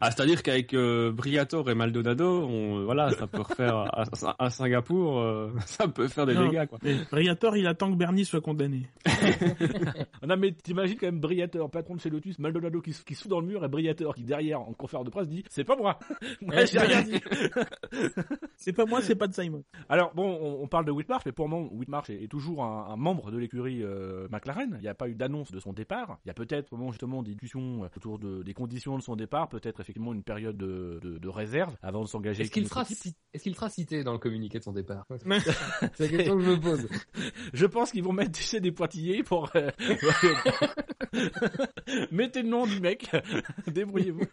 ah, 0.00 0.10
c'est-à-dire 0.10 0.42
qu'avec 0.42 0.72
euh, 0.74 1.10
Briatore 1.12 1.70
et 1.70 1.74
Maldonado, 1.74 2.44
on, 2.46 2.78
euh, 2.80 2.84
voilà, 2.84 3.10
ça 3.10 3.26
peut 3.26 3.40
refaire 3.42 3.76
à, 3.76 4.04
à 4.38 4.50
Singapour, 4.50 5.18
euh, 5.20 5.50
ça 5.66 5.88
peut 5.88 6.08
faire 6.08 6.26
des 6.26 6.34
Non. 6.34 6.48
dégâts, 6.48 6.66
quoi. 6.66 6.78
Mais 6.82 6.96
Briator, 7.10 7.56
il 7.56 7.66
attend 7.66 7.90
que 7.90 7.96
Bernie 7.96 8.24
soit 8.24 8.40
condamné. 8.40 8.88
Non 10.26 10.36
mais 10.36 10.52
t'imagines 10.52 10.96
quand 10.96 11.06
même 11.06 11.20
Briateur, 11.20 11.70
patron 11.70 11.96
de 11.96 12.00
chez 12.00 12.10
Lotus, 12.10 12.38
Maldonado 12.38 12.80
qui, 12.80 12.92
qui 13.06 13.14
sous 13.14 13.28
dans 13.28 13.40
le 13.40 13.46
mur 13.46 13.64
et 13.64 13.68
Briateur 13.68 14.14
qui 14.14 14.22
derrière 14.22 14.60
en 14.60 14.72
conférence 14.72 15.04
de 15.06 15.10
presse 15.10 15.28
dit 15.28 15.44
c'est 15.50 15.64
pas 15.64 15.76
moi. 15.76 15.98
Moi 16.40 16.64
j'ai 16.64 16.78
rien 16.78 17.02
dit. 17.02 17.20
C'est 18.56 18.72
pas 18.72 18.86
moi, 18.86 19.00
c'est 19.02 19.14
pas 19.14 19.26
de 19.26 19.34
Simon. 19.34 19.62
Alors 19.88 20.12
bon, 20.14 20.38
on, 20.40 20.62
on 20.62 20.66
parle 20.66 20.83
de 20.84 20.90
Whitmarsh, 20.90 21.22
mais 21.26 21.32
pour 21.32 21.48
moment, 21.48 21.68
Whitmarsh 21.72 22.10
est, 22.10 22.22
est 22.24 22.28
toujours 22.28 22.64
un, 22.64 22.86
un 22.90 22.96
membre 22.96 23.30
de 23.30 23.38
l'écurie 23.38 23.82
euh, 23.82 24.28
McLaren. 24.30 24.74
Il 24.78 24.82
n'y 24.82 24.88
a 24.88 24.94
pas 24.94 25.08
eu 25.08 25.14
d'annonce 25.14 25.50
de 25.52 25.60
son 25.60 25.72
départ. 25.72 26.18
Il 26.24 26.28
y 26.28 26.30
a 26.30 26.34
peut-être 26.34 26.72
au 26.72 26.76
moment 26.76 26.92
justement 26.92 27.22
des 27.22 27.32
discussions 27.32 27.84
euh, 27.84 27.88
autour 27.96 28.18
de, 28.18 28.42
des 28.42 28.54
conditions 28.54 28.96
de 28.96 29.02
son 29.02 29.16
départ, 29.16 29.48
peut-être 29.48 29.80
effectivement 29.80 30.12
une 30.12 30.22
période 30.22 30.56
de, 30.56 30.98
de, 31.02 31.18
de 31.18 31.28
réserve 31.28 31.76
avant 31.82 32.02
de 32.02 32.06
s'engager. 32.08 32.42
Est-ce 32.42 32.50
qu'il 32.50 32.68
sera, 32.68 32.82
est-ce 32.82 33.42
qu'il 33.42 33.56
cité 33.70 34.04
dans 34.04 34.12
le 34.12 34.18
communiqué 34.18 34.58
de 34.58 34.64
son 34.64 34.72
départ? 34.72 35.06
C'est 35.94 36.00
la 36.00 36.08
question 36.08 36.36
que 36.36 36.42
je 36.44 36.50
me 36.50 36.60
pose. 36.60 36.88
Je 37.52 37.66
pense 37.66 37.90
qu'ils 37.90 38.02
vont 38.04 38.12
mettre 38.12 38.32
tu 38.32 38.42
sais, 38.42 38.60
des 38.60 38.72
pointillés 38.72 39.22
pour. 39.22 39.50
euh, 39.56 39.70
Mettez 42.10 42.42
le 42.42 42.48
nom 42.48 42.66
du 42.66 42.80
mec, 42.80 43.10
débrouillez-vous. 43.68 44.24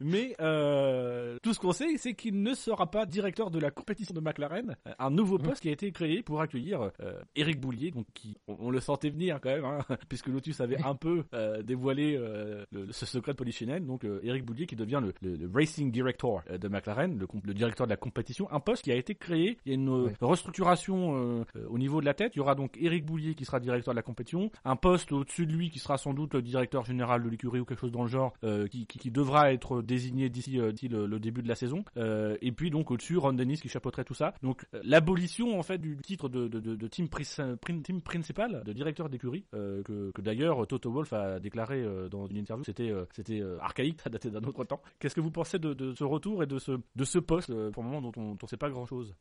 Mais 0.00 0.34
euh, 0.40 1.38
tout 1.42 1.54
ce 1.54 1.60
qu'on 1.60 1.72
sait, 1.72 1.96
c'est 1.96 2.14
qu'il 2.14 2.42
ne 2.42 2.54
sera 2.54 2.90
pas 2.90 3.06
directeur 3.06 3.50
de 3.50 3.58
la 3.58 3.70
compétition 3.70 4.14
de 4.14 4.20
McLaren. 4.20 4.76
Un 4.98 5.10
nouveau 5.10 5.38
poste 5.38 5.62
qui 5.62 5.68
a 5.70 5.72
été 5.72 5.90
créé 5.92 6.22
pour 6.22 6.40
accueillir 6.40 6.90
euh, 7.00 7.20
Eric 7.36 7.60
Boulier, 7.60 7.90
donc 7.90 8.06
qui, 8.14 8.36
on, 8.46 8.56
on 8.60 8.70
le 8.70 8.80
sentait 8.80 9.10
venir 9.10 9.40
quand 9.40 9.50
même, 9.50 9.64
hein, 9.64 9.78
puisque 10.08 10.26
Lotus 10.28 10.60
avait 10.60 10.82
un 10.82 10.94
peu 10.94 11.24
euh, 11.34 11.62
dévoilé 11.62 12.16
euh, 12.16 12.64
le- 12.72 12.92
ce 12.92 13.06
secret 13.06 13.32
de 13.32 13.36
polichinelle. 13.36 13.84
Donc 13.86 14.04
euh, 14.04 14.20
Eric 14.22 14.44
Boulier 14.44 14.66
qui 14.66 14.76
devient 14.76 15.00
le, 15.02 15.12
le- 15.22 15.36
le 15.36 15.50
racing 15.52 15.90
director 15.90 16.42
euh, 16.50 16.58
de 16.58 16.68
McLaren, 16.68 17.18
le, 17.18 17.54
directeur 17.54 17.86
de 17.86 17.90
la 17.90 17.96
compétition, 17.96 18.50
un 18.52 18.60
poste 18.60 18.82
qui 18.84 18.92
a 18.92 18.96
été 18.96 19.14
créé. 19.14 19.56
Il 19.64 19.68
y 19.68 19.72
a 19.72 19.74
une 19.74 19.88
euh, 19.88 20.00
Ouais. 20.00 20.14
restructuration 20.20 21.14
euh, 21.40 21.44
euh, 21.56 21.66
au 21.68 21.78
niveau 21.78 22.00
de 22.00 22.06
la 22.06 22.14
tête. 22.14 22.34
Il 22.34 22.38
y 22.38 22.40
aura 22.40 22.54
donc 22.54 22.76
Eric 22.80 23.04
Boulier 23.04 23.34
qui 23.34 23.44
sera 23.44 23.60
directeur 23.60 23.94
de 23.94 23.96
la 23.96 24.02
compétition, 24.02 24.50
un 24.64 24.76
poste 24.76 25.12
au-dessus 25.12 25.46
de 25.46 25.52
lui 25.52 25.70
qui 25.70 25.78
sera 25.78 25.98
sans 25.98 26.14
doute 26.14 26.34
le 26.34 26.42
directeur 26.42 26.84
général 26.84 27.22
de 27.22 27.28
l'écurie 27.28 27.60
ou 27.60 27.64
quelque 27.64 27.80
chose 27.80 27.92
dans 27.92 28.02
le 28.02 28.08
genre, 28.08 28.32
euh, 28.44 28.66
qui, 28.66 28.86
qui, 28.86 28.98
qui 28.98 29.10
devra 29.10 29.52
être 29.52 29.82
désigné 29.82 30.28
d'ici 30.28 30.58
euh, 30.58 30.72
le, 31.06 31.18
début 31.20 31.42
de 31.42 31.48
la 31.48 31.54
saison. 31.54 31.84
Euh, 31.96 32.36
et 32.40 32.52
puis 32.52 32.70
donc 32.70 32.90
au-dessus 32.90 33.16
Ron 33.18 33.34
Dennis 33.34 33.58
qui 33.60 33.68
chapeauterait 33.68 34.04
tout 34.04 34.14
ça. 34.14 34.34
Donc 34.42 34.64
euh, 34.74 34.80
l'abolition 34.84 35.59
en 35.60 35.62
fait 35.62 35.78
du 35.78 35.96
titre 35.98 36.30
de, 36.30 36.88
team, 36.88 37.08
principal, 37.08 38.62
de 38.64 38.72
directeur 38.72 39.10
d'écurie, 39.10 39.44
euh, 39.54 39.82
que, 39.82 40.20
d'ailleurs 40.22 40.66
Toto 40.66 40.90
Wolff 40.90 41.12
a 41.12 41.38
déclaré 41.38 41.82
euh, 41.82 42.08
dans 42.08 42.26
une 42.26 42.38
interview, 42.38 42.64
c'était 42.64 42.90
euh, 42.90 43.58
archaïque, 43.60 44.00
ça 44.00 44.08
datait 44.08 44.30
d'un 44.30 44.42
autre 44.42 44.64
temps. 44.64 44.80
Qu'est-ce 44.98 45.14
que 45.14 45.20
vous 45.20 45.30
pensez 45.30 45.58
de, 45.58 45.94
ce 45.94 46.04
retour 46.04 46.42
et 46.42 46.46
de 46.46 46.58
ce 46.58 46.72
de 46.96 47.04
ce 47.04 47.18
poste 47.18 47.52
pour 47.72 47.82
le 47.82 47.88
moment 47.90 48.00
dont 48.00 48.12
on 48.16 48.32
ne 48.42 48.48
sait 48.48 48.56
pas 48.56 48.70
grand-chose? 48.70 49.14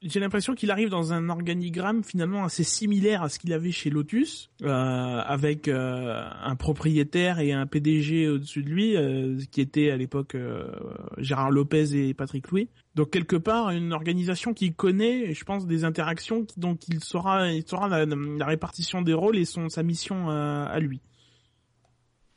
J'ai 0.00 0.20
l'impression 0.20 0.54
qu'il 0.54 0.70
arrive 0.70 0.90
dans 0.90 1.12
un 1.12 1.28
organigramme 1.28 2.04
finalement 2.04 2.44
assez 2.44 2.62
similaire 2.62 3.22
à 3.24 3.28
ce 3.28 3.40
qu'il 3.40 3.52
avait 3.52 3.72
chez 3.72 3.90
Lotus, 3.90 4.48
euh, 4.62 4.68
avec 4.68 5.66
euh, 5.66 6.22
un 6.40 6.54
propriétaire 6.54 7.40
et 7.40 7.52
un 7.52 7.66
PDG 7.66 8.28
au-dessus 8.28 8.62
de 8.62 8.68
lui, 8.68 8.96
euh, 8.96 9.36
qui 9.50 9.60
était 9.60 9.90
à 9.90 9.96
l'époque 9.96 10.36
euh, 10.36 10.68
Gérard 11.16 11.50
Lopez 11.50 11.96
et 11.96 12.14
Patrick 12.14 12.48
Louis. 12.52 12.68
Donc 12.94 13.10
quelque 13.10 13.34
part 13.34 13.70
une 13.70 13.92
organisation 13.92 14.54
qui 14.54 14.72
connaît, 14.72 15.34
je 15.34 15.42
pense, 15.44 15.66
des 15.66 15.82
interactions, 15.84 16.44
qui- 16.44 16.60
donc 16.60 16.86
il 16.86 17.02
saura, 17.02 17.50
il 17.50 17.66
saura 17.66 17.88
la, 17.88 18.06
la 18.06 18.46
répartition 18.46 19.02
des 19.02 19.14
rôles 19.14 19.36
et 19.36 19.44
son 19.44 19.68
sa 19.68 19.82
mission 19.82 20.30
euh, 20.30 20.64
à 20.64 20.78
lui. 20.78 21.00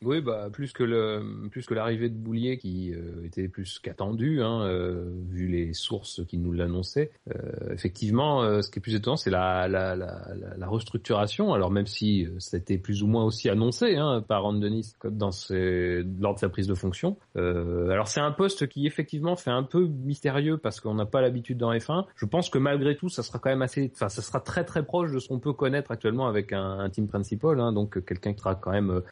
Oui, 0.03 0.19
bah 0.19 0.49
plus 0.51 0.73
que 0.73 0.83
le 0.83 1.47
plus 1.51 1.67
que 1.67 1.75
l'arrivée 1.75 2.09
de 2.09 2.15
Boulier 2.15 2.57
qui 2.57 2.91
euh, 2.91 3.23
était 3.23 3.47
plus 3.47 3.77
qu'attendu, 3.77 4.41
hein, 4.41 4.63
euh, 4.63 5.11
vu 5.29 5.47
les 5.47 5.73
sources 5.73 6.25
qui 6.25 6.39
nous 6.39 6.53
l'annonçaient. 6.53 7.11
Euh, 7.29 7.71
effectivement, 7.71 8.41
euh, 8.41 8.63
ce 8.63 8.71
qui 8.71 8.79
est 8.79 8.81
plus 8.81 8.95
étonnant, 8.95 9.15
c'est 9.15 9.29
la, 9.29 9.67
la, 9.67 9.95
la, 9.95 10.33
la, 10.57 10.67
restructuration. 10.67 11.53
Alors 11.53 11.69
même 11.69 11.85
si 11.85 12.25
euh, 12.25 12.31
c'était 12.39 12.79
plus 12.79 13.03
ou 13.03 13.07
moins 13.07 13.23
aussi 13.23 13.47
annoncé 13.47 13.95
hein, 13.95 14.23
par 14.27 14.41
Ron 14.41 14.53
Dennis 14.53 14.95
dans 15.03 15.31
ses, 15.31 16.03
lors 16.19 16.33
de 16.33 16.39
sa 16.39 16.49
prise 16.49 16.65
de 16.65 16.73
fonction. 16.73 17.17
Euh, 17.37 17.89
alors 17.89 18.07
c'est 18.07 18.21
un 18.21 18.31
poste 18.31 18.67
qui 18.67 18.87
effectivement 18.87 19.35
fait 19.35 19.51
un 19.51 19.63
peu 19.63 19.85
mystérieux 19.85 20.57
parce 20.57 20.79
qu'on 20.79 20.95
n'a 20.95 21.05
pas 21.05 21.21
l'habitude 21.21 21.59
dans 21.59 21.71
F1. 21.71 22.05
Je 22.15 22.25
pense 22.25 22.49
que 22.49 22.57
malgré 22.57 22.95
tout, 22.95 23.09
ça 23.09 23.21
sera 23.21 23.37
quand 23.37 23.51
même 23.51 23.61
assez, 23.61 23.91
enfin 23.93 24.09
ça 24.09 24.23
sera 24.23 24.39
très 24.39 24.63
très 24.63 24.83
proche 24.83 25.11
de 25.11 25.19
ce 25.19 25.27
qu'on 25.27 25.39
peut 25.39 25.53
connaître 25.53 25.91
actuellement 25.91 26.27
avec 26.27 26.53
un, 26.53 26.79
un 26.79 26.89
team 26.89 27.07
principal, 27.07 27.59
hein, 27.59 27.71
donc 27.71 28.03
quelqu'un 28.03 28.33
qui 28.33 28.39
sera 28.39 28.55
quand 28.55 28.71
même 28.71 29.03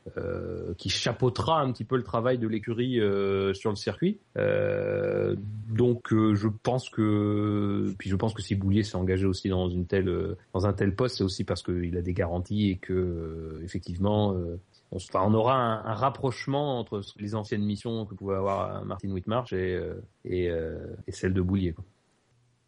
qui 0.79 0.89
chapeautera 0.89 1.59
un 1.59 1.73
petit 1.73 1.83
peu 1.83 1.97
le 1.97 2.03
travail 2.03 2.37
de 2.37 2.47
l'écurie 2.47 3.01
euh, 3.01 3.53
sur 3.53 3.69
le 3.69 3.75
circuit. 3.75 4.17
Euh, 4.37 5.35
donc 5.67 6.13
euh, 6.13 6.35
je 6.35 6.47
pense 6.47 6.89
que 6.89 7.93
puis 7.97 8.09
je 8.09 8.15
pense 8.15 8.33
que 8.33 8.41
si 8.41 8.55
Boulier 8.55 8.83
s'est 8.83 8.95
engagé 8.95 9.25
aussi 9.25 9.49
dans 9.49 9.69
une 9.69 9.85
telle 9.85 10.37
dans 10.53 10.65
un 10.65 10.71
tel 10.71 10.95
poste, 10.95 11.17
c'est 11.17 11.23
aussi 11.23 11.43
parce 11.43 11.61
qu'il 11.61 11.97
a 11.97 12.01
des 12.01 12.13
garanties 12.13 12.69
et 12.69 12.77
que 12.77 12.93
euh, 12.93 13.61
effectivement 13.65 14.33
euh, 14.33 14.57
on, 14.91 14.95
enfin, 14.95 15.21
on 15.25 15.33
aura 15.33 15.55
un, 15.55 15.85
un 15.85 15.93
rapprochement 15.93 16.79
entre 16.79 17.01
les 17.19 17.35
anciennes 17.35 17.63
missions 17.63 18.05
que 18.05 18.15
pouvait 18.15 18.37
avoir 18.37 18.85
Martin 18.85 19.11
Whitmarsh 19.11 19.51
et 19.51 19.75
euh, 19.75 19.95
et, 20.23 20.49
euh, 20.49 20.77
et 21.07 21.11
celle 21.11 21.33
de 21.33 21.41
Boulier. 21.41 21.73
Quoi. 21.73 21.83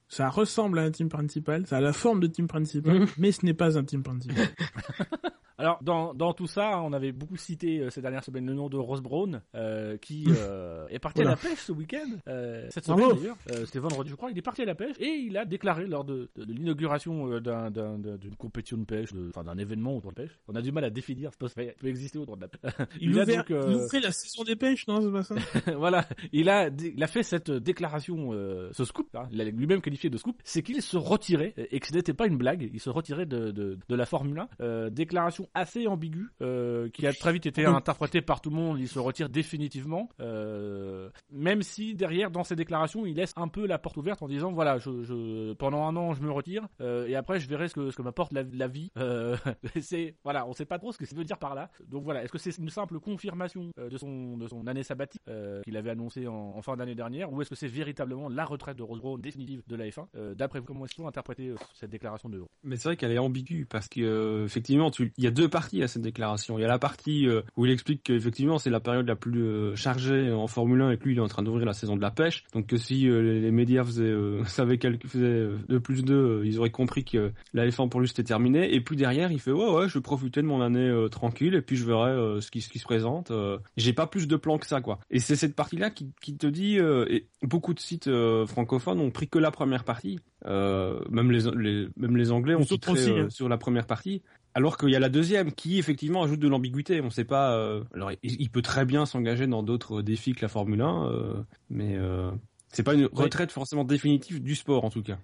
Ça 0.09 0.27
ressemble 0.27 0.79
à 0.79 0.81
un 0.81 0.91
team 0.91 1.07
principal, 1.07 1.65
ça 1.65 1.77
a 1.77 1.81
la 1.81 1.93
forme 1.93 2.19
de 2.19 2.27
team 2.27 2.47
principal, 2.47 3.05
mais 3.17 3.31
ce 3.31 3.45
n'est 3.45 3.53
pas 3.53 3.77
un 3.77 3.85
team 3.85 4.03
principal. 4.03 4.49
Alors, 5.61 5.79
dans, 5.83 6.13
dans 6.13 6.33
tout 6.33 6.47
ça, 6.47 6.81
on 6.81 6.91
avait 6.93 7.11
beaucoup 7.11 7.37
cité 7.37 7.79
euh, 7.79 7.89
ces 7.89 8.01
dernières 8.01 8.23
semaines 8.23 8.45
le 8.47 8.53
nom 8.53 8.67
de 8.69 8.77
Ross 8.77 8.99
Brown, 9.01 9.41
euh, 9.55 9.97
qui 9.97 10.25
euh, 10.27 10.87
est 10.89 10.99
parti 10.99 11.21
à 11.21 11.25
la 11.25 11.35
pêche 11.35 11.59
ce 11.59 11.71
week-end, 11.71 12.09
euh, 12.27 12.67
cette 12.71 12.85
semaine 12.85 13.09
d'ailleurs, 13.15 13.37
euh, 13.51 13.65
c'était 13.65 13.79
vendredi 13.79 14.09
je 14.09 14.15
crois, 14.15 14.31
il 14.31 14.37
est 14.37 14.41
parti 14.41 14.61
à 14.63 14.65
la 14.65 14.75
pêche 14.75 14.95
et 14.99 15.05
il 15.09 15.37
a 15.37 15.45
déclaré 15.45 15.85
lors 15.85 16.03
de, 16.03 16.29
de, 16.35 16.45
de 16.45 16.53
l'inauguration 16.53 17.39
d'un- 17.39 17.69
d'un- 17.71 17.97
d'un- 17.99 18.17
d'une 18.17 18.35
compétition 18.35 18.77
de 18.77 18.85
pêche, 18.85 19.09
enfin 19.29 19.43
d'un 19.43 19.57
événement 19.57 19.95
autour 19.97 20.11
de 20.11 20.15
pêche, 20.15 20.31
on 20.47 20.55
a 20.55 20.61
du 20.61 20.71
mal 20.71 20.83
à 20.83 20.89
définir 20.89 21.31
ce 21.31 21.37
peut, 21.37 21.47
exister 21.87 22.17
autour 22.17 22.37
de 22.37 22.41
la 22.41 22.47
pêche. 22.47 22.87
Il, 22.99 23.19
a 23.19 23.23
ouvert- 23.23 23.37
donc, 23.37 23.51
euh, 23.51 23.87
il 23.93 24.01
la 24.01 24.11
saison 24.11 24.43
des 24.43 24.55
pêches, 24.55 24.87
non, 24.87 24.99
c'est 25.01 25.11
pas 25.11 25.23
ça 25.23 25.35
voilà, 25.77 26.07
il 26.33 26.49
a, 26.49 26.69
il 26.69 27.03
a 27.03 27.07
fait 27.07 27.23
cette 27.23 27.51
déclaration, 27.51 28.33
euh, 28.33 28.69
ce 28.73 28.83
scoop, 28.85 29.07
hein, 29.15 29.27
il 29.31 29.39
a 29.41 29.43
lui-même 29.45 29.81
qualifié 29.81 30.09
de 30.09 30.17
scoop, 30.17 30.37
c'est 30.43 30.63
qu'il 30.63 30.81
se 30.81 30.97
retirait, 30.97 31.53
et 31.57 31.79
que 31.79 31.87
ce 31.87 31.93
n'était 31.93 32.13
pas 32.13 32.25
une 32.27 32.37
blague, 32.37 32.69
il 32.73 32.79
se 32.79 32.89
retirait 32.89 33.25
de, 33.25 33.51
de, 33.51 33.77
de 33.87 33.95
la 33.95 34.05
Formule 34.05 34.39
1. 34.39 34.49
Euh, 34.61 34.89
déclaration 34.89 35.47
assez 35.53 35.87
ambiguë, 35.87 36.29
euh, 36.41 36.89
qui 36.89 37.07
a 37.07 37.13
très 37.13 37.33
vite 37.33 37.45
été 37.45 37.65
interprétée 37.65 38.21
par 38.21 38.41
tout 38.41 38.49
le 38.49 38.55
monde, 38.55 38.79
il 38.79 38.87
se 38.87 38.99
retire 38.99 39.29
définitivement, 39.29 40.09
euh, 40.19 41.09
même 41.31 41.61
si 41.61 41.95
derrière, 41.95 42.31
dans 42.31 42.43
ses 42.43 42.55
déclarations, 42.55 43.05
il 43.05 43.15
laisse 43.15 43.33
un 43.35 43.47
peu 43.47 43.65
la 43.65 43.77
porte 43.77 43.97
ouverte 43.97 44.21
en 44.21 44.27
disant, 44.27 44.51
voilà, 44.51 44.77
je, 44.77 45.03
je, 45.03 45.53
pendant 45.53 45.85
un 45.85 45.95
an, 45.95 46.13
je 46.13 46.21
me 46.21 46.31
retire, 46.31 46.67
euh, 46.79 47.07
et 47.07 47.15
après, 47.15 47.39
je 47.39 47.47
verrai 47.47 47.67
ce 47.67 47.73
que, 47.75 47.91
ce 47.91 47.97
que 47.97 48.01
m'apporte 48.01 48.33
la, 48.33 48.43
la 48.43 48.67
vie. 48.67 48.91
Euh, 48.97 49.35
c'est, 49.81 50.15
voilà, 50.23 50.47
on 50.47 50.53
sait 50.53 50.65
pas 50.65 50.79
trop 50.79 50.91
ce 50.91 50.97
que 50.97 51.05
ça 51.05 51.15
veut 51.15 51.23
dire 51.23 51.37
par 51.37 51.55
là. 51.55 51.69
Donc 51.87 52.03
voilà, 52.03 52.23
est-ce 52.23 52.31
que 52.31 52.37
c'est 52.37 52.57
une 52.57 52.69
simple 52.69 52.99
confirmation 52.99 53.71
de 53.77 53.97
son, 53.97 54.37
de 54.37 54.47
son 54.47 54.67
année 54.67 54.83
sabbatique, 54.83 55.21
qu'il 55.63 55.77
avait 55.77 55.91
annoncé 55.91 56.27
en, 56.27 56.33
en 56.55 56.61
fin 56.61 56.75
d'année 56.77 56.95
dernière, 56.95 57.31
ou 57.31 57.41
est-ce 57.41 57.49
que 57.49 57.55
c'est 57.55 57.67
véritablement 57.67 58.29
la 58.29 58.45
retraite 58.45 58.77
de 58.77 58.83
Rose 58.83 58.99
Brown 58.99 59.19
définitive 59.19 59.61
de 59.67 59.75
la 59.75 59.87
F1 59.87 60.05
euh, 60.15 60.35
D'après 60.35 60.59
vous, 60.59 60.65
comment 60.65 60.85
est-ce 60.85 60.95
faut 60.95 61.07
interpréter 61.07 61.53
cette 61.73 61.89
déclaration 61.89 62.29
de 62.29 62.43
Mais 62.63 62.75
c'est 62.75 62.89
vrai 62.89 62.97
qu'elle 62.97 63.11
est 63.11 63.17
ambiguë 63.17 63.65
parce 63.65 63.87
que 63.87 64.43
effectivement, 64.45 64.91
tu... 64.91 65.13
il 65.17 65.23
y 65.23 65.27
a 65.27 65.31
deux 65.31 65.40
parties 65.47 65.83
à 65.83 65.87
cette 65.87 66.01
déclaration. 66.01 66.57
Il 66.57 66.61
y 66.61 66.65
a 66.65 66.67
la 66.67 66.79
partie 66.79 67.27
euh, 67.27 67.41
où 67.55 67.65
il 67.65 67.71
explique 67.71 68.03
qu'effectivement 68.03 68.57
c'est 68.57 68.69
la 68.69 68.79
période 68.79 69.07
la 69.07 69.15
plus 69.15 69.43
euh, 69.43 69.75
chargée 69.75 70.31
en 70.31 70.47
Formule 70.47 70.81
1 70.81 70.91
et 70.91 70.97
que 70.97 71.05
lui 71.05 71.13
il 71.13 71.17
est 71.17 71.21
en 71.21 71.27
train 71.27 71.43
d'ouvrir 71.43 71.65
la 71.65 71.73
saison 71.73 71.95
de 71.95 72.01
la 72.01 72.11
pêche. 72.11 72.43
Donc 72.53 72.67
que 72.67 72.77
si 72.77 73.07
euh, 73.07 73.21
les, 73.21 73.51
médias 73.51 73.83
faisaient, 73.83 74.13
savaient 74.45 74.77
qu'elle 74.77 74.99
faisait 75.05 75.25
euh, 75.25 75.57
de 75.67 75.77
plus 75.77 76.03
de, 76.03 76.15
euh, 76.15 76.45
ils 76.45 76.59
auraient 76.59 76.69
compris 76.69 77.03
que 77.03 77.31
la 77.53 77.67
F1 77.67 77.89
pour 77.89 77.99
lui 77.99 78.07
c'était 78.07 78.23
terminé. 78.23 78.73
Et 78.73 78.81
puis 78.81 78.95
derrière 78.95 79.31
il 79.31 79.39
fait 79.39 79.51
ouais 79.51 79.69
ouais 79.69 79.89
je 79.89 79.95
vais 79.95 80.01
profiter 80.01 80.41
de 80.41 80.47
mon 80.47 80.61
année 80.61 80.91
tranquille 81.09 81.55
et 81.55 81.61
puis 81.61 81.75
je 81.75 81.85
verrai 81.85 82.41
ce 82.41 82.51
qui 82.51 82.61
ce 82.61 82.69
qui 82.69 82.79
se 82.79 82.85
présente. 82.85 83.31
J'ai 83.77 83.93
pas 83.93 84.07
plus 84.07 84.27
de 84.27 84.35
plans 84.35 84.57
que 84.57 84.67
ça 84.67 84.81
quoi. 84.81 84.99
Et 85.09 85.19
c'est 85.19 85.35
cette 85.35 85.55
partie 85.55 85.77
là 85.77 85.89
qui, 85.89 86.11
qui 86.21 86.35
te 86.37 86.47
dit 86.47 86.77
et 86.77 87.27
beaucoup 87.41 87.73
de 87.73 87.79
sites 87.79 88.09
francophones 88.45 88.99
ont 88.99 89.11
pris 89.11 89.27
que 89.27 89.39
la 89.39 89.51
première 89.51 89.83
partie. 89.83 90.19
Euh, 90.47 90.99
même 91.11 91.31
les, 91.31 91.43
les 91.51 91.87
même 91.97 92.17
les 92.17 92.31
Anglais 92.31 92.55
ont 92.55 92.63
titré 92.63 92.93
aussi, 92.93 93.11
euh, 93.11 93.25
hein. 93.25 93.29
sur 93.29 93.47
la 93.47 93.57
première 93.57 93.85
partie. 93.85 94.23
Alors 94.53 94.77
qu'il 94.77 94.89
y 94.89 94.95
a 94.95 94.99
la 94.99 95.09
deuxième 95.09 95.53
qui 95.53 95.79
effectivement 95.79 96.23
ajoute 96.23 96.39
de 96.39 96.47
l'ambiguïté. 96.47 97.01
On 97.01 97.09
sait 97.09 97.23
pas. 97.23 97.55
euh, 97.55 97.83
alors 97.93 98.11
il, 98.11 98.17
il 98.41 98.49
peut 98.49 98.61
très 98.61 98.85
bien 98.85 99.05
s'engager 99.05 99.47
dans 99.47 99.63
d'autres 99.63 100.01
défis 100.01 100.33
que 100.33 100.41
la 100.41 100.49
Formule 100.49 100.81
1, 100.81 101.05
euh, 101.09 101.33
mais 101.69 101.95
euh, 101.97 102.31
c'est 102.69 102.83
pas 102.83 102.93
une 102.93 103.07
retraite 103.13 103.51
forcément 103.51 103.83
définitive 103.85 104.41
du 104.41 104.55
sport 104.55 104.83
en 104.83 104.89
tout 104.89 105.03
cas. 105.03 105.19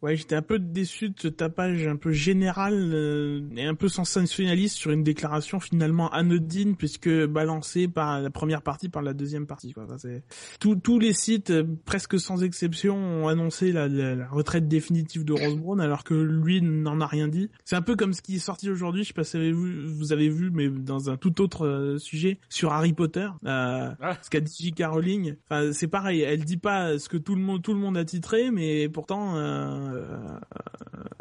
Ouais, 0.00 0.14
j'étais 0.16 0.36
un 0.36 0.42
peu 0.42 0.60
déçu 0.60 1.08
de 1.08 1.14
ce 1.18 1.26
tapage 1.26 1.86
un 1.88 1.96
peu 1.96 2.12
général 2.12 2.74
euh, 2.74 3.40
et 3.56 3.64
un 3.64 3.74
peu 3.74 3.88
sensationnaliste 3.88 4.76
sur 4.76 4.92
une 4.92 5.02
déclaration 5.02 5.58
finalement 5.58 6.08
anodine 6.10 6.76
puisque 6.76 7.08
balancée 7.26 7.88
par 7.88 8.20
la 8.20 8.30
première 8.30 8.62
partie 8.62 8.88
par 8.88 9.02
la 9.02 9.12
deuxième 9.12 9.46
partie. 9.46 9.72
Quoi. 9.72 9.84
Enfin, 9.84 9.98
c'est... 9.98 10.22
Tous, 10.60 10.76
tous 10.76 11.00
les 11.00 11.12
sites, 11.12 11.50
euh, 11.50 11.64
presque 11.84 12.18
sans 12.20 12.44
exception, 12.44 12.96
ont 12.96 13.26
annoncé 13.28 13.72
la, 13.72 13.88
la- 13.88 14.14
la 14.14 14.28
retraite 14.28 14.68
définitive 14.68 15.24
de 15.24 15.32
Rose 15.32 15.56
Brown 15.56 15.80
alors 15.80 16.04
que 16.04 16.14
lui 16.14 16.62
n'en 16.62 17.00
a 17.00 17.06
rien 17.06 17.26
dit. 17.26 17.50
C'est 17.64 17.74
un 17.76 17.82
peu 17.82 17.96
comme 17.96 18.12
ce 18.12 18.22
qui 18.22 18.36
est 18.36 18.38
sorti 18.38 18.70
aujourd'hui, 18.70 19.02
je 19.02 19.08
sais 19.08 19.14
pas 19.14 19.24
si 19.24 19.36
vous 19.36 19.42
avez 19.42 19.52
vu, 19.52 19.86
vous 19.86 20.12
avez 20.12 20.28
vu 20.28 20.50
mais 20.52 20.68
dans 20.68 21.10
un 21.10 21.16
tout 21.16 21.40
autre 21.40 21.66
euh, 21.66 21.98
sujet, 21.98 22.38
sur 22.48 22.72
Harry 22.72 22.92
Potter. 22.92 23.28
Euh, 23.44 23.90
Ah. 24.00 24.16
ce 24.22 24.30
qu'a 24.30 24.40
dit 24.40 24.54
J.K. 24.60 24.84
Rowling. 24.86 25.34
Enfin, 25.50 25.72
c'est 25.72 25.88
pareil, 25.88 26.20
elle 26.20 26.44
dit 26.44 26.56
pas 26.56 26.98
ce 27.00 27.08
que 27.08 27.16
tout 27.16 27.34
le 27.34 27.40
monde, 27.42 27.62
tout 27.62 27.74
le 27.74 27.80
monde 27.80 27.96
a 27.96 28.04
titré, 28.04 28.52
mais 28.52 28.88
pourtant, 28.88 29.36
euh, 29.36 29.86
euh, 29.94 30.38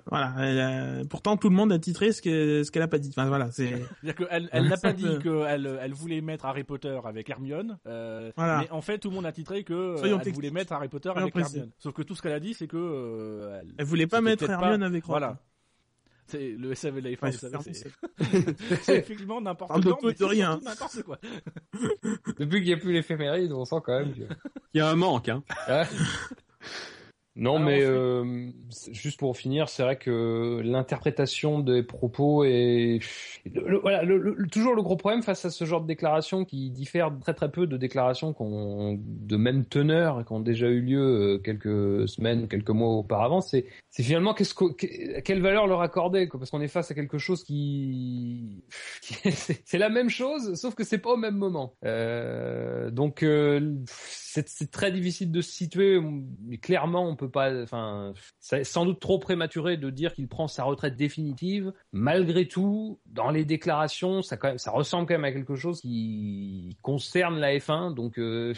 voilà, 0.08 0.34
elle 0.40 0.60
a- 0.60 1.06
pourtant 1.10 1.38
tout 1.38 1.50
le 1.50 1.56
monde 1.56 1.72
a 1.72 1.80
titré 1.80 2.12
ce 2.12 2.22
que 2.22 2.64
ce 2.64 2.72
qu'elle 2.72 2.82
a 2.84 2.88
pas 2.88 2.98
dit. 2.98 3.10
Enfin 3.10 3.28
voilà, 3.28 3.52
c'est 3.52 3.70
C'est-à-dire 4.04 4.16
qu'elle 4.28 4.50
elle 4.52 4.68
n'a 4.68 4.78
pas 4.78 4.94
dit 4.94 5.20
qu'elle 5.22 5.78
elle 5.82 5.94
voulait 5.94 6.22
mettre 6.22 6.46
Harry 6.46 6.64
Potter 6.64 7.00
avec 7.06 7.30
Hermione, 7.30 7.78
euh, 7.88 8.32
Voilà. 8.38 8.60
mais 8.60 8.70
en 8.72 8.82
fait 8.82 9.00
tout 9.00 9.10
le 9.10 9.16
monde 9.16 9.26
a 9.26 9.32
titré 9.32 9.64
que 9.64 9.74
euh, 9.74 9.98
Soyons 9.98 10.20
elle 10.26 10.34
voulait 10.34 10.52
mettre 10.52 10.74
Harry 10.74 10.88
Potter 10.90 11.10
Soyons 11.10 11.22
avec 11.22 11.34
précis. 11.34 11.58
Hermione. 11.58 11.72
Sauf 11.80 11.94
que 11.94 12.02
tout 12.04 12.16
ce 12.16 12.22
qu'elle 12.22 12.34
a 12.34 12.40
dit, 12.40 12.54
c'est 12.54 12.68
que 12.68 12.78
euh, 12.78 13.60
elle, 13.62 13.74
elle 13.78 13.86
voulait 13.86 14.08
pas 14.08 14.22
mettre 14.22 14.50
Hermione 14.50 14.80
pas- 14.82 14.86
avec 14.86 15.04
Ron. 15.06 15.12
Voilà. 15.14 15.38
C'est 16.30 16.50
le 16.60 16.76
SAV 16.76 17.00
Life, 17.00 17.24
Ouais, 17.24 17.32
vous 17.32 17.38
savez, 17.38 17.58
c'est- 18.82 18.98
effectivement 18.98 19.40
n'importe 19.40 19.70
Parle 19.70 19.84
de 19.86 19.92
quoi, 19.94 20.12
de 20.12 20.26
rien. 20.26 20.60
n'importe 20.62 21.02
quoi. 21.04 21.18
Depuis 22.38 22.58
qu'il 22.60 22.66
n'y 22.68 22.74
a 22.74 22.78
plus 22.78 22.92
l'éphéméride, 22.92 23.54
on 23.54 23.64
sent 23.64 23.78
quand 23.86 23.98
même 23.98 24.14
que... 24.14 24.24
Il 24.74 24.78
y 24.78 24.82
a 24.82 24.90
un 24.90 24.96
manque, 24.98 25.30
hein. 25.30 25.42
Non, 27.40 27.58
Alors, 27.58 27.66
mais 27.68 27.82
euh, 27.84 28.50
juste 28.92 29.20
pour 29.20 29.38
finir, 29.38 29.70
c'est 29.70 29.84
vrai 29.84 29.98
que 29.98 30.60
l'interprétation 30.64 31.60
des 31.60 31.84
propos 31.84 32.44
est 32.44 33.00
le- 33.54 33.68
le- 33.70 33.78
voilà 33.78 34.02
le- 34.02 34.36
toujours 34.52 34.74
le 34.74 34.82
gros 34.82 34.96
problème 34.98 35.22
face 35.22 35.46
à 35.46 35.52
ce 35.52 35.64
genre 35.64 35.82
de 35.82 35.88
déclaration 35.88 36.46
qui 36.46 36.72
diffère 36.72 37.12
très 37.22 37.36
très 37.36 37.52
peu 37.52 37.68
de 37.68 37.78
déclarations 37.78 38.34
qu'on 38.34 39.00
de 39.00 39.38
même 39.38 39.66
teneur 39.66 40.20
et 40.22 40.26
qui 40.26 40.34
ont 40.34 40.40
déjà 40.40 40.68
eu 40.68 40.82
lieu 40.82 41.00
euh, 41.36 41.38
quelques 41.38 42.10
semaines, 42.10 42.48
quelques 42.48 42.72
mois 42.72 42.90
auparavant. 42.96 43.42
C'est 43.42 43.66
c'est 43.92 44.04
finalement 44.04 44.34
qu'est-ce 44.34 44.54
que- 44.56 44.74
que- 44.74 45.20
quelle 45.22 45.42
valeur 45.42 45.68
leur 45.68 45.82
accorder 45.82 46.28
quoi, 46.28 46.40
parce 46.40 46.50
qu'on 46.52 46.62
est 46.62 46.68
face 46.68 46.90
à 46.92 46.96
quelque 46.96 47.18
chose 47.20 47.44
qui, 47.44 48.64
qui 49.02 49.32
c'est 49.32 49.78
la 49.78 49.90
même 49.90 50.10
chose 50.10 50.56
sauf 50.56 50.74
que 50.74 50.84
c'est 50.84 50.98
pas 50.98 51.12
au 51.12 51.18
même 51.18 51.38
moment. 51.38 51.74
Euh, 51.86 52.90
donc 52.90 53.22
euh, 53.22 53.76
c'est 54.46 54.72
très 54.72 54.92
difficile 54.92 55.32
de 55.32 55.42
se 55.42 55.52
situer. 55.52 56.00
Mais 56.46 56.58
clairement, 56.58 57.08
on 57.08 57.16
peut 57.16 57.30
pas. 57.30 57.64
Enfin, 57.64 58.14
c'est 58.40 58.64
sans 58.64 58.86
doute 58.86 59.00
trop 59.00 59.20
prématuré 59.20 59.78
de 59.78 59.90
dire 59.90 60.14
qu'il 60.14 60.28
prend 60.28 60.48
sa 60.48 60.64
retraite 60.64 60.96
définitive. 60.96 61.74
Malgré 61.92 62.48
tout, 62.48 63.00
dans 63.06 63.30
les 63.30 63.46
déclarations, 63.46 64.22
ça 64.22 64.38
quand 64.38 64.50
même, 64.50 64.58
ça 64.58 64.72
ressemble 64.72 65.08
quand 65.08 65.16
même 65.16 65.26
à 65.26 65.32
quelque 65.32 65.56
chose 65.56 65.82
qui 65.82 66.78
concerne 66.82 67.40
la 67.40 67.58
F1. 67.58 67.94
Donc 67.94 68.20
euh, 68.20 68.54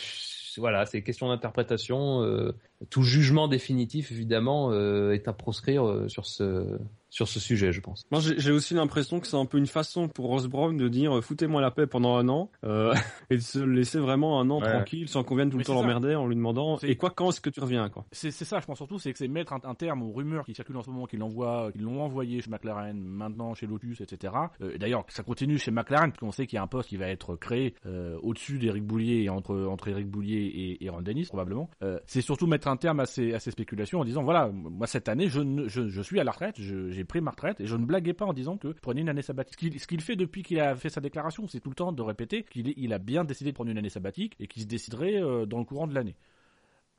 voilà, 0.58 0.86
c'est 0.86 1.02
question 1.02 1.30
d'interprétation. 1.30 2.24
Euh, 2.24 2.56
tout 2.90 3.04
jugement 3.04 3.48
définitif, 3.48 4.12
évidemment, 4.12 4.72
euh, 4.72 5.12
est 5.12 5.28
à 5.28 5.34
proscrire 5.34 6.06
sur 6.08 6.26
ce 6.26 6.80
sur 7.10 7.28
ce 7.28 7.39
sujet, 7.39 7.72
je 7.72 7.82
pense. 7.82 8.05
Moi, 8.12 8.20
j'ai 8.22 8.51
aussi 8.51 8.74
l'impression 8.74 9.20
que 9.20 9.28
c'est 9.28 9.36
un 9.38 9.45
peu 9.45 9.57
une 9.57 9.66
façon 9.68 10.07
pour 10.07 10.28
Ross 10.28 10.47
Brown 10.47 10.78
de 10.78 10.88
dire 10.88 11.18
euh, 11.18 11.22
foutez-moi 11.22 11.60
la 11.62 11.72
paix 11.72 11.88
pendant 11.88 12.16
un 12.18 12.30
an 12.30 12.51
euh, 12.64 12.93
et 13.30 13.36
de 13.38 13.41
se 13.41 13.60
laisser 13.60 13.99
vraiment 13.99 14.39
un 14.39 14.49
an 14.49 14.60
Ouais. 14.62 14.70
tranquille 14.72 15.07
sans 15.07 15.24
qu'on 15.24 15.36
vienne 15.36 15.49
tout 15.49 15.57
Mais 15.57 15.64
le 15.64 15.68
temps 15.68 15.76
l'emmerder 15.76 16.16
en 16.16 16.28
lui 16.28 16.36
demandant 16.36 16.78
et 16.84 16.95
quoi 16.95 17.10
quand 17.10 17.30
est-ce 17.30 17.41
que 17.41 17.49
tu 17.49 17.60
reviens 17.62 17.88
quoi? 17.89 18.05
C'est 18.12 18.32
c'est 18.32 18.45
ça, 18.45 18.60
je 18.60 18.66
pense 18.66 18.78
surtout, 18.78 18.99
c'est 18.99 19.12
que 19.12 19.18
c'est 19.18 19.28
mettre 19.28 19.53
un, 19.53 19.60
un 19.64 19.74
terme 19.76 20.03
aux 20.03 20.12
rumeurs 20.12 20.45
qui 20.45 20.53
circulent 20.53 20.78
en 20.78 20.84
ce 20.84 20.89
moment, 20.89 21.05
qu'ils 21.05 21.20
l'envoient, 21.20 21.72
qu'ils 21.72 21.82
l'ont 21.84 22.01
envoyé 22.01 22.41
chez 22.41 22.49
McLaren, 22.49 22.97
maintenant 22.99 23.53
chez 23.53 23.66
Lotus, 23.68 24.01
etc. 24.01 24.34
Euh, 24.62 24.78
D'ailleurs, 24.78 25.03
ça 25.07 25.24
continue 25.24 25.57
chez 25.57 25.72
McLaren, 25.72 26.12
puisqu'on 26.12 26.32
sait 26.32 26.45
qu'il 26.45 26.57
y 26.57 26.60
a 26.60 26.64
un 26.64 26.68
poste 26.68 26.89
qui 26.89 26.97
va 26.97 27.07
être 27.07 27.36
créé 27.36 27.74
euh, 27.86 28.18
au-dessus 28.22 28.60
d'Eric 28.60 28.84
Boulier 28.86 29.24
et 29.24 29.30
entre 29.30 29.55
entre 29.66 29.88
Eric 29.88 30.07
Boulier 30.07 30.38
et, 30.45 30.84
et 30.86 30.89
Ron 30.89 31.01
Dennis 31.01 31.26
probablement. 31.28 31.70
Euh, 31.84 31.99
c'est 32.05 32.22
surtout 32.22 32.45
mettre 32.47 32.68
un 32.68 32.78
terme 32.78 32.99
à 32.99 33.05
ces 33.05 33.34
à 33.34 33.39
ces 33.39 33.51
spéculations 33.51 33.99
en 33.99 34.05
disant 34.05 34.24
voilà, 34.24 34.49
moi 34.51 34.86
cette 34.88 35.10
année, 35.10 35.28
je 35.30 35.41
ne- 35.41 35.68
je, 35.68 35.88
je 35.88 36.01
suis 36.01 36.20
à 36.20 36.24
la 36.24 36.32
retraite, 36.32 36.55
je- 36.60 36.89
j'ai 37.00 37.06
pris 37.06 37.22
ma 37.22 37.32
retraite 37.32 37.62
et 37.62 37.66
je 37.66 37.78
ne 37.78 37.86
blaguais 37.86 38.12
pas 38.14 38.26
en 38.26 38.34
disant 38.34 38.58
que 38.58 38.68
prenez 38.82 39.00
une 39.00 39.08
année 39.08 39.22
sabbatique. 39.22 39.80
Ce 39.80 39.88
qu'il 39.88 40.02
fait 40.02 40.18
depuis 40.18 40.43
qu'il 40.43 40.60
a 40.60 40.76
fait 40.76 40.89
sa 40.89 41.00
déclaration, 41.00 41.47
c'est 41.47 41.62
tout 41.62 41.70
le 41.70 41.76
temps 41.76 41.93
de 41.93 42.02
répéter 42.02 42.43
qu'il 42.43 42.93
a 42.93 43.00
bien 43.00 43.24
décidé 43.24 43.52
de 43.52 43.56
prendre 43.56 43.72
une 43.72 43.78
année 43.78 43.89
sabbatique 43.89 44.36
et 44.41 44.47
qu'il 44.47 44.64
se 44.64 44.68
déciderait 44.68 45.16
euh, 45.24 45.45
dans 45.45 45.60
le 45.60 45.64
courant 45.64 45.88
de 45.88 45.95
l'année. 45.95 46.18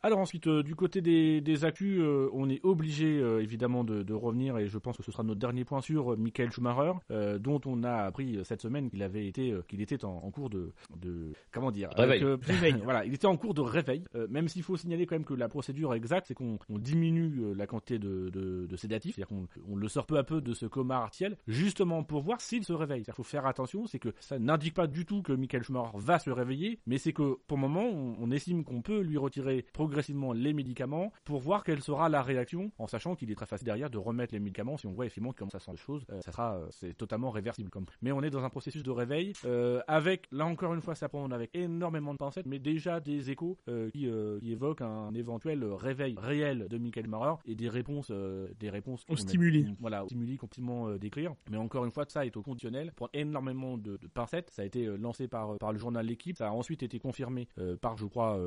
Alors 0.02 0.18
ensuite, 0.18 0.46
euh, 0.46 0.62
du 0.62 0.74
côté 0.74 1.02
des, 1.02 1.42
des 1.42 1.64
accus, 1.66 1.98
euh, 2.00 2.30
on 2.32 2.48
est 2.48 2.64
obligé 2.64 3.18
euh, 3.20 3.42
évidemment 3.42 3.84
de, 3.84 4.02
de 4.02 4.14
revenir, 4.14 4.56
et 4.56 4.66
je 4.66 4.78
pense 4.78 4.96
que 4.96 5.02
ce 5.02 5.12
sera 5.12 5.22
notre 5.22 5.38
dernier 5.40 5.64
point 5.66 5.82
sur 5.82 6.16
Michael 6.16 6.50
Schumacher, 6.52 6.92
dont 7.38 7.60
on 7.66 7.82
a 7.84 7.92
appris 8.04 8.38
cette 8.44 8.62
semaine 8.62 8.88
qu'il 8.88 9.02
avait 9.02 9.26
été, 9.26 9.54
qu'il 9.68 9.82
était 9.82 10.04
en, 10.06 10.10
en 10.24 10.30
cours 10.30 10.48
de, 10.48 10.72
de, 11.00 11.32
comment 11.52 11.70
dire, 11.70 11.90
Réveil. 11.96 12.22
euh, 12.24 12.38
voilà, 12.84 13.04
il 13.04 13.12
était 13.12 13.26
en 13.26 13.36
cours 13.36 13.52
de 13.52 13.60
réveil. 13.60 14.04
même 14.30 14.48
s'il 14.48 14.62
faut 14.62 14.76
signaler 14.76 15.04
quand 15.06 15.16
même 15.16 15.24
que 15.24 15.34
la 15.34 15.48
procédure 15.48 15.92
exacte, 15.94 16.28
c'est 16.28 16.34
qu'on 16.34 16.58
on 16.70 16.78
diminue 16.78 17.54
la 17.54 17.66
quantité 17.66 17.98
de, 17.98 18.30
de, 18.30 18.66
de 18.66 18.76
sédatifs, 18.76 19.16
c'est-à-dire 19.16 19.28
qu'on 19.36 19.46
on 19.70 19.76
le 19.76 19.88
sort 19.88 20.06
peu 20.06 20.16
à 20.16 20.24
peu 20.24 20.40
de 20.40 20.54
ce 20.54 20.64
coma 20.66 20.96
artiel, 20.96 21.36
justement 21.46 22.02
pour 22.04 22.22
voir 22.22 22.40
s'il 22.40 22.64
se 22.64 22.72
réveille. 22.72 23.00
C'est-à-dire 23.00 23.14
qu'il 23.16 23.24
faut 23.24 23.30
faire 23.30 23.46
attention, 23.46 23.86
c'est 23.86 23.98
que 23.98 24.14
ça 24.20 24.38
n'indique 24.38 24.74
pas 24.74 24.86
du 24.86 25.04
tout 25.04 25.20
que 25.22 25.32
Michael 25.32 25.62
Schumacher 25.62 25.90
va 25.96 26.18
se 26.18 26.30
réveiller, 26.30 26.78
mais 26.86 26.96
c'est 26.98 27.12
que 27.12 27.36
pour 27.46 27.58
le 27.58 27.62
moment, 27.62 27.84
on, 27.84 28.16
on 28.18 28.30
estime 28.30 28.64
qu'on 28.64 28.80
peut 28.82 29.00
lui 29.00 29.18
retirer 29.18 29.66
progressivement 29.72 29.89
les 30.34 30.52
médicaments 30.52 31.12
pour 31.24 31.40
voir 31.40 31.64
quelle 31.64 31.80
sera 31.82 32.08
la 32.08 32.22
réaction, 32.22 32.70
en 32.78 32.86
sachant 32.86 33.14
qu'il 33.16 33.30
est 33.30 33.34
très 33.34 33.46
facile 33.46 33.66
derrière 33.66 33.90
de 33.90 33.98
remettre 33.98 34.34
les 34.34 34.40
médicaments. 34.40 34.76
Si 34.76 34.86
on 34.86 34.92
voit 34.92 35.06
effectivement 35.06 35.32
comment 35.32 35.50
ça 35.50 35.58
sent 35.60 35.70
les 35.72 35.76
choses, 35.76 36.04
euh, 36.10 36.20
ça 36.22 36.32
sera, 36.32 36.56
euh, 36.56 36.66
c'est 36.70 36.94
totalement 36.96 37.30
réversible. 37.30 37.70
Comme. 37.70 37.86
Mais 38.02 38.12
on 38.12 38.22
est 38.22 38.30
dans 38.30 38.44
un 38.44 38.50
processus 38.50 38.82
de 38.82 38.90
réveil 38.90 39.32
euh, 39.44 39.80
avec, 39.88 40.26
là 40.32 40.46
encore 40.46 40.74
une 40.74 40.80
fois, 40.82 40.94
ça 40.94 41.08
prend 41.08 41.30
avec 41.30 41.50
énormément 41.54 42.12
de 42.12 42.18
pincettes, 42.18 42.46
mais 42.46 42.58
déjà 42.58 43.00
des 43.00 43.30
échos 43.30 43.58
qui, 43.92 44.08
qui 44.40 44.52
évoquent 44.52 44.82
un 44.82 45.12
éventuel 45.14 45.64
réveil 45.64 46.14
réel 46.18 46.66
de 46.68 46.78
Michael 46.78 47.04
Schumacher 47.04 47.34
et 47.46 47.54
des 47.54 47.68
réponses, 47.68 48.10
des 48.10 48.70
réponses 48.70 49.04
a- 49.08 49.16
stimuli. 49.16 49.74
voilà, 49.80 50.04
au 50.04 50.06
stimuli 50.06 50.36
complètement 50.36 50.90
décrire. 50.96 51.34
Mais 51.50 51.56
encore 51.56 51.84
une 51.84 51.90
fois, 51.90 52.04
ça 52.08 52.26
est 52.26 52.36
au 52.36 52.42
conditionnel. 52.42 52.92
Prendre 52.96 53.10
énormément 53.14 53.76
de, 53.78 53.96
de 53.96 54.06
pincettes. 54.08 54.50
Ça 54.50 54.62
a 54.62 54.64
été 54.64 54.84
lancé 54.98 55.28
par, 55.28 55.56
par 55.58 55.72
le 55.72 55.78
journal 55.78 56.04
L'équipe. 56.06 56.36
Ça 56.36 56.48
a 56.48 56.50
ensuite 56.52 56.82
été 56.82 56.98
confirmé 56.98 57.48
par, 57.80 57.96
je 57.96 58.06
crois, 58.06 58.38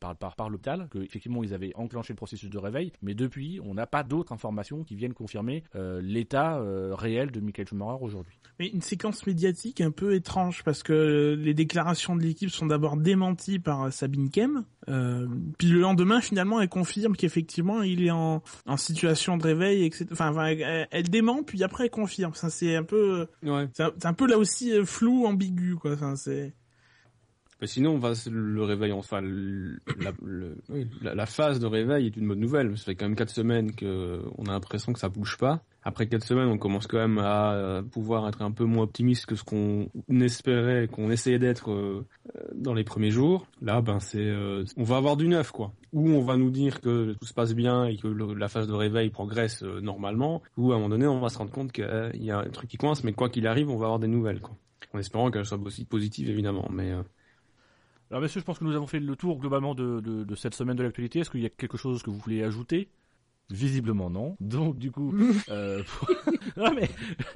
par, 0.00 0.16
par, 0.16 0.36
par 0.36 0.50
l'hôpital, 0.50 0.69
que 0.90 0.98
effectivement 0.98 1.42
ils 1.44 1.54
avaient 1.54 1.72
enclenché 1.74 2.12
le 2.12 2.16
processus 2.16 2.50
de 2.50 2.58
réveil. 2.58 2.92
Mais 3.02 3.14
depuis, 3.14 3.60
on 3.64 3.74
n'a 3.74 3.86
pas 3.86 4.02
d'autres 4.02 4.32
informations 4.32 4.84
qui 4.84 4.94
viennent 4.94 5.14
confirmer 5.14 5.64
euh, 5.74 6.00
l'état 6.02 6.58
euh, 6.58 6.94
réel 6.94 7.30
de 7.30 7.40
Michael 7.40 7.66
Schumacher 7.68 7.98
aujourd'hui. 8.02 8.38
Mais 8.58 8.68
une 8.68 8.82
séquence 8.82 9.26
médiatique 9.26 9.80
un 9.80 9.90
peu 9.90 10.14
étrange 10.14 10.62
parce 10.64 10.82
que 10.82 11.34
les 11.38 11.54
déclarations 11.54 12.16
de 12.16 12.22
l'équipe 12.22 12.50
sont 12.50 12.66
d'abord 12.66 12.96
démenties 12.96 13.58
par 13.58 13.84
euh, 13.84 13.90
Sabine 13.90 14.30
Kem, 14.30 14.64
euh, 14.88 15.26
puis 15.58 15.68
le 15.68 15.80
lendemain 15.80 16.20
finalement 16.20 16.60
elle 16.60 16.68
confirme 16.68 17.16
qu'effectivement 17.16 17.82
il 17.82 18.04
est 18.04 18.10
en, 18.10 18.42
en 18.66 18.76
situation 18.76 19.36
de 19.36 19.42
réveil, 19.44 19.84
etc. 19.84 20.06
Enfin, 20.12 20.30
enfin, 20.30 20.46
elle, 20.46 20.88
elle 20.90 21.08
dément 21.08 21.42
puis 21.42 21.62
après 21.64 21.84
elle 21.84 21.90
confirme. 21.90 22.34
Ça 22.34 22.50
c'est 22.50 22.76
un 22.76 22.82
peu, 22.84 23.26
Ouais. 23.42 23.68
c'est 23.72 24.06
un, 24.06 24.12
peu 24.14 24.26
là 24.26 24.38
aussi 24.38 24.72
euh, 24.72 24.84
flou, 24.84 25.26
ambigu 25.26 25.76
quoi. 25.76 25.92
Enfin, 25.92 26.16
c'est 26.16 26.54
sinon, 27.66 27.92
on 27.94 27.98
va 27.98 28.12
le 28.30 28.62
réveil, 28.64 28.92
enfin, 28.92 29.20
le- 29.20 29.78
la, 29.98 30.12
le- 30.24 30.56
la, 31.02 31.14
la 31.14 31.26
phase 31.26 31.60
de 31.60 31.66
réveil 31.66 32.06
est 32.06 32.16
une 32.16 32.26
bonne 32.28 32.40
nouvelle. 32.40 32.76
Ça 32.78 32.84
fait 32.86 32.94
quand 32.94 33.06
même 33.06 33.16
quatre 33.16 33.30
semaines 33.30 33.72
que 33.74 34.22
on 34.38 34.44
a 34.46 34.52
l'impression 34.52 34.92
que 34.92 34.98
ça 34.98 35.08
bouge 35.08 35.36
pas. 35.38 35.62
Après 35.82 36.06
quatre 36.06 36.24
semaines, 36.24 36.48
on 36.48 36.58
commence 36.58 36.86
quand 36.86 36.98
même 36.98 37.16
à 37.18 37.54
euh, 37.54 37.82
pouvoir 37.82 38.28
être 38.28 38.42
un 38.42 38.50
peu 38.50 38.64
moins 38.64 38.82
optimiste 38.84 39.24
que 39.24 39.34
ce 39.34 39.44
qu'on 39.44 39.88
espérait, 40.10 40.88
qu'on 40.88 41.10
essayait 41.10 41.38
d'être 41.38 41.70
euh, 41.70 42.06
euh, 42.36 42.40
dans 42.54 42.74
les 42.74 42.84
premiers 42.84 43.10
jours. 43.10 43.46
Là, 43.62 43.80
ben 43.80 43.98
c'est, 43.98 44.18
euh, 44.20 44.64
on 44.76 44.82
va 44.82 44.96
avoir 44.98 45.16
du 45.16 45.26
neuf, 45.26 45.50
quoi. 45.52 45.72
Ou 45.94 46.10
on 46.10 46.20
va 46.22 46.36
nous 46.36 46.50
dire 46.50 46.80
que 46.82 47.14
tout 47.14 47.24
se 47.26 47.32
passe 47.34 47.54
bien 47.54 47.86
et 47.86 47.96
que 47.96 48.08
le- 48.08 48.34
la 48.34 48.48
phase 48.48 48.66
de 48.68 48.74
réveil 48.74 49.08
progresse 49.10 49.62
euh, 49.62 49.80
normalement. 49.80 50.42
Ou 50.58 50.72
à 50.72 50.74
un 50.74 50.78
moment 50.78 50.90
donné, 50.90 51.06
on 51.06 51.18
va 51.20 51.30
se 51.30 51.38
rendre 51.38 51.50
compte 51.50 51.72
qu'il 51.72 52.10
y 52.14 52.30
a 52.30 52.38
un 52.40 52.50
truc 52.50 52.68
qui 52.68 52.76
coince, 52.76 53.02
mais 53.02 53.12
quoi 53.14 53.30
qu'il 53.30 53.46
arrive, 53.46 53.70
on 53.70 53.76
va 53.78 53.86
avoir 53.86 53.98
des 54.00 54.08
nouvelles, 54.08 54.40
quoi. 54.40 54.56
En 54.92 54.98
espérant 54.98 55.30
qu'elles 55.30 55.46
soient 55.46 55.58
aussi 55.64 55.84
positives, 55.86 56.28
évidemment. 56.28 56.68
Mais 56.70 56.90
euh, 56.90 57.02
Alors 58.10 58.22
messieurs, 58.22 58.40
je 58.40 58.44
pense 58.44 58.58
que 58.58 58.64
nous 58.64 58.74
avons 58.74 58.86
fait 58.88 58.98
le 59.00 59.16
tour 59.16 59.38
globalement 59.38 59.74
de, 59.74 60.00
de, 60.00 60.24
de 60.24 60.34
cette 60.34 60.54
semaine 60.54 60.76
de 60.76 60.82
l'actualité. 60.82 61.20
Est-ce 61.20 61.30
qu'il 61.30 61.40
y 61.40 61.46
a 61.46 61.50
quelque 61.50 61.76
chose 61.78 62.02
que 62.02 62.10
vous 62.10 62.18
voulez 62.18 62.42
ajouter? 62.42 62.90
Visiblement 63.50 64.10
non. 64.10 64.36
Donc 64.40 64.78
du 64.78 64.90
coup, 64.90 65.14
euh, 65.50 65.82
non 66.56 66.72
mais 66.74 66.88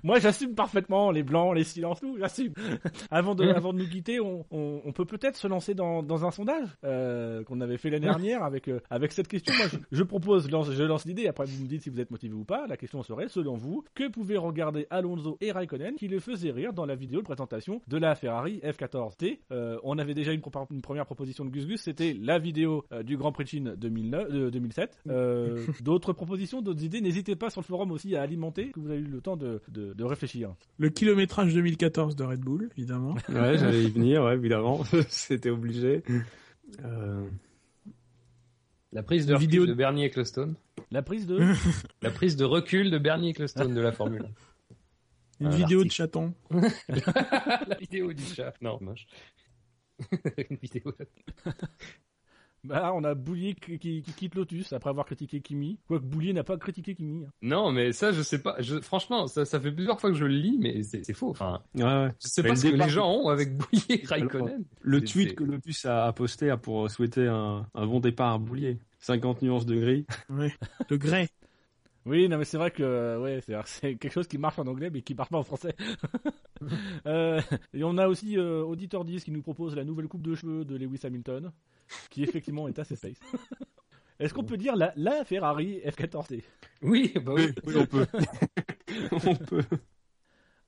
moi 0.02 0.18
j'assume 0.18 0.54
parfaitement 0.54 1.10
les 1.10 1.22
blancs, 1.22 1.54
les 1.54 1.64
silences, 1.64 2.00
tout, 2.00 2.16
j'assume. 2.18 2.52
avant 3.10 3.34
de 3.34 3.44
avant 3.46 3.72
de 3.72 3.78
nous 3.78 3.88
quitter, 3.88 4.20
on, 4.20 4.44
on, 4.50 4.80
on 4.84 4.92
peut 4.92 5.04
peut-être 5.04 5.36
se 5.36 5.46
lancer 5.48 5.74
dans, 5.74 6.02
dans 6.02 6.24
un 6.24 6.30
sondage 6.30 6.68
euh, 6.84 7.42
qu'on 7.44 7.60
avait 7.60 7.78
fait 7.78 7.90
l'année 7.90 8.06
dernière 8.06 8.42
avec 8.42 8.68
euh, 8.68 8.80
avec 8.90 9.12
cette 9.12 9.28
question. 9.28 9.54
Moi 9.56 9.66
je, 9.68 9.76
je 9.90 10.02
propose, 10.02 10.50
lance, 10.50 10.70
je 10.70 10.82
lance 10.82 11.04
l'idée. 11.04 11.26
Après 11.28 11.44
vous 11.46 11.62
me 11.62 11.68
dites 11.68 11.82
si 11.82 11.90
vous 11.90 12.00
êtes 12.00 12.10
motivé 12.10 12.34
ou 12.34 12.44
pas. 12.44 12.66
La 12.66 12.76
question 12.76 13.02
serait 13.02 13.28
selon 13.28 13.56
vous 13.56 13.84
que 13.94 14.08
pouvaient 14.08 14.36
regarder 14.36 14.86
Alonso 14.90 15.36
et 15.40 15.52
Raikkonen 15.52 15.96
qui 15.96 16.08
les 16.08 16.20
faisaient 16.20 16.50
rire 16.50 16.72
dans 16.72 16.86
la 16.86 16.94
vidéo 16.94 17.20
de 17.20 17.24
présentation 17.24 17.80
de 17.88 17.96
la 17.96 18.14
Ferrari 18.14 18.60
F14T. 18.64 19.40
Euh, 19.52 19.78
on 19.82 19.98
avait 19.98 20.14
déjà 20.14 20.32
une, 20.32 20.40
première 20.40 21.06
proposition 21.06 21.44
de 21.44 21.50
Gus 21.50 21.66
Gus, 21.66 21.80
c'était 21.82 22.16
la 22.18 22.38
vidéo 22.38 22.84
euh, 22.92 23.02
du 23.02 23.16
Grand 23.16 23.32
Prix 23.32 23.44
de 23.44 23.48
Chine 23.48 23.74
2009, 23.76 24.28
euh, 24.30 24.50
2007. 24.50 24.98
Euh, 25.08 25.64
D'autres 25.82 26.03
d'autres 26.12 26.16
propositions, 26.16 26.60
d'autres 26.62 26.82
idées, 26.84 27.00
n'hésitez 27.00 27.36
pas 27.36 27.50
sur 27.50 27.60
le 27.60 27.66
forum 27.66 27.90
aussi 27.90 28.14
à 28.16 28.22
alimenter, 28.22 28.70
que 28.70 28.80
vous 28.80 28.90
avez 28.90 29.00
eu 29.00 29.04
le 29.06 29.20
temps 29.20 29.36
de, 29.36 29.62
de, 29.68 29.92
de 29.92 30.04
réfléchir. 30.04 30.54
Le 30.78 30.90
kilométrage 30.90 31.54
2014 31.54 32.14
de 32.16 32.24
Red 32.24 32.40
Bull, 32.40 32.68
évidemment. 32.76 33.14
Ouais, 33.28 33.58
j'allais 33.58 33.84
y 33.84 33.90
venir, 33.90 34.22
ouais, 34.24 34.34
évidemment. 34.34 34.82
C'était 35.08 35.50
obligé. 35.50 36.02
Euh, 36.84 37.26
La 38.92 39.02
prise 39.02 39.26
de 39.26 39.34
Vidéo 39.36 39.62
recul 39.62 39.68
de- 39.68 39.72
de 39.72 39.78
Bernie 39.78 40.04
Ecclestone. 40.04 40.54
La 40.90 41.02
prise 41.02 41.26
de... 41.26 41.40
La 42.02 42.10
prise 42.10 42.36
de 42.36 42.44
recul 42.44 42.90
de 42.90 42.98
Bernie 42.98 43.30
Ecclestone 43.30 43.74
de 43.74 43.80
la 43.80 43.92
Formule 43.92 44.28
Une 45.40 45.46
Un 45.48 45.50
vidéo 45.50 45.82
de 45.84 45.90
chaton. 45.90 46.34
1. 46.50 46.60
la 47.68 47.76
vidéo 47.80 48.12
du 48.12 48.22
chat. 48.22 48.52
Non, 48.60 48.78
moche. 48.80 49.06
Une 50.50 50.56
vidéo. 50.56 50.92
Bah, 52.64 52.92
on 52.94 53.04
a 53.04 53.14
Boulier 53.14 53.54
qui, 53.54 53.78
qui- 53.78 54.00
qui 54.02 54.12
quitte 54.12 54.34
Lotus 54.34 54.72
après 54.72 54.88
avoir 54.90 55.04
critiqué 55.04 55.40
Kimi. 55.40 55.78
Quoique 55.86 56.04
Boulier 56.06 56.32
n'a 56.32 56.44
pas 56.44 56.56
critiqué 56.56 56.94
Kimi. 56.94 57.24
hein. 57.24 57.30
Non, 57.42 57.70
mais 57.72 57.92
ça, 57.92 58.10
je 58.12 58.22
sais 58.22 58.40
pas. 58.40 58.56
Je, 58.60 58.80
franchement, 58.80 59.26
ça, 59.26 59.44
ça 59.44 59.60
fait 59.60 59.70
plusieurs 59.70 60.00
fois 60.00 60.10
que 60.10 60.16
je 60.16 60.24
le 60.24 60.34
lis, 60.34 60.56
mais 60.58 60.82
c'est 60.82 61.12
faux. 61.12 61.28
Enfin, 61.30 61.60
ouais, 61.74 61.82
ouais. 61.84 62.08
je 62.22 62.28
sais 62.28 62.42
Mais 62.42 62.48
pas 62.48 62.54
le 62.54 62.60
ce 62.60 62.66
que 62.68 62.76
les 62.76 62.88
gens 62.88 63.10
ont 63.12 63.28
avec 63.28 63.56
Bouillet 63.56 64.02
et 64.02 64.06
Raikkonen. 64.06 64.64
Le 64.80 65.04
tweet 65.04 65.34
que 65.34 65.44
Lotus 65.44 65.84
a, 65.84 66.06
a 66.06 66.12
posté 66.14 66.48
a 66.50 66.56
pour 66.56 66.90
souhaiter 66.90 67.26
un, 67.26 67.66
un 67.74 67.86
bon 67.86 68.00
départ 68.00 68.32
à 68.32 68.38
Boulier. 68.38 68.78
50 69.00 69.42
nuances 69.42 69.66
de 69.66 69.76
gris. 69.76 70.06
Ouais. 70.30 70.52
Le 70.88 70.96
grès. 70.96 71.28
Oui, 72.06 72.28
non, 72.28 72.36
mais 72.38 72.44
c'est 72.44 72.56
vrai 72.58 72.70
que 72.70 72.82
euh, 72.82 73.18
ouais, 73.20 73.40
c'est 73.46 73.54
c'est 73.66 73.94
quelque 73.96 74.12
chose 74.12 74.26
qui 74.28 74.36
marche 74.38 74.58
en 74.58 74.66
anglais 74.66 74.90
mais 74.90 75.00
qui 75.02 75.14
marche 75.14 75.30
pas 75.30 75.38
en 75.38 75.42
français. 75.42 75.74
euh, 77.06 77.40
et 77.72 77.84
on 77.84 77.98
a 77.98 78.08
aussi 78.08 78.38
euh, 78.38 78.62
Auditeur 78.62 79.04
10 79.04 79.24
qui 79.24 79.30
nous 79.30 79.42
propose 79.42 79.74
la 79.76 79.84
nouvelle 79.84 80.08
coupe 80.08 80.22
de 80.22 80.34
cheveux 80.34 80.64
de 80.64 80.76
Lewis 80.76 81.00
Hamilton, 81.04 81.50
qui 82.10 82.22
effectivement 82.22 82.68
est 82.68 82.78
assez 82.78 82.96
space. 82.96 83.20
Est-ce 84.20 84.32
qu'on 84.32 84.44
peut 84.44 84.56
dire 84.56 84.76
la, 84.76 84.92
la 84.96 85.24
Ferrari 85.24 85.80
F14T 85.84 86.42
Oui, 86.82 87.12
bah 87.16 87.32
oui. 87.34 87.52
Oui, 87.66 87.74
on 87.76 87.86
peut. 87.86 88.06
on 89.12 89.34
peut. 89.34 89.64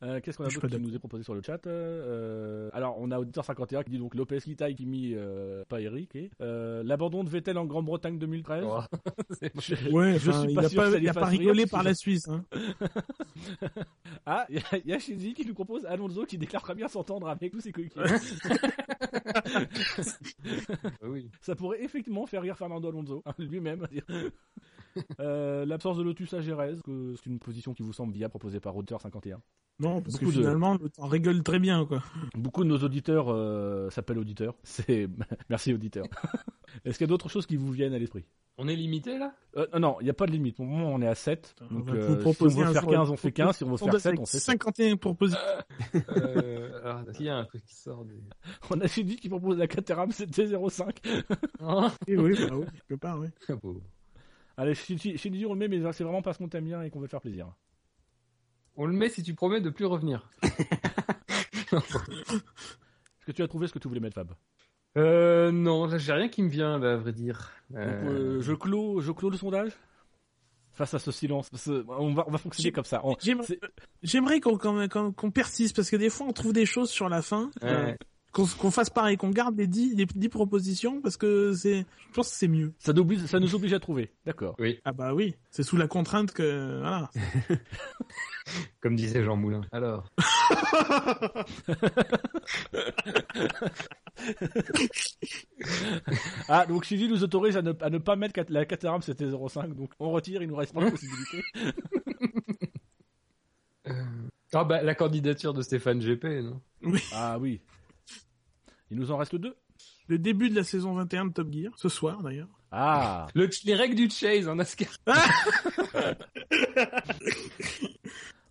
Euh, 0.02 0.20
Qu'est-ce 0.20 0.36
qu'on 0.36 0.44
a 0.44 0.48
d'autre 0.48 0.68
qui 0.68 0.78
nous 0.78 0.94
est 0.94 0.98
proposé 0.98 1.22
sur 1.24 1.34
le 1.34 1.40
chat 1.42 1.66
euh, 1.66 2.68
Alors, 2.74 2.96
on 2.98 3.10
a 3.10 3.18
Auditeur 3.18 3.44
51 3.46 3.82
qui 3.82 3.90
dit 3.90 3.98
donc 3.98 4.14
Lopez 4.14 4.40
Litaï 4.46 4.74
qui 4.74 4.84
mis 4.84 5.12
euh, 5.14 5.64
pas 5.68 5.80
Eric. 5.80 6.14
et, 6.16 6.30
euh, 6.42 6.82
L'abandon 6.82 7.24
de 7.24 7.30
Vettel 7.30 7.56
en 7.56 7.64
Grande-Bretagne 7.64 8.18
2013. 8.18 8.64
Oh, 8.68 8.80
c'est- 9.40 9.52
Je- 9.58 9.90
Ouais, 9.90 10.18
je 10.18 10.30
suis 10.30 10.50
il 10.50 10.54
pas 10.54 10.64
a 10.64 10.68
sûr 10.68 10.82
que 10.82 10.86
pas, 10.86 10.90
ça 10.92 10.98
il 10.98 11.02
les 11.02 11.08
a 11.08 11.14
pas 11.14 11.24
rire, 11.26 11.40
rigolé 11.40 11.66
par 11.66 11.82
la 11.82 11.94
Suisse. 11.94 12.28
Hein. 12.28 12.44
Ah, 14.28 14.44
il 14.48 14.56
y 14.56 14.58
a, 14.58 14.62
il 14.84 14.90
y 14.90 14.92
a 14.92 14.98
Shinji 14.98 15.34
qui 15.34 15.46
nous 15.46 15.54
propose 15.54 15.86
Alonso 15.86 16.24
qui 16.24 16.36
déclare 16.36 16.60
très 16.62 16.74
bien 16.74 16.88
s'entendre 16.88 17.28
avec 17.28 17.52
tous 17.52 17.60
ses 17.60 17.70
coéquipiers. 17.70 18.02
oui. 21.02 21.30
Ça 21.40 21.54
pourrait 21.54 21.82
effectivement 21.82 22.26
faire 22.26 22.42
rire 22.42 22.56
Fernando 22.56 22.88
Alonso, 22.88 23.22
hein, 23.24 23.32
lui-même. 23.38 23.86
Dire. 24.96 25.04
Euh, 25.20 25.64
L'absence 25.66 25.96
de 25.98 26.02
Lotus 26.02 26.32
à 26.34 26.40
que 26.84 27.14
c'est 27.16 27.26
une 27.30 27.38
position 27.38 27.74
qui 27.74 27.82
vous 27.82 27.92
semble 27.92 28.12
viable 28.12 28.30
proposée 28.30 28.60
par 28.60 28.76
Auditeur 28.76 29.00
51. 29.00 29.40
Non, 29.78 30.00
parce 30.00 30.14
Beaucoup 30.14 30.30
que 30.32 30.36
de- 30.36 30.40
finalement, 30.42 30.74
le 30.80 30.88
temps 30.88 31.06
rigole 31.06 31.42
très 31.42 31.58
bien, 31.58 31.84
quoi. 31.84 32.02
Beaucoup 32.34 32.64
de 32.64 32.68
nos 32.68 32.78
auditeurs 32.78 33.26
euh, 33.28 33.90
s'appellent 33.90 34.18
auditeurs. 34.18 34.54
C'est 34.62 35.08
merci 35.50 35.72
auditeurs. 35.74 36.06
Est-ce 36.84 36.96
qu'il 36.98 37.06
y 37.06 37.08
a 37.08 37.10
d'autres 37.10 37.28
choses 37.28 37.46
qui 37.46 37.56
vous 37.56 37.70
viennent 37.72 37.92
à 37.94 37.98
l'esprit? 37.98 38.24
On 38.58 38.68
est 38.68 38.76
limité 38.76 39.18
là? 39.18 39.34
Euh, 39.58 39.66
Non, 39.78 39.98
il 40.00 40.04
n'y 40.04 40.10
a 40.10 40.14
pas 40.14 40.24
de 40.24 40.30
limite. 40.32 40.56
Pour 40.56 40.64
le 40.64 40.70
moment, 40.70 40.88
on 40.94 41.02
est 41.02 41.06
à 41.06 41.14
7. 41.14 41.54
On 41.70 41.74
Donc, 41.74 41.90
euh, 41.90 42.16
vous 42.24 42.32
si 42.32 42.42
on 42.42 42.46
veut 42.48 42.64
un 42.64 42.72
faire 42.72 42.82
jour- 42.82 42.90
15, 42.90 43.10
on 43.10 43.16
fait 43.18 43.32
15. 43.32 43.56
Si 43.58 43.64
on 43.64 43.70
veut 43.70 43.76
faire 43.76 44.00
7, 44.00 44.14
on 44.18 44.24
fait 44.24 44.38
7. 44.38 44.42
51 44.62 44.96
propositions. 44.96 45.40
euh, 46.16 46.80
alors, 46.82 47.02
Il 47.20 47.26
y 47.26 47.28
a 47.28 47.36
un 47.36 47.44
truc 47.44 47.62
qui 47.66 47.74
sort 47.74 48.06
des... 48.06 48.14
On 48.70 48.80
a 48.80 48.86
Shinji 48.86 49.16
qui 49.16 49.28
propose 49.28 49.58
la 49.58 49.66
Caterham 49.66 50.08
CT05. 50.08 50.90
Hein? 51.60 51.92
Oui, 52.08 52.16
oui, 52.16 52.34
bah 52.48 52.56
oui, 52.56 52.64
quelque 52.88 52.98
part, 52.98 53.18
oui. 53.20 53.28
Allez, 54.56 54.74
Shinji, 54.74 55.18
Shinji, 55.18 55.44
on 55.46 55.52
le 55.54 55.58
met, 55.58 55.68
mais 55.68 55.80
c'est 55.92 56.04
vraiment 56.04 56.22
parce 56.22 56.38
qu'on 56.38 56.48
t'aime 56.48 56.64
bien 56.64 56.82
et 56.82 56.90
qu'on 56.90 57.00
veut 57.00 57.06
te 57.06 57.10
faire 57.10 57.20
plaisir. 57.20 57.48
On 58.76 58.86
le 58.86 58.92
met 58.92 59.08
si 59.08 59.22
tu 59.22 59.34
promets 59.34 59.60
de 59.60 59.70
plus 59.70 59.84
revenir. 59.86 60.28
Est-ce 62.02 63.26
que 63.26 63.32
tu 63.32 63.42
as 63.42 63.48
trouvé 63.48 63.66
ce 63.66 63.72
que 63.72 63.78
tu 63.78 63.88
voulais 63.88 64.00
mettre, 64.00 64.14
Fab? 64.14 64.32
Euh, 64.96 65.50
non, 65.52 65.86
là, 65.86 65.98
j'ai 65.98 66.12
rien 66.12 66.28
qui 66.28 66.42
me 66.42 66.48
vient, 66.48 66.78
là, 66.78 66.92
à 66.92 66.96
vrai 66.96 67.12
dire. 67.12 67.50
Donc, 67.70 67.78
Euh, 67.80 68.04
euh, 68.38 68.40
je, 68.42 68.52
clôt, 68.54 69.00
je 69.00 69.12
clôt 69.12 69.30
le 69.30 69.36
sondage? 69.36 69.72
Face 70.72 70.94
à 70.94 70.98
ce 70.98 71.10
silence. 71.10 71.48
Parce 71.50 71.64
que 71.64 71.84
on, 71.88 72.14
va, 72.14 72.24
on 72.26 72.30
va 72.30 72.38
fonctionner 72.38 72.72
comme 72.72 72.84
ça. 72.84 73.00
On- 73.04 73.16
J'aimerais 74.02 74.40
qu'on 74.40 75.30
persiste, 75.30 75.74
parce 75.76 75.90
que 75.90 75.96
des 75.96 76.10
fois, 76.10 76.26
on 76.26 76.32
trouve 76.32 76.52
des 76.52 76.66
choses 76.66 76.90
sur 76.90 77.08
la 77.08 77.22
fin. 77.22 77.50
euh, 77.62 77.86
Ouais. 77.86 77.98
Qu'on 78.36 78.70
fasse 78.70 78.90
pareil, 78.90 79.16
qu'on 79.16 79.30
garde 79.30 79.56
les 79.56 79.66
10, 79.66 79.94
les 79.94 80.04
10 80.04 80.28
propositions, 80.28 81.00
parce 81.00 81.16
que 81.16 81.54
c'est, 81.54 81.86
je 82.08 82.14
pense 82.14 82.28
que 82.28 82.36
c'est 82.36 82.48
mieux. 82.48 82.72
ça, 82.78 82.92
nous 82.92 83.00
oblige, 83.00 83.24
ça 83.24 83.40
nous 83.40 83.54
oblige 83.54 83.72
à 83.72 83.80
trouver. 83.80 84.10
D'accord. 84.26 84.54
Oui, 84.58 84.78
Ah 84.84 84.92
bah 84.92 85.14
oui, 85.14 85.34
c'est 85.50 85.62
sous 85.62 85.76
la 85.78 85.88
contrainte 85.88 86.32
que, 86.32 86.78
voilà. 86.80 87.10
comme 88.80 88.94
disait 88.96 89.24
Jean 89.24 89.36
Moulin. 89.36 89.62
Alors, 89.72 90.10
Ah, 96.48 96.66
donc 96.66 96.84
Shinji 96.84 97.08
nous 97.08 97.22
autorise 97.24 97.56
à 97.56 97.62
ne, 97.62 97.72
à 97.80 97.90
ne 97.90 97.98
pas 97.98 98.16
mettre 98.16 98.40
la 98.48 98.64
Caterham 98.64 99.00
CT05. 99.00 99.74
Donc 99.74 99.90
on 99.98 100.10
retire, 100.10 100.42
il 100.42 100.48
nous 100.48 100.56
reste 100.56 100.72
pas 100.74 100.84
de 100.84 100.90
possibilité. 100.90 101.42
ah 104.52 104.64
bah 104.64 104.82
la 104.82 104.94
candidature 104.94 105.54
de 105.54 105.62
Stéphane 105.62 106.00
GP, 106.00 106.24
non? 106.42 106.60
Ah 107.12 107.38
oui. 107.38 107.60
Il 108.90 108.98
nous 108.98 109.10
en 109.10 109.16
reste 109.16 109.36
deux. 109.36 109.56
Le 110.08 110.18
début 110.18 110.48
de 110.48 110.54
la 110.54 110.64
saison 110.64 110.94
21 110.94 111.26
de 111.26 111.32
Top 111.32 111.52
Gear, 111.52 111.72
ce 111.76 111.88
soir 111.88 112.22
d'ailleurs. 112.22 112.48
Ah. 112.70 113.26
Le, 113.34 113.48
Les 113.64 113.74
règles 113.74 113.94
du 113.96 114.08
chase 114.10 114.48
en 114.48 114.56
NASCAR. 114.56 114.96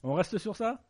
On 0.03 0.13
reste 0.13 0.37
sur 0.37 0.55
ça? 0.55 0.81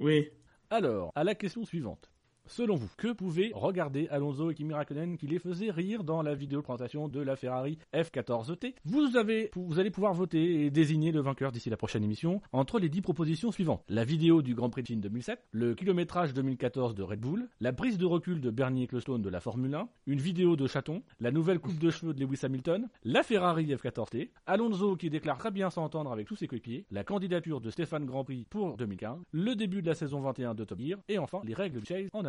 Oui. 0.00 0.30
Alors, 0.70 1.12
à 1.14 1.24
la 1.24 1.34
question 1.34 1.64
suivante. 1.64 2.10
Selon 2.48 2.76
vous, 2.76 2.88
que 2.96 3.12
pouvait 3.12 3.50
regarder 3.54 4.06
Alonso 4.08 4.50
et 4.50 4.54
Kimi 4.54 4.72
Raikkonen 4.72 5.16
qui 5.16 5.26
les 5.26 5.38
faisait 5.40 5.70
rire 5.70 6.04
dans 6.04 6.22
la 6.22 6.34
vidéo 6.34 6.60
de 6.60 6.64
présentation 6.64 7.08
de 7.08 7.20
la 7.20 7.34
Ferrari 7.34 7.78
F14T 7.92 8.74
Vous 8.84 9.16
avez, 9.16 9.50
vous 9.56 9.80
allez 9.80 9.90
pouvoir 9.90 10.14
voter 10.14 10.64
et 10.64 10.70
désigner 10.70 11.10
le 11.10 11.20
vainqueur 11.20 11.50
d'ici 11.50 11.70
la 11.70 11.76
prochaine 11.76 12.04
émission 12.04 12.40
entre 12.52 12.78
les 12.78 12.88
10 12.88 13.00
propositions 13.00 13.50
suivantes. 13.50 13.82
La 13.88 14.04
vidéo 14.04 14.42
du 14.42 14.54
Grand 14.54 14.70
Prix 14.70 14.82
de 14.82 14.86
Chine 14.86 15.00
2007, 15.00 15.40
le 15.50 15.74
kilométrage 15.74 16.34
2014 16.34 16.94
de 16.94 17.02
Red 17.02 17.20
Bull, 17.20 17.48
la 17.60 17.72
prise 17.72 17.98
de 17.98 18.06
recul 18.06 18.40
de 18.40 18.50
Bernie 18.50 18.84
Ecclestone 18.84 19.22
de 19.22 19.28
la 19.28 19.40
Formule 19.40 19.74
1, 19.74 19.88
une 20.06 20.20
vidéo 20.20 20.54
de 20.54 20.68
chaton, 20.68 21.02
la 21.18 21.32
nouvelle 21.32 21.58
coupe 21.58 21.78
de 21.78 21.90
cheveux 21.90 22.14
de 22.14 22.20
Lewis 22.24 22.40
Hamilton, 22.44 22.88
la 23.02 23.24
Ferrari 23.24 23.66
F14T, 23.66 24.30
Alonso 24.46 24.96
qui 24.96 25.10
déclare 25.10 25.38
très 25.38 25.50
bien 25.50 25.68
s'entendre 25.70 26.12
avec 26.12 26.28
tous 26.28 26.36
ses 26.36 26.46
coéquipiers, 26.46 26.86
la 26.92 27.02
candidature 27.02 27.60
de 27.60 27.70
Stéphane 27.70 28.06
Grand 28.06 28.22
Prix 28.22 28.46
pour 28.48 28.76
2015, 28.76 29.18
le 29.32 29.56
début 29.56 29.82
de 29.82 29.88
la 29.88 29.94
saison 29.94 30.20
21 30.20 30.54
de 30.54 30.64
Top 30.64 30.80
Gear, 30.80 31.00
et 31.08 31.18
enfin 31.18 31.40
les 31.44 31.54
règles 31.54 31.80
du 31.80 31.86
chase 31.86 32.08
en 32.12 32.24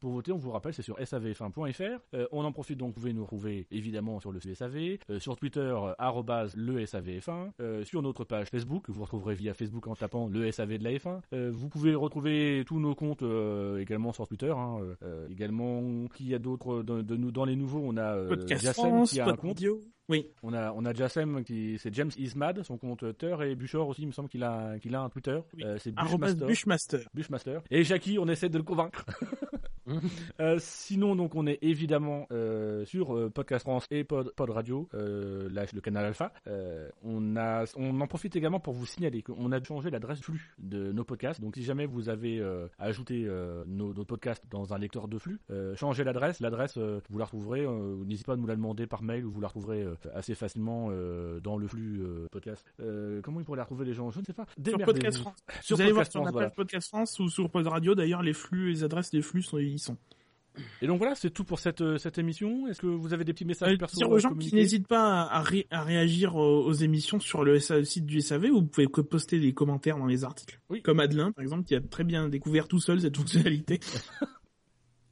Pour 0.00 0.12
voter, 0.12 0.30
on 0.30 0.36
vous 0.36 0.52
rappelle, 0.52 0.72
c'est 0.72 0.82
sur 0.82 0.96
savf1.fr. 0.96 1.82
Euh, 2.14 2.26
on 2.30 2.44
en 2.44 2.52
profite 2.52 2.78
donc, 2.78 2.88
vous 2.94 3.00
pouvez 3.00 3.12
nous 3.12 3.24
trouver 3.24 3.66
évidemment 3.72 4.20
sur 4.20 4.30
le 4.30 4.38
SAV, 4.40 4.98
euh, 5.10 5.18
sur 5.18 5.36
Twitter, 5.36 5.60
euh, 5.60 5.92
arrobase 5.98 6.54
le 6.56 6.84
SAVF1, 6.84 7.50
euh, 7.60 7.84
sur 7.84 8.00
notre 8.00 8.22
page 8.24 8.46
Facebook, 8.48 8.84
vous 8.88 9.02
retrouverez 9.02 9.34
via 9.34 9.54
Facebook 9.54 9.88
en 9.88 9.96
tapant 9.96 10.28
le 10.28 10.50
SAV 10.52 10.78
de 10.78 10.84
la 10.84 10.92
F1. 10.92 11.20
Euh, 11.32 11.50
vous 11.52 11.68
pouvez 11.68 11.96
retrouver 11.96 12.62
tous 12.64 12.78
nos 12.78 12.94
comptes 12.94 13.22
euh, 13.22 13.80
également 13.80 14.12
sur 14.12 14.28
Twitter. 14.28 14.52
Hein, 14.56 14.78
également, 15.30 16.06
qui 16.14 16.26
y 16.26 16.34
a 16.34 16.38
d'autres 16.38 16.82
de, 16.82 17.02
de 17.02 17.16
nous 17.16 17.32
dans 17.32 17.44
les 17.44 17.56
nouveaux 17.56 17.82
On 17.82 17.96
a 17.96 18.14
euh, 18.14 18.46
Jassem 18.46 19.04
qui 19.04 19.18
a 19.20 19.26
un 19.26 19.34
compte. 19.34 19.60
Oui. 20.08 20.26
On 20.42 20.54
a, 20.54 20.72
on 20.72 20.84
a 20.86 20.94
Jassem 20.94 21.44
qui, 21.44 21.76
c'est 21.78 21.92
James 21.94 22.10
Ismad, 22.16 22.62
son 22.62 22.78
compte 22.78 23.00
Twitter, 23.00 23.36
et 23.44 23.54
Buchor 23.54 23.88
aussi, 23.88 24.02
il 24.02 24.06
me 24.06 24.12
semble 24.12 24.28
qu'il 24.30 24.42
a, 24.42 24.78
qu'il 24.78 24.94
a 24.94 25.02
un 25.02 25.10
Twitter. 25.10 25.38
Oui. 25.54 25.64
Euh, 25.64 25.76
c'est 25.78 25.92
Bushmaster. 25.94 26.46
Bushmaster. 26.46 27.00
Bushmaster. 27.12 27.60
Et 27.70 27.84
Jackie, 27.84 28.18
on 28.18 28.26
essaie 28.26 28.48
de 28.48 28.56
le 28.56 28.64
convaincre. 28.64 29.04
Euh, 30.40 30.56
sinon, 30.60 31.16
donc, 31.16 31.34
on 31.34 31.46
est 31.46 31.58
évidemment 31.62 32.26
euh, 32.30 32.84
sur 32.84 33.16
euh, 33.16 33.28
Podcast 33.28 33.64
France 33.64 33.86
et 33.90 34.04
Pod, 34.04 34.32
Pod 34.36 34.50
Radio, 34.50 34.88
euh, 34.94 35.48
là, 35.50 35.64
le 35.72 35.80
canal 35.80 36.04
Alpha. 36.04 36.32
Euh, 36.46 36.88
on 37.02 37.36
a, 37.36 37.64
on 37.76 38.00
en 38.00 38.06
profite 38.06 38.36
également 38.36 38.60
pour 38.60 38.72
vous 38.74 38.86
signaler 38.86 39.22
qu'on 39.22 39.50
a 39.50 39.62
changé 39.62 39.90
l'adresse 39.90 40.20
flux 40.20 40.54
de 40.58 40.92
nos 40.92 41.04
podcasts. 41.04 41.40
Donc, 41.40 41.56
si 41.56 41.64
jamais 41.64 41.86
vous 41.86 42.08
avez 42.08 42.38
euh, 42.38 42.68
ajouté 42.78 43.24
euh, 43.26 43.64
nos, 43.66 43.92
nos 43.94 44.04
podcasts 44.04 44.44
dans 44.50 44.72
un 44.74 44.78
lecteur 44.78 45.08
de 45.08 45.18
flux, 45.18 45.40
euh, 45.50 45.74
changez 45.74 46.04
l'adresse. 46.04 46.40
L'adresse, 46.40 46.74
euh, 46.76 47.00
vous 47.10 47.18
la 47.18 47.24
retrouverez. 47.24 47.64
euh, 47.64 47.96
N'hésitez 48.04 48.26
pas 48.26 48.34
à 48.34 48.36
nous 48.36 48.46
la 48.46 48.54
demander 48.56 48.86
par 48.86 49.02
mail 49.02 49.24
ou 49.26 49.30
vous 49.32 49.40
la 49.40 49.48
retrouverez 49.48 49.82
euh, 49.82 49.94
assez 50.14 50.34
facilement 50.34 50.88
euh, 50.90 51.40
dans 51.40 51.56
le 51.56 51.66
flux 51.66 52.00
euh, 52.00 52.28
podcast. 52.30 52.64
Euh, 52.80 53.20
comment 53.22 53.40
ils 53.40 53.44
pourraient 53.44 53.56
la 53.58 53.64
retrouver 53.64 53.84
les 53.86 53.94
gens? 53.94 54.10
Je 54.10 54.20
ne 54.20 54.24
sais 54.24 54.32
pas. 54.32 54.46
Sur. 54.64 54.78
Podcast 54.84 55.18
France. 55.18 55.36
Sur 55.62 55.76
Vous 55.76 55.82
allez 55.82 55.92
voir 55.92 56.06
sur 56.10 56.20
la 56.20 56.24
France, 56.24 56.26
page 56.26 56.32
voilà. 56.32 56.50
Podcast 56.50 56.88
France 56.88 57.18
ou 57.18 57.28
sur 57.28 57.50
Pod 57.50 57.66
Radio, 57.66 57.94
d'ailleurs, 57.94 58.22
les 58.22 58.32
flux, 58.32 58.70
les 58.70 58.84
adresses 58.84 59.10
des 59.10 59.22
flux 59.22 59.42
sont, 59.42 59.58
sont. 59.78 59.96
Et 60.82 60.88
donc 60.88 60.98
voilà, 60.98 61.14
c'est 61.14 61.30
tout 61.30 61.44
pour 61.44 61.60
cette, 61.60 61.82
euh, 61.82 61.98
cette 61.98 62.18
émission. 62.18 62.66
Est-ce 62.66 62.80
que 62.80 62.88
vous 62.88 63.12
avez 63.12 63.22
des 63.24 63.32
petits 63.32 63.44
messages 63.44 63.74
Euh, 63.74 63.78
perso 63.78 63.96
dire 63.96 64.10
aux 64.10 64.18
gens 64.18 64.34
qui 64.34 64.52
n'hésitent 64.56 64.88
pas 64.88 65.22
à, 65.22 65.36
à 65.38 65.42
ré- 65.42 65.68
à 65.70 65.84
réagir 65.84 66.34
aux, 66.34 66.64
aux 66.64 66.72
émissions 66.72 67.20
sur 67.20 67.44
le 67.44 67.60
SA 67.60 67.84
site 67.84 68.06
du 68.06 68.20
SAV, 68.20 68.46
ou 68.50 68.60
vous 68.62 68.66
pouvez 68.66 68.88
que 68.88 69.00
poster 69.00 69.38
des 69.38 69.54
commentaires 69.54 69.98
dans 69.98 70.06
les 70.06 70.24
articles. 70.24 70.58
Oui. 70.68 70.82
Comme 70.82 70.98
Adelin, 70.98 71.30
par 71.30 71.42
exemple, 71.42 71.62
qui 71.64 71.76
a 71.76 71.80
très 71.80 72.02
bien 72.02 72.28
découvert 72.28 72.66
tout 72.66 72.80
seul 72.80 73.00
cette 73.00 73.16
fonctionnalité. 73.16 73.78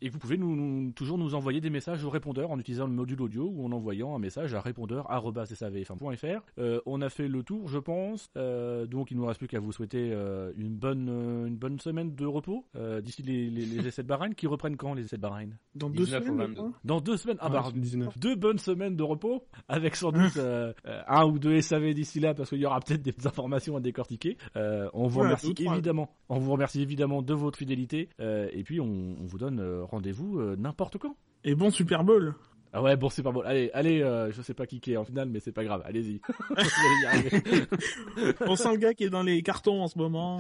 Et 0.03 0.09
vous 0.09 0.19
pouvez 0.19 0.37
nous, 0.37 0.55
nous- 0.55 0.93
toujours 0.93 1.19
nous 1.19 1.35
envoyer 1.35 1.61
des 1.61 1.71
messages 1.71 2.05
au 2.05 2.11
répondeur 2.11 2.51
en 2.51 2.59
utilisant 2.59 2.87
le 2.87 2.93
module 2.93 3.21
audio 3.23 3.49
ou 3.55 3.65
en 3.65 3.73
envoyant 3.73 4.15
un 4.15 4.19
message 4.19 4.55
à 4.55 4.61
répondeur@savf1.fr. 4.61 6.41
Euh, 6.59 6.81
on 6.87 7.01
a 7.01 7.09
fait 7.09 7.29
le 7.29 7.43
tour, 7.43 7.69
je 7.69 7.79
pense. 7.79 8.29
Euh, 8.37 8.87
donc 8.87 9.11
il 9.11 9.17
nous 9.17 9.27
reste 9.27 9.39
plus 9.39 9.49
qu'à 9.49 9.61
vous 9.61 9.73
souhaiter 9.73 10.11
euh, 10.13 10.53
une 10.57 10.75
bonne 10.77 11.09
euh, 11.09 11.47
une 11.47 11.57
bonne 11.57 11.79
semaine 11.81 12.15
de 12.15 12.27
repos 12.27 12.65
euh, 12.77 13.01
d'ici 13.01 13.23
les, 13.23 13.49
les, 13.51 13.65
les 13.67 13.87
essais 13.87 14.03
de 14.03 14.09
Bahreïn 14.09 14.35
qui 14.35 14.47
reprennent 14.47 14.77
quand 14.77 14.95
les 14.95 15.05
essais 15.05 15.17
de 15.17 15.23
Bahreïn? 15.23 15.51
Dans 15.75 15.91
deux 15.91 16.05
19 16.05 16.25
semaines, 16.25 16.37
22. 16.39 16.53
je 16.53 16.57
crois. 16.61 16.73
Dans 16.85 17.01
deux 17.01 17.17
semaines. 17.17 17.37
Ah 17.41 17.47
Ouais, 17.47 17.53
bah 17.53 17.63
c'est 17.67 17.75
le 17.75 17.81
19. 17.81 18.19
deux 18.19 18.35
bonnes 18.37 18.59
semaines 18.59 18.97
de 18.97 19.03
repos 19.03 19.45
avec 19.69 19.97
sans 19.97 20.13
doute 20.13 20.39
un 20.87 21.25
ou 21.27 21.39
deux 21.39 21.61
SAV 21.61 21.95
d'ici 21.95 22.21
là 22.21 22.35
parce 22.35 22.51
qu'il 22.51 22.59
y 22.61 22.67
aura 22.67 22.81
peut-être 22.81 23.03
des 23.03 23.27
informations 23.27 23.77
à 23.77 23.81
décortiquer. 23.81 24.37
Euh, 24.57 24.89
on 24.93 25.07
vous 25.07 25.21
Ouais, 25.21 25.27
remercie 25.27 25.55
évidemment. 25.59 26.11
On 26.29 26.39
vous 26.39 26.53
remercie 26.53 26.83
évidemment 26.83 27.23
de 27.23 27.35
votre 27.35 27.59
fidélité 27.59 28.09
euh, 28.21 28.49
et 28.53 28.63
puis 28.65 28.81
on, 28.81 29.17
on 29.21 29.25
vous 29.27 29.39
donne 29.39 29.61
euh, 29.61 29.85
rendez-vous 29.87 30.39
euh, 30.41 30.57
n'importe 30.57 30.99
quand. 30.99 31.17
Et 31.45 31.55
bon 31.55 31.71
Super 31.71 32.05
Bowl. 32.05 32.35
Ah 32.73 32.83
ouais 32.83 32.97
bon 32.97 33.09
c'est 33.09 33.23
pas 33.23 33.33
bon. 33.33 33.41
Allez 33.41 33.71
allez 33.73 34.03
euh, 34.03 34.31
je 34.33 34.43
sais 34.43 34.53
pas 34.55 34.67
qui 34.67 34.81
qui 34.81 34.93
est 34.93 34.97
en 34.97 35.05
finale 35.05 35.29
mais 35.31 35.41
c'est 35.41 35.53
pas 35.53 35.65
grave. 35.65 35.83
Allez-y. 35.87 36.21
On 38.47 38.57
sent 38.57 38.73
le 38.73 38.79
gars 38.79 38.95
qui 38.95 39.05
est 39.05 39.11
dans 39.11 39.23
les 39.23 39.43
cartons 39.43 39.83
en 39.83 39.89
ce 39.89 39.99
moment. 39.99 40.39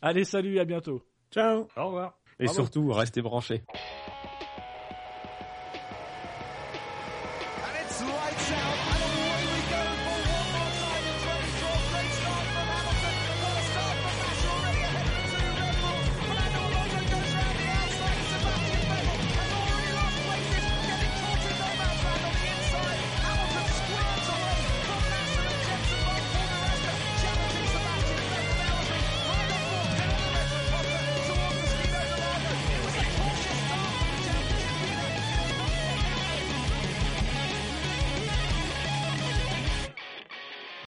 allez 0.00 0.24
salut 0.24 0.58
à 0.58 0.64
bientôt. 0.64 1.02
Ciao. 1.30 1.66
Au 1.76 1.86
revoir. 1.86 2.18
Et 2.40 2.44
Bravo. 2.44 2.60
surtout, 2.60 2.92
restez 2.92 3.20
branchés. 3.20 3.62